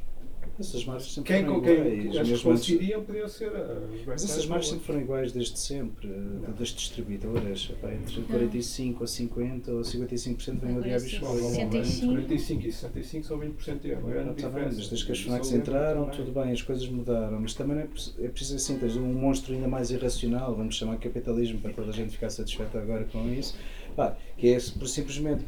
Essas 0.60 0.84
margens 0.84 1.14
sempre 1.14 1.32
quem, 1.34 1.44
foram 1.44 1.54
com 1.60 1.62
quem 1.66 1.74
iguais. 1.74 2.16
as 2.30 2.38
que 2.38 2.44
conseguiriam 2.44 3.02
podiam 3.02 3.28
ser 3.28 3.48
as 3.56 4.04
Mas 4.06 4.24
essas 4.24 4.46
margens 4.46 4.68
sempre 4.70 4.84
foram 4.86 5.00
iguais 5.00 5.32
desde 5.32 5.58
sempre, 5.58 6.08
eh, 6.08 6.50
das 6.58 6.68
distribuidoras. 6.68 7.70
Epá, 7.70 7.92
entre 7.94 8.20
45% 8.22 9.02
a 9.02 9.06
50% 9.06 9.68
ou 9.68 9.80
55% 9.80 10.60
vem 10.60 10.68
o 10.74 10.78
Agora 10.78 10.82
diário. 10.84 11.00
65. 11.08 12.12
45 12.12 12.66
e 12.66 12.72
65 12.72 13.26
são 13.26 13.38
20% 13.38 13.80
de 13.80 13.88
Não, 13.96 14.32
está 14.32 14.48
bem, 14.50 14.64
desde 14.68 15.04
que 15.06 15.12
as 15.12 15.18
FNACs 15.20 15.52
entraram, 15.52 16.04
também. 16.04 16.16
tudo 16.26 16.32
bem, 16.40 16.52
as 16.52 16.62
coisas 16.62 16.88
mudaram, 16.88 17.40
mas 17.40 17.54
também 17.54 17.76
não 17.76 17.82
é, 17.82 17.86
preciso- 17.86 18.14
é 18.22 18.28
preciso 18.28 18.56
assim, 18.56 18.78
tens 18.78 18.96
um 18.96 19.12
monstro 19.12 19.54
ainda 19.54 19.66
mais 19.68 19.90
irracional, 19.90 20.54
vamos 20.54 20.76
chamar 20.76 20.98
capitalismo 20.98 21.58
para 21.60 21.72
toda 21.72 21.90
a 21.90 21.92
gente 21.92 22.10
ficar 22.10 22.30
satisfeita 22.30 22.78
agora 22.78 23.04
com 23.04 23.28
isso, 23.32 23.56
pá, 23.96 24.16
que 24.36 24.48
é 24.48 24.58
por 24.78 24.86
simplesmente, 24.88 25.44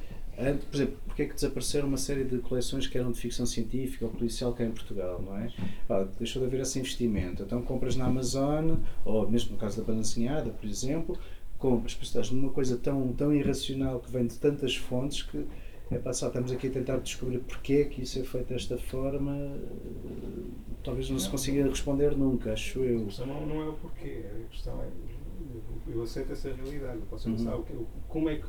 por 0.71 0.75
exemplo, 0.77 0.97
porque 1.07 1.23
é 1.23 1.27
que 1.27 1.35
desapareceram 1.35 1.87
uma 1.89 1.97
série 1.99 2.25
de 2.25 2.39
coleções 2.39 2.87
que 2.87 2.97
eram 2.99 3.13
de 3.13 3.19
ficção 3.21 3.47
científica 3.47 4.05
ou 4.07 4.11
policial 4.11 4.53
cá 4.53 4.65
em 4.65 4.71
Portugal, 4.73 5.21
não 5.23 5.37
é? 5.37 5.53
Pá, 5.87 6.05
deixou 6.19 6.41
de 6.43 6.49
haver 6.49 6.61
esse 6.61 6.79
investimento, 6.79 7.43
então 7.43 7.63
compras 7.63 7.97
na 7.97 8.07
Amazon, 8.07 8.77
ou 9.05 9.29
mesmo 9.31 9.53
no 9.53 9.59
caso 9.59 9.81
da 9.81 9.87
balanceada, 9.87 10.51
por 10.51 10.67
exemplo, 10.69 11.19
compras, 11.59 11.97
estás 12.01 12.31
numa 12.31 12.51
coisa 12.51 12.77
tão, 12.77 13.13
tão 13.13 13.33
irracional 13.33 14.01
que 14.01 14.11
vem 14.11 14.27
de 14.27 14.39
tantas 14.39 14.75
fontes 14.75 15.23
que 15.23 15.47
é 15.91 15.99
passar, 15.99 16.29
estamos 16.29 16.51
aqui 16.51 16.69
a 16.69 16.71
tentar 16.71 16.97
descobrir 16.99 17.39
porque 17.41 17.75
é 17.75 17.85
que 17.85 18.03
isso 18.03 18.19
é 18.19 18.23
feito 18.25 18.49
desta 18.49 18.79
forma, 18.79 19.37
talvez 20.83 21.09
não 21.11 21.19
se 21.19 21.29
consiga 21.29 21.69
responder 21.69 22.17
nunca, 22.17 22.53
acho 22.53 22.81
A 22.81 22.85
eu. 22.87 23.05
questão 23.05 23.27
não, 23.27 23.47
não 23.47 23.63
é 23.63 23.69
o 23.69 23.73
porquê, 23.75 24.23
a 24.35 24.49
questão 24.51 24.81
é. 24.83 24.89
Eu, 25.93 26.03
aceito 26.03 26.33
essa 26.33 26.51
realidade, 26.53 26.97
eu 26.99 27.07
posso 27.11 27.29
Uhum. 27.29 27.37
pensar 27.37 27.57
o 27.57 27.63
que, 27.65 27.73
como 28.09 28.29
é 28.29 28.37
que. 28.37 28.47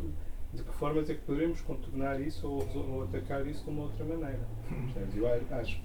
De 0.54 0.62
que 0.64 0.72
formas 0.74 1.10
é 1.10 1.16
que 1.16 1.22
poderemos 1.22 1.62
contornar 1.62 2.22
isso 2.22 2.48
ou, 2.48 2.68
ou 2.92 3.04
atacar 3.04 3.46
isso 3.48 3.64
de 3.64 3.70
uma 3.72 3.84
outra 3.84 4.06
maneira? 4.06 4.40
Eu 5.16 5.28
acho 5.58 5.78
que 5.78 5.84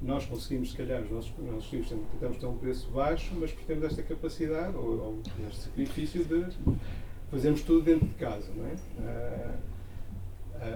nós 0.00 0.24
conseguimos, 0.26 0.70
se 0.70 0.76
calhar, 0.76 1.02
os 1.02 1.10
nossos, 1.10 1.32
os 1.36 1.44
nossos 1.44 1.68
temos- 1.70 1.88
tentamos 2.12 2.38
ter 2.38 2.46
um 2.46 2.56
preço 2.56 2.88
baixo, 2.90 3.34
mas 3.38 3.50
porque 3.50 3.66
temos 3.66 3.84
esta 3.84 4.02
capacidade 4.04 4.76
ou, 4.76 4.84
ou 5.00 5.22
este 5.48 5.62
sacrifício 5.62 6.24
de 6.24 6.46
fazermos 7.30 7.62
tudo 7.62 7.82
dentro 7.82 8.06
de 8.06 8.14
casa, 8.14 8.48
não 8.54 8.66
é? 8.66 8.76
Ah, 9.00 9.56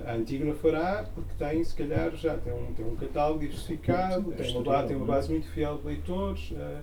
a- 0.09 0.15
Antígona 0.15 0.55
fará 0.55 1.07
porque 1.15 1.33
tem, 1.39 1.63
se 1.63 1.75
calhar, 1.77 2.11
já 2.17 2.37
tem 2.39 2.53
um, 2.53 2.75
tem 2.75 2.85
um 2.85 2.97
catálogo 2.97 3.39
diversificado, 3.41 4.33
tem 4.33 4.51
uma, 4.57 4.63
base, 4.65 4.89
tem 4.89 4.97
uma 4.97 5.05
é? 5.05 5.09
base 5.09 5.31
muito 5.31 5.47
fiel 5.51 5.79
de 5.79 5.87
leitores, 5.87 6.53
ah, 6.57 6.83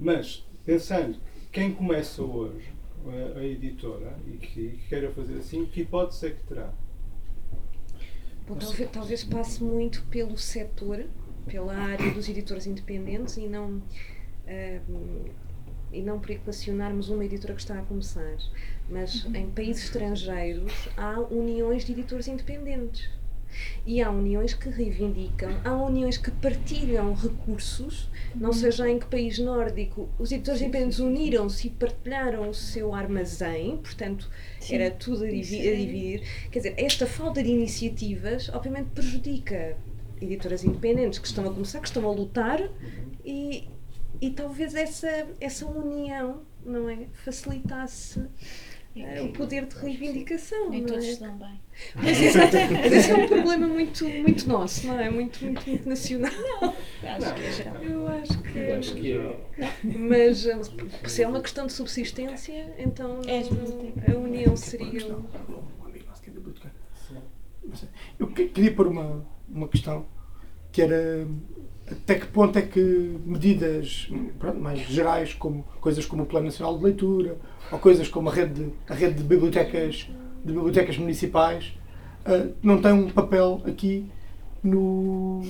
mas 0.00 0.44
pensando 0.64 1.18
que 1.18 1.46
quem 1.52 1.72
começa 1.72 2.20
hoje, 2.22 2.72
a, 3.06 3.38
a 3.38 3.44
editora, 3.44 4.16
e 4.26 4.36
que, 4.38 4.68
que 4.70 4.88
queira 4.88 5.10
fazer 5.12 5.38
assim, 5.38 5.66
que 5.66 5.82
hipótese 5.82 6.26
é 6.26 6.30
que 6.30 6.42
terá? 6.44 6.72
Bom, 8.46 8.56
talvez, 8.56 8.90
talvez 8.90 9.24
passe 9.24 9.62
muito 9.62 10.02
pelo 10.04 10.36
setor, 10.36 11.06
pela 11.46 11.74
área 11.74 12.10
dos 12.12 12.28
editores 12.28 12.66
independentes 12.66 13.36
e 13.36 13.46
não, 13.46 13.82
ahm, 14.46 15.30
e 15.92 16.02
não 16.02 16.18
por 16.18 16.30
equacionarmos 16.30 17.08
uma 17.08 17.24
editora 17.24 17.54
que 17.54 17.60
está 17.60 17.78
a 17.78 17.82
começar. 17.82 18.36
Mas 18.88 19.24
em 19.34 19.48
países 19.50 19.84
estrangeiros 19.84 20.88
há 20.96 21.20
uniões 21.20 21.84
de 21.84 21.92
editores 21.92 22.28
independentes. 22.28 23.08
E 23.86 24.00
há 24.02 24.10
uniões 24.10 24.54
que 24.54 24.68
reivindicam, 24.68 25.50
há 25.64 25.72
uniões 25.74 26.16
que 26.16 26.30
partilham 26.30 27.14
recursos, 27.14 28.08
não 28.34 28.52
seja 28.52 28.88
em 28.88 28.98
que 28.98 29.06
país 29.06 29.38
nórdico 29.38 30.08
os 30.18 30.32
editores 30.32 30.60
independentes 30.62 30.98
uniram-se 30.98 31.68
e 31.68 31.70
partilharam 31.70 32.48
o 32.48 32.54
seu 32.54 32.94
armazém, 32.94 33.76
portanto 33.76 34.30
Sim. 34.60 34.76
era 34.76 34.90
tudo 34.90 35.24
a, 35.24 35.28
divi- 35.28 35.68
a 35.68 35.76
dividir. 35.76 36.22
Quer 36.50 36.58
dizer, 36.60 36.74
esta 36.76 37.06
falta 37.06 37.42
de 37.42 37.50
iniciativas 37.50 38.48
obviamente 38.48 38.90
prejudica 38.90 39.76
editoras 40.20 40.64
independentes 40.64 41.18
que 41.18 41.26
estão 41.26 41.46
a 41.48 41.52
começar, 41.52 41.80
que 41.80 41.86
estão 41.86 42.08
a 42.08 42.12
lutar 42.12 42.60
e, 43.24 43.68
e 44.20 44.30
talvez 44.30 44.74
essa, 44.74 45.26
essa 45.40 45.66
união, 45.66 46.42
não 46.64 46.88
é? 46.88 47.06
Facilitasse 47.24 48.22
eh, 48.96 49.22
o 49.22 49.32
poder 49.32 49.66
de 49.66 49.74
reivindicação. 49.76 50.70
Nem 50.70 50.84
todos 50.84 51.04
é? 51.04 51.12
se 51.14 51.20
dão 51.20 51.36
bem. 51.36 51.60
Mas, 51.96 52.20
esse 52.20 53.10
é 53.10 53.14
um 53.16 53.26
problema 53.26 53.66
muito, 53.66 54.08
muito 54.08 54.48
nosso, 54.48 54.86
não 54.86 54.98
é? 55.00 55.10
Muito, 55.10 55.44
muito, 55.44 55.68
muito 55.68 55.88
nacional. 55.88 56.30
Acho 57.02 57.34
que 57.34 57.42
é 57.42 57.52
geral. 57.52 57.82
Eu 57.82 58.08
acho 58.08 58.42
que. 58.42 58.58
Eu 58.58 58.78
acho 58.78 58.94
que 58.94 59.12
é. 59.12 59.40
Mas 59.82 60.46
eh, 60.46 60.58
se 61.06 61.22
é 61.22 61.28
uma 61.28 61.40
questão 61.40 61.66
de 61.66 61.72
subsistência, 61.72 62.74
então 62.78 63.20
É 63.26 64.12
a 64.12 64.16
união 64.18 64.56
seria. 64.56 65.06
Um 65.16 65.24
é. 67.72 67.88
Eu 68.18 68.26
que- 68.28 68.48
queria 68.48 68.72
pôr 68.74 68.86
uma, 68.86 69.26
uma 69.48 69.68
questão 69.68 70.06
que 70.70 70.82
era 70.82 71.26
até 72.02 72.16
que 72.16 72.26
ponto 72.26 72.58
é 72.58 72.62
que 72.62 72.80
medidas 73.24 74.10
pronto, 74.38 74.58
mais 74.58 74.80
gerais, 74.80 75.32
como 75.34 75.64
coisas 75.80 76.04
como 76.04 76.22
o 76.22 76.26
Plano 76.26 76.46
Nacional 76.46 76.76
de 76.76 76.84
Leitura, 76.84 77.36
ou 77.70 77.78
coisas 77.78 78.08
como 78.08 78.28
a 78.28 78.32
rede 78.32 78.64
de, 78.64 78.72
a 78.88 78.94
rede 78.94 79.14
de 79.14 79.22
bibliotecas, 79.22 80.08
de 80.44 80.52
bibliotecas 80.52 80.98
municipais, 80.98 81.72
ah, 82.24 82.48
não 82.62 82.80
têm 82.80 82.92
um 82.92 83.10
papel 83.10 83.62
aqui 83.66 84.10
no, 84.62 85.42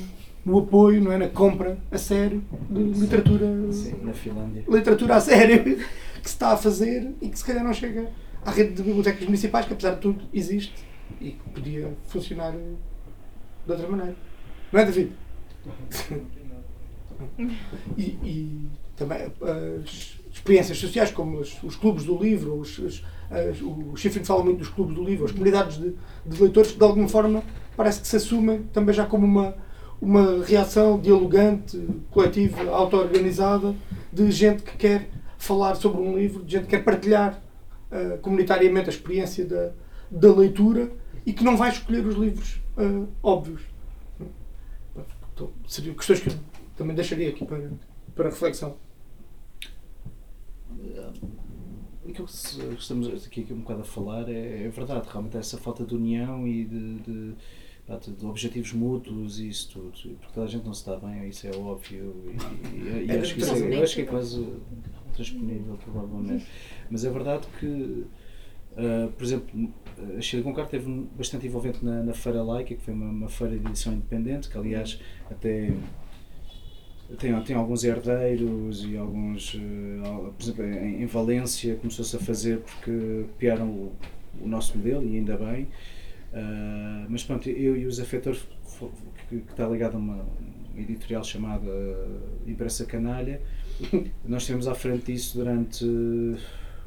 no 0.44 0.58
apoio, 0.58 1.00
não 1.00 1.12
é? 1.12 1.18
na 1.18 1.28
compra 1.28 1.78
a 1.90 1.98
sério 1.98 2.42
de 2.68 2.82
literatura, 2.82 3.46
Sim, 3.72 3.94
na 4.02 4.12
Finlândia. 4.12 4.64
literatura 4.68 5.16
a 5.16 5.20
sério 5.20 5.62
que 6.22 6.28
se 6.28 6.34
está 6.34 6.52
a 6.52 6.56
fazer 6.56 7.12
e 7.20 7.28
que 7.28 7.38
se 7.38 7.44
calhar 7.44 7.64
não 7.64 7.72
chega 7.72 8.10
à 8.44 8.50
rede 8.50 8.74
de 8.74 8.82
bibliotecas 8.82 9.24
municipais, 9.24 9.66
que 9.66 9.72
apesar 9.72 9.94
de 9.94 10.00
tudo 10.00 10.24
existe 10.32 10.84
e 11.20 11.32
que 11.32 11.50
podia 11.50 11.92
funcionar 12.06 12.54
eh, 12.54 12.74
de 13.66 13.72
outra 13.72 13.88
maneira. 13.88 14.16
Não 14.72 14.80
é, 14.80 14.84
David? 14.84 15.12
E, 17.97 18.03
e 18.03 18.69
também 18.97 19.19
as 19.85 20.19
experiências 20.32 20.78
sociais, 20.78 21.11
como 21.11 21.39
os, 21.39 21.62
os 21.62 21.77
clubes 21.77 22.05
do 22.05 22.16
livro, 22.19 22.55
os, 22.59 22.81
as- 22.81 23.03
o 23.62 23.97
Schifrin 23.97 24.24
fala 24.24 24.45
muito 24.45 24.59
dos 24.59 24.69
clubes 24.69 24.95
do 24.95 25.03
livro, 25.03 25.24
as 25.24 25.32
comunidades 25.32 25.78
de, 25.78 25.95
de 26.27 26.43
leitores 26.43 26.73
que 26.73 26.78
de 26.78 26.85
alguma 26.85 27.09
forma 27.09 27.43
parece 27.77 28.01
que 28.01 28.07
se 28.09 28.16
assumem 28.16 28.62
também 28.73 28.95
já 28.95 29.07
como 29.07 29.27
uma, 29.27 29.55
uma 30.01 30.45
reação 30.45 30.99
dialogante, 31.01 31.81
coletiva, 32.11 32.70
auto-organizada, 32.70 33.74
de 34.12 34.31
gente 34.31 34.62
que 34.62 34.77
quer 34.77 35.09
falar 35.39 35.74
sobre 35.74 36.01
um 36.01 36.16
livro, 36.16 36.45
de 36.45 36.53
gente 36.53 36.65
que 36.65 36.70
quer 36.70 36.85
partilhar 36.85 37.43
eh, 37.91 38.19
comunitariamente 38.23 38.86
a 38.89 38.93
experiência 38.93 39.45
da, 39.45 39.70
da 40.11 40.32
leitura 40.32 40.91
e 41.27 41.32
que 41.32 41.43
não 41.43 41.57
vai 41.57 41.70
escolher 41.70 42.07
os 42.07 42.15
livros 42.15 42.61
eh, 42.78 43.03
óbvios. 43.23 43.62
Então, 45.35 45.51
seriam 45.66 45.94
questões 45.94 46.20
que 46.20 46.28
eu 46.31 46.35
também 46.77 46.94
deixaria 46.94 47.28
aqui 47.28 47.44
para, 47.44 47.70
para 48.15 48.28
reflexão. 48.31 48.77
Aquilo 52.09 52.27
que 52.27 52.74
estamos 52.78 53.27
aqui 53.27 53.47
um 53.51 53.61
bocado 53.61 53.81
a 53.81 53.85
falar 53.85 54.28
é, 54.28 54.65
é 54.65 54.69
verdade, 54.69 55.09
realmente 55.11 55.36
essa 55.36 55.56
falta 55.59 55.85
de 55.85 55.94
união 55.94 56.47
e 56.47 56.65
de, 56.65 56.94
de, 56.98 57.32
de- 58.16 58.27
objetivos 58.27 58.73
mútuos 58.73 59.40
e 59.40 59.48
isso 59.48 59.70
tudo. 59.70 59.90
Porque 60.19 60.32
toda 60.35 60.47
a 60.47 60.48
gente 60.48 60.65
não 60.66 60.74
se 60.74 60.85
dá 60.86 60.97
bem, 60.97 61.28
isso 61.28 61.47
é 61.47 61.56
óbvio. 61.56 62.15
E, 62.73 62.77
e- 62.77 63.06
e 63.06 63.11
É 63.11 63.19
acho 63.20 63.35
que 63.35 63.40
isso 63.40 63.55
é, 63.55 63.82
acho 63.82 63.94
que 63.97 64.02
é 64.02 64.05
quase 64.06 64.47
transponível, 65.15 65.77
provavelmente. 65.82 66.47
Mas 66.90 67.05
é 67.05 67.11
verdade 67.11 67.47
que, 67.59 68.05
ah, 68.76 69.09
por 69.16 69.24
exemplo, 69.24 69.70
a 70.18 70.20
Chile 70.20 70.42
Concar 70.42 70.64
esteve 70.64 70.90
bastante 71.16 71.46
envolvente 71.46 71.84
na, 71.84 72.02
na 72.02 72.14
Feira 72.14 72.42
Laica, 72.42 72.74
que 72.74 72.82
foi 72.82 72.94
uma, 72.94 73.06
uma 73.10 73.28
feira 73.28 73.56
de 73.59 73.66
edição 73.66 73.92
independente, 73.92 74.48
que 74.48 74.59
aliás 74.59 75.01
até 75.30 75.72
tem, 77.18 77.38
tem 77.42 77.55
alguns 77.56 77.84
herdeiros 77.84 78.84
e 78.84 78.96
alguns, 78.96 79.56
al- 80.05 80.32
por 80.36 80.42
exemplo, 80.42 80.64
em, 80.64 81.02
em 81.02 81.06
Valência 81.06 81.76
começou-se 81.76 82.16
a 82.16 82.18
fazer 82.18 82.60
porque 82.60 83.24
copiaram 83.32 83.68
o, 83.68 83.92
o 84.40 84.48
nosso 84.48 84.76
modelo 84.76 85.05
e 85.05 85.16
ainda 85.18 85.36
bem. 85.36 85.68
Ah, 86.32 87.06
mas 87.09 87.22
pronto, 87.22 87.48
eu 87.48 87.76
e 87.76 87.86
o 87.86 87.92
Zé 87.92 88.05
Fetor, 88.05 88.34
fo- 88.64 88.90
que, 89.28 89.38
que 89.40 89.51
está 89.52 89.68
ligado 89.68 89.94
a 89.94 89.98
uma 89.98 90.24
editorial 90.76 91.22
chamada 91.22 91.70
Impressa 92.46 92.84
Canalha, 92.86 93.40
nós 94.26 94.42
estivemos 94.42 94.66
à 94.66 94.74
frente 94.74 95.12
disso 95.12 95.38
durante 95.38 95.84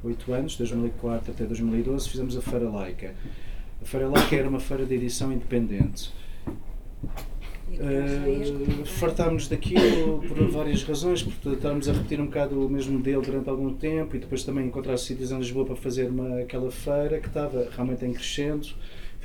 oito 0.07 0.33
anos, 0.33 0.55
2004 0.55 1.31
até 1.31 1.45
2012, 1.45 2.09
fizemos 2.09 2.37
a 2.37 2.41
Feira 2.41 2.69
Laica. 2.69 3.13
A 3.81 3.85
Feira 3.85 4.07
Laica 4.07 4.35
era 4.35 4.49
uma 4.49 4.59
feira 4.59 4.85
de 4.85 4.95
edição 4.95 5.31
independente. 5.31 6.11
Uh, 7.69 8.85
fartámos 8.85 9.47
daquilo 9.47 10.19
por 10.27 10.49
várias 10.49 10.83
razões, 10.83 11.21
porque 11.21 11.49
estávamos 11.49 11.89
a 11.89 11.93
repetir 11.93 12.19
um 12.19 12.25
bocado 12.25 12.65
o 12.65 12.69
mesmo 12.69 12.97
modelo 12.97 13.21
durante 13.21 13.49
algum 13.49 13.73
tempo 13.73 14.15
e 14.15 14.19
depois 14.19 14.43
também 14.43 14.65
encontrar 14.65 14.97
sítios 14.97 15.31
em 15.31 15.37
Lisboa 15.37 15.65
para 15.65 15.75
fazer 15.75 16.09
uma, 16.09 16.39
aquela 16.39 16.71
feira 16.71 17.19
que 17.19 17.27
estava 17.27 17.67
realmente 17.75 18.05
em 18.05 18.13
crescendo, 18.13 18.69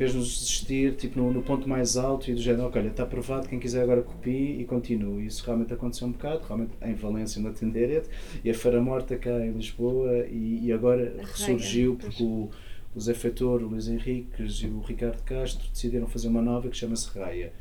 fez-nos 0.03 0.41
desistir 0.41 0.97
tipo, 0.97 1.21
no, 1.21 1.33
no 1.33 1.43
ponto 1.43 1.69
mais 1.69 1.97
alto 1.97 2.29
e 2.29 2.35
do 2.35 2.41
género, 2.41 2.67
ok, 2.67 2.81
olha, 2.83 2.91
está 2.91 3.05
aprovado, 3.05 3.49
quem 3.49 3.61
quiser 3.61 3.83
agora 3.83 4.03
copie 4.03 4.61
e 4.61 4.65
continue. 4.65 5.27
Isso 5.27 5.45
realmente 5.45 5.73
aconteceu 5.73 6.09
um 6.09 6.13
bocado, 6.13 6.43
realmente 6.45 6.73
em 6.83 6.95
Valência, 6.95 7.41
na 7.41 7.51
Tenderete, 7.51 8.09
e 8.43 8.51
a 8.51 8.55
Feira 8.55 8.83
Morta 8.83 9.17
cá 9.17 9.31
em 9.47 9.53
Lisboa 9.53 10.27
e, 10.27 10.67
e 10.67 10.73
agora 10.73 11.15
ressurgiu 11.21 11.95
porque 11.95 12.21
o, 12.21 12.51
o 12.97 13.01
Zé 13.01 13.15
Feitor, 13.15 13.63
o 13.63 13.69
Luís 13.69 13.87
Henriques 13.87 14.55
e 14.57 14.67
o 14.67 14.81
Ricardo 14.81 15.23
Castro 15.23 15.69
decidiram 15.73 16.09
fazer 16.09 16.27
uma 16.27 16.43
nova 16.43 16.69
que 16.69 16.77
chama-se 16.77 17.09
Raia. 17.17 17.53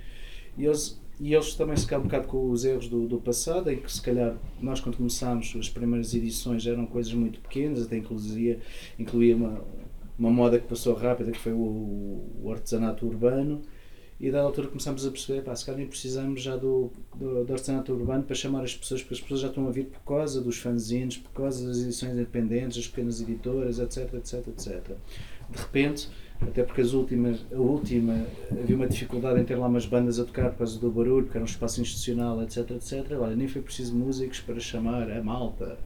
E 0.57 0.65
eles, 0.65 0.99
e 1.19 1.35
eles 1.35 1.53
também 1.53 1.77
se 1.77 1.85
calhar 1.85 2.01
um 2.01 2.05
bocado 2.05 2.27
com 2.27 2.49
os 2.49 2.65
erros 2.65 2.87
do, 2.87 3.07
do 3.07 3.19
passado, 3.19 3.69
em 3.69 3.77
que 3.77 3.91
se 3.91 4.01
calhar 4.01 4.35
nós 4.59 4.79
quando 4.79 4.97
começámos 4.97 5.55
as 5.59 5.69
primeiras 5.69 6.15
edições 6.15 6.65
eram 6.65 6.87
coisas 6.87 7.13
muito 7.13 7.39
pequenas, 7.39 7.83
até 7.83 7.97
incluía, 7.97 8.59
incluía 8.97 9.35
uma, 9.35 9.61
uma 10.21 10.29
moda 10.29 10.59
que 10.59 10.67
passou 10.67 10.93
rápida 10.93 11.31
que 11.31 11.39
foi 11.39 11.51
o, 11.51 12.23
o 12.43 12.51
artesanato 12.51 13.07
urbano 13.07 13.63
e 14.19 14.29
da 14.29 14.39
altura 14.39 14.67
começámos 14.67 15.03
a 15.03 15.09
perceber, 15.09 15.41
pá, 15.41 15.55
se 15.55 15.65
calhar 15.65 15.79
nem 15.79 15.87
precisamos 15.87 16.43
já 16.43 16.55
do, 16.55 16.91
do, 17.15 17.43
do 17.43 17.53
artesanato 17.53 17.91
urbano 17.91 18.21
para 18.21 18.35
chamar 18.35 18.63
as 18.63 18.75
pessoas, 18.75 19.01
porque 19.01 19.15
as 19.15 19.19
pessoas 19.19 19.39
já 19.39 19.47
estão 19.47 19.67
a 19.67 19.71
vir 19.71 19.85
por 19.85 20.01
causa 20.01 20.39
dos 20.39 20.59
fanzines, 20.59 21.17
por 21.17 21.31
causa 21.31 21.65
das 21.65 21.79
edições 21.79 22.13
independentes, 22.13 22.77
das 22.77 22.87
pequenas 22.87 23.19
editoras, 23.19 23.79
etc, 23.79 24.13
etc, 24.13 24.47
etc. 24.49 24.95
De 25.49 25.57
repente, 25.57 26.07
até 26.39 26.61
porque 26.61 26.81
as 26.81 26.93
últimas, 26.93 27.43
a 27.51 27.57
última 27.57 28.23
havia 28.51 28.75
uma 28.75 28.87
dificuldade 28.87 29.41
em 29.41 29.43
ter 29.43 29.55
lá 29.55 29.65
umas 29.65 29.87
bandas 29.87 30.19
a 30.19 30.23
tocar 30.23 30.51
por 30.51 30.59
causa 30.59 30.79
do 30.79 30.91
barulho, 30.91 31.23
porque 31.23 31.39
era 31.39 31.43
um 31.43 31.49
espaço 31.49 31.81
institucional, 31.81 32.43
etc, 32.43 32.69
etc. 32.71 33.17
Olha, 33.19 33.35
nem 33.35 33.47
foi 33.47 33.63
preciso 33.63 33.95
músicos 33.95 34.39
para 34.39 34.59
chamar 34.59 35.11
a 35.11 35.23
malta, 35.23 35.79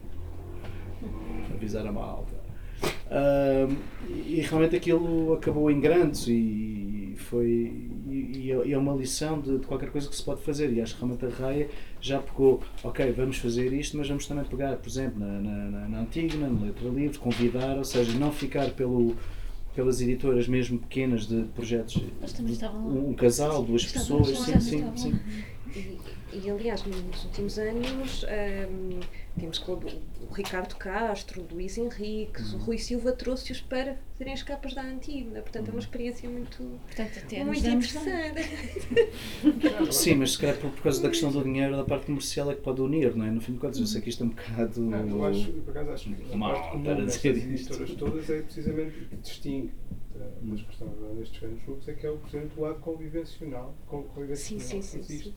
avisar 1.54 1.86
a 1.86 1.92
malta. 1.92 2.45
Ahm, 3.10 3.76
e 4.08 4.40
realmente 4.40 4.74
aquilo 4.76 5.34
acabou 5.34 5.70
em 5.70 5.78
grande 5.80 6.32
e 6.32 7.14
foi 7.16 7.72
e, 8.08 8.32
e 8.46 8.52
é- 8.52 8.66
e 8.68 8.72
é 8.72 8.78
uma 8.78 8.94
lição 8.94 9.40
de, 9.40 9.58
de 9.58 9.66
qualquer 9.66 9.90
coisa 9.90 10.08
que 10.08 10.16
se 10.16 10.22
pode 10.22 10.42
fazer. 10.42 10.72
E 10.72 10.80
acho 10.80 10.94
que 10.94 11.00
realmente 11.04 11.24
a 11.24 11.28
Raia 11.28 11.68
já 12.00 12.18
pegou, 12.20 12.60
ok, 12.84 13.12
vamos 13.12 13.38
fazer 13.38 13.72
isto, 13.72 13.96
mas 13.96 14.08
vamos 14.08 14.26
também 14.26 14.44
pegar, 14.44 14.76
por 14.76 14.88
exemplo, 14.88 15.20
na, 15.20 15.26
na, 15.40 15.70
na, 15.70 15.88
na 15.88 16.00
Antígona, 16.00 16.48
na 16.48 16.66
Letra 16.66 16.88
Livre, 16.88 17.18
convidar, 17.18 17.76
ou 17.78 17.84
seja, 17.84 18.12
não 18.18 18.30
ficar 18.32 18.70
pelo, 18.70 19.16
pelas 19.74 20.00
editoras 20.00 20.46
mesmo 20.48 20.78
pequenas 20.78 21.26
de 21.26 21.42
projetos, 21.54 22.02
um, 22.90 23.10
um 23.10 23.14
casal, 23.14 23.62
duas 23.62 23.82
pessoas, 24.00 24.26
sim, 24.44 24.52
sim, 24.60 24.78
sim. 24.96 25.18
E, 26.44 26.50
aliás, 26.50 26.84
nos 26.84 27.24
últimos 27.24 27.58
anos 27.58 28.24
hum, 28.24 29.00
temos 29.38 29.58
com 29.58 29.72
o 29.72 30.34
Ricardo 30.34 30.76
Castro, 30.76 31.40
o 31.42 31.54
Luís 31.54 31.78
Henriques, 31.78 32.52
Uhum. 32.52 32.58
o 32.60 32.62
Rui 32.64 32.78
Silva 32.78 33.12
trouxe-os 33.12 33.60
para 33.62 33.96
fazerem 34.12 34.34
as 34.34 34.42
capas 34.42 34.74
da 34.74 34.82
Antígona. 34.82 35.40
Portanto, 35.40 35.68
é 35.68 35.70
uma 35.70 35.80
experiência 35.80 36.28
muito, 36.28 36.62
Portanto, 36.84 37.44
muito 37.46 37.66
interessante. 37.66 38.42
Sim, 39.92 40.16
mas 40.16 40.32
se 40.32 40.38
calhar 40.38 40.56
por, 40.58 40.70
por 40.70 40.82
causa 40.82 41.02
da 41.02 41.08
questão 41.08 41.32
do 41.32 41.42
dinheiro, 41.42 41.74
da 41.76 41.84
parte 41.84 42.06
comercial 42.06 42.50
é 42.50 42.54
que 42.54 42.60
pode 42.60 42.82
unir, 42.82 43.16
não 43.16 43.24
é? 43.24 43.30
No 43.30 43.40
fim 43.40 43.54
de 43.54 43.58
contas, 43.58 43.78
eu 43.78 43.86
sei 43.86 44.02
que 44.02 44.10
isto 44.10 44.22
é 44.22 44.26
um 44.26 44.30
bocado. 44.30 44.80
Não, 44.80 45.08
eu 45.08 45.24
acho, 45.24 45.52
por 45.52 45.70
acaso, 45.70 45.90
acho 45.90 46.14
que 46.14 46.34
a 46.34 46.38
parte 46.38 46.70
comum 46.70 47.04
destas 47.04 47.24
editoras 47.24 47.90
todas 47.92 48.30
é 48.30 48.42
precisamente 48.42 48.98
o 48.98 49.08
que 49.08 49.16
distingue 49.16 49.72
das 50.42 50.60
que 50.62 50.72
estão 50.72 50.88
agora 50.88 51.14
nestes 51.14 51.40
grandes 51.40 51.64
grupos, 51.64 51.88
é 51.88 51.92
que 51.94 52.06
é 52.06 52.10
o, 52.10 52.16
precisamente 52.18 52.58
o 52.58 52.62
lado 52.62 52.78
convivencional, 52.80 53.74
con- 53.86 54.02
convivencional 54.04 54.66
Sim, 54.66 54.82
sim, 54.82 54.98
que 54.98 55.04
sim, 55.06 55.14
existe 55.14 55.34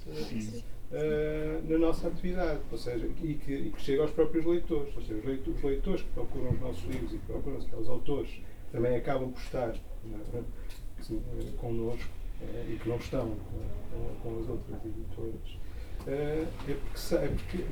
Sim. 0.52 0.64
Uh, 0.92 1.72
na 1.72 1.78
nossa 1.78 2.08
atividade, 2.08 2.60
ou 2.72 2.78
seja, 2.78 3.08
e 3.24 3.34
que, 3.36 3.54
e 3.54 3.72
que 3.72 3.82
chega 3.82 4.02
aos 4.02 4.12
próprios 4.12 4.46
leitores, 4.46 4.96
ou 4.96 5.02
seja, 5.02 5.20
os 5.20 5.26
leitores, 5.26 5.58
os 5.58 5.64
leitores 5.64 6.02
que 6.02 6.10
procuram 6.10 6.52
os 6.52 6.60
nossos 6.60 6.84
livros 6.86 7.14
e 7.14 7.18
que 7.18 7.26
procuram 7.26 7.58
os 7.58 7.90
autores 7.90 8.42
também 8.72 8.96
acabam 8.96 9.32
por 9.32 9.42
estar 9.42 9.74
uh, 9.74 11.52
connosco 11.58 12.12
uh, 12.42 12.72
e 12.72 12.78
que 12.78 12.90
não 12.90 12.98
estão 12.98 13.28
uh, 13.28 13.40
com, 14.22 14.30
com 14.30 14.40
as 14.40 14.50
outras 14.50 14.86
editoras. 14.86 15.60
É 16.08 16.46
porque, 16.66 17.16
é 17.16 17.28
porque 17.28 17.66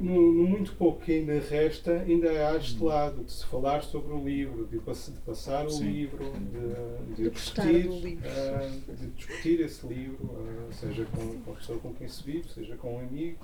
no, 0.00 0.32
no, 0.32 0.44
muito 0.48 0.74
pouco 0.76 1.00
que 1.04 1.12
ainda 1.12 1.38
resta, 1.38 1.92
ainda 2.00 2.48
há 2.48 2.56
este 2.56 2.82
lado 2.82 3.24
de 3.24 3.32
se 3.32 3.44
falar 3.46 3.82
sobre 3.82 4.12
o 4.12 4.24
livro, 4.24 4.66
de, 4.66 4.78
pass 4.78 5.12
de 5.14 5.20
passar 5.20 5.66
o 5.66 5.70
Sim. 5.70 5.90
livro, 5.90 6.24
de, 6.32 7.14
de, 7.14 7.22
De 7.24 7.30
discutir, 7.30 7.86
livro. 7.88 8.28
ah, 8.28 8.92
de 8.94 9.06
discutir 9.10 9.60
esse 9.60 9.86
livro, 9.86 10.30
ah, 10.38 10.72
seja 10.72 11.04
com, 11.06 11.40
com 11.42 11.52
a 11.52 11.54
pessoa 11.54 11.78
com 11.78 11.92
quem 11.94 12.08
se 12.08 12.22
vive, 12.24 12.48
seja 12.48 12.76
com 12.76 12.96
um 12.96 13.00
amigo. 13.00 13.38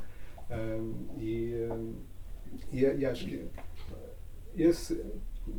ah, 0.51 0.79
e, 1.19 1.55
e, 2.73 2.81
e 2.81 3.07
acho 3.07 3.27
que 3.27 3.47
esse, 4.57 5.01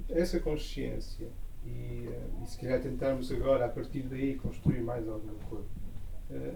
essa 0.10 0.40
consciência 0.40 1.28
e, 1.66 2.10
e 2.44 2.46
se 2.48 2.60
calhar 2.60 2.82
tentarmos 2.82 3.32
agora, 3.32 3.66
a 3.66 3.70
partir 3.70 4.02
daí, 4.04 4.36
construir 4.36 4.82
mais 4.82 5.08
alguma 5.08 5.36
coisa. 5.50 5.68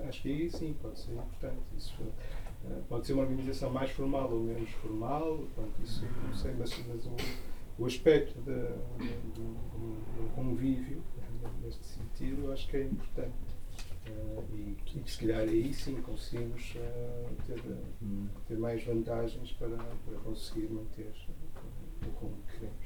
acho 0.08 0.22
que 0.24 0.30
aí 0.30 0.50
sim 0.50 0.74
pode 0.82 1.00
ser 1.00 1.12
importante. 1.14 1.62
Isso, 1.78 1.96
Uh, 2.02 2.45
pode 2.88 3.08
ser 3.08 3.14
uma 3.14 3.24
organização 3.24 3.70
mais 3.70 3.92
formal 3.92 4.32
ou 4.32 4.42
menos 4.42 4.70
formal, 4.72 5.46
pronto, 5.54 5.74
isso 5.84 6.06
não 6.26 6.34
sei, 6.34 6.54
mas, 6.58 6.72
mas 6.88 7.06
o, 7.06 7.16
o 7.80 7.86
aspecto 7.86 8.40
de, 8.42 9.04
de, 9.04 9.32
de, 9.34 9.42
um 9.42 10.30
convívio, 10.36 11.02
neste 11.64 11.86
sentido, 11.86 12.46
eu 12.46 12.54
acho 12.54 12.68
que 12.68 12.78
é 12.78 12.84
importante. 12.84 13.34
Uh, 14.08 14.44
e, 14.56 14.78
e 15.04 15.10
se 15.10 15.18
calhar 15.18 15.42
aí 15.42 15.74
sim 15.74 16.00
conseguimos 16.02 16.76
uh, 16.76 17.36
ter, 17.48 17.60
ter 18.48 18.58
mais 18.58 18.84
vantagens 18.84 19.52
para, 19.54 19.76
para 19.76 20.18
conseguir 20.24 20.70
manter 20.70 21.12
o 22.06 22.12
como 22.12 22.36
queremos. 22.52 22.85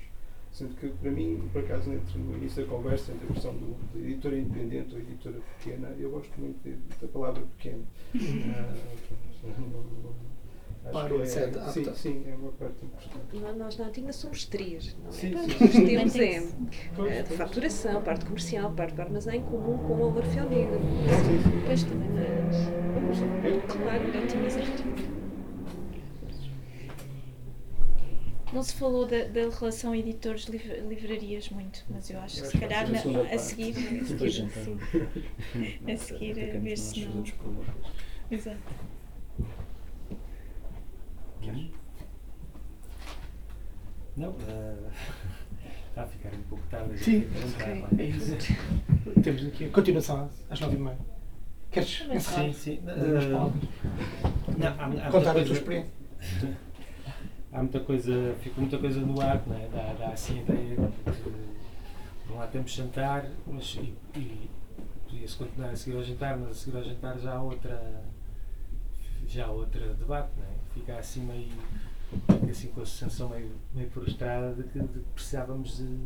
Sendo 0.60 0.76
que, 0.76 0.90
para 0.90 1.10
mim, 1.12 1.50
por 1.54 1.64
acaso, 1.64 1.90
entre, 1.94 2.20
no 2.20 2.36
início 2.36 2.66
da 2.66 2.70
conversa, 2.70 3.14
entre 3.14 3.28
a 3.30 3.32
questão 3.32 3.54
do, 3.54 3.78
de 3.94 4.00
editora 4.12 4.38
independente 4.38 4.94
ou 4.94 5.00
editora 5.00 5.38
pequena, 5.58 5.88
eu 5.98 6.12
gosto 6.12 6.38
muito 6.38 6.62
de, 6.62 6.76
da 7.02 7.08
palavra 7.08 7.42
pequena. 7.58 7.82
Para 10.92 11.16
o 11.16 11.22
acho 11.22 11.34
que 11.34 11.40
é, 11.40 11.44
etc. 11.48 11.64
sim, 11.70 11.94
sim, 11.96 12.24
é 12.28 12.36
uma 12.36 12.52
parte 12.52 12.84
importante. 12.86 13.38
Nó- 13.42 13.54
Nós 13.54 13.78
na 13.78 13.86
Antigna 13.88 14.12
somos 14.12 14.44
três, 14.48 14.98
não 15.02 15.08
é? 15.08 15.12
Sim, 15.14 15.34
sim. 15.38 15.56
Nós 15.62 15.72
temos 15.72 16.16
é, 16.18 16.48
Pois, 16.94 17.12
eh, 17.14 17.22
de 17.22 17.28
pois. 17.30 17.38
faturação, 17.38 18.02
parte 18.04 18.26
comercial, 18.26 18.74
parte 18.74 18.96
do 18.96 19.02
armazém 19.02 19.42
comum 19.44 19.78
com 19.78 19.94
o 19.98 20.04
Alvarfel 20.04 20.50
Negro. 20.50 20.78
Sim, 20.80 21.42
sim. 21.52 21.60
Depois 21.62 21.84
também. 21.84 22.10
Mas, 23.08 23.74
claro, 23.78 24.04
Eu 24.04 24.28
tinha 24.28 24.46
exato. 24.46 24.84
Não 28.52 28.64
se 28.64 28.74
falou 28.74 29.06
da, 29.06 29.26
da 29.26 29.50
relação 29.50 29.94
editores-livrarias 29.94 31.50
muito, 31.50 31.86
mas 31.90 32.10
eu 32.10 32.20
acho 32.20 32.42
que 32.42 32.48
se 32.48 32.58
calhar 32.58 32.88
ser 32.88 32.96
a 32.96 33.00
segunda 33.00 33.22
a 33.22 33.38
seguir, 33.38 33.76
a 35.88 35.98
seguir 35.98 36.32
a 36.32 36.60
ver 36.60 36.78
se 36.78 37.06
não. 37.06 37.24
Exato. 38.32 38.58
Não, 44.18 44.36
eh, 44.48 44.90
está 45.90 46.04
a 46.04 46.08
ficar 46.08 46.34
um 46.34 46.42
pouco 46.44 46.64
tarde. 46.70 46.98
Sim. 46.98 47.28
é? 47.98 48.02
É 48.02 48.06
isso. 48.06 48.36
Temos 49.22 49.46
aqui 49.46 49.66
a 49.66 49.70
continuação 49.70 50.30
às 50.50 50.60
nove 50.60 50.76
e 50.76 50.80
meia. 50.80 50.98
Queres 51.72 52.02
encerrar? 52.12 52.46
Sim, 52.46 52.54
sim. 52.54 52.78
Palavras. 52.78 53.26
não, 54.58 54.68
há, 54.68 55.08
há 55.08 55.12
Contar 55.12 55.38
a 55.38 55.44
tua 55.44 55.54
experiência. 55.54 55.92
há 57.52 57.60
muita 57.60 57.80
coisa, 57.80 58.36
fica 58.42 58.60
muita 58.60 58.78
coisa 58.78 59.00
no 59.02 59.20
ar, 59.22 59.42
não 59.48 59.56
é? 59.56 59.68
Dá, 59.68 59.94
dá 59.94 60.10
assim 60.10 60.40
a 60.40 60.42
ideia 60.42 60.76
de 60.76 61.12
que 61.12 61.32
por 62.28 62.34
um 62.34 62.38
lado 62.38 62.52
temos 62.52 62.72
jantar, 62.72 63.30
mas 63.48 63.76
e, 63.76 63.96
e 64.16 64.50
podia-se 65.08 65.36
continuar 65.36 65.70
a 65.72 65.76
seguir 65.76 65.98
ao 65.98 66.04
jantar, 66.04 66.38
mas 66.38 66.52
a 66.52 66.54
seguir 66.54 66.78
ao 66.78 66.84
jantar 66.84 67.18
já 67.20 67.34
há 67.34 67.42
outra 67.42 68.04
já 69.28 69.46
há 69.46 69.52
outra 69.52 69.94
debate, 69.94 70.30
não 70.38 70.46
é? 70.46 70.50
Fica 70.74 70.98
assim 70.98 71.22
meio 71.22 71.50
fica 72.40 72.52
assim 72.52 72.68
com 72.70 72.82
a 72.82 72.86
sensação 72.86 73.30
meio, 73.30 73.52
meio 73.74 73.90
frustrada 73.90 74.54
de 74.54 74.64
que, 74.64 74.80
de 74.80 74.88
que 74.88 75.12
precisávamos 75.14 75.78
de 75.78 75.98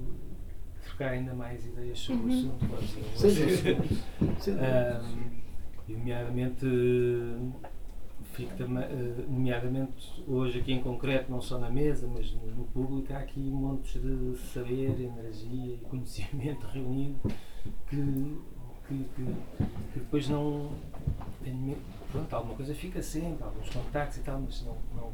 trocar 0.84 1.11
ainda 1.11 1.34
mais 1.34 1.65
ideias 1.65 1.99
sobre 1.99 2.26
o 2.26 2.34
assunto. 2.34 2.65
Ahm, 4.49 5.41
e 5.88 5.94
nomeadamente, 5.94 6.65
fico 8.34 8.53
eh, 8.61 9.26
nomeadamente 9.30 10.23
hoje 10.27 10.60
aqui 10.60 10.73
em 10.73 10.81
concreto, 10.81 11.31
não 11.31 11.41
só 11.41 11.57
na 11.57 11.69
mesa, 11.69 12.07
mas 12.11 12.31
no, 12.34 12.45
no 12.55 12.64
público, 12.65 13.14
há 13.14 13.19
aqui 13.19 13.39
montes 13.39 14.01
de 14.01 14.38
saber, 14.53 14.99
energia 14.99 15.76
e 15.76 15.77
conhecimento 15.89 16.65
reunido 16.73 17.19
que, 17.89 18.38
que, 18.88 19.03
que- 19.15 19.35
que 19.93 19.99
depois 19.99 20.27
não. 20.30 20.72
Pronto, 22.11 22.34
alguma 22.35 22.55
coisa 22.55 22.73
fica 22.76 23.01
sempre, 23.01 23.43
alguns 23.43 23.69
contactos 23.69 24.18
e 24.18 24.22
tal, 24.22 24.39
mas 24.39 24.64
não, 24.64 24.77
não 24.95 25.11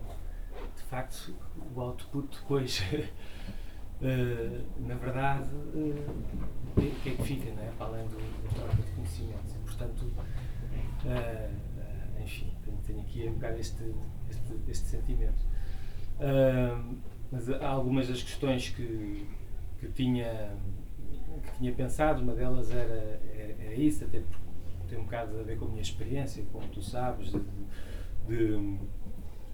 de 0.75 0.83
facto 0.83 1.33
o 1.75 1.81
output 1.81 2.27
depois 2.41 2.83
eh, 4.01 4.61
na 4.79 4.95
verdade 4.95 5.49
eh, 5.75 6.05
o 6.77 6.81
que- 6.81 7.09
é 7.09 7.13
que 7.15 7.23
fica 7.23 7.49
não 7.51 7.63
é? 7.63 7.71
para 7.77 7.87
além 7.87 8.07
do, 8.07 8.17
da 8.43 8.49
troca 8.55 8.75
de 8.83 8.91
conhecimentos 8.91 9.55
e 9.55 9.57
portanto 9.59 10.05
enfim 10.05 10.89
tenho, 12.93 13.01
aqui 13.01 13.27
bocado 13.29 13.59
este, 13.59 13.83
este, 14.29 14.53
este 14.67 14.87
sentimento. 14.87 15.45
Ah, 16.19 16.83
mas 17.31 17.49
há 17.49 17.67
algumas 17.69 18.07
das 18.07 18.21
questões 18.23 18.69
que, 18.69 19.25
que 19.79 19.87
tinha 19.89 20.55
que 21.43 21.57
tinha 21.59 21.71
pensado, 21.73 22.21
uma 22.23 22.33
delas 22.33 22.71
era, 22.71 23.21
era, 23.33 23.55
era 23.63 23.75
isso, 23.75 24.03
até 24.03 24.19
porque 24.19 24.43
tem 24.89 24.97
um 24.99 25.03
bocado 25.03 25.39
a 25.39 25.43
ver 25.43 25.57
com 25.59 25.65
a 25.65 25.69
minha 25.69 25.81
experiência, 25.81 26.43
como 26.51 26.67
tu 26.69 26.81
sabes, 26.81 27.31
de- 27.31 27.39
de- 28.27 28.77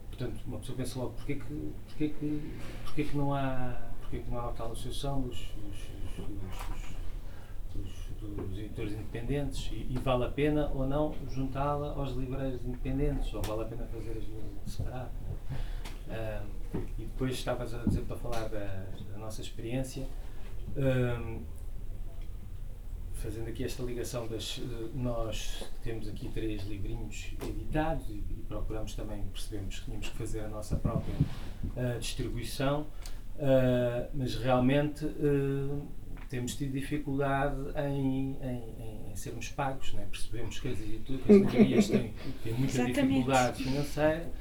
portanto, 0.08 0.42
uma 0.48 0.58
pessoa 0.60 0.78
pensa 0.78 0.98
logo, 1.00 1.12
porquê 1.14 1.36
que, 1.36 1.74
porquê 1.88 2.10
que, 2.10 2.52
porquê 2.86 3.04
que 3.04 3.18
não 3.18 3.34
há 3.34 3.90
porquê 4.00 4.20
que 4.20 4.32
não 4.32 4.40
há 4.40 4.52
tal 4.54 4.72
associação 4.72 5.22
dos, 5.22 5.38
dos, 5.38 5.78
dos- 6.16 6.28
dos- 6.28 6.85
dos 8.22 8.58
editores 8.58 8.94
independentes 8.94 9.70
e, 9.72 9.88
e 9.94 10.00
vale 10.04 10.26
a 10.26 10.30
pena 10.30 10.70
ou 10.74 10.88
não 10.88 11.14
juntá-la 11.30 11.94
aos 11.94 12.12
livreiros 12.12 12.64
independentes 12.66 13.34
ou 13.34 13.42
vale 13.42 13.64
a 13.64 13.66
pena 13.66 13.86
fazer 13.86 14.18
as 14.18 14.24
duas 14.26 14.80
é? 14.92 15.08
Ah, 16.08 16.44
e 17.00 17.04
depois 17.04 17.34
estavas 17.34 17.74
a 17.74 17.84
dizer 17.86 18.02
para 18.02 18.16
falar 18.18 18.48
da, 18.50 18.86
da 19.12 19.18
nossa 19.18 19.42
experiência 19.42 20.08
ah, 20.78 21.40
fazendo 23.16 23.50
aqui 23.50 23.64
esta 23.64 23.82
ligação 23.82 24.28
das 24.28 24.60
eh, 24.60 24.90
nós 24.94 25.64
temos 25.84 26.08
aqui 26.08 26.30
três 26.30 26.64
livrinhos 26.64 27.34
editados 27.42 28.08
e, 28.10 28.14
e 28.14 28.46
procuramos 28.48 28.94
também 28.94 29.24
percebemos 29.34 29.80
que 29.80 29.86
tínhamos 29.86 30.10
que 30.10 30.18
fazer 30.18 30.42
a 30.42 30.48
nossa 30.48 30.76
própria 30.76 31.16
eh, 31.76 31.98
distribuição 31.98 32.86
eh, 33.38 34.10
mas 34.14 34.36
realmente 34.36 35.06
eh, 35.06 35.82
temos 36.30 36.56
tido 36.56 36.72
dificuldade 36.74 37.56
em, 37.78 38.36
em- 38.42 39.12
em 39.12 39.16
sermos 39.16 39.50
pagos 39.50 39.94
né? 39.94 40.08
percebemos 40.12 40.60
que 40.60 40.68
as 40.70 40.80
editoras 40.82 41.22
as 41.30 41.36
livrarias 41.36 41.88
têm, 41.90 42.14
têm 42.44 42.54
muita 42.54 42.74
Exatamente. 42.74 43.02
dificuldade 43.08 43.64
financeira 43.64 44.32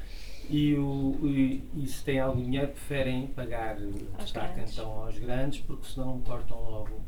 e, 0.51 0.75
o, 0.75 1.19
e, 1.23 1.63
e 1.77 1.87
se 1.87 2.05
têm 2.05 2.21
algum 2.21 2.43
dinheiro 2.43 2.69
preferem 2.69 3.27
pagar 3.29 3.77
Aos 3.79 4.25
destaque 4.25 4.55
grandes. 4.55 4.73
então 4.75 4.91
aos 5.05 5.19
grandes 5.19 5.61
porque 5.61 5.87
senão 5.87 6.21
cortam 6.21 6.59
logo 6.59 7.01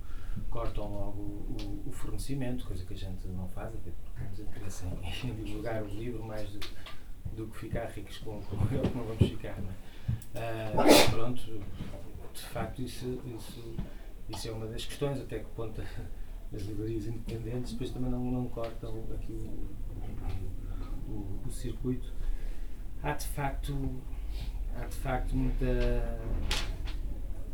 cortam 0.50 0.84
logo 0.84 1.20
o, 1.20 1.82
o 1.86 1.92
fornecimento, 1.92 2.66
coisa 2.66 2.84
que 2.84 2.92
a 2.92 2.96
gente 2.96 3.26
não 3.28 3.48
faz, 3.48 3.68
até 3.74 3.90
porque 3.90 4.20
temos 4.20 4.38
interesse 4.40 4.84
em, 4.86 5.28
em 5.30 5.34
divulgar 5.44 5.82
o 5.82 5.86
livro 5.86 6.22
mais 6.22 6.48
do, 6.50 6.60
do 7.34 7.46
que 7.48 7.56
ficar 7.58 7.86
ricos 7.86 8.18
com, 8.18 8.40
com 8.42 8.56
ele, 8.74 8.86
que 8.88 8.96
não 8.96 9.04
vamos 9.04 9.28
ficar. 9.30 9.56
Não 9.60 9.70
é? 9.70 10.72
Ah, 10.74 11.10
pronto, 11.10 11.40
de 12.34 12.40
facto, 12.40 12.82
isso, 12.82 13.18
isso, 13.34 13.74
isso 14.28 14.48
é 14.48 14.52
uma 14.52 14.66
das 14.66 14.84
questões, 14.84 15.20
até 15.20 15.38
que 15.40 15.46
ponto 15.50 15.80
as 16.54 16.62
livrarias 16.62 17.06
independentes 17.06 17.72
depois 17.72 17.90
também 17.90 18.10
não, 18.10 18.24
não 18.24 18.48
cortam 18.48 19.04
aqui 19.14 19.32
o, 19.32 21.12
o, 21.12 21.40
o 21.46 21.50
circuito. 21.50 22.12
Há 23.02 23.12
de 23.12 23.26
facto, 23.26 23.74
há 24.74 24.84
de 24.86 24.94
facto 24.96 25.34
muita 25.36 26.18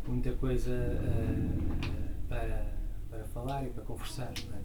muita 0.07 0.33
coisa 0.33 0.73
ah, 0.73 2.25
para, 2.29 2.67
para 3.11 3.25
falar 3.27 3.65
e 3.67 3.71
para 3.71 3.85
conversar, 3.85 4.33
é? 4.33 4.63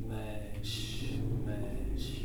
mas, 0.00 1.02
mas, 1.44 2.22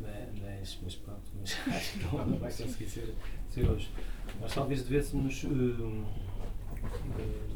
ma- 0.00 0.32
mas, 0.40 0.78
mas 0.82 0.94
pronto, 0.96 1.22
mas 1.40 1.56
acho 1.74 1.98
que 1.98 2.04
não, 2.04 2.38
vai 2.38 2.52
conseguir 2.52 2.86
ser, 2.88 3.14
ser 3.50 3.68
hoje. 3.68 3.90
Nós 4.40 4.54
talvez 4.54 4.82
devêssemos 4.84 5.44
hum, 5.44 6.04
eh, 7.18 7.53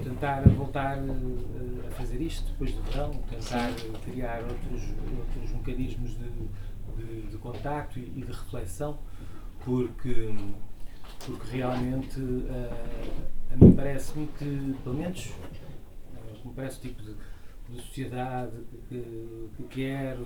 tentar 0.00 0.42
voltar 0.48 0.98
eh, 0.98 1.86
a 1.86 1.90
fazer 1.92 2.20
isto 2.20 2.50
depois 2.52 2.72
do 2.72 2.82
verão, 2.82 3.10
tentar 3.30 3.70
criar 4.04 4.42
outros, 4.42 4.82
outros 5.18 5.52
mecanismos 5.52 6.10
de, 6.16 6.30
de, 6.96 7.22
de 7.28 7.38
contacto 7.38 7.98
e, 7.98 8.02
e 8.02 8.22
de 8.22 8.32
reflexão, 8.32 8.98
porque 9.64 10.34
porque 11.24 11.56
realmente 11.56 12.20
eh, 12.20 13.52
a 13.52 13.56
mim 13.56 13.72
parece-me 13.72 14.26
que, 14.38 14.76
pelo 14.84 14.96
menos, 14.96 15.32
eh, 16.14 16.38
me 16.44 16.52
parece 16.54 16.78
o 16.78 16.80
tipo 16.82 17.02
de, 17.02 17.14
de 17.68 17.82
sociedade 17.82 18.52
que, 18.70 18.78
que, 18.88 19.48
que 19.56 19.62
quero, 19.64 20.24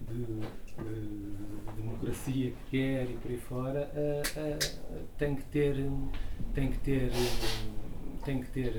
de, 0.00 0.24
de, 0.24 0.40
de 0.84 1.76
democracia 1.76 2.50
que 2.52 2.70
quer 2.70 3.10
e 3.10 3.14
por 3.14 3.30
aí 3.30 3.38
fora, 3.38 3.90
tem 5.18 5.34
que 5.34 5.42
ter, 5.44 5.90
tem 6.52 6.70
que 6.70 6.78
ter, 6.78 7.10
tem 8.24 8.40
que 8.40 8.50
ter 8.50 8.72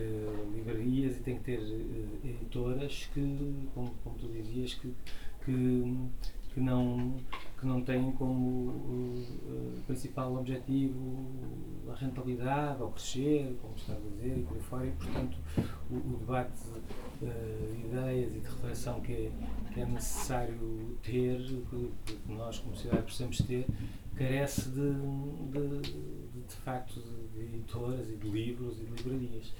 livrarias 0.53 1.17
e 1.17 1.19
tem 1.19 1.37
que 1.37 1.43
ter 1.43 1.59
editoras 2.23 3.09
que, 3.13 3.67
como, 3.73 3.93
como 4.03 4.17
tu 4.17 4.27
dizias, 4.27 4.73
que, 4.73 4.93
que, 5.43 6.09
que 6.53 6.59
não 6.59 7.15
que 7.59 7.65
não 7.65 7.81
têm 7.81 8.11
como 8.11 8.69
uh, 8.69 9.83
principal 9.87 10.35
objetivo 10.35 11.25
a 11.89 11.95
rentabilidade 11.95 12.81
ou 12.81 12.91
crescer, 12.91 13.57
como 13.61 13.73
está 13.75 13.93
a 13.93 13.95
dizer, 13.95 14.37
e 14.37 14.43
por 14.43 14.57
aí 14.57 14.63
fora, 14.63 14.87
e 14.87 14.91
portanto 14.91 15.37
o, 15.89 15.95
o 15.95 16.17
debate 16.19 16.51
de 17.21 17.87
ideias 17.87 18.35
e 18.35 18.39
de 18.39 18.47
reflexão 18.47 18.99
que 18.99 19.13
é, 19.13 19.31
que 19.73 19.79
é 19.79 19.85
necessário 19.85 20.97
ter, 21.01 21.37
que, 21.69 21.91
que, 22.05 22.31
nós 22.31 22.59
como 22.59 22.75
sociedade 22.75 23.03
precisamos 23.03 23.37
ter, 23.39 23.65
carece 24.15 24.69
de, 24.69 24.93
de, 25.51 25.81
de, 25.81 26.47
de 26.47 26.55
facto 26.63 27.01
de, 27.33 27.41
editoras 27.41 28.09
e 28.09 28.15
de 28.15 28.29
livros 28.29 28.79
e 28.79 28.85
de 28.85 29.03
livrarias. 29.03 29.53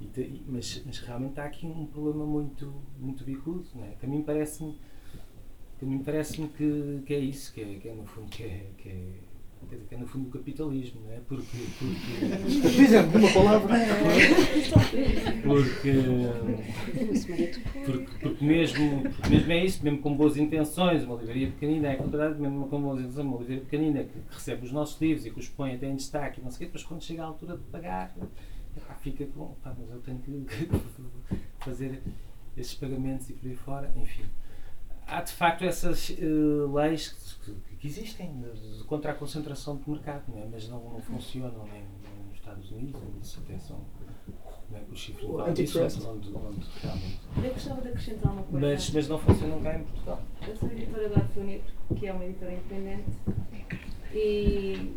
E 0.00 0.06
te, 0.06 0.42
mas, 0.46 0.82
mas 0.84 0.98
realmente 1.00 1.40
há 1.40 1.44
aqui 1.44 1.66
um 1.66 1.86
problema 1.86 2.24
muito, 2.24 2.72
muito 2.98 3.24
bicudo, 3.24 3.66
não 3.74 3.84
é? 3.84 3.90
que 3.98 4.06
a 4.06 4.08
mim 4.08 4.22
parece-me 4.22 4.78
que 5.78 5.84
a 5.84 5.88
mim 5.88 6.02
parece-me 6.02 6.48
que, 6.48 7.02
que 7.04 7.14
é 7.14 7.18
isso, 7.18 7.52
que 7.52 7.60
é, 7.60 7.74
que 7.78 7.88
é 7.88 7.94
no 7.94 8.06
fundo 8.06 8.30
que 8.30 8.42
é, 8.42 8.70
que 8.78 8.88
é, 8.88 9.08
que 9.66 9.94
é 9.94 9.98
no 9.98 10.06
fundo 10.06 10.28
o 10.28 10.30
capitalismo, 10.30 11.00
não 11.02 11.12
é? 11.12 11.20
Porque, 11.20 11.58
porque 11.78 12.60
Por 12.74 12.82
exemplo, 12.82 13.18
uma 13.18 13.32
palavra. 13.32 13.74
Porque, 15.42 15.92
porque, 17.84 18.18
porque, 18.20 18.44
mesmo, 18.44 19.02
porque 19.02 19.30
mesmo 19.30 19.52
é 19.52 19.64
isso, 19.64 19.84
mesmo 19.84 19.98
com 20.00 20.16
boas 20.16 20.36
intenções, 20.36 21.04
uma 21.04 21.16
livraria 21.16 21.50
pequenina, 21.50 21.88
é 21.88 21.96
verdade, 21.96 22.40
mesmo 22.40 22.68
com 22.68 22.80
boas 22.80 23.00
intenções, 23.00 23.26
uma 23.26 23.38
livraria 23.38 23.62
pequenina 23.62 24.04
que, 24.04 24.12
que, 24.12 24.34
recebe 24.34 24.64
os 24.64 24.72
nossos 24.72 25.00
livros 25.00 25.26
e 25.26 25.30
que 25.30 25.38
os 25.38 25.48
põe 25.48 25.74
até 25.74 25.86
em 25.88 25.96
destaque, 25.96 26.40
não 26.40 26.50
sei 26.50 26.56
o 26.56 26.58
quê, 26.58 26.64
depois 26.66 26.84
quando 26.84 27.02
chega 27.02 27.22
a 27.22 27.26
altura 27.26 27.56
de 27.56 27.64
pagar, 27.64 28.14
fica 29.00 29.26
com, 29.26 29.54
pá, 29.62 29.74
mas 29.78 29.90
eu 29.90 30.00
tenho 30.00 30.18
que 30.18 30.68
fazer 31.58 32.02
esses 32.56 32.74
pagamentos 32.74 33.28
e 33.30 33.32
por 33.32 33.48
aí 33.48 33.56
fora, 33.56 33.92
enfim 33.96 34.22
há 35.06 35.20
de 35.20 35.32
facto 35.32 35.64
essas 35.64 36.10
uh, 36.10 36.72
leis 36.74 37.10
que, 37.44 37.52
que 37.78 37.86
existem 37.86 38.40
de, 38.40 38.84
contra 38.84 39.12
a 39.12 39.14
concentração 39.14 39.76
de 39.76 39.88
mercado, 39.88 40.24
não 40.28 40.42
é? 40.42 40.46
mas 40.50 40.68
não, 40.68 40.82
não 40.90 41.00
funcionam 41.00 41.64
nem, 41.72 41.84
nem, 42.02 42.26
nos 42.26 42.34
Estados 42.34 42.70
Unidos, 42.70 43.38
até 43.44 43.58
são 43.58 43.80
não 44.70 44.78
é, 44.78 44.82
os 44.90 44.98
chifres 44.98 45.26
de 45.26 45.40
antitrust. 45.40 46.04
Onde, 46.04 46.28
onde 46.34 46.66
realmente. 46.82 47.20
Eu 47.36 47.52
gostava 47.52 47.82
de 47.82 47.88
acrescentar 47.88 48.32
uma 48.32 48.42
coisa. 48.42 48.66
Mas, 48.66 48.90
mas 48.90 49.08
não 49.08 49.18
funcionam 49.18 49.62
cá 49.62 49.78
em 49.78 49.84
Portugal. 49.84 50.22
Eu 50.46 50.56
sou 50.56 50.70
editora 50.70 51.08
da 51.08 51.16
Arfeu 51.20 51.62
que 51.96 52.06
é 52.06 52.12
uma 52.12 52.24
editora 52.24 52.52
independente, 52.52 53.10
e 54.12 54.94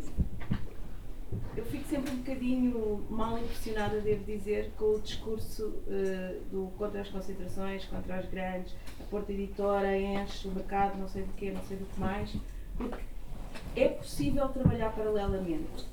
eu 1.56 1.64
fico 1.64 1.88
sempre 1.88 2.10
um 2.12 2.16
bocadinho 2.16 3.06
mal 3.10 3.38
impressionada, 3.38 4.00
devo 4.00 4.24
dizer, 4.24 4.72
com 4.76 4.96
o 4.96 5.00
discurso 5.00 5.66
uh, 5.66 6.40
do 6.50 6.70
contra 6.76 7.00
as 7.00 7.08
concentrações, 7.08 7.84
contra 7.84 8.16
as 8.16 8.28
grandes, 8.28 8.74
Porta 9.10 9.32
Editora 9.32 9.96
enche 9.98 10.48
o 10.48 10.52
mercado, 10.52 10.98
não 10.98 11.08
sei 11.08 11.22
do 11.22 11.32
quê, 11.34 11.50
não 11.50 11.62
sei 11.64 11.76
do 11.76 11.86
que 11.86 12.00
mais, 12.00 12.34
porque 12.76 13.02
é 13.76 13.88
possível 13.88 14.48
trabalhar 14.48 14.92
paralelamente. 14.92 15.88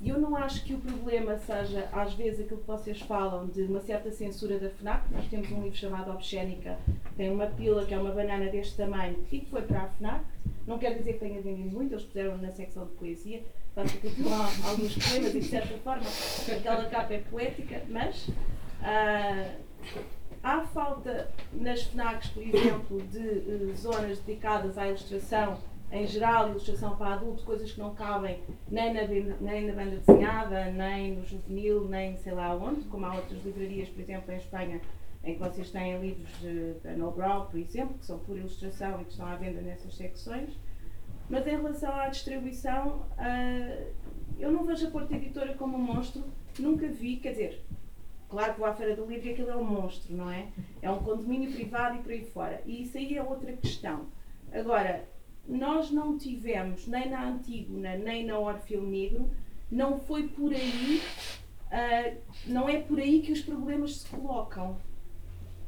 E 0.00 0.08
eu 0.08 0.18
não 0.18 0.34
acho 0.34 0.64
que 0.64 0.74
o 0.74 0.78
problema 0.78 1.38
seja, 1.38 1.88
às 1.92 2.12
vezes, 2.14 2.40
aquilo 2.40 2.60
que 2.60 2.66
vocês 2.66 3.00
falam 3.02 3.46
de 3.46 3.62
uma 3.62 3.80
certa 3.80 4.10
censura 4.10 4.58
da 4.58 4.68
FNAC. 4.68 5.04
Nós 5.12 5.28
temos 5.28 5.48
um 5.52 5.62
livro 5.62 5.78
chamado 5.78 6.10
Obscénica, 6.10 6.76
tem 7.16 7.30
uma 7.30 7.46
pila 7.46 7.84
que 7.84 7.94
é 7.94 7.98
uma 7.98 8.10
banana 8.10 8.50
deste 8.50 8.76
tamanho 8.76 9.24
e 9.30 9.38
que 9.38 9.46
foi 9.46 9.62
para 9.62 9.82
a 9.82 9.88
FNAC. 9.90 10.24
Não 10.66 10.78
quer 10.78 10.98
dizer 10.98 11.14
que 11.14 11.18
tenha 11.20 11.40
vendido 11.40 11.70
muito, 11.70 11.92
eles 11.92 12.04
puseram 12.04 12.36
na 12.38 12.50
secção 12.50 12.84
de 12.86 12.92
poesia 12.92 13.42
Portanto, 13.74 14.06
aquilo 14.06 14.32
há 14.32 14.68
alguns 14.68 14.94
poemas 14.96 15.34
e, 15.34 15.40
de 15.40 15.46
certa 15.46 15.78
forma, 15.78 16.04
aquela 16.58 16.84
capa 16.90 17.14
é 17.14 17.18
poética, 17.18 17.82
mas 17.88 18.28
uh, 18.28 19.50
há 20.42 20.62
falta 20.62 21.30
nas 21.52 21.82
FNACs, 21.84 22.30
por 22.30 22.42
exemplo, 22.42 23.02
de 23.02 23.18
uh, 23.18 23.76
zonas 23.76 24.18
dedicadas 24.20 24.76
à 24.76 24.88
ilustração 24.88 25.58
em 25.92 26.06
geral, 26.06 26.48
ilustração 26.48 26.96
para 26.96 27.14
adulto, 27.14 27.44
coisas 27.44 27.70
que 27.70 27.78
não 27.78 27.94
cabem 27.94 28.40
nem 28.70 28.94
na, 28.94 29.02
nem 29.40 29.66
na 29.66 29.74
banda 29.74 29.96
desenhada, 29.98 30.70
nem 30.70 31.16
no 31.16 31.26
juvenil, 31.26 31.86
nem 31.86 32.16
sei 32.16 32.32
lá 32.32 32.54
onde, 32.56 32.80
como 32.86 33.04
há 33.04 33.14
outras 33.14 33.44
livrarias, 33.44 33.90
por 33.90 34.00
exemplo, 34.00 34.32
em 34.32 34.36
Espanha, 34.38 34.80
em 35.22 35.34
que 35.34 35.38
vocês 35.38 35.70
têm 35.70 36.00
livros 36.00 36.32
da 36.82 36.92
No 36.92 37.10
Brown, 37.10 37.44
por 37.44 37.60
exemplo, 37.60 37.98
que 37.98 38.06
são 38.06 38.18
por 38.20 38.38
ilustração 38.38 39.02
e 39.02 39.04
que 39.04 39.10
estão 39.10 39.26
à 39.26 39.36
venda 39.36 39.60
nessas 39.60 39.94
secções. 39.94 40.58
Mas 41.28 41.46
em 41.46 41.50
relação 41.50 41.94
à 41.94 42.08
distribuição, 42.08 43.06
uh, 43.18 43.92
eu 44.38 44.50
não 44.50 44.64
vejo 44.64 44.88
a 44.88 44.90
Porta 44.90 45.14
Editora 45.14 45.52
como 45.54 45.76
um 45.76 45.80
monstro, 45.80 46.24
nunca 46.58 46.88
vi, 46.88 47.18
quer 47.18 47.32
dizer, 47.32 47.62
claro 48.32 48.54
que 48.54 48.60
vou 48.60 48.68
à 48.68 48.74
Feira 48.74 48.96
do 48.96 49.04
Livro 49.04 49.28
e 49.28 49.32
aquilo 49.32 49.50
é 49.50 49.56
um 49.56 49.62
monstro, 49.62 50.16
não 50.16 50.30
é? 50.30 50.48
É 50.80 50.90
um 50.90 51.00
condomínio 51.00 51.52
privado 51.52 51.96
e 51.96 52.02
por 52.02 52.10
aí 52.10 52.24
fora. 52.24 52.62
E 52.64 52.82
isso 52.82 52.96
aí 52.96 53.16
é 53.16 53.22
outra 53.22 53.52
questão. 53.52 54.06
Agora, 54.50 55.04
nós 55.46 55.90
não 55.90 56.16
tivemos, 56.16 56.86
nem 56.86 57.10
na 57.10 57.28
Antígona, 57.28 57.96
nem 57.96 58.24
na 58.24 58.38
Orfeu 58.38 58.82
Negro, 58.82 59.30
não 59.70 60.00
foi 60.00 60.28
por 60.28 60.50
aí, 60.52 61.02
uh, 61.66 62.16
não 62.46 62.68
é 62.68 62.78
por 62.80 62.98
aí 62.98 63.20
que 63.20 63.32
os 63.32 63.42
problemas 63.42 63.98
se 63.98 64.08
colocam. 64.08 64.78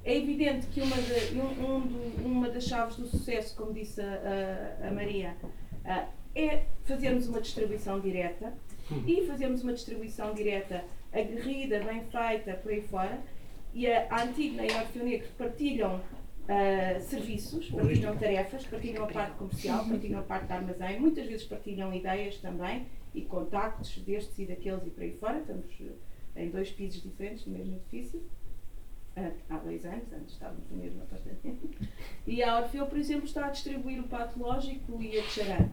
É 0.03 0.16
evidente 0.16 0.66
que 0.69 0.81
uma, 0.81 0.97
de, 0.97 1.39
um, 1.39 1.77
um 1.77 1.81
do, 1.81 2.27
uma 2.27 2.49
das 2.49 2.65
chaves 2.65 2.97
do 2.97 3.07
sucesso, 3.07 3.55
como 3.57 3.74
disse 3.74 4.01
a, 4.01 4.85
a, 4.85 4.89
a 4.89 4.91
Maria, 4.91 5.36
uh, 5.43 6.09
é 6.35 6.65
fazermos 6.85 7.28
uma 7.28 7.43
distribuição 7.43 8.01
direta 8.01 8.55
uhum. 8.91 9.05
e 9.07 9.27
fazermos 9.27 9.62
uma 9.62 9.73
distribuição 9.73 10.32
direta 10.35 10.82
aguerrida, 11.15 11.81
bem 11.81 12.03
feita, 12.05 12.55
por 12.55 12.73
aí 12.73 12.82
fora. 12.82 13.19
E 13.73 13.86
a, 13.86 14.07
a 14.11 14.24
Antigna 14.24 14.65
e 14.65 14.73
a 14.73 14.81
Orfeu 14.82 15.05
Negro 15.05 15.28
partilham 15.39 15.97
uh, 15.97 17.01
serviços, 17.01 17.70
partilham 17.70 18.16
tarefas, 18.16 18.66
partilham 18.66 19.05
a 19.05 19.09
parte 19.09 19.36
comercial, 19.36 19.85
partilham 19.86 20.20
a 20.20 20.23
parte 20.23 20.47
de 20.47 20.53
armazém, 20.53 21.01
muitas 21.01 21.27
vezes 21.27 21.47
partilham 21.47 21.93
ideias 21.93 22.39
também 22.39 22.86
e 23.15 23.23
contactos 23.23 23.97
destes 23.99 24.39
e 24.39 24.47
daqueles 24.47 24.86
e 24.86 24.91
por 24.91 25.03
aí 25.03 25.12
fora. 25.12 25.39
Estamos 25.39 25.66
em 26.36 26.51
dois 26.51 26.70
pisos 26.70 27.03
diferentes 27.03 27.47
no 27.47 27.53
mesmo 27.53 27.77
edifício 27.77 28.23
há 29.49 29.59
dois 29.59 29.85
anos, 29.85 30.12
antes 30.12 30.35
estávamos 30.35 30.69
no 30.70 30.77
mesmo 30.77 31.03
apartamento. 31.03 31.70
E 32.27 32.43
a 32.43 32.61
Orfeu, 32.61 32.86
por 32.86 32.99
exemplo, 32.99 33.27
está 33.27 33.47
a 33.47 33.51
distribuir 33.51 34.01
o 34.01 34.09
patológico 34.09 35.01
e 35.01 35.19
a 35.19 35.23
Tcharan, 35.23 35.69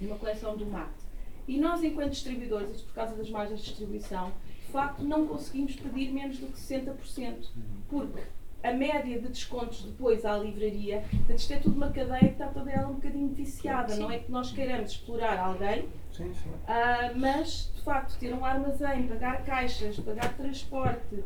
uma 0.00 0.16
coleção 0.16 0.56
do 0.56 0.66
mate. 0.66 1.02
E 1.46 1.58
nós, 1.58 1.82
enquanto 1.82 2.12
distribuidores, 2.12 2.70
isto 2.70 2.86
por 2.86 2.94
causa 2.94 3.14
das 3.14 3.28
margens 3.28 3.60
de 3.60 3.66
distribuição, 3.66 4.30
de 4.30 4.51
facto 4.72 5.04
não 5.04 5.26
conseguimos 5.26 5.76
pedir 5.76 6.10
menos 6.12 6.38
do 6.38 6.46
que 6.46 6.58
60%, 6.58 7.48
porque 7.88 8.22
a 8.62 8.72
média 8.72 9.20
de 9.20 9.28
descontos 9.28 9.82
depois 9.82 10.24
à 10.24 10.36
livraria, 10.38 11.02
portanto, 11.10 11.38
isto 11.38 11.52
é 11.52 11.56
tudo 11.56 11.76
uma 11.76 11.90
cadeia 11.90 12.20
que 12.20 12.26
está 12.26 12.46
toda 12.46 12.70
ela 12.70 12.88
um 12.88 12.94
bocadinho 12.94 13.28
viciada, 13.28 13.96
não 13.96 14.10
é 14.10 14.18
que 14.20 14.30
nós 14.30 14.52
queiramos 14.52 14.92
explorar 14.92 15.38
alguém, 15.38 15.88
sim, 16.12 16.32
sim. 16.32 16.48
Uh, 16.48 17.18
mas 17.18 17.72
de 17.74 17.82
facto 17.82 18.18
ter 18.18 18.32
um 18.32 18.44
armazém, 18.44 19.08
pagar 19.08 19.44
caixas, 19.44 19.98
pagar 19.98 20.34
transporte, 20.36 21.16
uh, 21.16 21.24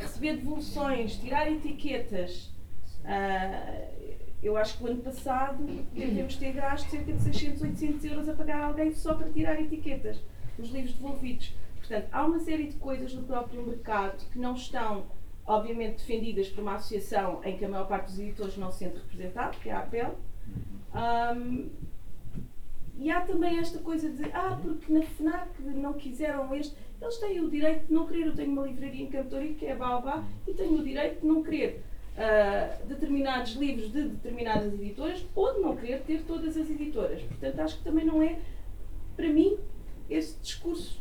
receber 0.00 0.36
devoluções, 0.36 1.16
tirar 1.16 1.50
etiquetas. 1.50 2.52
Uh, 3.04 3.96
eu 4.42 4.56
acho 4.56 4.76
que 4.76 4.84
o 4.84 4.86
ano 4.86 5.02
passado 5.02 5.64
devemos 5.92 6.36
ter 6.36 6.52
gasto 6.52 6.88
cerca 6.90 7.12
de 7.12 7.20
600, 7.22 7.62
800 7.62 8.04
euros 8.04 8.28
a 8.28 8.34
pagar 8.34 8.62
alguém 8.62 8.92
só 8.92 9.14
para 9.14 9.30
tirar 9.30 9.60
etiquetas 9.60 10.18
dos 10.58 10.70
livros 10.70 10.92
devolvidos. 10.94 11.52
Portanto, 11.86 12.08
há 12.10 12.26
uma 12.26 12.40
série 12.40 12.66
de 12.66 12.76
coisas 12.76 13.14
no 13.14 13.22
próprio 13.22 13.62
mercado 13.62 14.28
que 14.30 14.38
não 14.38 14.54
estão 14.54 15.06
obviamente 15.46 15.98
defendidas 15.98 16.48
por 16.48 16.62
uma 16.62 16.74
associação 16.74 17.40
em 17.44 17.56
que 17.56 17.64
a 17.64 17.68
maior 17.68 17.86
parte 17.86 18.06
dos 18.06 18.18
editores 18.18 18.56
não 18.56 18.72
se 18.72 18.78
sente 18.78 18.96
representado, 18.96 19.56
que 19.58 19.68
é 19.68 19.72
a 19.72 19.78
APEL. 19.78 20.18
Um, 20.92 21.70
e 22.98 23.10
há 23.10 23.20
também 23.20 23.58
esta 23.58 23.78
coisa 23.78 24.10
de, 24.10 24.24
ah, 24.32 24.58
porque 24.60 24.92
na 24.92 25.02
FNAC 25.02 25.62
não 25.62 25.92
quiseram 25.92 26.52
este. 26.54 26.74
Eles 27.00 27.18
têm 27.18 27.40
o 27.40 27.48
direito 27.48 27.86
de 27.86 27.92
não 27.92 28.06
querer. 28.06 28.26
Eu 28.26 28.34
tenho 28.34 28.50
uma 28.50 28.62
livraria 28.62 29.04
em 29.04 29.08
Cantoria 29.08 29.54
que 29.54 29.66
é 29.66 29.76
Baobá 29.76 30.24
e 30.46 30.54
tenho 30.54 30.80
o 30.80 30.82
direito 30.82 31.20
de 31.20 31.26
não 31.26 31.42
querer 31.42 31.84
uh, 32.16 32.86
determinados 32.86 33.52
livros 33.52 33.92
de 33.92 34.08
determinadas 34.08 34.72
editoras 34.74 35.24
ou 35.34 35.54
de 35.54 35.60
não 35.60 35.76
querer 35.76 36.00
ter 36.02 36.22
todas 36.22 36.56
as 36.56 36.68
editoras. 36.68 37.22
Portanto, 37.22 37.60
acho 37.60 37.78
que 37.78 37.84
também 37.84 38.04
não 38.04 38.22
é, 38.22 38.40
para 39.14 39.28
mim, 39.28 39.58
esse 40.08 40.40
discurso 40.40 41.00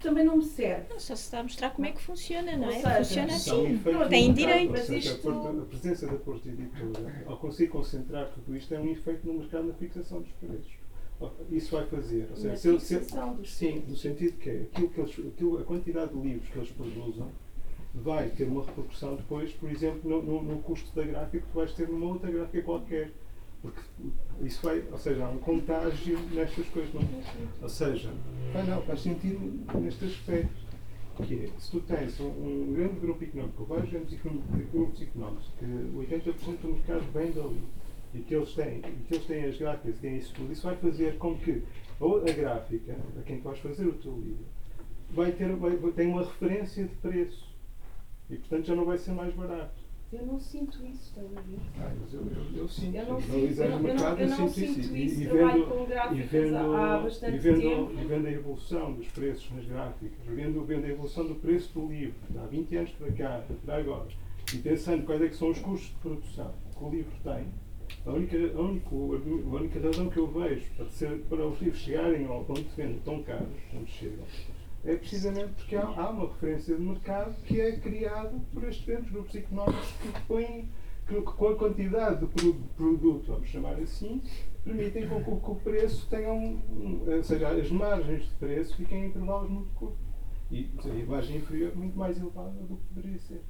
também 0.00 0.24
não 0.24 0.36
me 0.36 0.44
serve. 0.44 0.86
Não, 0.90 0.98
só 0.98 1.14
se 1.14 1.22
está 1.24 1.40
a 1.40 1.42
mostrar 1.42 1.70
como 1.70 1.86
é 1.86 1.92
que 1.92 2.00
funciona, 2.02 2.56
não 2.56 2.68
Ou 2.68 2.72
é? 2.72 2.80
Seja, 2.80 2.96
funciona 2.96 3.34
assim. 3.34 4.08
Tem 4.08 4.32
direito. 4.32 4.72
Mas 4.72 4.88
isto... 4.88 5.30
a, 5.30 5.64
presença 5.66 6.06
da 6.06 6.16
Porta 6.16 6.48
Editora, 6.48 7.24
ao 7.26 7.36
conseguir 7.36 7.68
concentrar 7.68 8.28
tudo 8.30 8.56
isto, 8.56 8.74
é 8.74 8.80
um 8.80 8.90
efeito 8.90 9.26
no 9.26 9.34
mercado 9.34 9.64
na 9.64 9.74
fixação 9.74 10.20
dos 10.20 10.32
preços. 10.32 10.80
Isso 11.50 11.76
vai 11.76 11.86
fazer. 11.86 12.28
Ou 12.30 12.36
seja, 12.36 12.56
se, 12.56 12.80
se, 12.80 13.00
sim, 13.44 13.84
no 13.86 13.94
sentido 13.94 14.38
que 14.38 14.48
é 14.48 14.62
aquilo 14.62 14.88
que 14.88 15.00
eles, 15.00 15.32
aquilo, 15.34 15.58
a 15.58 15.64
quantidade 15.64 16.14
de 16.14 16.18
livros 16.18 16.48
que 16.48 16.58
eles 16.58 16.70
produzem 16.70 17.26
vai 17.94 18.30
ter 18.30 18.44
uma 18.44 18.64
repercussão 18.64 19.16
depois, 19.16 19.52
por 19.52 19.70
exemplo, 19.70 20.08
no, 20.08 20.22
no, 20.22 20.42
no 20.42 20.62
custo 20.62 20.94
da 20.94 21.04
gráfica 21.04 21.44
que 21.44 21.52
tu 21.52 21.54
vais 21.54 21.72
ter 21.72 21.88
numa 21.88 22.06
outra 22.06 22.30
gráfica 22.30 22.62
qualquer. 22.62 23.10
Porque 23.62 23.80
isso 24.42 24.62
vai, 24.62 24.82
ou 24.90 24.98
seja, 24.98 25.24
há 25.24 25.28
um 25.28 25.38
contágio 25.38 26.18
nestas 26.32 26.66
coisas. 26.68 26.92
Não, 26.94 27.02
ou 27.60 27.68
seja, 27.68 28.10
ah, 28.54 28.62
não, 28.62 28.82
faz 28.82 29.00
sentido 29.00 29.64
neste 29.78 30.04
aspecto. 30.06 30.70
Que 31.26 31.44
é, 31.44 31.50
se 31.58 31.70
tu 31.70 31.80
tens 31.80 32.18
um, 32.18 32.28
um 32.28 32.72
grande 32.72 32.98
grupo 32.98 33.22
económico, 33.22 33.64
vários 33.64 33.90
grandes 33.90 34.18
grupos 34.72 35.02
económicos, 35.02 35.50
que 35.58 35.66
80% 35.66 36.60
do 36.62 36.68
mercado 36.68 37.12
vem 37.12 37.30
dali, 37.32 37.62
e 38.14 38.20
que 38.20 38.34
eles 38.34 38.54
têm, 38.54 38.78
e 38.78 39.04
que 39.06 39.14
eles 39.14 39.26
têm 39.26 39.44
as 39.44 39.58
gráficas, 39.58 39.98
têm 39.98 40.16
isso 40.16 40.32
tudo, 40.32 40.50
isso 40.50 40.62
vai 40.62 40.76
fazer 40.76 41.18
com 41.18 41.36
que 41.36 41.62
a 42.00 42.32
gráfica, 42.32 42.96
a 43.18 43.22
quem 43.22 43.38
tu 43.38 43.44
vais 43.44 43.58
fazer 43.58 43.86
o 43.86 43.92
teu 43.92 44.12
livro, 44.12 44.46
vai 45.10 45.32
ter, 45.32 45.54
vai, 45.56 45.76
tem 45.92 46.08
uma 46.08 46.24
referência 46.24 46.84
de 46.84 46.94
preço. 46.96 47.50
E 48.30 48.36
portanto 48.36 48.66
já 48.66 48.74
não 48.74 48.84
vai 48.84 48.96
ser 48.96 49.12
mais 49.12 49.34
barato. 49.34 49.79
Eu 50.12 50.26
não 50.26 50.40
sinto 50.40 50.84
isso, 50.86 51.04
estás 51.04 51.26
a 51.36 51.40
ver? 51.40 51.58
Ah, 51.78 51.94
mas 52.00 52.12
eu, 52.12 52.20
eu, 52.20 52.56
eu 52.56 52.68
sinto. 52.68 52.96
Eu 52.96 53.06
não 53.06 53.20
sinto, 53.20 53.32
eu 53.36 53.68
não, 53.68 53.76
eu 53.76 53.82
mercado, 53.84 54.16
não, 54.16 54.22
eu 54.24 54.28
não 54.28 54.48
sinto 54.48 54.72
sinto 54.72 54.96
isso. 54.96 55.20
E, 55.20 55.22
e 55.22 55.28
Trabalho 55.28 55.52
vendo, 55.52 55.68
com 55.68 55.84
e 55.84 55.86
gráficas 55.86 56.30
vendo, 56.30 56.56
há 56.56 56.98
e 56.98 57.02
bastante 57.04 57.38
vendo, 57.38 57.60
tempo. 57.60 57.92
e 57.92 58.04
vendo 58.06 58.26
a 58.26 58.32
evolução 58.32 58.92
dos 58.92 59.06
preços 59.08 59.50
nas 59.52 59.64
gráficas, 59.66 60.10
vendo, 60.26 60.64
vendo 60.64 60.84
a 60.84 60.88
evolução 60.88 61.26
do 61.28 61.34
preço 61.36 61.72
do 61.78 61.86
livro, 61.86 62.14
há 62.36 62.46
20 62.46 62.76
anos 62.76 62.90
para 62.90 63.12
cá, 63.12 63.44
para 63.64 63.76
agora, 63.76 64.08
e 64.52 64.58
pensando 64.58 65.06
quais 65.06 65.22
é 65.22 65.28
que 65.28 65.36
são 65.36 65.50
os 65.50 65.60
custos 65.60 65.90
de 65.90 65.96
produção 65.96 66.54
que 66.76 66.84
o 66.84 66.90
livro 66.90 67.12
tem, 67.22 67.46
a 68.04 68.10
única, 68.10 68.36
a 68.36 68.60
única, 68.60 68.88
a 68.92 69.60
única 69.60 69.80
razão 69.80 70.10
que 70.10 70.16
eu 70.16 70.26
vejo 70.26 70.66
para, 70.76 70.88
ser, 70.88 71.20
para 71.28 71.46
os 71.46 71.60
livros 71.60 71.80
chegarem 71.80 72.26
ao 72.26 72.44
ponto 72.44 72.62
de 72.62 72.74
venda 72.74 72.98
tão 73.04 73.22
caros, 73.22 73.46
como 73.70 73.86
chegam, 73.86 74.24
é 74.84 74.96
precisamente 74.96 75.52
porque 75.54 75.76
há, 75.76 75.82
há 75.86 76.10
uma 76.10 76.28
referência 76.28 76.74
de 76.76 76.82
mercado 76.82 77.34
que 77.42 77.60
é 77.60 77.72
criada 77.78 78.32
por 78.52 78.64
estes 78.64 78.84
grandes 78.86 79.10
grupos 79.10 79.34
económicos 79.34 79.92
que 80.00 80.20
põem, 80.26 80.68
que, 81.06 81.20
com 81.22 81.48
a 81.48 81.56
quantidade 81.56 82.20
de 82.20 82.26
pro- 82.32 82.54
produto, 82.76 83.32
vamos 83.32 83.48
chamar 83.48 83.74
assim, 83.80 84.22
permitem 84.64 85.08
com 85.08 85.22
que, 85.40 85.50
o- 85.50 85.54
preço 85.56 86.08
tenha 86.08 86.32
um, 86.32 87.02
ou 87.06 87.22
seja, 87.22 87.48
as 87.48 87.70
margens 87.70 88.24
de 88.24 88.34
preço 88.36 88.76
fiquem 88.76 89.04
em 89.04 89.06
intervalos 89.08 89.50
muito 89.50 89.70
curtos. 89.74 89.98
E 90.50 90.68
a 90.84 91.06
margem 91.06 91.36
inferior 91.36 91.76
muito 91.76 91.96
mais 91.96 92.18
elevada 92.20 92.50
do 92.50 92.76
que 92.76 92.94
poderia 92.94 93.18
ser. 93.20 93.40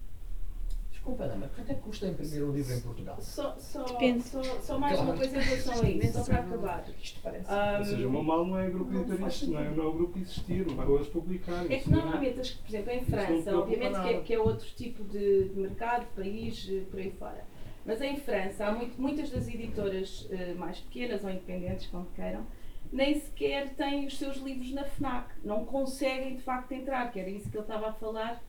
Desculpa, 1.00 1.26
Dama, 1.26 1.48
quanto 1.56 1.70
é 1.70 1.74
que 1.74 1.80
custa 1.80 2.06
imprimir 2.08 2.44
um 2.44 2.52
livro 2.52 2.74
em 2.74 2.80
Portugal? 2.82 3.16
Só, 3.22 3.56
só, 3.58 3.84
Depende. 3.84 4.22
só, 4.22 4.42
só 4.60 4.78
mais 4.78 5.00
uma 5.00 5.16
coisa 5.16 5.38
em 5.38 5.40
relação 5.40 5.80
a 5.82 5.88
isso, 5.90 6.12
só 6.12 6.24
para 6.24 6.40
acabar. 6.40 6.84
Isto 7.02 7.20
parece. 7.22 7.46
Ah, 7.48 7.76
Ou 7.78 7.84
seja, 7.86 8.06
o 8.06 8.10
meu 8.10 8.22
mal 8.22 8.44
não 8.46 8.58
é 8.58 8.68
o 8.68 8.70
grupo 8.70 8.90
não 8.92 9.00
editor 9.00 9.18
faz 9.18 9.32
existir, 9.34 9.50
não 9.54 9.60
é, 9.60 9.70
não 9.70 9.84
é 9.84 9.86
o 9.86 9.92
grupo 9.94 10.18
existir, 10.18 10.66
não 10.66 10.82
é 10.82 10.94
eles 10.94 11.08
publicarem. 11.08 11.74
É 11.74 11.80
que 11.80 11.90
não 11.90 11.98
é- 11.98 12.02
normalmente, 12.02 12.40
as- 12.40 12.50
por 12.50 12.68
exemplo, 12.68 12.92
em 12.92 13.00
França, 13.00 13.58
obviamente 13.58 14.00
que 14.02 14.08
é, 14.08 14.20
que 14.20 14.34
é 14.34 14.38
outro 14.38 14.66
tipo 14.76 15.02
de, 15.04 15.48
de 15.48 15.58
mercado, 15.58 16.06
país, 16.14 16.68
eh, 16.70 16.82
por 16.90 17.00
aí 17.00 17.10
fora. 17.12 17.44
Mas 17.86 18.02
em 18.02 18.16
França, 18.18 18.66
há 18.66 18.72
muito- 18.72 19.00
muitas 19.00 19.30
das 19.30 19.48
editoras 19.48 20.28
eh, 20.30 20.52
mais 20.52 20.80
pequenas 20.80 21.24
ou 21.24 21.30
independentes, 21.30 21.86
como 21.86 22.06
queiram, 22.14 22.44
nem 22.92 23.18
sequer 23.18 23.70
têm 23.74 24.04
os 24.06 24.18
seus 24.18 24.36
livros 24.36 24.70
na 24.74 24.84
FNAC. 24.84 25.30
Não 25.42 25.64
conseguem, 25.64 26.36
de 26.36 26.42
facto, 26.42 26.72
entrar, 26.72 27.10
que 27.10 27.18
era 27.18 27.30
isso 27.30 27.48
que 27.50 27.56
ele 27.56 27.64
estava 27.64 27.88
a 27.88 27.92
falar. 27.94 28.42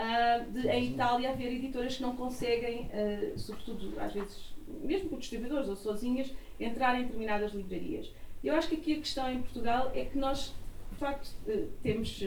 Ah, 0.00 0.44
de, 0.48 0.68
em 0.68 0.92
Itália, 0.92 1.30
haver 1.30 1.52
editoras 1.52 1.96
que 1.96 2.02
não 2.02 2.14
conseguem, 2.14 2.88
ah, 2.92 3.36
sobretudo, 3.36 3.98
às 3.98 4.12
vezes, 4.12 4.54
mesmo 4.84 5.08
por 5.08 5.18
distribuidores 5.18 5.68
ou 5.68 5.74
sozinhas, 5.74 6.32
entrar 6.60 6.98
em 7.00 7.02
determinadas 7.02 7.52
livrarias. 7.52 8.08
Eu 8.44 8.54
acho 8.54 8.68
que 8.68 8.76
aqui 8.76 8.92
a 8.92 8.98
questão 8.98 9.28
em 9.32 9.42
Portugal 9.42 9.90
é 9.94 10.04
que 10.04 10.16
nós, 10.16 10.54
de 10.92 10.98
facto, 10.98 11.34
eh, 11.48 11.64
temos, 11.82 12.22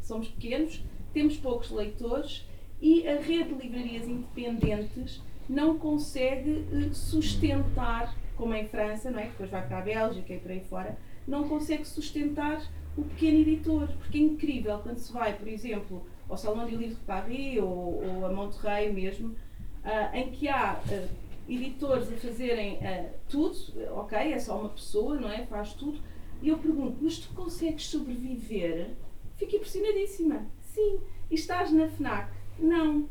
somos 0.00 0.28
pequenos, 0.28 0.80
temos 1.12 1.36
poucos 1.36 1.72
leitores 1.72 2.46
e 2.80 3.06
a 3.08 3.20
rede 3.20 3.52
de 3.52 3.66
livrarias 3.66 4.06
independentes 4.06 5.20
não 5.48 5.76
consegue 5.76 6.64
sustentar, 6.92 8.16
como 8.36 8.54
em 8.54 8.68
França, 8.68 9.10
não 9.10 9.18
é? 9.18 9.26
depois 9.26 9.50
vai 9.50 9.66
para 9.66 9.78
a 9.78 9.82
Bélgica 9.82 10.32
e 10.32 10.38
por 10.38 10.52
aí 10.52 10.60
fora, 10.60 10.96
não 11.26 11.48
consegue 11.48 11.84
sustentar 11.84 12.62
o 12.96 13.02
pequeno 13.02 13.38
editor, 13.38 13.88
porque 13.98 14.18
é 14.18 14.20
incrível 14.20 14.78
quando 14.78 14.98
se 14.98 15.12
vai, 15.12 15.36
por 15.36 15.48
exemplo, 15.48 16.06
ao 16.32 16.38
Salão 16.38 16.66
do 16.66 16.74
Livro 16.74 16.94
de 16.94 17.02
Paris 17.02 17.58
ou, 17.58 18.02
ou 18.02 18.26
a 18.26 18.32
Monterrey 18.32 18.90
mesmo, 18.90 19.36
ah, 19.84 20.10
em 20.16 20.30
que 20.30 20.48
há 20.48 20.72
ah, 20.72 21.08
editores 21.46 22.10
a 22.10 22.16
fazerem 22.16 22.78
ah, 22.82 23.10
tudo, 23.28 23.54
ok, 23.90 24.18
é 24.18 24.38
só 24.38 24.58
uma 24.58 24.70
pessoa, 24.70 25.20
não 25.20 25.30
é? 25.30 25.44
Faz 25.44 25.74
tudo. 25.74 26.00
E 26.40 26.48
eu 26.48 26.58
pergunto, 26.58 26.96
mas 27.02 27.18
tu 27.18 27.34
consegues 27.34 27.86
sobreviver? 27.86 28.92
Fico 29.36 29.56
impressionadíssima. 29.56 30.46
Sim. 30.60 31.00
E 31.30 31.34
estás 31.34 31.70
na 31.70 31.88
FNAC? 31.88 32.32
Não. 32.58 33.08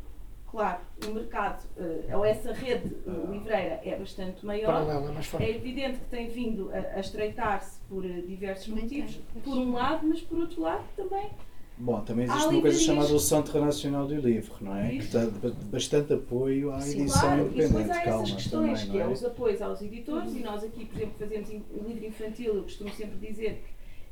Claro, 0.50 0.80
o 1.08 1.12
mercado, 1.12 1.66
ou 2.14 2.26
essa 2.26 2.52
rede 2.52 2.94
livreira 3.30 3.80
é 3.82 3.96
bastante 3.98 4.44
maior. 4.44 4.82
É 4.82 5.12
mais 5.12 5.24
forte. 5.24 5.46
É 5.46 5.56
evidente 5.56 5.98
que 5.98 6.04
tem 6.10 6.28
vindo 6.28 6.70
a, 6.74 6.96
a 6.96 7.00
estreitar-se 7.00 7.80
por 7.88 8.02
diversos 8.02 8.68
motivos, 8.68 9.18
por 9.42 9.56
um 9.56 9.72
lado, 9.72 10.06
mas 10.06 10.20
por 10.20 10.40
outro 10.40 10.60
lado 10.60 10.84
também. 10.94 11.30
Bom, 11.78 12.00
também 12.02 12.28
Há 12.28 12.34
existe 12.34 12.48
uma 12.48 12.60
coisa 12.60 12.78
chamada 12.78 13.14
o 13.14 13.18
Centro 13.18 13.60
Nacional 13.60 14.06
do 14.06 14.14
Livro, 14.14 14.54
não 14.60 14.76
é? 14.76 14.90
Que 14.90 15.06
dá 15.06 15.26
bastante 15.64 16.12
apoio 16.12 16.70
à 16.70 16.80
Sim, 16.80 17.02
edição 17.02 17.20
claro, 17.20 17.46
independente. 17.46 17.90
há 17.90 18.02
Calma, 18.02 18.22
essas 18.22 18.34
questões, 18.34 18.80
também, 18.80 18.92
que 18.92 18.98
é 18.98 19.02
é? 19.02 19.08
os 19.08 19.24
apoios 19.24 19.62
aos 19.62 19.82
editores, 19.82 20.34
e 20.34 20.40
nós 20.40 20.62
aqui, 20.62 20.84
por 20.84 20.96
exemplo, 20.96 21.14
fazemos 21.18 21.48
um 21.50 21.88
livro 21.88 22.06
infantil, 22.06 22.56
eu 22.56 22.62
costumo 22.62 22.90
sempre 22.92 23.18
dizer 23.26 23.64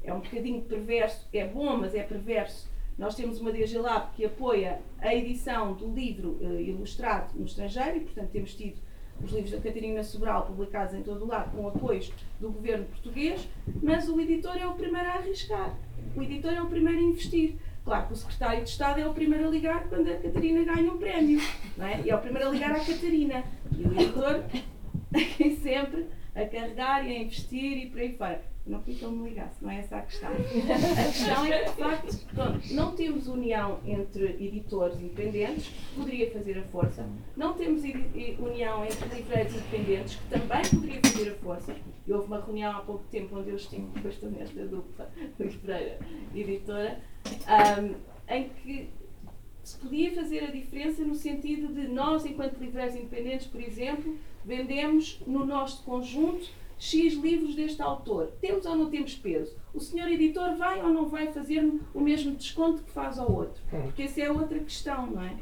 que 0.02 0.08
é 0.08 0.12
um 0.12 0.20
bocadinho 0.20 0.62
perverso, 0.62 1.28
é 1.32 1.46
bom, 1.46 1.76
mas 1.76 1.94
é 1.94 2.02
perverso. 2.02 2.68
Nós 2.98 3.14
temos 3.14 3.40
uma 3.40 3.52
DG 3.52 3.78
Lab 3.78 4.12
que 4.14 4.24
apoia 4.24 4.80
a 4.98 5.14
edição 5.14 5.74
do 5.74 5.92
livro 5.92 6.38
eh, 6.42 6.62
ilustrado 6.62 7.38
no 7.38 7.46
estrangeiro 7.46 7.96
e, 7.96 8.00
portanto, 8.00 8.30
temos 8.30 8.54
tido 8.54 8.78
os 9.22 9.32
livros 9.32 9.50
da 9.50 9.60
Catarina 9.60 10.02
Sobral 10.02 10.46
publicados 10.46 10.94
em 10.94 11.02
todo 11.02 11.24
o 11.24 11.28
lado 11.28 11.50
com 11.56 11.68
apoios 11.68 12.12
do 12.40 12.50
governo 12.50 12.84
português, 12.86 13.48
mas 13.82 14.08
o 14.08 14.20
editor 14.20 14.56
é 14.56 14.66
o 14.66 14.74
primeiro 14.74 15.08
a 15.08 15.14
arriscar, 15.14 15.76
o 16.16 16.22
editor 16.22 16.52
é 16.52 16.62
o 16.62 16.66
primeiro 16.66 16.98
a 16.98 17.02
investir. 17.02 17.56
Claro 17.84 18.08
que 18.08 18.12
o 18.12 18.16
secretário 18.16 18.62
de 18.62 18.68
Estado 18.68 19.00
é 19.00 19.06
o 19.06 19.14
primeiro 19.14 19.48
a 19.48 19.50
ligar 19.50 19.88
quando 19.88 20.08
a 20.08 20.16
Catarina 20.16 20.62
ganha 20.64 20.92
um 20.92 20.98
prémio, 20.98 21.40
não 21.76 21.86
é? 21.86 22.00
E 22.02 22.10
é 22.10 22.14
o 22.14 22.18
primeiro 22.18 22.48
a 22.48 22.52
ligar 22.52 22.72
à 22.72 22.80
Catarina. 22.80 23.42
E 23.76 23.82
o 23.82 23.92
editor 23.92 24.44
é 25.40 25.50
sempre 25.56 26.06
a 26.34 26.44
carregar 26.44 27.06
e 27.08 27.16
a 27.16 27.22
investir 27.22 27.78
e 27.78 27.86
por 27.86 28.00
aí 28.00 28.16
fora. 28.16 28.42
Não 28.70 28.80
que 28.82 28.92
ele 28.92 29.06
me 29.16 29.28
ligasse, 29.30 29.60
não 29.60 29.68
é 29.68 29.80
essa 29.80 29.96
a 29.96 30.02
questão. 30.02 30.30
A 30.30 31.04
questão 31.04 31.44
é 31.44 31.64
que, 31.64 31.70
de 31.70 31.76
facto, 31.76 32.26
pronto, 32.32 32.74
não 32.74 32.94
temos 32.94 33.26
união 33.26 33.80
entre 33.84 34.36
editores 34.40 35.00
independentes, 35.00 35.66
que 35.66 35.94
poderia 35.96 36.30
fazer 36.30 36.58
a 36.58 36.62
força, 36.62 37.08
não 37.36 37.54
temos 37.54 37.82
união 37.82 38.84
entre 38.84 39.08
livreiros 39.08 39.54
independentes, 39.54 40.14
que 40.14 40.28
também 40.28 40.62
poderia 40.70 41.00
fazer 41.02 41.30
a 41.30 41.34
força. 41.34 41.76
E 42.06 42.12
houve 42.12 42.28
uma 42.28 42.40
reunião 42.40 42.70
há 42.70 42.80
pouco 42.80 43.04
tempo 43.10 43.36
onde 43.36 43.50
eu 43.50 43.56
estive 43.56 43.86
depois 43.92 44.16
também 44.18 44.40
esta 44.40 44.64
dupla 44.64 45.10
livreira 45.40 45.98
editora, 46.32 47.00
ahm, 47.48 47.94
em 48.28 48.48
que 48.50 48.88
se 49.64 49.78
podia 49.78 50.14
fazer 50.14 50.44
a 50.44 50.50
diferença 50.50 51.02
no 51.02 51.16
sentido 51.16 51.74
de 51.74 51.88
nós, 51.88 52.24
enquanto 52.24 52.58
livreiros 52.58 52.94
independentes, 52.94 53.48
por 53.48 53.60
exemplo, 53.60 54.16
vendemos 54.44 55.20
no 55.26 55.44
nosso 55.44 55.82
conjunto 55.82 56.48
X 56.80 57.12
livros 57.14 57.54
deste 57.54 57.82
autor. 57.82 58.32
Temos 58.40 58.64
ou 58.64 58.74
não 58.74 58.90
temos 58.90 59.14
peso? 59.14 59.54
O 59.74 59.78
senhor 59.78 60.08
editor 60.08 60.56
vai 60.56 60.82
ou 60.82 60.88
não 60.88 61.08
vai 61.08 61.30
fazer 61.30 61.62
o 61.94 62.00
mesmo 62.00 62.34
desconto 62.34 62.82
que 62.82 62.90
faz 62.90 63.18
ao 63.18 63.30
outro? 63.30 63.62
Porque 63.68 64.02
essa 64.04 64.22
é 64.22 64.30
outra 64.30 64.58
questão, 64.58 65.06
não 65.06 65.22
é? 65.22 65.36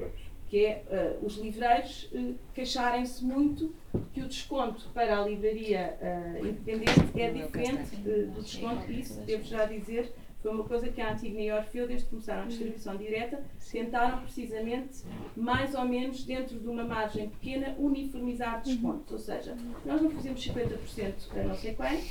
Que 0.49 0.67
é 0.67 0.85
eh, 0.91 1.17
os 1.23 1.37
livreiros 1.37 2.11
eh, 2.13 2.33
queixarem-se 2.55 3.25
muito 3.25 3.73
que 4.13 4.21
o 4.21 4.27
desconto 4.27 4.89
para 4.93 5.17
a 5.21 5.25
livraria 5.25 5.97
eh, 6.01 6.41
independente 6.43 7.21
é 7.21 7.31
diferente 7.31 7.97
eh, 8.05 8.23
do 8.35 8.43
desconto. 8.43 8.91
Isso, 8.91 9.21
devo 9.21 9.45
já 9.45 9.65
dizer, 9.67 10.13
foi 10.49 10.55
uma 10.55 10.65
coisa 10.65 10.89
que 10.89 10.99
a 10.99 11.13
Antigna 11.13 11.41
e 11.43 11.51
a 11.51 11.57
Orfeu, 11.57 11.87
desde 11.87 12.05
que 12.05 12.11
começaram 12.11 12.45
a 12.45 12.47
distribuição 12.47 12.97
direta, 12.97 13.43
tentaram 13.71 14.23
precisamente, 14.23 15.05
mais 15.37 15.75
ou 15.75 15.85
menos 15.85 16.25
dentro 16.25 16.59
de 16.59 16.67
uma 16.67 16.85
margem 16.85 17.29
pequena, 17.29 17.75
uniformizar 17.79 18.63
descontos. 18.63 19.13
Ou 19.13 19.19
seja, 19.19 19.55
nós 19.85 20.01
não 20.01 20.11
fazemos 20.11 20.41
50% 20.41 21.15
a 21.33 21.43
não 21.45 21.55
sei 21.55 21.75
quem 21.75 22.03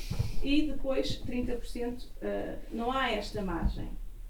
e 0.44 0.68
depois 0.68 1.20
30% 1.24 2.06
eh, 2.22 2.58
não 2.72 2.92
há 2.92 3.12
esta 3.12 3.42
margem. 3.42 3.90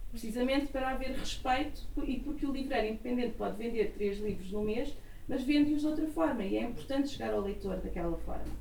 Precisamente 0.10 0.68
para 0.68 0.92
haver 0.92 1.12
respeito 1.12 1.84
e 2.06 2.20
porque 2.20 2.46
o 2.46 2.52
livreiro 2.54 2.88
independente 2.88 3.34
pode 3.34 3.58
vender 3.58 3.92
três 3.92 4.20
livros 4.20 4.50
no 4.54 4.62
mês, 4.62 4.96
mas 5.28 5.44
vende-os 5.44 5.82
de 5.82 5.88
outra 5.88 6.08
forma 6.08 6.46
e 6.46 6.56
é 6.56 6.62
importante 6.62 7.10
chegar 7.10 7.34
ao 7.34 7.42
leitor 7.42 7.76
daquela 7.82 8.18
forma. 8.20 8.56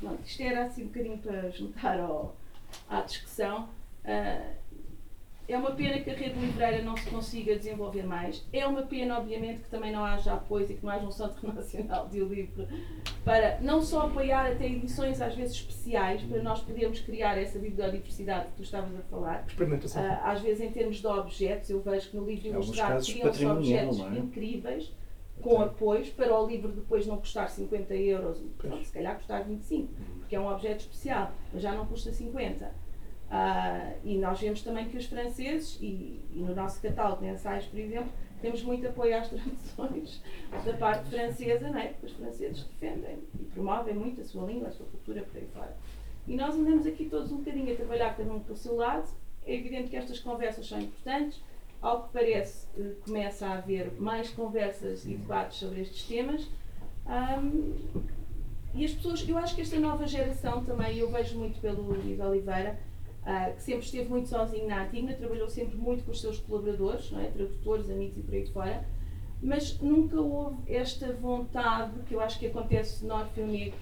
Pronto, 0.00 0.20
isto 0.26 0.42
era 0.42 0.64
assim 0.64 0.82
um 0.82 0.86
bocadinho 0.88 1.18
para 1.18 1.48
juntar 1.50 2.00
ao, 2.00 2.34
à 2.88 3.02
discussão. 3.02 3.68
Ah, 4.04 4.52
é 5.48 5.58
uma 5.58 5.72
pena 5.72 5.98
que 6.00 6.10
a 6.10 6.14
rede 6.14 6.38
livreira 6.38 6.82
não 6.82 6.96
se 6.96 7.08
consiga 7.10 7.56
desenvolver 7.56 8.04
mais. 8.04 8.46
É 8.52 8.66
uma 8.66 8.82
pena, 8.82 9.18
obviamente, 9.18 9.62
que 9.62 9.68
também 9.70 9.92
não 9.92 10.04
haja 10.04 10.34
apoio 10.34 10.70
e 10.70 10.74
que 10.74 10.84
não 10.84 10.92
haja 10.92 11.04
um 11.04 11.10
Centro 11.10 11.52
Nacional 11.52 12.08
de 12.08 12.20
Livro 12.20 12.66
para 13.24 13.60
não 13.60 13.82
só 13.82 14.02
apoiar 14.06 14.52
até 14.52 14.66
edições 14.66 15.20
às 15.20 15.34
vezes 15.34 15.56
especiais, 15.56 16.22
para 16.22 16.42
nós 16.42 16.60
podermos 16.60 17.00
criar 17.00 17.36
essa 17.36 17.58
biodiversidade 17.58 18.46
que 18.46 18.56
tu 18.56 18.62
estavas 18.62 18.94
a 18.96 19.02
falar. 19.02 19.44
Experimentação. 19.46 20.02
Ah, 20.02 20.30
às 20.30 20.40
vezes 20.40 20.60
em 20.60 20.70
termos 20.70 21.00
de 21.00 21.06
objetos, 21.06 21.70
eu 21.70 21.80
vejo 21.80 22.10
que 22.10 22.16
no 22.16 22.24
livro 22.24 22.48
ilustrado 22.48 23.04
criam-se 23.04 23.46
objetos 23.46 24.00
é? 24.00 24.18
incríveis. 24.18 24.92
com 25.40 25.60
apoios 25.60 26.08
para 26.08 26.38
o 26.38 26.46
livro 26.46 26.70
depois 26.70 27.04
não 27.06 27.16
custar 27.16 27.50
50 27.50 27.94
euros, 27.94 28.38
pronto, 28.56 28.84
se 28.84 28.92
calhar 28.92 29.16
custar 29.16 29.44
25, 29.44 29.92
porque 30.20 30.36
é 30.36 30.40
um 30.40 30.48
objeto 30.48 30.80
especial, 30.80 31.32
mas 31.52 31.62
já 31.62 31.74
não 31.74 31.84
custa 31.84 32.12
50. 32.12 32.81
Ah, 33.34 33.94
e 34.04 34.18
nós 34.18 34.38
vemos 34.38 34.60
também 34.60 34.90
que 34.90 34.98
os 34.98 35.06
franceses, 35.06 35.78
e, 35.80 36.20
e 36.34 36.40
no 36.40 36.54
nosso 36.54 36.82
catálogo 36.82 37.22
de 37.22 37.30
ensaios, 37.30 37.64
por 37.64 37.80
exemplo, 37.80 38.12
temos 38.42 38.62
muito 38.62 38.86
apoio 38.86 39.16
às 39.16 39.28
traduções 39.30 40.22
da 40.66 40.74
parte 40.74 41.08
francesa, 41.08 41.70
não 41.70 41.78
é? 41.78 41.88
Porque 41.88 42.06
os 42.06 42.12
franceses 42.12 42.64
defendem 42.64 43.20
e 43.40 43.44
promovem 43.44 43.94
muito 43.94 44.20
a 44.20 44.24
sua 44.24 44.44
língua, 44.44 44.68
a 44.68 44.70
sua 44.70 44.84
cultura 44.84 45.22
por 45.22 45.38
aí 45.38 45.46
fora. 45.54 45.74
E 46.28 46.36
nós 46.36 46.54
andamos 46.54 46.86
aqui 46.86 47.06
todos 47.06 47.32
um 47.32 47.38
bocadinho 47.38 47.72
a 47.72 47.76
trabalhar 47.76 48.14
cada 48.14 48.30
um 48.30 48.40
pelo 48.40 48.56
seu 48.56 48.76
lado. 48.76 49.08
É 49.46 49.54
evidente 49.54 49.88
que 49.88 49.96
estas 49.96 50.18
conversas 50.18 50.68
são 50.68 50.78
importantes. 50.78 51.40
Ao 51.80 52.02
que 52.02 52.12
parece, 52.12 52.68
eh, 52.78 52.92
começa 53.02 53.46
a 53.46 53.54
haver 53.54 53.92
mais 53.98 54.28
conversas 54.28 55.06
e 55.06 55.14
debates 55.14 55.58
sobre 55.58 55.80
estes 55.80 56.06
temas. 56.06 56.46
Ahm, 57.06 57.72
e 58.74 58.84
as 58.84 58.92
pessoas, 58.92 59.26
eu 59.26 59.38
acho 59.38 59.54
que 59.54 59.62
esta 59.62 59.80
nova 59.80 60.06
geração 60.06 60.64
também, 60.64 60.98
eu 60.98 61.10
vejo 61.10 61.38
muito 61.38 61.60
pelo 61.60 61.82
Luís 61.82 62.20
Oliveira, 62.20 62.78
ah, 63.24 63.50
que 63.54 63.62
sempre 63.62 63.84
esteve 63.84 64.08
muito 64.08 64.28
sozinho 64.28 64.66
na 64.66 64.84
Antigna, 64.84 65.14
trabalhou 65.14 65.48
sempre 65.48 65.76
muito 65.76 66.04
com 66.04 66.10
os 66.10 66.20
seus 66.20 66.38
colaboradores, 66.38 67.10
não 67.10 67.20
é? 67.20 67.26
tradutores, 67.26 67.88
amigos 67.88 68.18
e 68.18 68.22
por 68.22 68.34
aí 68.34 68.46
fora, 68.46 68.84
mas 69.40 69.78
nunca 69.80 70.20
houve 70.20 70.72
esta 70.72 71.12
vontade, 71.12 71.92
que 72.06 72.14
eu 72.14 72.20
acho 72.20 72.38
que 72.38 72.46
acontece 72.46 73.04
no 73.04 73.14
Orfeu 73.14 73.46
Negro, 73.46 73.78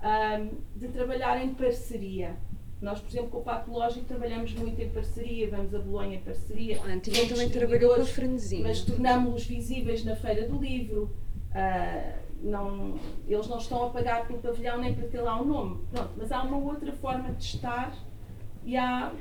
ahm, 0.00 0.50
de 0.76 0.88
trabalhar 0.88 1.42
em 1.42 1.54
parceria. 1.54 2.36
Nós, 2.80 3.00
por 3.00 3.08
exemplo, 3.08 3.30
com 3.30 3.38
o 3.38 3.42
Pato 3.42 3.70
Lógico 3.70 4.04
trabalhamos 4.06 4.52
muito 4.54 4.80
em 4.80 4.88
parceria, 4.88 5.50
vamos 5.50 5.74
a 5.74 5.80
Bolonha 5.80 6.16
em 6.16 6.20
parceria. 6.20 6.80
A 6.80 6.86
Antigna 6.86 7.22
Somos 7.22 7.32
também 7.32 7.50
trabalhou 7.50 7.94
com 7.94 8.02
a 8.02 8.04
Franzinha. 8.04 8.62
Mas 8.62 8.82
tornámos-los 8.82 9.44
visíveis 9.46 10.04
na 10.04 10.14
Feira 10.14 10.46
do 10.48 10.58
Livro. 10.58 11.10
ah, 11.54 12.18
não, 12.40 12.98
eles 13.26 13.48
não 13.48 13.58
estão 13.58 13.84
a 13.84 13.90
pagar 13.90 14.26
pelo 14.26 14.38
pavilhão 14.38 14.78
nem 14.78 14.94
para 14.94 15.08
ter 15.08 15.20
lá 15.20 15.40
um 15.40 15.44
nome. 15.44 15.80
Pronto, 15.90 16.10
mas 16.16 16.30
há 16.30 16.42
uma 16.42 16.56
outra 16.56 16.92
forma 16.92 17.32
de 17.32 17.42
estar 17.42 17.92
e, 18.64 18.76
há, 18.76 19.12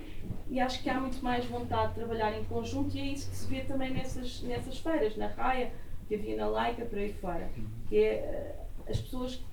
e 0.49 0.59
acho 0.59 0.81
que 0.81 0.89
há 0.89 0.99
muito 0.99 1.23
mais 1.23 1.45
vontade 1.45 1.89
de 1.89 1.95
trabalhar 1.95 2.37
em 2.37 2.43
conjunto 2.45 2.95
e 2.95 3.01
é 3.01 3.05
isso 3.05 3.29
que 3.29 3.35
se 3.35 3.47
vê 3.47 3.61
também 3.61 3.91
nessas, 3.91 4.41
nessas 4.41 4.77
feiras, 4.77 5.15
na 5.15 5.27
Raia, 5.27 5.71
que 6.07 6.15
havia 6.15 6.37
na 6.37 6.47
Laica, 6.47 6.85
por 6.85 6.97
aí 6.97 7.13
fora. 7.13 7.49
Que 7.89 7.97
é, 7.97 8.55
ah, 8.87 8.91
as 8.91 8.99
pessoas 8.99 9.43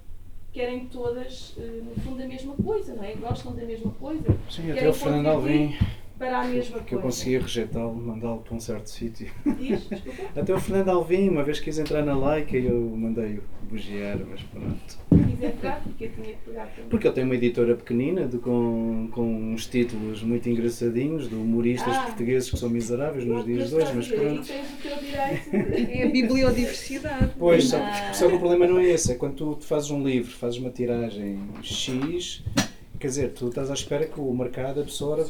querem 0.53 0.87
todas, 0.87 1.55
eh, 1.59 1.81
no 1.83 2.01
fundo, 2.01 2.23
a 2.23 2.27
mesma 2.27 2.55
coisa, 2.55 2.95
não 2.95 3.03
é? 3.03 3.13
Gostam 3.15 3.55
da 3.57 3.65
mesma 3.65 3.91
coisa. 3.93 4.25
Sim, 4.49 4.71
até 4.71 4.89
o 4.89 4.95
Fernando 4.95 5.27
Alvim, 5.27 5.77
Para 6.19 6.41
a 6.43 6.45
mesma 6.45 6.79
que 6.81 6.95
eu 6.95 7.01
coisa. 7.01 7.17
conseguia 7.17 7.41
rejeitá-lo, 7.41 7.95
mandá-lo 7.95 8.39
para 8.39 8.55
um 8.55 8.61
certo 8.61 8.89
sítio. 8.89 9.27
Até 10.37 10.55
o 10.55 10.61
Fernando 10.61 10.91
Alvim, 10.91 11.29
uma 11.29 11.43
vez 11.43 11.59
quis 11.59 11.77
entrar 11.79 12.05
na 12.05 12.17
Laika 12.17 12.57
e 12.57 12.67
eu 12.67 12.81
mandei-o 12.97 13.43
bugiar, 13.69 14.19
mas 14.31 14.41
pronto. 14.43 14.99
Quis 15.11 15.43
entrar 15.43 15.81
porque 15.83 16.05
eu 16.05 16.11
tinha 16.13 16.35
que 16.37 16.45
pegar 16.45 16.67
também. 16.67 16.89
Porque 16.89 17.07
ele 17.09 17.15
tem 17.15 17.25
uma 17.25 17.35
editora 17.35 17.75
pequenina 17.75 18.27
de, 18.29 18.39
com, 18.39 19.09
com 19.11 19.23
uns 19.53 19.67
títulos 19.67 20.23
muito 20.23 20.49
engraçadinhos 20.49 21.29
de 21.29 21.35
humoristas 21.35 21.97
Ah. 21.97 22.03
portugueses 22.05 22.49
que 22.49 22.57
são 22.59 22.71
miseráveis 22.71 23.25
nos 23.25 23.45
dias 23.45 23.69
de 23.71 23.75
hoje, 23.75 23.93
mas 23.95 24.09
pronto. 24.09 24.49
É 25.53 26.05
a 26.05 26.11
bibliodiversidade. 26.11 27.33
Pois, 27.39 27.65
só, 27.65 27.79
Ah. 27.79 28.13
só 28.13 28.29
que 28.29 28.35
o 28.37 28.39
problema 28.39 28.67
não 28.69 28.79
é 28.79 28.85
esse, 28.91 29.11
é 29.13 29.15
quando 29.17 29.35
tu 29.57 29.59
fazes 29.61 29.91
um 29.91 30.03
livro, 30.07 30.31
fazes 30.31 30.59
uma 30.59 30.71
tiragem 30.71 31.41
X, 31.63 32.43
quer 32.99 33.09
dizer, 33.09 33.33
tu 33.33 33.49
estás 33.49 33.71
à 33.71 33.75
espera 33.75 34.07
que 34.07 34.21
o 34.21 34.33
mercado 34.33 34.81
absorva 34.81 35.25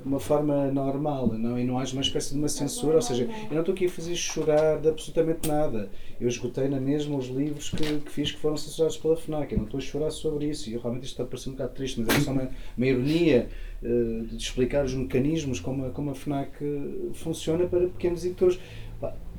de 0.00 0.06
uma 0.06 0.20
forma 0.20 0.70
normal 0.70 1.26
não? 1.28 1.58
e 1.58 1.64
não 1.64 1.78
haja 1.78 1.92
uma 1.92 2.02
espécie 2.02 2.32
de 2.32 2.38
uma 2.38 2.48
censura, 2.48 2.96
ou 2.96 3.02
seja, 3.02 3.24
eu 3.24 3.54
não 3.54 3.60
estou 3.60 3.74
aqui 3.74 3.86
a 3.86 3.90
fazer 3.90 4.14
chorar 4.14 4.78
de 4.78 4.88
absolutamente 4.88 5.48
nada. 5.48 5.90
Eu 6.20 6.28
esgotei 6.28 6.68
na 6.68 6.80
mesma 6.80 7.16
os 7.16 7.26
livros 7.26 7.70
que, 7.70 8.00
que 8.00 8.10
fiz 8.10 8.32
que 8.32 8.38
foram 8.38 8.56
censurados 8.56 8.96
pela 8.96 9.16
FNAC, 9.16 9.52
eu 9.52 9.58
não 9.58 9.64
estou 9.64 9.78
a 9.78 9.80
chorar 9.80 10.10
sobre 10.10 10.46
isso 10.46 10.70
e 10.70 10.74
eu, 10.74 10.80
realmente 10.80 11.04
isto 11.04 11.12
está 11.12 11.24
a 11.24 11.26
parecer 11.26 11.50
um 11.50 11.52
bocado 11.52 11.74
triste, 11.74 12.00
mas 12.00 12.16
é 12.16 12.20
só 12.20 12.32
uma, 12.32 12.48
uma 12.76 12.86
ironia 12.86 13.48
eh, 13.82 14.24
de 14.30 14.36
explicar 14.36 14.84
os 14.84 14.92
mecanismos 14.92 15.60
como 15.60 15.86
a, 15.86 15.90
como 15.90 16.10
a 16.10 16.14
FNAC 16.14 16.50
eh, 16.60 17.12
funciona 17.14 17.66
para 17.66 17.86
pequenos 17.88 18.24
editores. 18.24 18.58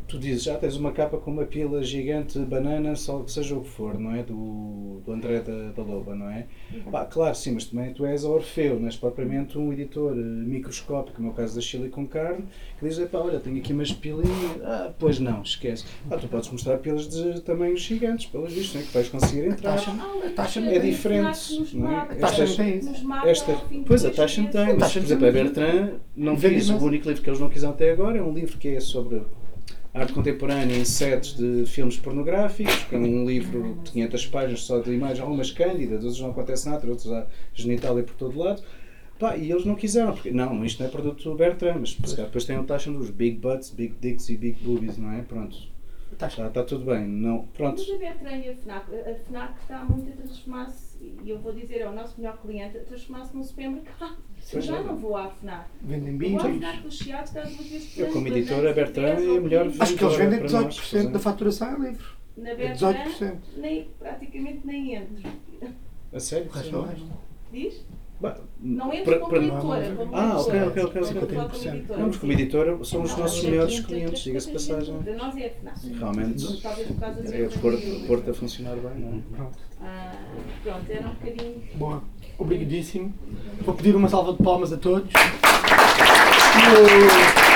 Tu 0.09 0.17
dizes, 0.17 0.43
já 0.43 0.57
tens 0.57 0.75
uma 0.75 0.91
capa 0.91 1.19
com 1.19 1.29
uma 1.29 1.45
pila 1.45 1.83
gigante 1.83 2.39
de 2.39 2.43
banana, 2.43 2.95
só 2.95 3.19
que 3.19 3.31
seja 3.31 3.55
o 3.55 3.61
que 3.61 3.69
for, 3.69 3.99
não 3.99 4.15
é? 4.15 4.23
Do, 4.23 5.01
do 5.05 5.11
André 5.11 5.39
da, 5.39 5.71
da 5.71 5.83
Loba, 5.83 6.15
não 6.15 6.27
é? 6.31 6.47
Pá, 6.91 7.05
claro, 7.05 7.35
sim, 7.35 7.51
mas 7.51 7.65
também 7.65 7.93
tu 7.93 8.03
és 8.07 8.25
a 8.25 8.29
Orfeu, 8.29 8.79
não 8.79 8.87
és 8.87 8.95
propriamente 8.95 9.55
um 9.59 9.71
editor 9.71 10.13
eh, 10.13 10.21
microscópico, 10.21 11.21
no 11.21 11.31
caso 11.31 11.53
da 11.53 11.61
Chile 11.61 11.89
com 11.89 12.07
carne, 12.07 12.45
que 12.79 12.87
diz, 12.89 12.97
pá, 13.07 13.19
olha, 13.19 13.39
tenho 13.39 13.59
aqui 13.59 13.71
umas 13.71 13.91
pilinhas, 13.91 14.59
ah, 14.63 14.91
pois 14.97 15.19
não, 15.19 15.43
esquece. 15.43 15.85
Pá, 16.09 16.17
tu 16.17 16.27
podes 16.27 16.49
mostrar 16.49 16.79
pilas 16.79 17.07
de 17.07 17.41
tamanhos 17.41 17.79
gigantes, 17.79 18.25
pelos 18.25 18.51
vistos, 18.51 18.73
não 18.73 18.81
é? 18.81 18.85
que 18.85 18.93
vais 18.93 19.09
conseguir 19.09 19.45
entrar. 19.45 19.77
A 19.77 20.29
taxa 20.31 20.59
É 20.59 20.79
diferente, 20.79 21.75
não 21.75 21.91
é? 21.91 21.95
A 21.97 22.15
taxa 22.15 22.47
não 22.47 22.55
tem 22.55 22.77
isso. 22.79 23.13
Esta, 23.25 23.61
pois 23.85 24.03
a 24.03 24.09
taxa 24.09 24.43
tem, 24.51 24.65
mas 24.69 24.77
taxa 24.79 24.99
por 25.01 25.05
exemplo, 25.05 25.27
a. 25.27 25.31
Bertrand 25.31 25.91
não 26.15 26.35
fez 26.35 26.67
o 26.71 26.77
único 26.77 27.07
livro 27.07 27.21
que 27.21 27.29
eles 27.29 27.39
não 27.39 27.47
quiseram 27.47 27.73
até 27.73 27.91
agora, 27.91 28.17
é 28.17 28.23
um 28.23 28.33
livro 28.33 28.57
que 28.57 28.69
é 28.69 28.79
sobre 28.79 29.21
arte 29.93 30.13
contemporânea 30.13 30.77
em 30.77 30.85
sets 30.85 31.35
de 31.35 31.65
filmes 31.65 31.97
pornográficos, 31.97 32.83
que 32.83 32.95
é 32.95 32.97
um 32.97 33.25
livro 33.25 33.79
de 33.83 33.91
500 33.91 34.27
páginas 34.27 34.61
só 34.61 34.79
de 34.79 34.91
imagens, 34.93 35.19
algumas 35.19 35.51
cândidas, 35.51 36.03
outras 36.03 36.19
não 36.19 36.31
acontece 36.31 36.69
nada, 36.69 36.87
outras 36.87 37.11
há 37.11 37.27
genitália 37.53 38.03
por 38.03 38.15
todo 38.15 38.37
lado. 38.37 38.61
Pá, 39.17 39.35
e 39.35 39.51
eles 39.51 39.65
não 39.65 39.75
quiseram, 39.75 40.13
porque 40.13 40.31
não, 40.31 40.63
isto 40.63 40.79
não 40.79 40.87
é 40.87 40.91
produto 40.91 41.21
do 41.23 41.35
Bertrand, 41.35 41.79
mas 41.81 41.93
depois 41.93 42.45
tem 42.45 42.55
a 42.55 42.63
taxa 42.63 42.89
dos 42.89 43.09
big 43.09 43.37
butts, 43.37 43.69
big 43.69 43.95
dicks 43.99 44.29
e 44.29 44.37
big 44.37 44.63
boobies, 44.63 44.97
não 44.97 45.11
é? 45.11 45.21
Pronto, 45.23 45.57
está, 46.13 46.27
está 46.27 46.63
tudo 46.63 46.85
bem. 46.85 47.05
Não, 47.05 47.45
pronto. 47.47 47.81
Mas 47.85 47.95
a 47.95 47.97
Bertrand 47.97 48.39
e 48.45 48.49
a 48.49 48.55
FNAC, 48.55 48.95
a 48.95 49.11
a 49.11 49.15
FNAC 49.15 49.61
está 49.61 49.83
muito 49.83 50.09
a 50.09 50.15
transformar-se, 50.15 50.88
e 51.01 51.29
eu 51.29 51.39
vou 51.39 51.53
dizer, 51.53 51.77
é 51.81 51.89
o 51.89 51.93
nosso 51.93 52.19
melhor 52.19 52.37
cliente, 52.41 52.77
transformar-se 52.79 53.35
num 53.35 53.43
supermercado. 53.43 54.17
Eu 54.17 54.43
Pois 54.51 54.65
já 54.65 54.77
é. 54.77 54.83
não 54.83 54.95
vou 54.97 55.15
à 55.17 55.29
FNAC. 55.29 55.67
Vendem 55.81 56.13
Eu 56.31 56.37
vou 56.37 56.39
à. 56.49 56.53
FNAC 56.53 56.81
dos 56.81 56.97
Chiados, 56.97 57.29
está 57.35 57.41
duas 57.41 57.67
vezes 57.67 57.93
por 57.93 58.01
Eu, 58.01 58.11
como 58.13 58.27
editora, 58.27 58.69
a 58.69 58.73
Bertrand 58.73 59.19
é 59.21 59.37
a 59.37 59.41
melhor. 59.41 59.71
Acho 59.79 59.95
que 59.95 60.03
eles 60.03 60.15
vendem 60.17 60.39
para 60.39 60.51
nós, 60.61 60.75
18% 60.79 61.11
da 61.11 61.19
faturação 61.19 61.77
em 61.77 61.89
livro. 61.89 62.17
Na 62.37 62.49
É 62.49 62.55
Bertrand, 62.55 62.93
18%. 62.95 63.37
nem, 63.57 63.89
praticamente 63.99 64.61
nem 64.65 64.95
entro. 64.95 65.29
A 66.13 66.19
sério? 66.19 66.47
O 66.47 66.51
resto 66.51 66.71
não 66.71 66.89
é. 66.89 66.95
Diz? 67.51 67.85
Bah, 68.21 68.35
Não 68.59 68.91
entro 68.93 69.05
para- 69.05 69.19
como 69.19 69.29
para- 69.29 69.39
editora. 69.39 69.95
como 69.95 70.15
Ah, 70.15 70.37
ok, 70.37 70.53
editora. 70.53 70.67
ok, 70.67 70.83
ok, 70.83 71.01
Estou 71.01 71.21
a 71.21 71.23
ok. 71.23 71.35
falar 71.37 71.49
como 71.49 71.55
50%. 71.63 71.75
editora, 71.77 71.99
Não, 71.99 72.07
mas 72.07 72.17
como 72.17 72.31
editora 72.33 72.83
são 72.83 73.01
os 73.01 73.17
nossos 73.17 73.43
melhores 73.45 73.79
clientes, 73.79 74.19
diga-se 74.23 74.47
de 74.47 74.53
passagem. 74.53 74.97
Para 75.01 75.15
nós 75.15 75.37
é 75.37 75.45
a 75.45 75.49
FNAC. 75.49 75.87
Realmente 75.97 76.61
Talvez 76.61 76.87
por 76.89 76.99
causa 76.99 77.23
da 77.23 77.35
é 77.37 77.41
o 77.47 77.49
Porto, 77.59 78.07
Porto 78.07 78.29
a 78.29 78.33
funcionar 78.33 78.75
bem, 78.75 78.99
não 78.99 79.17
é? 79.17 79.21
Pronto. 79.37 79.57
Ah, 79.81 80.15
pronto, 80.63 80.85
era 80.91 81.07
um 81.07 81.13
bocadinho. 81.13 81.61
Boa. 81.75 82.03
Obrigadíssimo. 82.37 83.13
Vou 83.61 83.73
pedir 83.75 83.95
uma 83.95 84.09
salva 84.09 84.33
de 84.33 84.43
palmas 84.43 84.73
a 84.73 84.77
todos. 84.77 85.09
E 86.59 87.48